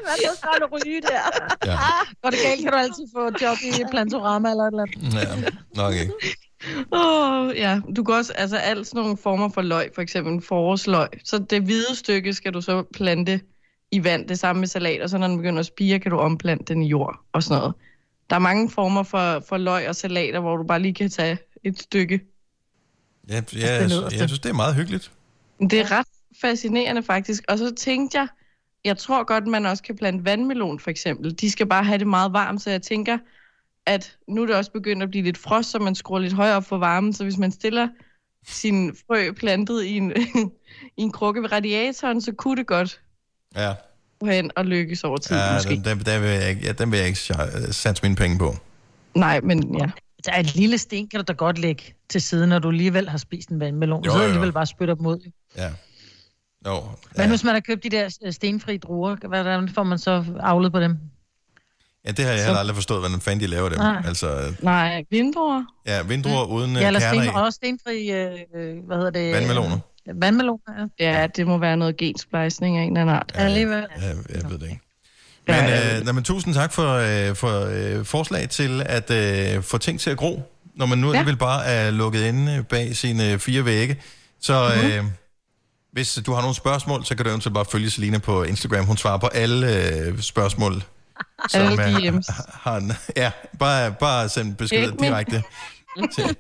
Hvad 0.07 0.15
er 0.25 0.35
så 0.35 0.65
at 0.65 0.73
ryge 0.73 1.01
der? 1.01 1.25
Ja. 1.67 1.77
Går 2.23 2.31
det 2.31 2.39
galt, 2.45 2.63
kan 2.63 2.73
du 2.73 2.79
altid 2.79 3.05
få 3.15 3.25
job 3.43 3.57
i 3.63 3.85
Plantorama 3.91 4.51
eller 4.51 4.65
et 4.65 4.71
eller 4.73 4.83
andet. 5.33 5.43
Ja, 5.43 5.83
nok 5.83 5.95
ikke. 5.95 6.13
Åh, 6.93 7.47
oh, 7.47 7.57
ja. 7.57 7.81
Du 7.97 8.05
kan 8.05 8.15
også, 8.15 8.33
altså 8.33 8.57
alt 8.57 8.87
sådan 8.87 9.01
nogle 9.03 9.17
former 9.17 9.49
for 9.49 9.63
løg, 9.63 9.91
for 9.95 10.03
eksempel 10.03 10.43
forårsløg. 10.47 11.09
Så 11.25 11.39
det 11.39 11.63
hvide 11.63 11.97
stykke 11.97 12.33
skal 12.33 12.55
du 12.55 12.61
så 12.61 12.83
plante 12.95 13.41
i 13.91 14.05
vand, 14.05 14.29
det 14.29 14.39
samme 14.39 14.61
med 14.61 14.69
salat, 14.69 15.03
og 15.03 15.11
så 15.11 15.19
når 15.19 15.29
den 15.29 15.37
begynder 15.37 15.61
at 15.61 15.67
spire, 15.67 15.99
kan 15.99 16.11
du 16.11 16.19
omplante 16.19 16.75
den 16.75 16.83
i 16.83 16.87
jord 16.87 17.21
og 17.33 17.43
sådan 17.43 17.59
noget. 17.59 17.75
Der 18.31 18.37
er 18.37 18.41
mange 18.41 18.71
former 18.71 19.03
for, 19.03 19.45
for 19.49 19.57
løg 19.57 19.89
og 19.89 19.97
salater, 19.97 20.41
hvor 20.41 20.57
du 20.57 20.65
bare 20.65 20.81
lige 20.81 20.95
kan 20.95 21.11
tage 21.11 21.39
et 21.65 21.81
stykke. 21.81 22.21
Ja, 23.29 23.35
ja, 23.35 23.41
det 23.41 23.55
jeg, 23.61 23.89
nederste. 23.89 24.19
jeg 24.19 24.29
synes, 24.29 24.41
det 24.41 24.49
er 24.49 24.55
meget 24.55 24.75
hyggeligt. 24.75 25.11
Det 25.61 25.73
er 25.81 25.91
ret 25.93 26.07
fascinerende 26.41 27.03
faktisk. 27.03 27.43
Og 27.49 27.59
så 27.59 27.75
tænkte 27.75 28.19
jeg, 28.19 28.29
jeg 28.85 28.99
tror 28.99 29.25
godt, 29.25 29.47
man 29.47 29.67
også 29.67 29.83
kan 29.83 29.97
plante 29.97 30.25
vandmelon 30.25 30.81
for 30.81 30.91
eksempel. 30.91 31.41
De 31.41 31.51
skal 31.51 31.67
bare 31.67 31.85
have 31.85 31.99
det 31.99 32.07
meget 32.07 32.33
varmt, 32.33 32.63
så 32.63 32.71
jeg 32.71 32.83
tænker, 32.83 33.19
at 33.87 34.17
nu 34.29 34.43
er 34.43 34.47
det 34.47 34.57
også 34.57 34.71
begyndt 34.71 35.03
at 35.03 35.11
blive 35.11 35.25
lidt 35.25 35.39
frost, 35.39 35.71
så 35.71 35.79
man 35.79 35.95
skruer 35.95 36.19
lidt 36.19 36.33
højere 36.33 36.57
op 36.57 36.65
for 36.65 36.79
varmen. 36.79 37.13
Så 37.13 37.25
hvis 37.25 37.39
man 37.39 37.53
stiller 37.53 37.89
sin 38.49 38.97
frø 39.07 39.33
plantet 39.33 39.85
i 39.85 39.97
en, 39.97 40.13
i 40.99 41.03
en 41.03 41.13
krukke 41.13 41.43
ved 41.43 41.53
radiatoren, 41.53 42.21
så 42.21 42.33
kunne 42.33 42.57
det 42.57 42.67
godt 42.67 43.01
Ja, 43.57 43.75
gå 44.21 44.27
hen 44.27 44.51
og 44.57 44.65
lykkes 44.65 45.05
over 45.05 45.17
tid 45.17 45.37
ja 45.37 45.55
måske. 45.55 45.71
den, 45.71 45.85
den, 45.85 45.99
den, 45.99 46.23
vil 46.23 46.31
jeg, 46.31 46.51
ikke- 46.51 46.63
ja, 46.67 46.73
den 46.73 46.91
vil 46.91 46.99
jeg 46.99 47.07
ikke 47.09 47.19
sj- 47.19 47.73
satse 47.73 48.03
mine 48.03 48.17
penge 48.17 48.39
på. 48.39 48.55
Nej, 49.15 49.41
men 49.41 49.79
ja. 49.79 49.87
Der 50.27 50.33
er 50.33 50.41
et 50.41 50.55
lille 50.55 50.79
sten, 50.79 51.09
kan 51.09 51.21
du 51.21 51.25
da 51.29 51.33
godt 51.33 51.59
lægge 51.59 51.83
til 52.09 52.21
siden, 52.21 52.49
når 52.49 52.59
du 52.59 52.69
alligevel 52.69 53.09
har 53.09 53.19
spist 53.19 53.49
en 53.49 53.61
vandmelon. 53.61 54.05
Jo, 54.05 54.11
Så 54.11 54.17
jo, 54.17 54.23
jo. 54.23 54.27
alligevel 54.29 54.53
bare 54.53 54.67
spytter 54.67 54.95
dem 54.95 55.07
ud. 55.07 55.31
Ja. 55.57 55.71
Nå, 56.65 56.83
Men 57.17 57.29
hvis 57.29 57.45
man 57.45 57.55
har 57.55 57.61
købt 57.61 57.83
de 57.85 57.89
der 57.91 58.19
øh, 58.27 58.33
stenfri 58.33 58.77
druer, 58.77 59.17
hvordan 59.29 59.69
får 59.69 59.83
man 59.83 59.99
så 59.99 60.25
aflet 60.41 60.73
på 60.73 60.81
dem? 60.81 60.99
ja, 62.07 62.11
det 62.11 62.25
har 62.25 62.31
jeg 62.33 62.41
Så- 62.41 62.45
heller 62.47 62.61
aldrig 62.61 62.75
forstået, 62.75 63.01
hvordan 63.01 63.21
fanden 63.21 63.41
de 63.41 63.47
laver 63.47 63.69
dem. 63.69 63.79
Nej. 63.79 64.03
Altså, 64.07 64.55
Nej, 64.63 65.05
vindruer. 65.11 65.65
ja, 65.87 66.03
vindruer 66.03 66.45
uden 66.45 66.73
Ja, 66.75 66.81
ja, 66.81 66.87
eller 66.87 67.01
kerner 67.01 67.21
sten, 67.23 67.33
i. 67.33 67.37
og 67.37 67.43
også 67.43 67.57
stenfri, 67.57 68.11
øh, 68.11 68.39
øh, 68.57 68.87
hvad 68.87 68.97
hedder 68.97 69.11
det? 69.11 69.33
Vandmeloner. 69.35 69.79
Vandmeloner, 70.15 70.89
ja. 71.01 71.21
Ja, 71.21 71.27
det 71.27 71.47
må 71.47 71.59
være 71.59 71.77
noget 71.77 71.97
gensplejsning 71.97 72.79
af 72.79 72.83
en 72.83 72.89
eller 72.89 73.01
anden 73.01 73.17
art. 73.17 73.33
Ja, 73.35 73.41
alligevel. 73.41 73.87
Ja, 74.01 74.07
jeg 74.09 74.51
ved 74.51 74.59
det 74.59 74.63
ikke. 74.71 74.81
Men, 75.49 75.65
øh, 75.65 76.05
nej, 76.05 76.13
men 76.13 76.25
tusind 76.25 76.55
tak 76.55 76.73
for, 76.73 76.93
øh, 76.95 77.37
for 77.37 77.65
øh, 77.71 78.05
forslag 78.05 78.49
til 78.49 78.83
at 78.87 79.11
øh, 79.11 79.63
få 79.63 79.79
ting 79.79 80.01
til 80.01 80.11
at 80.11 80.17
gro, 80.17 80.53
når 80.77 80.87
man 80.87 80.99
nu 80.99 81.09
alligevel 81.13 81.37
bare 81.37 81.65
er 81.67 81.91
lukket 81.91 82.25
inde 82.25 82.65
bag 82.71 82.97
sine 82.97 83.39
fire 83.39 83.65
vægge. 83.65 83.97
Så 84.41 84.73
øh, 84.85 85.05
hvis 85.93 86.19
du 86.27 86.33
har 86.33 86.41
nogle 86.41 86.55
spørgsmål, 86.57 87.05
så 87.05 87.15
kan 87.15 87.25
du 87.25 87.31
eventuelt 87.31 87.55
bare 87.55 87.65
følge 87.73 87.91
Selina 87.91 88.19
på 88.19 88.43
Instagram. 88.43 88.85
Hun 88.85 88.97
svarer 88.97 89.19
på 89.19 89.27
alle 89.27 89.75
øh, 89.89 90.21
spørgsmål. 90.21 90.83
Alle 91.55 91.73
øh, 91.87 91.97
DM's. 91.97 92.43
har, 92.63 92.77
en- 92.77 92.93
ja, 93.17 93.31
bare, 93.59 93.93
bare 94.01 94.29
send 94.29 94.55
besked 94.55 94.93
direkte 95.01 95.43
til, 96.15 96.37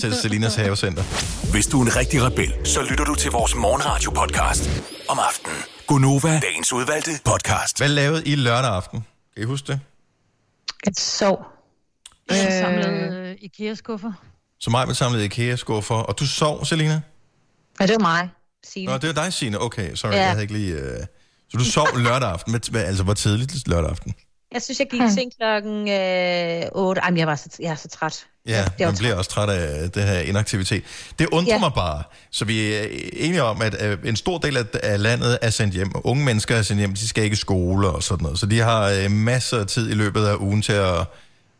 til 0.00 0.14
Selinas 0.14 0.54
havecenter. 0.54 1.02
Hvis 1.50 1.66
du 1.66 1.80
er 1.80 1.86
en 1.86 1.96
rigtig 1.96 2.22
rebel, 2.22 2.52
så 2.64 2.82
lytter 2.90 3.04
du 3.04 3.14
til 3.14 3.30
vores 3.30 3.54
morgenradio-podcast 3.54 4.68
om 5.08 5.18
aftenen. 5.28 5.77
Gunova, 5.88 6.40
dagens 6.40 6.72
udvalgte 6.72 7.10
podcast. 7.24 7.78
Hvad 7.78 7.88
lavede 7.88 8.24
I 8.26 8.34
lørdag 8.34 8.70
aften? 8.70 9.04
Kan 9.34 9.42
I 9.42 9.46
huske 9.46 9.66
det? 9.66 9.80
Et 10.88 10.98
sov. 11.00 11.46
Jeg 12.30 12.58
samlede 12.62 13.28
øh, 13.30 13.36
IKEA-skuffer. 13.40 14.12
Så 14.60 14.70
mig 14.70 14.86
vil 14.86 14.96
samle 14.96 15.24
IKEA-skuffer, 15.24 15.94
og 15.94 16.18
du 16.18 16.26
sov, 16.26 16.64
Selina? 16.64 17.00
Ja, 17.80 17.86
det 17.86 17.92
var 17.92 17.98
mig. 18.00 18.28
Signe. 18.64 18.92
Nå, 18.92 18.98
det 18.98 19.16
var 19.16 19.22
dig, 19.22 19.32
Signe. 19.32 19.60
Okay, 19.60 19.94
sorry, 19.94 20.12
Ja. 20.12 20.18
jeg 20.18 20.28
havde 20.30 20.42
ikke 20.42 20.54
lige... 20.54 20.74
Uh... 20.76 21.06
Så 21.50 21.58
du 21.58 21.64
sov 21.64 21.86
lørdag 21.98 22.30
aften. 22.30 22.60
Hvad- 22.70 22.84
Altså, 22.84 23.02
hvor 23.04 23.14
tidligt 23.14 23.68
lørdag 23.68 23.90
aften? 23.90 24.14
Jeg 24.52 24.62
synes, 24.62 24.78
jeg 24.80 24.88
gik 24.90 25.00
i 25.02 25.10
seng 25.14 25.32
klokken 25.40 25.88
øh, 25.88 26.62
8. 26.72 27.00
Ej, 27.00 27.10
men 27.10 27.18
jeg, 27.18 27.26
var 27.26 27.36
så, 27.36 27.48
jeg 27.60 27.70
er 27.70 27.74
så 27.74 27.88
træt. 27.88 28.26
Ja, 28.46 28.64
det 28.78 28.86
man 28.86 28.96
bliver 28.98 29.14
også 29.14 29.30
træt 29.30 29.48
af 29.48 29.90
det 29.90 30.02
her 30.02 30.18
inaktivitet. 30.20 30.84
Det 31.18 31.26
undrer 31.32 31.54
Ja. 31.54 31.58
mig 31.60 31.72
bare. 31.74 32.02
Så 32.30 32.44
vi 32.44 32.74
er 32.74 32.86
enige 33.12 33.42
om, 33.42 33.62
at 33.62 33.82
øh, 33.82 33.98
en 34.04 34.16
stor 34.16 34.38
del 34.38 34.56
af- 34.56 34.64
af 34.82 35.02
landet 35.02 35.38
er 35.42 35.50
sendt 35.50 35.74
hjem. 35.74 35.92
Unge 36.04 36.24
mennesker 36.24 36.56
er 36.56 36.62
sendt 36.62 36.78
hjem, 36.80 36.94
de 36.94 37.08
skal 37.08 37.24
ikke 37.24 37.34
i 37.34 37.36
skole 37.36 37.88
og 37.88 38.02
sådan 38.02 38.22
noget. 38.22 38.38
Så 38.38 38.46
de 38.46 38.58
har 38.58 38.88
øh, 39.04 39.10
masser 39.10 39.60
af 39.60 39.66
tid 39.66 39.90
i 39.90 39.94
løbet 39.94 40.26
af 40.26 40.34
ugen 40.34 40.62
til 40.62 40.72
at, 40.72 41.06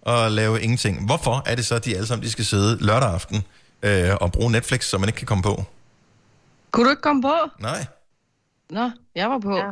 at 0.07 0.33
lave 0.33 0.63
ingenting. 0.63 1.07
Hvorfor 1.07 1.43
er 1.47 1.55
det 1.55 1.67
så, 1.67 1.75
at 1.75 1.85
de 1.85 1.95
alle 1.95 2.07
sammen 2.07 2.25
de 2.25 2.31
skal 2.31 2.45
sidde 2.45 2.79
lørdag 2.87 3.09
aften 3.13 3.45
øh, 3.83 4.11
og 4.21 4.33
bruge 4.33 4.53
Netflix, 4.53 4.85
så 4.85 4.99
man 4.99 5.09
ikke 5.09 5.17
kan 5.17 5.27
komme 5.27 5.43
på? 5.43 5.65
Kunne 6.71 6.85
du 6.87 6.91
ikke 6.91 7.03
komme 7.03 7.23
på? 7.23 7.35
Nej. 7.61 7.87
Nå, 8.71 8.91
jeg 9.15 9.31
var 9.31 9.39
på. 9.39 9.57
Ja. 9.57 9.65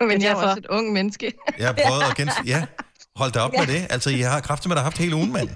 Men 0.08 0.10
er 0.10 0.26
jeg 0.26 0.36
var 0.36 0.40
derfor. 0.40 0.48
også 0.48 0.58
et 0.58 0.66
ung 0.66 0.92
menneske. 0.92 1.32
Jeg 1.58 1.66
har 1.66 1.76
prøvet 1.86 2.02
at 2.10 2.16
gens... 2.16 2.32
Ja, 2.46 2.66
hold 3.16 3.32
da 3.32 3.40
op 3.40 3.52
med 3.52 3.66
det. 3.66 3.86
Altså, 3.90 4.10
jeg 4.10 4.30
har 4.30 4.40
kraftigt 4.40 4.68
med 4.68 4.76
at 4.76 4.82
haft 4.82 4.98
hele 4.98 5.16
ugen, 5.16 5.32
mand. 5.32 5.48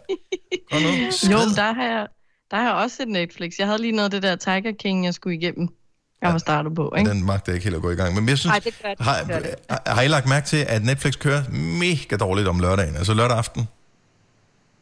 Kom 0.72 0.82
nu, 0.82 0.88
Jo, 1.32 1.38
men 1.46 1.56
der 1.56 1.72
har, 1.74 1.84
jeg, 1.84 2.06
der 2.50 2.56
har 2.56 2.64
jeg 2.64 2.72
også 2.72 2.96
set 2.96 3.08
Netflix. 3.08 3.52
Jeg 3.58 3.66
havde 3.66 3.80
lige 3.80 3.92
noget 3.92 4.14
af 4.14 4.20
det 4.20 4.22
der 4.22 4.36
Tiger 4.36 4.72
King, 4.80 5.04
jeg 5.04 5.14
skulle 5.14 5.36
igennem. 5.36 5.68
Jeg 6.22 6.32
var 6.32 6.38
startet 6.38 6.74
på, 6.74 6.94
ikke? 6.98 7.10
Den 7.10 7.24
magter 7.24 7.52
jeg 7.52 7.56
ikke 7.56 7.64
helt 7.64 7.76
at 7.76 7.82
gå 7.82 7.90
i 7.90 7.94
gang. 7.94 8.14
Men 8.14 8.28
jeg 8.28 8.38
synes, 8.38 8.52
Ej, 8.52 8.58
det 8.58 8.78
gør 8.82 8.88
det, 8.88 8.98
det 8.98 9.06
har, 9.06 9.24
gør 9.24 9.38
det. 9.38 9.54
har, 9.70 9.82
har 9.86 10.02
I 10.02 10.08
lagt 10.08 10.28
mærke 10.28 10.46
til, 10.46 10.56
at 10.68 10.84
Netflix 10.84 11.18
kører 11.18 11.42
mega 11.78 12.16
dårligt 12.16 12.48
om 12.48 12.58
lørdagen? 12.60 12.96
Altså 12.96 13.14
lørdag 13.14 13.36
aften? 13.36 13.68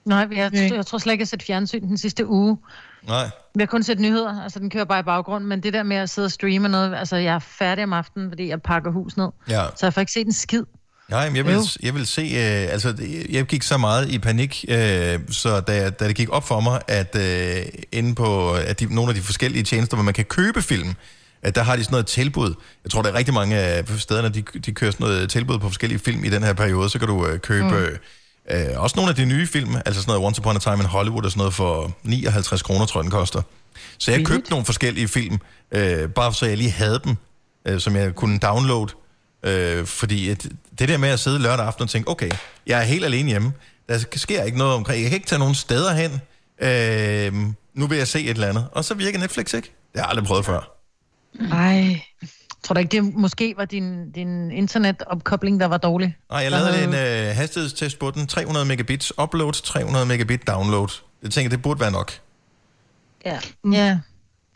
Nej, 0.04 0.28
jeg, 0.30 0.50
jeg, 0.54 0.72
jeg 0.74 0.86
tror 0.86 0.98
slet 0.98 1.12
ikke, 1.12 1.20
jeg 1.22 1.24
har 1.26 1.28
set 1.28 1.42
fjernsyn 1.42 1.82
den 1.82 1.98
sidste 1.98 2.26
uge. 2.26 2.58
Nej. 3.09 3.30
Vi 3.55 3.61
har 3.62 3.66
kun 3.66 3.82
set 3.82 4.01
nyheder, 4.01 4.42
altså 4.42 4.59
den 4.59 4.70
kører 4.70 4.84
bare 4.84 5.01
i 5.01 5.03
baggrunden, 5.03 5.48
men 5.48 5.62
det 5.62 5.72
der 5.72 5.82
med 5.82 5.96
at 5.96 6.11
sidde 6.11 6.26
og 6.26 6.32
streame 6.32 6.68
noget, 6.68 6.94
altså 6.94 7.16
jeg 7.16 7.34
er 7.34 7.38
færdig 7.38 7.84
om 7.84 7.92
aftenen, 7.92 8.30
fordi 8.30 8.48
jeg 8.48 8.62
pakker 8.62 8.90
hus 8.90 9.16
ned. 9.16 9.28
Ja. 9.48 9.66
Så 9.76 9.86
jeg 9.86 9.94
får 9.94 10.01
ikke 10.01 10.12
set 10.12 10.26
en 10.26 10.32
skid. 10.32 10.62
Nej, 11.09 11.28
men 11.28 11.36
jeg 11.36 11.46
vil, 11.46 11.59
jeg 11.82 11.94
vil 11.94 12.07
se, 12.07 12.22
øh, 12.22 12.72
altså 12.72 12.94
jeg 13.30 13.44
gik 13.44 13.62
så 13.62 13.78
meget 13.78 14.11
i 14.11 14.18
panik, 14.18 14.64
øh, 14.68 15.18
så 15.30 15.61
da, 15.61 15.90
da 15.90 16.09
det 16.09 16.16
gik 16.16 16.28
op 16.30 16.48
for 16.48 16.61
mig, 16.61 16.80
at 16.88 17.16
øh, 17.16 17.66
inde 17.92 18.14
på 18.14 18.53
at 18.53 18.80
de, 18.80 18.94
nogle 18.94 19.11
af 19.11 19.14
de 19.14 19.22
forskellige 19.22 19.62
tjenester, 19.62 19.96
hvor 19.96 20.05
man 20.05 20.14
kan 20.14 20.24
købe 20.24 20.62
film, 20.62 20.94
at 21.42 21.55
der 21.55 21.62
har 21.62 21.76
de 21.76 21.84
sådan 21.84 21.92
noget 21.92 22.07
tilbud. 22.07 22.55
Jeg 22.84 22.90
tror, 22.90 23.03
der 23.03 23.11
er 23.11 23.14
rigtig 23.14 23.34
mange 23.34 23.57
af 23.57 23.88
stederne, 23.88 24.28
de, 24.28 24.42
de 24.42 24.72
kører 24.72 24.90
sådan 24.90 25.07
noget 25.07 25.30
tilbud 25.30 25.59
på 25.59 25.68
forskellige 25.68 25.98
film 25.98 26.24
i 26.24 26.28
den 26.28 26.42
her 26.42 26.53
periode, 26.53 26.90
så 26.90 26.98
kan 26.98 27.09
du 27.09 27.26
øh, 27.26 27.38
købe 27.38 27.68
mm. 27.68 27.96
Øh, 28.51 28.66
også 28.76 28.97
nogle 28.97 29.11
af 29.11 29.16
de 29.16 29.24
nye 29.24 29.47
film, 29.47 29.76
altså 29.76 30.01
sådan 30.03 30.11
noget 30.12 30.26
Once 30.26 30.41
Upon 30.41 30.57
a 30.57 30.59
Time 30.59 30.74
in 30.76 30.84
Hollywood 30.84 31.24
og 31.24 31.30
sådan 31.30 31.38
noget 31.38 31.55
for 31.55 31.97
59 32.03 32.62
kroner, 32.62 32.86
tror 32.86 33.01
jeg, 33.01 33.05
den 33.05 33.11
koster. 33.11 33.43
Så 33.99 34.11
jeg 34.11 34.26
købte 34.26 34.51
nogle 34.51 34.66
forskellige 34.66 35.09
film, 35.09 35.38
øh, 35.72 36.09
bare 36.09 36.34
så 36.34 36.47
jeg 36.47 36.57
lige 36.57 36.70
havde 36.70 37.01
dem, 37.05 37.16
øh, 37.68 37.80
som 37.80 37.97
jeg 37.97 38.14
kunne 38.14 38.38
downloade. 38.38 38.93
Øh, 39.43 39.86
fordi 39.86 40.28
at 40.28 40.47
det 40.78 40.88
der 40.88 40.99
med 40.99 41.09
at 41.09 41.20
sidde 41.20 41.38
lørdag 41.38 41.66
aften 41.66 41.82
og 41.82 41.88
tænke, 41.91 42.09
okay, 42.09 42.30
jeg 42.66 42.78
er 42.78 42.84
helt 42.84 43.05
alene 43.05 43.28
hjemme, 43.28 43.53
der 43.88 44.05
sker 44.16 44.43
ikke 44.43 44.59
noget 44.59 44.74
omkring, 44.74 45.03
jeg 45.03 45.11
kan 45.11 45.16
ikke 45.16 45.28
tage 45.28 45.38
nogen 45.38 45.55
steder 45.55 45.95
hen, 45.95 46.20
øh, 46.62 47.53
nu 47.74 47.86
vil 47.86 47.99
jeg 47.99 48.09
se 48.09 48.20
et 48.20 48.30
eller 48.30 48.49
andet. 48.49 48.66
Og 48.72 48.84
så 48.84 48.95
virker 48.95 49.18
Netflix 49.18 49.55
ikke. 49.55 49.68
Det 49.93 50.01
har 50.01 50.03
jeg 50.03 50.09
aldrig 50.11 50.26
prøvet 50.26 50.47
før. 50.47 50.76
Ej. 51.53 52.03
Tror 52.62 52.74
du 52.74 52.80
ikke, 52.80 52.90
det 52.90 53.14
måske 53.14 53.54
var 53.56 53.64
din, 53.64 54.12
din 54.12 54.50
internetopkobling, 54.50 55.61
der 55.61 55.66
var 55.66 55.78
dårlig? 55.78 56.16
Nej, 56.30 56.40
jeg 56.40 56.50
lavede 56.50 56.84
en 56.84 56.94
øh, 56.94 57.36
hastighedstest 57.36 57.98
på 57.98 58.11
den. 58.11 58.26
300 58.26 58.66
megabits 58.66 59.18
upload, 59.18 59.52
300 59.52 60.06
megabit 60.06 60.46
download. 60.46 60.88
Jeg 61.22 61.30
tænker, 61.30 61.50
det 61.50 61.62
burde 61.62 61.80
være 61.80 61.90
nok. 61.90 62.12
Ja. 63.24 63.38
Ja. 63.72 63.98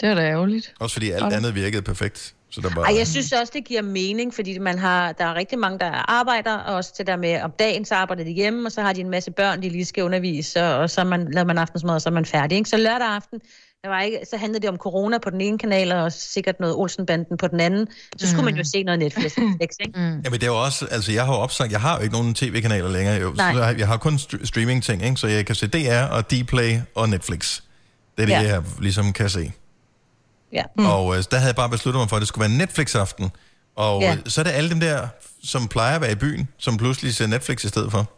Det 0.00 0.08
er 0.08 0.14
da 0.14 0.20
ærgerligt. 0.20 0.74
Også 0.80 0.94
fordi 0.94 1.10
alt 1.10 1.22
Hold. 1.22 1.34
andet 1.34 1.54
virkede 1.54 1.82
perfekt. 1.82 2.34
Så 2.50 2.60
der 2.60 2.74
var... 2.74 2.84
Ej, 2.84 2.98
jeg 2.98 3.06
synes 3.06 3.32
også, 3.32 3.52
det 3.56 3.64
giver 3.64 3.82
mening, 3.82 4.34
fordi 4.34 4.58
man 4.58 4.78
har, 4.78 5.12
der 5.12 5.24
er 5.24 5.34
rigtig 5.34 5.58
mange, 5.58 5.78
der 5.78 6.10
arbejder, 6.10 6.54
og 6.54 6.74
også 6.74 6.94
det 6.98 7.06
der 7.06 7.16
med, 7.16 7.40
om 7.40 7.50
dagen 7.58 7.84
så 7.84 7.94
arbejder 7.94 8.24
de 8.24 8.30
hjemme, 8.30 8.68
og 8.68 8.72
så 8.72 8.82
har 8.82 8.92
de 8.92 9.00
en 9.00 9.10
masse 9.10 9.30
børn, 9.30 9.62
de 9.62 9.68
lige 9.68 9.84
skal 9.84 10.04
undervise, 10.04 10.62
og, 10.62 10.74
og 10.74 10.90
så 10.90 11.04
man, 11.04 11.30
laver 11.32 11.46
man 11.46 11.58
aftensmad, 11.58 11.94
og 11.94 12.00
så 12.00 12.08
er 12.08 12.12
man 12.12 12.24
færdig. 12.24 12.58
Ikke? 12.58 12.70
Så 12.70 12.76
lørdag 12.76 13.06
aften, 13.06 13.40
der 13.84 13.90
var 13.90 14.00
ikke, 14.00 14.18
så 14.30 14.36
handlede 14.36 14.62
det 14.62 14.68
om 14.70 14.76
corona 14.76 15.18
på 15.18 15.30
den 15.30 15.40
ene 15.40 15.58
kanal, 15.58 15.92
og 15.92 16.12
sikkert 16.12 16.60
noget 16.60 16.74
Olsenbanden 16.76 17.36
på 17.36 17.48
den 17.48 17.60
anden. 17.60 17.88
Så 18.16 18.26
skulle 18.26 18.40
mm. 18.40 18.44
man 18.44 18.56
jo 18.56 18.64
se 18.64 18.82
noget 18.82 18.98
Netflix. 18.98 19.36
ikke? 19.60 19.92
Mm. 19.94 20.00
Jamen 20.02 20.32
det 20.32 20.42
er 20.42 20.46
jo 20.46 20.62
også, 20.62 20.86
altså 20.90 21.12
jeg 21.12 21.24
har 21.26 21.32
jo 21.32 21.38
opsagt, 21.38 21.72
jeg 21.72 21.80
har 21.80 21.96
jo 21.96 22.02
ikke 22.02 22.12
nogen 22.14 22.34
tv-kanaler 22.34 22.88
længere, 22.88 23.20
jo. 23.20 23.32
Nej. 23.36 23.52
Så 23.52 23.62
jeg, 23.78 23.86
har- 23.88 23.96
kun 23.96 24.14
st- 24.14 24.46
streaming-ting, 24.46 25.02
ikke? 25.04 25.16
så 25.16 25.26
jeg 25.26 25.46
kan 25.46 25.54
se 25.54 25.66
DR 25.66 26.02
og 26.10 26.30
Dplay 26.30 26.78
og 26.94 27.08
Netflix. 27.08 27.60
Det 28.16 28.22
er 28.22 28.26
det, 28.26 28.32
Ja. 28.32 28.40
jeg 28.54 28.62
ligesom 28.80 29.12
kan 29.12 29.28
se. 29.30 29.52
Ja. 30.52 30.62
Mm. 30.78 30.86
Og 30.86 31.16
øh, 31.16 31.24
der 31.30 31.36
havde 31.36 31.46
jeg 31.48 31.56
bare 31.56 31.68
besluttet 31.70 32.00
mig 32.00 32.08
for, 32.08 32.16
at 32.16 32.20
det 32.20 32.28
skulle 32.28 32.48
være 32.48 32.58
Netflix-aften. 32.58 33.30
Og 33.76 34.02
Ja. 34.02 34.10
ja. 34.10 34.16
så 34.26 34.40
er 34.40 34.42
det 34.42 34.50
alle 34.50 34.70
dem 34.70 34.80
der, 34.80 35.08
som 35.44 35.68
plejer 35.68 35.94
at 35.94 36.00
være 36.00 36.12
i 36.12 36.14
byen, 36.14 36.48
som 36.58 36.76
pludselig 36.76 37.14
ser 37.14 37.26
Netflix 37.26 37.64
i 37.64 37.68
stedet 37.68 37.90
for. 37.90 38.10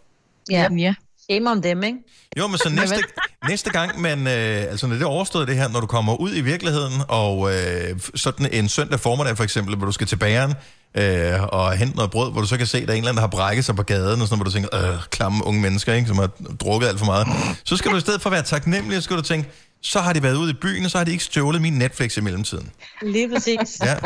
Ja. 0.51 0.69
ja. 0.79 0.95
Shame 1.31 1.51
om 1.51 1.62
dem, 1.62 1.83
ikke? 1.83 1.99
Jo, 2.39 2.47
men 2.47 2.59
så 2.59 2.68
næste, 2.68 3.03
næste 3.49 3.70
gang, 3.70 4.01
man, 4.01 4.27
øh, 4.27 4.70
altså 4.70 4.87
når 4.87 4.95
det 4.95 5.03
er 5.03 5.07
overstået 5.07 5.49
det 5.49 5.57
her, 5.57 5.68
når 5.68 5.81
du 5.81 5.87
kommer 5.87 6.20
ud 6.20 6.35
i 6.35 6.41
virkeligheden, 6.41 6.93
og 7.09 7.55
øh, 7.55 8.01
sådan 8.14 8.49
en 8.53 8.68
søndag 8.68 9.01
formiddag 9.01 9.37
for 9.37 9.45
eksempel, 9.45 9.77
hvor 9.77 9.87
du 9.87 9.93
skal 9.93 10.07
til 10.07 10.16
bageren 10.16 10.55
øh, 10.97 11.43
og 11.43 11.72
hente 11.72 11.97
noget 11.97 12.11
brød, 12.11 12.33
hvor 12.33 12.41
du 12.41 12.47
så 12.47 12.57
kan 12.57 12.66
se, 12.66 12.79
at 12.79 12.89
der 12.89 12.93
er 12.93 12.97
en 12.97 12.99
eller 12.99 13.09
anden, 13.09 13.16
der 13.16 13.29
har 13.29 13.29
brækket 13.29 13.64
sig 13.64 13.77
på 13.77 13.83
gaden, 13.83 14.20
og 14.20 14.29
sådan, 14.29 14.39
hvor 14.39 14.45
du 14.45 14.51
tænker, 14.51 14.93
øh, 14.93 15.03
klamme 15.11 15.47
unge 15.47 15.61
mennesker, 15.61 15.95
ikke, 15.95 16.09
som 16.09 16.18
har 16.18 16.31
drukket 16.61 16.89
alt 16.89 16.99
for 16.99 17.07
meget. 17.07 17.27
Så 17.64 17.77
skal 17.77 17.91
du 17.93 17.97
i 17.97 18.01
stedet 18.01 18.20
for 18.20 18.31
at 18.31 18.35
være 18.35 18.43
taknemmelig, 18.43 18.97
så 18.97 19.03
skal 19.03 19.16
du 19.16 19.22
tænke, 19.22 19.49
så 19.83 20.01
har 20.01 20.12
de 20.12 20.22
været 20.22 20.37
ude 20.37 20.51
i 20.51 20.55
byen, 20.55 20.85
og 20.85 20.91
så 20.91 20.99
har 20.99 21.05
de 21.05 21.11
ikke 21.11 21.24
stjålet 21.24 21.62
min 21.62 21.72
Netflix 21.72 22.16
i 22.16 22.20
mellemtiden. 22.20 22.70
Lige 23.03 23.29
præcis. 23.29 23.81
Ja. 23.83 23.97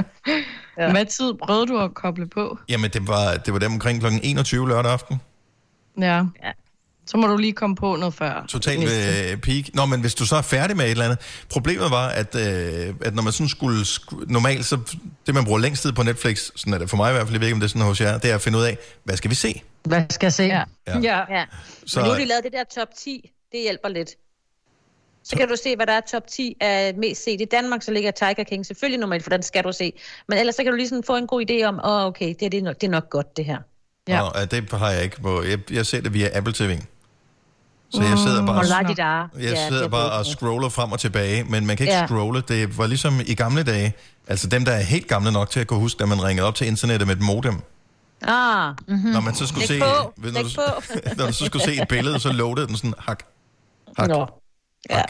ja. 0.78 0.90
Hvad 0.90 1.04
tid 1.06 1.34
prøvede 1.46 1.66
du 1.66 1.78
at 1.78 1.94
koble 1.94 2.28
på? 2.28 2.58
Jamen, 2.68 2.90
det 2.90 3.08
var, 3.08 3.34
det 3.34 3.52
var 3.52 3.58
dem 3.58 3.72
omkring 3.72 4.00
kl. 4.00 4.06
21 4.22 4.68
lørdag 4.68 4.92
aften. 4.92 5.20
Ja. 6.00 6.16
ja. 6.16 6.50
Så 7.10 7.16
må 7.16 7.26
du 7.26 7.36
lige 7.36 7.52
komme 7.52 7.76
på 7.76 7.96
noget 7.96 8.14
før. 8.14 8.44
Totalt 8.48 8.80
ved 8.80 9.36
peak. 9.36 9.64
Nå, 9.74 9.86
men 9.86 10.00
hvis 10.00 10.14
du 10.14 10.26
så 10.26 10.36
er 10.36 10.42
færdig 10.42 10.76
med 10.76 10.84
et 10.84 10.90
eller 10.90 11.04
andet. 11.04 11.18
Problemet 11.50 11.90
var, 11.90 12.08
at, 12.08 12.34
øh, 12.34 12.94
at 13.04 13.14
når 13.14 13.22
man 13.22 13.32
sådan 13.32 13.48
skulle... 13.48 13.80
sk- 13.82 14.24
Normalt, 14.26 14.66
så 14.66 14.78
det 15.26 15.34
man 15.34 15.44
bruger 15.44 15.58
længst 15.58 15.82
tid 15.82 15.92
på 15.92 16.02
Netflix, 16.02 16.50
sådan 16.56 16.72
er 16.74 16.78
det 16.78 16.90
for 16.90 16.96
mig 16.96 17.10
i 17.10 17.12
hvert 17.12 17.26
fald, 17.26 17.34
jeg 17.34 17.40
ved 17.40 17.48
ikke, 17.48 17.54
om 17.54 17.60
det 17.60 17.66
er 17.66 17.68
sådan 17.68 17.86
hos 17.86 18.00
jer, 18.00 18.18
det 18.18 18.30
er 18.30 18.34
at 18.34 18.40
finde 18.40 18.58
ud 18.58 18.64
af, 18.64 18.78
hvad 19.04 19.16
skal 19.16 19.30
vi 19.30 19.34
se? 19.34 19.62
Hvad 19.82 20.02
skal 20.10 20.26
jeg 20.26 20.32
se? 20.32 20.42
Ja. 20.42 20.62
Ja. 20.86 20.98
ja. 20.98 21.18
ja. 21.30 21.44
Så-. 21.86 22.00
Men 22.00 22.04
nu 22.04 22.12
har 22.12 22.18
de 22.20 22.24
lavet 22.24 22.44
det 22.44 22.52
der 22.52 22.64
top 22.80 22.88
10. 22.98 23.30
Det 23.52 23.60
hjælper 23.62 23.88
lidt. 23.88 24.10
Så 25.24 25.36
kan 25.36 25.48
du 25.48 25.56
se, 25.62 25.76
hvad 25.76 25.86
der 25.86 25.92
er 25.92 26.00
top 26.10 26.26
10 26.26 26.56
af 26.60 26.94
mest 26.94 27.24
set 27.24 27.40
i 27.40 27.44
Danmark, 27.44 27.82
så 27.82 27.92
ligger 27.92 28.10
Tiger 28.10 28.44
King 28.44 28.66
selvfølgelig 28.66 29.00
normalt, 29.00 29.22
for 29.22 29.30
den 29.30 29.42
skal 29.42 29.64
du 29.64 29.72
se. 29.72 29.92
Men 30.28 30.38
ellers 30.38 30.54
så 30.54 30.62
kan 30.62 30.72
du 30.72 30.76
lige 30.76 30.88
sådan 30.88 31.04
få 31.04 31.16
en 31.16 31.26
god 31.26 31.44
idé 31.50 31.64
om, 31.64 31.80
åh 31.84 31.90
oh, 31.90 32.04
okay, 32.04 32.28
det, 32.28 32.42
er, 32.42 32.50
det, 32.50 32.58
er 32.58 32.62
nok, 32.62 32.80
det 32.80 32.86
er 32.86 32.90
nok 32.90 33.10
godt 33.10 33.36
det 33.36 33.44
her. 33.44 33.58
Ja. 34.08 34.22
Og, 34.22 34.42
øh, 34.42 34.50
det 34.50 34.72
har 34.72 34.90
jeg 34.90 35.02
ikke 35.04 35.20
på... 35.20 35.42
Jeg, 35.42 35.58
jeg 35.70 35.86
ser 35.86 36.00
det 36.00 36.14
via 36.14 36.28
Apple 36.32 36.52
TV. 36.52 36.78
Så 37.92 38.02
jeg 38.02 38.18
sidder 38.18 38.46
bare... 38.46 39.04
Ar. 39.04 39.30
Jeg 39.40 39.58
sidder 39.68 39.88
bare 39.88 40.10
og 40.12 40.26
scroller 40.26 40.68
frem 40.68 40.92
og 40.92 41.00
tilbage, 41.00 41.44
men 41.44 41.66
man 41.66 41.76
kan 41.76 41.84
ikke 41.86 41.96
Ja. 41.98 42.06
scrolle. 42.06 42.42
Det 42.48 42.78
var 42.78 42.86
ligesom 42.86 43.20
i 43.26 43.34
gamle 43.34 43.62
dage. 43.62 43.92
Altså 44.26 44.46
dem, 44.46 44.64
der 44.64 44.72
er 44.72 44.80
helt 44.82 45.08
gamle 45.08 45.32
nok 45.32 45.50
til 45.50 45.60
at 45.60 45.66
kunne 45.66 45.80
huske, 45.80 45.98
da 45.98 46.06
man 46.06 46.24
ringede 46.24 46.46
op 46.46 46.54
til 46.54 46.66
internettet 46.66 47.06
med 47.08 47.16
et 47.16 47.22
modem. 47.22 47.54
Ah. 48.22 48.74
Mm-hmm. 48.88 49.10
Når 49.10 49.20
man 49.20 49.34
så 49.34 49.46
skulle 49.46 49.66
Læg 49.66 49.68
se, 49.68 49.80
på. 49.80 50.12
ved- 50.16 50.32
Læg 50.32 50.42
når, 50.42 50.48
du, 50.48 50.54
på. 50.54 50.98
når 51.18 51.26
du 51.26 51.32
så 51.32 51.44
skulle 51.46 51.64
se 51.64 51.82
et 51.82 51.88
billede, 51.88 52.20
så 52.20 52.32
loadede 52.32 52.66
den 52.66 52.76
sådan 52.76 52.94
hak, 52.98 53.22
hak, 53.98 54.08
Nå. 54.08 54.26
Ja. 54.90 55.02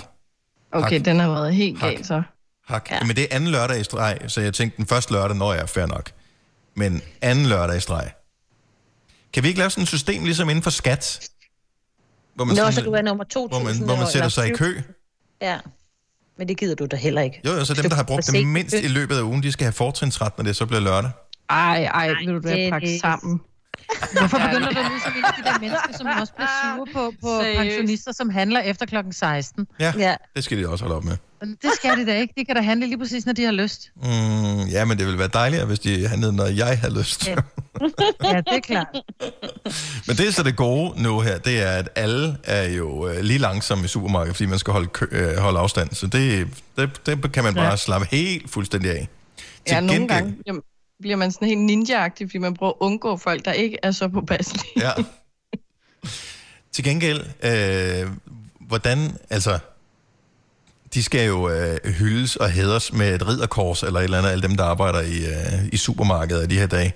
Okay, 0.72 0.96
Hak. 0.98 1.04
den 1.04 1.20
har 1.20 1.28
været 1.30 1.54
helt 1.54 1.80
Hak. 1.80 1.90
galt 1.90 2.06
så. 2.06 2.22
hak. 2.68 2.90
Ja. 2.90 3.04
Men 3.04 3.16
det 3.16 3.22
er 3.24 3.26
anden 3.36 3.50
lørdag 3.50 3.80
i 3.80 3.84
streg, 3.84 4.18
så 4.28 4.40
jeg 4.40 4.54
tænkte 4.54 4.76
den 4.76 4.86
første 4.86 5.12
lørdag, 5.12 5.36
når 5.36 5.52
jeg 5.52 5.62
er 5.62 5.66
fair 5.66 5.86
nok. 5.86 6.10
Men 6.76 7.02
anden 7.20 7.46
lørdag 7.46 7.76
i 7.76 7.80
streg. 7.80 8.10
Kan 9.32 9.42
vi 9.42 9.48
ikke 9.48 9.58
lave 9.58 9.70
sådan 9.70 9.82
et 9.82 9.88
system 9.88 10.24
ligesom 10.24 10.48
inden 10.50 10.62
for 10.62 10.70
skat? 10.70 11.28
Hvor 12.34 12.44
Nå, 12.44 12.54
sådan- 12.54 12.72
så 12.72 12.80
du 12.80 12.92
er 12.92 13.02
nummer 13.02 13.24
2000. 13.24 13.50
hvor 13.66 13.72
man, 13.72 13.86
hvor 13.86 13.96
man 13.96 14.06
sætter 14.12 14.28
sig 14.28 14.46
i 14.48 14.50
kø. 14.54 14.80
Ja. 15.42 15.58
Men 16.38 16.48
det 16.48 16.56
gider 16.56 16.74
du 16.74 16.86
da 16.86 16.96
heller 16.96 17.22
ikke. 17.22 17.40
Jo, 17.46 17.50
jo, 17.52 17.64
så 17.64 17.74
dem, 17.74 17.88
der 17.90 17.96
har 17.96 18.02
brugt 18.02 18.26
det 18.26 18.46
mindst 18.46 18.74
i 18.74 18.88
løbet 18.88 19.16
af 19.16 19.22
ugen, 19.22 19.42
de 19.42 19.52
skal 19.52 19.64
have 19.64 19.72
fortrinsret, 19.72 20.32
når 20.38 20.44
det 20.44 20.56
så 20.56 20.66
bliver 20.66 20.80
lørdag. 20.80 21.10
Ej, 21.50 21.84
ej, 21.84 22.08
vil 22.08 22.28
du 22.34 22.40
da 22.48 22.54
det- 22.54 22.72
pakke 22.72 22.98
sammen? 22.98 23.40
Hvorfor 24.18 24.38
begynder 24.38 24.68
du 24.68 24.82
nu 24.82 24.98
som 25.04 25.12
en 25.16 25.24
af 25.24 25.32
de 25.38 25.42
der 25.44 25.58
mennesker, 25.60 25.96
som 25.98 26.06
også 26.20 26.32
bliver 26.32 26.48
sure 26.76 26.86
på, 26.92 27.12
på 27.22 27.40
Seriøst? 27.42 27.58
pensionister, 27.60 28.12
som 28.12 28.30
handler 28.30 28.60
efter 28.60 28.86
klokken 28.86 29.12
16? 29.12 29.66
Ja, 29.80 29.92
ja, 29.98 30.14
det 30.36 30.44
skal 30.44 30.58
de 30.58 30.68
også 30.68 30.84
holde 30.84 30.96
op 30.96 31.04
med. 31.04 31.16
Det 31.40 31.70
skal 31.76 31.96
de 31.98 32.06
da 32.06 32.16
ikke. 32.16 32.34
De 32.36 32.44
kan 32.44 32.56
da 32.56 32.62
handle 32.62 32.86
lige 32.86 32.98
præcis, 32.98 33.26
når 33.26 33.32
de 33.32 33.44
har 33.44 33.52
lyst. 33.52 33.90
Mm, 33.96 34.66
ja, 34.70 34.84
men 34.84 34.98
det 34.98 35.06
ville 35.06 35.18
være 35.18 35.28
dejligere, 35.32 35.66
hvis 35.66 35.78
de 35.78 36.08
handlede, 36.08 36.32
når 36.32 36.46
jeg 36.46 36.78
havde 36.78 36.98
lyst. 36.98 37.26
Ja. 37.28 37.34
ja, 38.24 38.36
det 38.36 38.44
er 38.56 38.60
klart. 38.62 38.86
Men 40.06 40.16
det 40.16 40.28
er 40.28 40.32
så 40.32 40.42
det 40.42 40.56
gode 40.56 41.02
nu 41.02 41.20
her, 41.20 41.38
det 41.38 41.62
er, 41.62 41.70
at 41.70 41.88
alle 41.96 42.36
er 42.44 42.68
jo 42.68 43.08
øh, 43.08 43.20
lige 43.20 43.38
langsomme 43.38 43.84
i 43.84 43.88
supermarkedet, 43.88 44.36
fordi 44.36 44.46
man 44.46 44.58
skal 44.58 44.72
holde, 44.72 44.86
kø, 44.86 45.06
øh, 45.10 45.36
holde 45.36 45.58
afstand. 45.58 45.90
Så 45.94 46.06
det, 46.06 46.46
det, 46.76 47.06
det 47.06 47.32
kan 47.32 47.44
man 47.44 47.54
bare 47.54 47.70
Ja. 47.70 47.76
slappe 47.76 48.06
helt 48.10 48.50
fuldstændig 48.50 48.90
af. 48.90 49.08
Til 49.36 49.74
Ja, 49.74 49.80
nogle 49.80 49.92
gengæld- 49.94 50.08
gange 50.08 50.36
jamen, 50.46 50.62
bliver 51.00 51.16
man 51.16 51.32
sådan 51.32 51.48
helt 51.48 51.60
ninja-agtig, 51.60 52.26
fordi 52.28 52.38
man 52.38 52.54
prøver 52.54 52.72
at 52.72 52.76
undgå 52.80 53.16
folk, 53.16 53.44
der 53.44 53.52
ikke 53.52 53.78
er 53.82 53.90
så 53.90 54.08
påpasselige. 54.08 54.64
Ja. 54.76 54.90
Til 56.72 56.84
gengæld, 56.84 57.20
øh, 57.42 58.10
hvordan, 58.60 59.16
altså, 59.30 59.58
de 60.94 61.02
skal 61.02 61.26
jo 61.26 61.50
øh, 61.50 61.78
hyldes 61.84 62.36
og 62.36 62.50
hædres 62.50 62.92
med 62.92 63.14
et 63.14 63.28
ridderkors, 63.28 63.82
eller 63.82 64.00
et 64.00 64.04
eller 64.04 64.18
andet, 64.18 64.30
alle 64.30 64.42
dem, 64.42 64.56
der 64.56 64.64
arbejder 64.64 65.00
i, 65.00 65.26
øh, 65.26 65.68
i 65.72 65.76
supermarkedet 65.76 66.44
i 66.44 66.46
de 66.54 66.58
her 66.58 66.66
dage. 66.66 66.92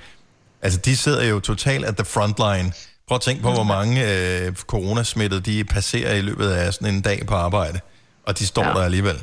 Altså, 0.62 0.78
de 0.78 0.96
sidder 0.96 1.24
jo 1.24 1.40
totalt 1.40 1.84
at 1.84 1.96
the 1.96 2.04
frontline. 2.04 2.72
Prøv 3.08 3.16
at 3.16 3.20
tænke 3.20 3.42
på, 3.42 3.52
hvor 3.52 3.62
mange 3.62 4.12
øh, 4.12 4.52
coronasmittede 4.54 5.40
de 5.40 5.64
passerer 5.64 6.14
i 6.14 6.20
løbet 6.20 6.48
af 6.48 6.74
sådan 6.74 6.94
en 6.94 7.00
dag 7.00 7.26
på 7.26 7.34
arbejde. 7.34 7.80
Og 8.26 8.38
de 8.38 8.46
står 8.46 8.64
ja. 8.64 8.68
der 8.68 8.80
alligevel. 8.80 9.22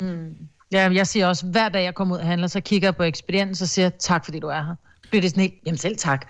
Mm. 0.00 0.34
Ja, 0.72 0.90
jeg 0.92 1.06
siger 1.06 1.26
også, 1.26 1.46
hver 1.46 1.68
dag 1.68 1.84
jeg 1.84 1.94
kommer 1.94 2.14
ud 2.14 2.20
og 2.20 2.26
handler, 2.26 2.48
så 2.48 2.60
kigger 2.60 2.88
jeg 2.88 2.96
på 2.96 3.02
ekspedienten, 3.02 3.54
så 3.54 3.66
siger 3.66 3.84
jeg, 3.84 3.92
tak 3.98 4.24
fordi 4.24 4.38
du 4.38 4.46
er 4.46 4.62
her. 4.62 4.74
Bliver 5.10 5.20
det 5.20 5.30
sådan 5.30 5.40
helt, 5.40 5.54
jamen 5.66 5.78
selv 5.78 5.96
tak. 5.96 6.26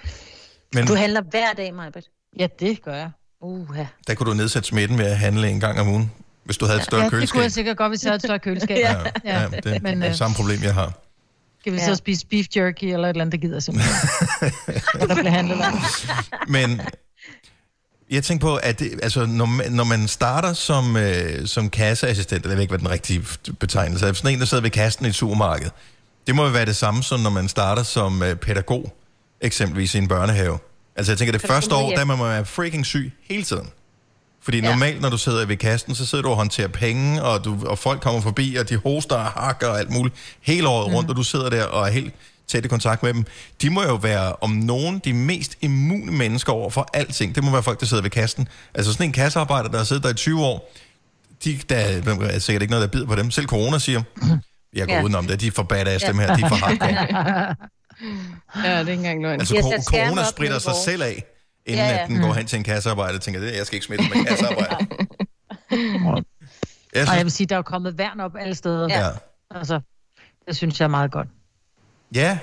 Men 0.75 0.87
Du 0.87 0.95
handler 0.95 1.21
hver 1.31 1.53
dag, 1.57 1.75
Majbet. 1.75 2.05
Ja, 2.39 2.47
det 2.61 2.83
gør 2.83 2.95
jeg. 2.95 3.11
Uh, 3.41 3.77
der 4.07 4.15
kunne 4.15 4.31
du 4.31 4.37
nedsætte 4.37 4.69
smitten 4.69 4.99
ved 4.99 5.05
at 5.05 5.19
handle 5.19 5.49
en 5.49 5.61
gang 5.61 5.81
om 5.81 5.89
ugen, 5.89 6.13
hvis 6.47 6.57
du 6.57 6.65
havde 6.67 6.79
et 6.79 6.85
større 6.85 7.01
ja, 7.01 7.05
det 7.05 7.11
kunne 7.11 7.19
køleskab. 7.21 7.43
jeg 7.43 7.53
sikkert 7.53 7.77
godt, 7.77 7.91
hvis 7.91 8.03
jeg 8.05 8.11
havde 8.11 8.17
et 8.17 8.23
større 8.23 8.39
køleskab. 8.39 8.77
Ja, 8.85 8.93
ja, 9.25 9.47
det 9.65 9.67
er 9.77 9.81
men 9.83 10.03
det 10.03 10.09
øh, 10.09 10.15
samme 10.15 10.35
problem, 10.37 10.63
jeg 10.63 10.75
har. 10.75 10.93
skal 11.61 11.73
vi 11.73 11.79
så 11.79 11.85
Ja. 11.89 11.95
spise 11.95 12.27
beef 12.27 12.47
jerky 12.57 12.85
eller 12.85 13.05
et 13.05 13.09
eller 13.09 13.25
andet, 13.25 13.33
der 13.43 13.49
gider 13.49 13.61
simpelthen. 13.61 13.95
Og 15.01 15.09
der 15.09 15.15
bliver 15.15 15.31
handlet 15.31 15.61
om. 15.61 15.79
Men 16.49 16.81
jeg 18.11 18.25
tænker 18.25 18.47
på, 18.47 18.57
at 18.57 18.79
det, 18.79 19.01
altså, 19.03 19.27
når, 19.27 19.47
man, 19.47 19.73
når 19.73 19.85
man 19.85 20.09
starter 20.09 20.53
som, 20.53 20.97
øh, 20.97 21.47
som 21.47 21.71
kasseassistent, 21.71 22.43
eller 22.43 22.51
jeg 22.51 22.57
ved 22.57 22.63
ikke, 22.63 22.71
hvad 22.71 22.79
den 22.79 22.91
rigtige 22.91 23.25
betegnelse 23.61 24.07
er, 24.07 24.13
sådan 24.13 24.33
en, 24.33 24.41
der 24.41 24.47
sidder 24.47 24.63
ved 24.63 24.71
kassen 24.71 25.07
i 25.07 25.09
et 25.09 25.15
supermarked, 25.15 25.71
det 26.27 26.35
må 26.35 26.45
jo 26.45 26.51
være 26.51 26.65
det 26.67 26.77
samme, 26.77 27.03
som 27.03 27.21
når 27.21 27.31
man 27.31 27.49
starter 27.49 27.83
som 27.83 28.23
øh, 28.23 28.37
pædagog, 28.37 28.97
eksempelvis 29.41 29.95
i 29.95 29.99
en 29.99 30.09
børnehave. 30.09 30.59
Altså 30.97 31.13
jeg 31.13 31.19
tænker, 31.19 31.33
det 31.33 31.41
første 31.47 31.75
år, 31.75 31.89
der 31.91 31.97
hjem? 31.97 32.07
må 32.07 32.17
man 32.17 32.29
være 32.29 32.45
freaking 32.45 32.87
syg 32.87 33.13
hele 33.29 33.43
tiden. 33.43 33.69
Fordi 34.47 34.61
Ja. 34.61 34.71
normalt, 34.71 35.01
når 35.01 35.09
du 35.11 35.19
sidder 35.19 35.47
ved 35.47 35.57
kassen, 35.57 35.95
så 35.95 36.07
sidder 36.07 36.23
du 36.23 36.31
og 36.31 36.37
håndterer 36.37 36.69
penge, 36.69 37.23
og, 37.23 37.45
du, 37.45 37.57
og 37.67 37.79
folk 37.79 38.01
kommer 38.01 38.21
forbi, 38.21 38.57
og 38.57 38.69
de 38.69 38.77
hoster 38.77 39.17
og 39.17 39.25
hakker 39.25 39.67
og 39.69 39.79
alt 39.79 39.91
muligt 39.91 40.15
hele 40.43 40.69
året 40.69 40.93
rundt, 40.95 41.11
og 41.11 41.17
du 41.17 41.23
sidder 41.23 41.51
der 41.51 41.65
og 41.65 41.87
er 41.89 41.93
helt 41.93 42.15
tæt 42.49 42.65
i 42.65 42.69
kontakt 42.69 43.03
med 43.03 43.15
dem. 43.15 43.25
De 43.63 43.71
må 43.71 43.83
jo 43.83 43.95
være 43.95 44.33
om 44.41 44.51
nogen 44.51 44.99
de 45.05 45.13
mest 45.13 45.57
immune 45.61 46.13
mennesker 46.13 46.53
over 46.53 46.71
for 46.71 46.89
alting. 46.95 47.35
Det 47.35 47.45
må 47.45 47.51
være 47.51 47.63
folk, 47.63 47.81
der 47.81 47.87
sidder 47.87 48.03
ved 48.03 48.11
kassen. 48.11 48.49
Altså 48.75 48.93
sådan 48.93 49.07
en 49.07 49.13
kassearbejder, 49.13 49.69
der 49.69 49.77
har 49.79 49.85
siddet 49.85 50.05
der 50.05 50.11
i 50.11 50.15
20 50.15 50.45
år, 50.45 50.73
de, 51.45 51.59
der 51.69 51.77
er 51.77 52.39
sikkert 52.39 52.63
ikke 52.63 52.71
noget, 52.73 52.83
der 52.93 52.99
bider 52.99 53.07
på 53.07 53.15
dem. 53.17 53.31
Selv 53.31 53.47
corona 53.47 53.79
siger, 53.79 54.03
jeg 54.75 54.87
går 54.87 54.93
Ja. 54.93 54.99
ja. 54.99 55.05
udenom 55.05 55.27
det, 55.27 55.41
de 55.41 55.47
er 55.47 55.51
for 55.51 55.63
badass, 55.63 56.05
dem 56.05 56.19
her, 56.19 56.37
de 56.37 56.43
er 56.43 56.49
for 56.49 56.57
hardcore. 56.67 57.57
ja, 58.65 58.71
det 58.71 58.75
er 58.75 58.81
ikke 58.81 58.93
engang 58.93 59.23
løgn. 59.23 59.41
Altså, 59.41 59.83
corona 59.89 60.25
spritter 60.25 60.59
sig 60.59 60.73
selv 60.85 61.03
af, 61.03 61.25
inden 61.67 61.85
Ja, 61.85 61.91
ja, 61.91 62.03
at 62.03 62.09
den 62.09 62.21
går 62.21 62.33
hen 62.33 62.47
til 62.47 62.57
en 62.57 62.65
kassearbejder 62.65 63.15
og 63.15 63.23
tænker, 63.23 63.41
det, 63.41 63.57
jeg 63.57 63.67
skal 63.67 63.77
ikke 63.77 63.87
smitte 63.87 64.05
med 64.15 64.25
kassearbejder. 64.29 64.77
Jeg 65.71 65.79
Og 66.11 66.25
jeg 66.95 67.07
synes, 67.07 67.25
vil 67.25 67.33
sige, 67.33 67.47
der 67.47 67.55
er 67.55 67.59
jo 67.59 67.63
kommet 67.63 67.99
værn 67.99 68.21
op 68.21 68.37
alle 68.37 68.55
steder. 68.55 68.89
Ja. 68.91 69.09
Altså, 69.51 69.81
det 70.47 70.57
synes 70.57 70.81
jeg 70.81 70.85
er 70.85 70.91
meget 70.91 71.11
godt. 71.11 71.29
ja, 72.15 72.39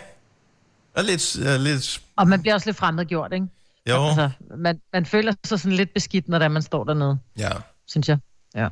og 0.95 1.03
lidt, 1.03 1.35
uh, 1.35 1.61
lidt 1.61 2.01
Og 2.15 2.27
man 2.27 2.41
bliver 2.41 2.53
også 2.53 2.67
lidt 2.67 2.77
fremmedgjort, 2.77 3.33
ikke? 3.33 3.47
jo, 3.89 4.07
Altså, 4.07 4.29
man, 4.57 4.81
man 4.93 5.05
føler 5.05 5.33
sig 5.45 5.59
sådan 5.59 5.77
lidt 5.77 5.93
beskidt, 5.93 6.29
når 6.29 6.39
det 6.39 6.51
man 6.51 6.61
står 6.61 6.83
dernede, 6.83 7.19
ja, 7.37 7.49
synes 7.87 8.09
jeg. 8.09 8.17
Ja. 8.55 8.67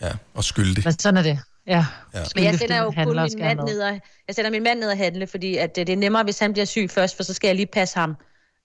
ja, 0.00 0.12
og 0.34 0.44
skyldig. 0.44 0.84
Men 0.84 0.98
sådan 0.98 1.16
er 1.16 1.22
det. 1.22 1.38
Ja. 1.66 1.86
ja. 2.14 2.24
Men 2.34 2.44
jeg 2.44 2.58
sender 2.58 2.82
jo 2.82 2.90
kun 2.90 3.06
min 3.06 3.38
mand 3.38 3.60
ned 3.60 3.80
og, 3.80 4.00
jeg 4.28 4.34
sender 4.34 4.50
min 4.50 4.62
mand 4.62 4.78
ned 4.78 4.90
og 4.90 4.96
handle, 4.96 5.26
fordi 5.26 5.56
at 5.56 5.76
det, 5.76 5.86
det 5.86 5.92
er 5.92 5.96
nemmere, 5.96 6.22
hvis 6.22 6.38
han 6.38 6.52
bliver 6.52 6.66
syg 6.66 6.90
først, 6.90 7.16
for 7.16 7.22
så 7.22 7.34
skal 7.34 7.48
jeg 7.48 7.56
lige 7.56 7.66
passe 7.66 7.98
ham. 7.98 8.16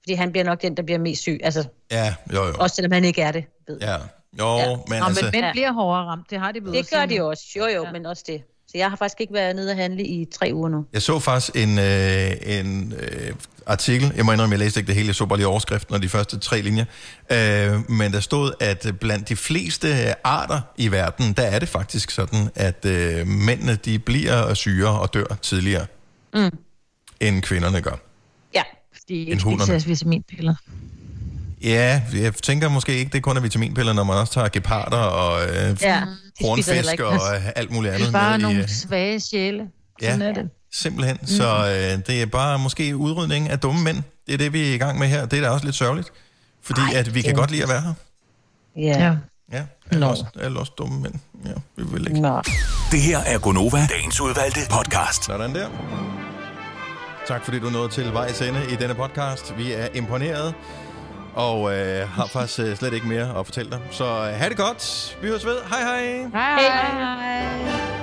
Fordi 0.10 0.16
han 0.18 0.32
bliver 0.32 0.44
nok 0.46 0.62
den, 0.62 0.78
der 0.78 0.84
bliver 0.84 1.00
mest 1.00 1.22
syg. 1.22 1.40
Altså, 1.44 1.64
Ja, 1.92 2.14
jo 2.34 2.46
jo. 2.48 2.54
også 2.60 2.76
selvom 2.76 2.92
han 2.92 3.04
ikke 3.06 3.22
er 3.22 3.32
det. 3.32 3.44
Ved. 3.68 3.78
Ja. 3.82 3.96
Jo, 4.40 4.58
Ja. 4.58 4.68
men 4.88 5.00
Nå, 5.00 5.06
altså... 5.06 5.26
men 5.34 5.42
mænd 5.42 5.52
bliver 5.52 5.72
hårdere 5.72 6.06
ramt. 6.06 6.30
Det 6.30 6.40
har 6.40 6.52
de 6.52 6.64
ved 6.64 6.72
Det 6.74 6.90
gør 6.90 7.06
de 7.06 7.24
også. 7.24 7.44
Jo, 7.58 7.66
jo, 7.66 7.84
ja. 7.86 7.92
men 7.92 8.06
også 8.06 8.24
det. 8.28 8.42
Så 8.68 8.78
jeg 8.78 8.90
har 8.90 8.98
faktisk 8.98 9.22
ikke 9.22 9.34
været 9.34 9.56
nede 9.56 9.72
og 9.72 9.78
handle 9.78 10.04
i 10.04 10.26
tre 10.40 10.52
uger 10.54 10.70
nu. 10.70 10.86
Jeg 10.94 11.02
så 11.02 11.20
faktisk 11.20 11.56
en, 11.56 11.80
øh, 11.80 12.32
en 12.60 12.94
øh, 13.00 13.34
artikel, 13.66 14.12
jeg 14.16 14.26
må 14.26 14.32
indrømme, 14.32 14.54
jeg 14.54 14.60
læste 14.60 14.80
ikke 14.80 14.88
det 14.88 14.96
hele, 14.96 15.08
jeg 15.08 15.16
så 15.16 15.26
bare 15.26 15.38
lige 15.38 15.48
overskriften 15.48 15.96
og 15.96 16.02
de 16.02 16.10
første 16.10 16.40
tre 16.40 16.62
linjer, 16.62 16.86
øh, 17.32 17.92
men 17.92 18.14
der 18.14 18.20
stod, 18.20 18.52
at 18.60 18.88
blandt 19.00 19.30
de 19.30 19.36
fleste 19.36 19.88
arter 20.28 20.62
i 20.78 20.92
verden, 20.92 21.34
der 21.34 21.44
er 21.44 21.60
det 21.60 21.70
faktisk 21.70 22.12
sådan, 22.12 22.50
at 22.56 22.86
øh, 22.86 23.28
mændene 23.28 23.76
de 23.76 24.00
bliver 24.00 24.54
syre 24.54 25.00
og 25.00 25.14
dør 25.14 25.38
tidligere, 25.42 25.86
Mm. 26.34 26.58
end 27.20 27.42
kvinderne 27.42 27.82
gør. 27.82 28.00
Ja. 29.10 29.16
De 29.16 29.20
ikke 29.20 29.44
hunderne. 29.44 29.66
spiser 29.80 29.88
vitaminpiller. 29.88 30.56
Ja, 31.64 32.02
jeg 32.14 32.34
tænker 32.34 32.70
måske 32.70 32.98
ikke, 32.98 33.12
det 33.12 33.24
kun 33.24 33.38
er 33.38 33.42
vitaminpiller, 33.42 33.94
når 33.94 34.04
man 34.04 34.16
også 34.18 34.34
tager 34.34 34.48
geparder 34.50 34.98
og 34.98 35.42
øh, 35.50 35.78
Ja, 35.82 36.02
hornfisk 36.42 37.00
og 37.00 37.14
øh, 37.36 37.50
alt 37.56 37.72
muligt 37.72 37.92
Det 37.94 37.96
andet. 38.00 38.08
er 38.08 38.12
bare 38.12 38.32
med 38.32 38.40
i, 38.40 38.42
nogle 38.42 38.60
øh, 38.64 38.68
svage 38.68 39.20
sjæle. 39.20 39.64
Ja. 40.02 40.12
Sådan 40.12 40.22
er 40.22 40.34
det. 40.34 40.50
Simpelthen. 40.74 41.18
Mm. 41.22 41.28
Så 41.28 41.58
øh, 41.68 42.06
det 42.08 42.22
er 42.22 42.26
bare 42.26 42.60
måske 42.60 42.96
udrydning 42.96 43.50
af 43.50 43.60
dumme 43.60 43.84
mænd. 43.84 43.98
Det 44.28 44.34
er 44.34 44.38
det, 44.38 44.54
vi 44.54 44.70
er 44.70 44.74
i 44.74 44.78
gang 44.78 45.00
med 45.00 45.08
her. 45.08 45.26
Det 45.26 45.38
er 45.40 45.44
da 45.44 45.50
også 45.50 45.66
lidt 45.66 45.76
sørgeligt. 45.76 46.10
Fordi 46.64 46.82
Ej, 46.94 47.00
at 47.00 47.16
vi 47.16 47.22
kan 47.22 47.32
ja. 47.32 47.38
godt 47.38 47.52
lide 47.52 47.64
at 47.64 47.70
være 47.70 47.82
her. 47.82 47.94
Ja. 48.78 49.16
Ja, 49.54 49.64
alle, 49.92 50.08
også, 50.08 50.26
alle 50.42 50.60
også 50.60 50.72
dumme 50.78 51.02
mænd. 51.02 51.14
Ja, 51.46 51.52
vi 51.78 51.84
vil 51.92 52.08
ikke. 52.08 52.22
Nå. 52.22 52.42
Det 52.92 53.02
her 53.02 53.20
er 53.20 53.38
Gonova, 53.40 53.88
dagens 53.90 54.22
udvalgte 54.22 54.60
podcast. 54.70 55.26
Sådan 55.26 55.56
der. 55.56 55.68
Tak 57.30 57.44
fordi 57.44 57.60
du 57.60 57.70
nåede 57.70 57.90
til 57.90 58.14
vejs 58.14 58.42
ende 58.42 58.60
i 58.72 58.76
denne 58.76 58.96
podcast. 58.96 59.58
Vi 59.58 59.72
er 59.72 59.88
imponeret 59.94 60.54
og 61.36 61.78
øh, 61.78 62.10
har 62.10 62.28
faktisk 62.28 62.60
øh, 62.60 62.76
slet 62.76 62.94
ikke 62.94 63.08
mere 63.08 63.40
at 63.40 63.46
fortælle 63.46 63.72
dig. 63.72 63.80
Så 63.92 64.06
øh, 64.06 64.34
ha' 64.34 64.50
det 64.50 64.58
godt. 64.58 65.18
Vi 65.22 65.28
høres 65.28 65.46
ved. 65.46 65.58
Hej 65.70 65.82
hej. 65.82 66.30
Hej 66.34 66.62
hej. 66.62 67.70
hej. 67.70 67.99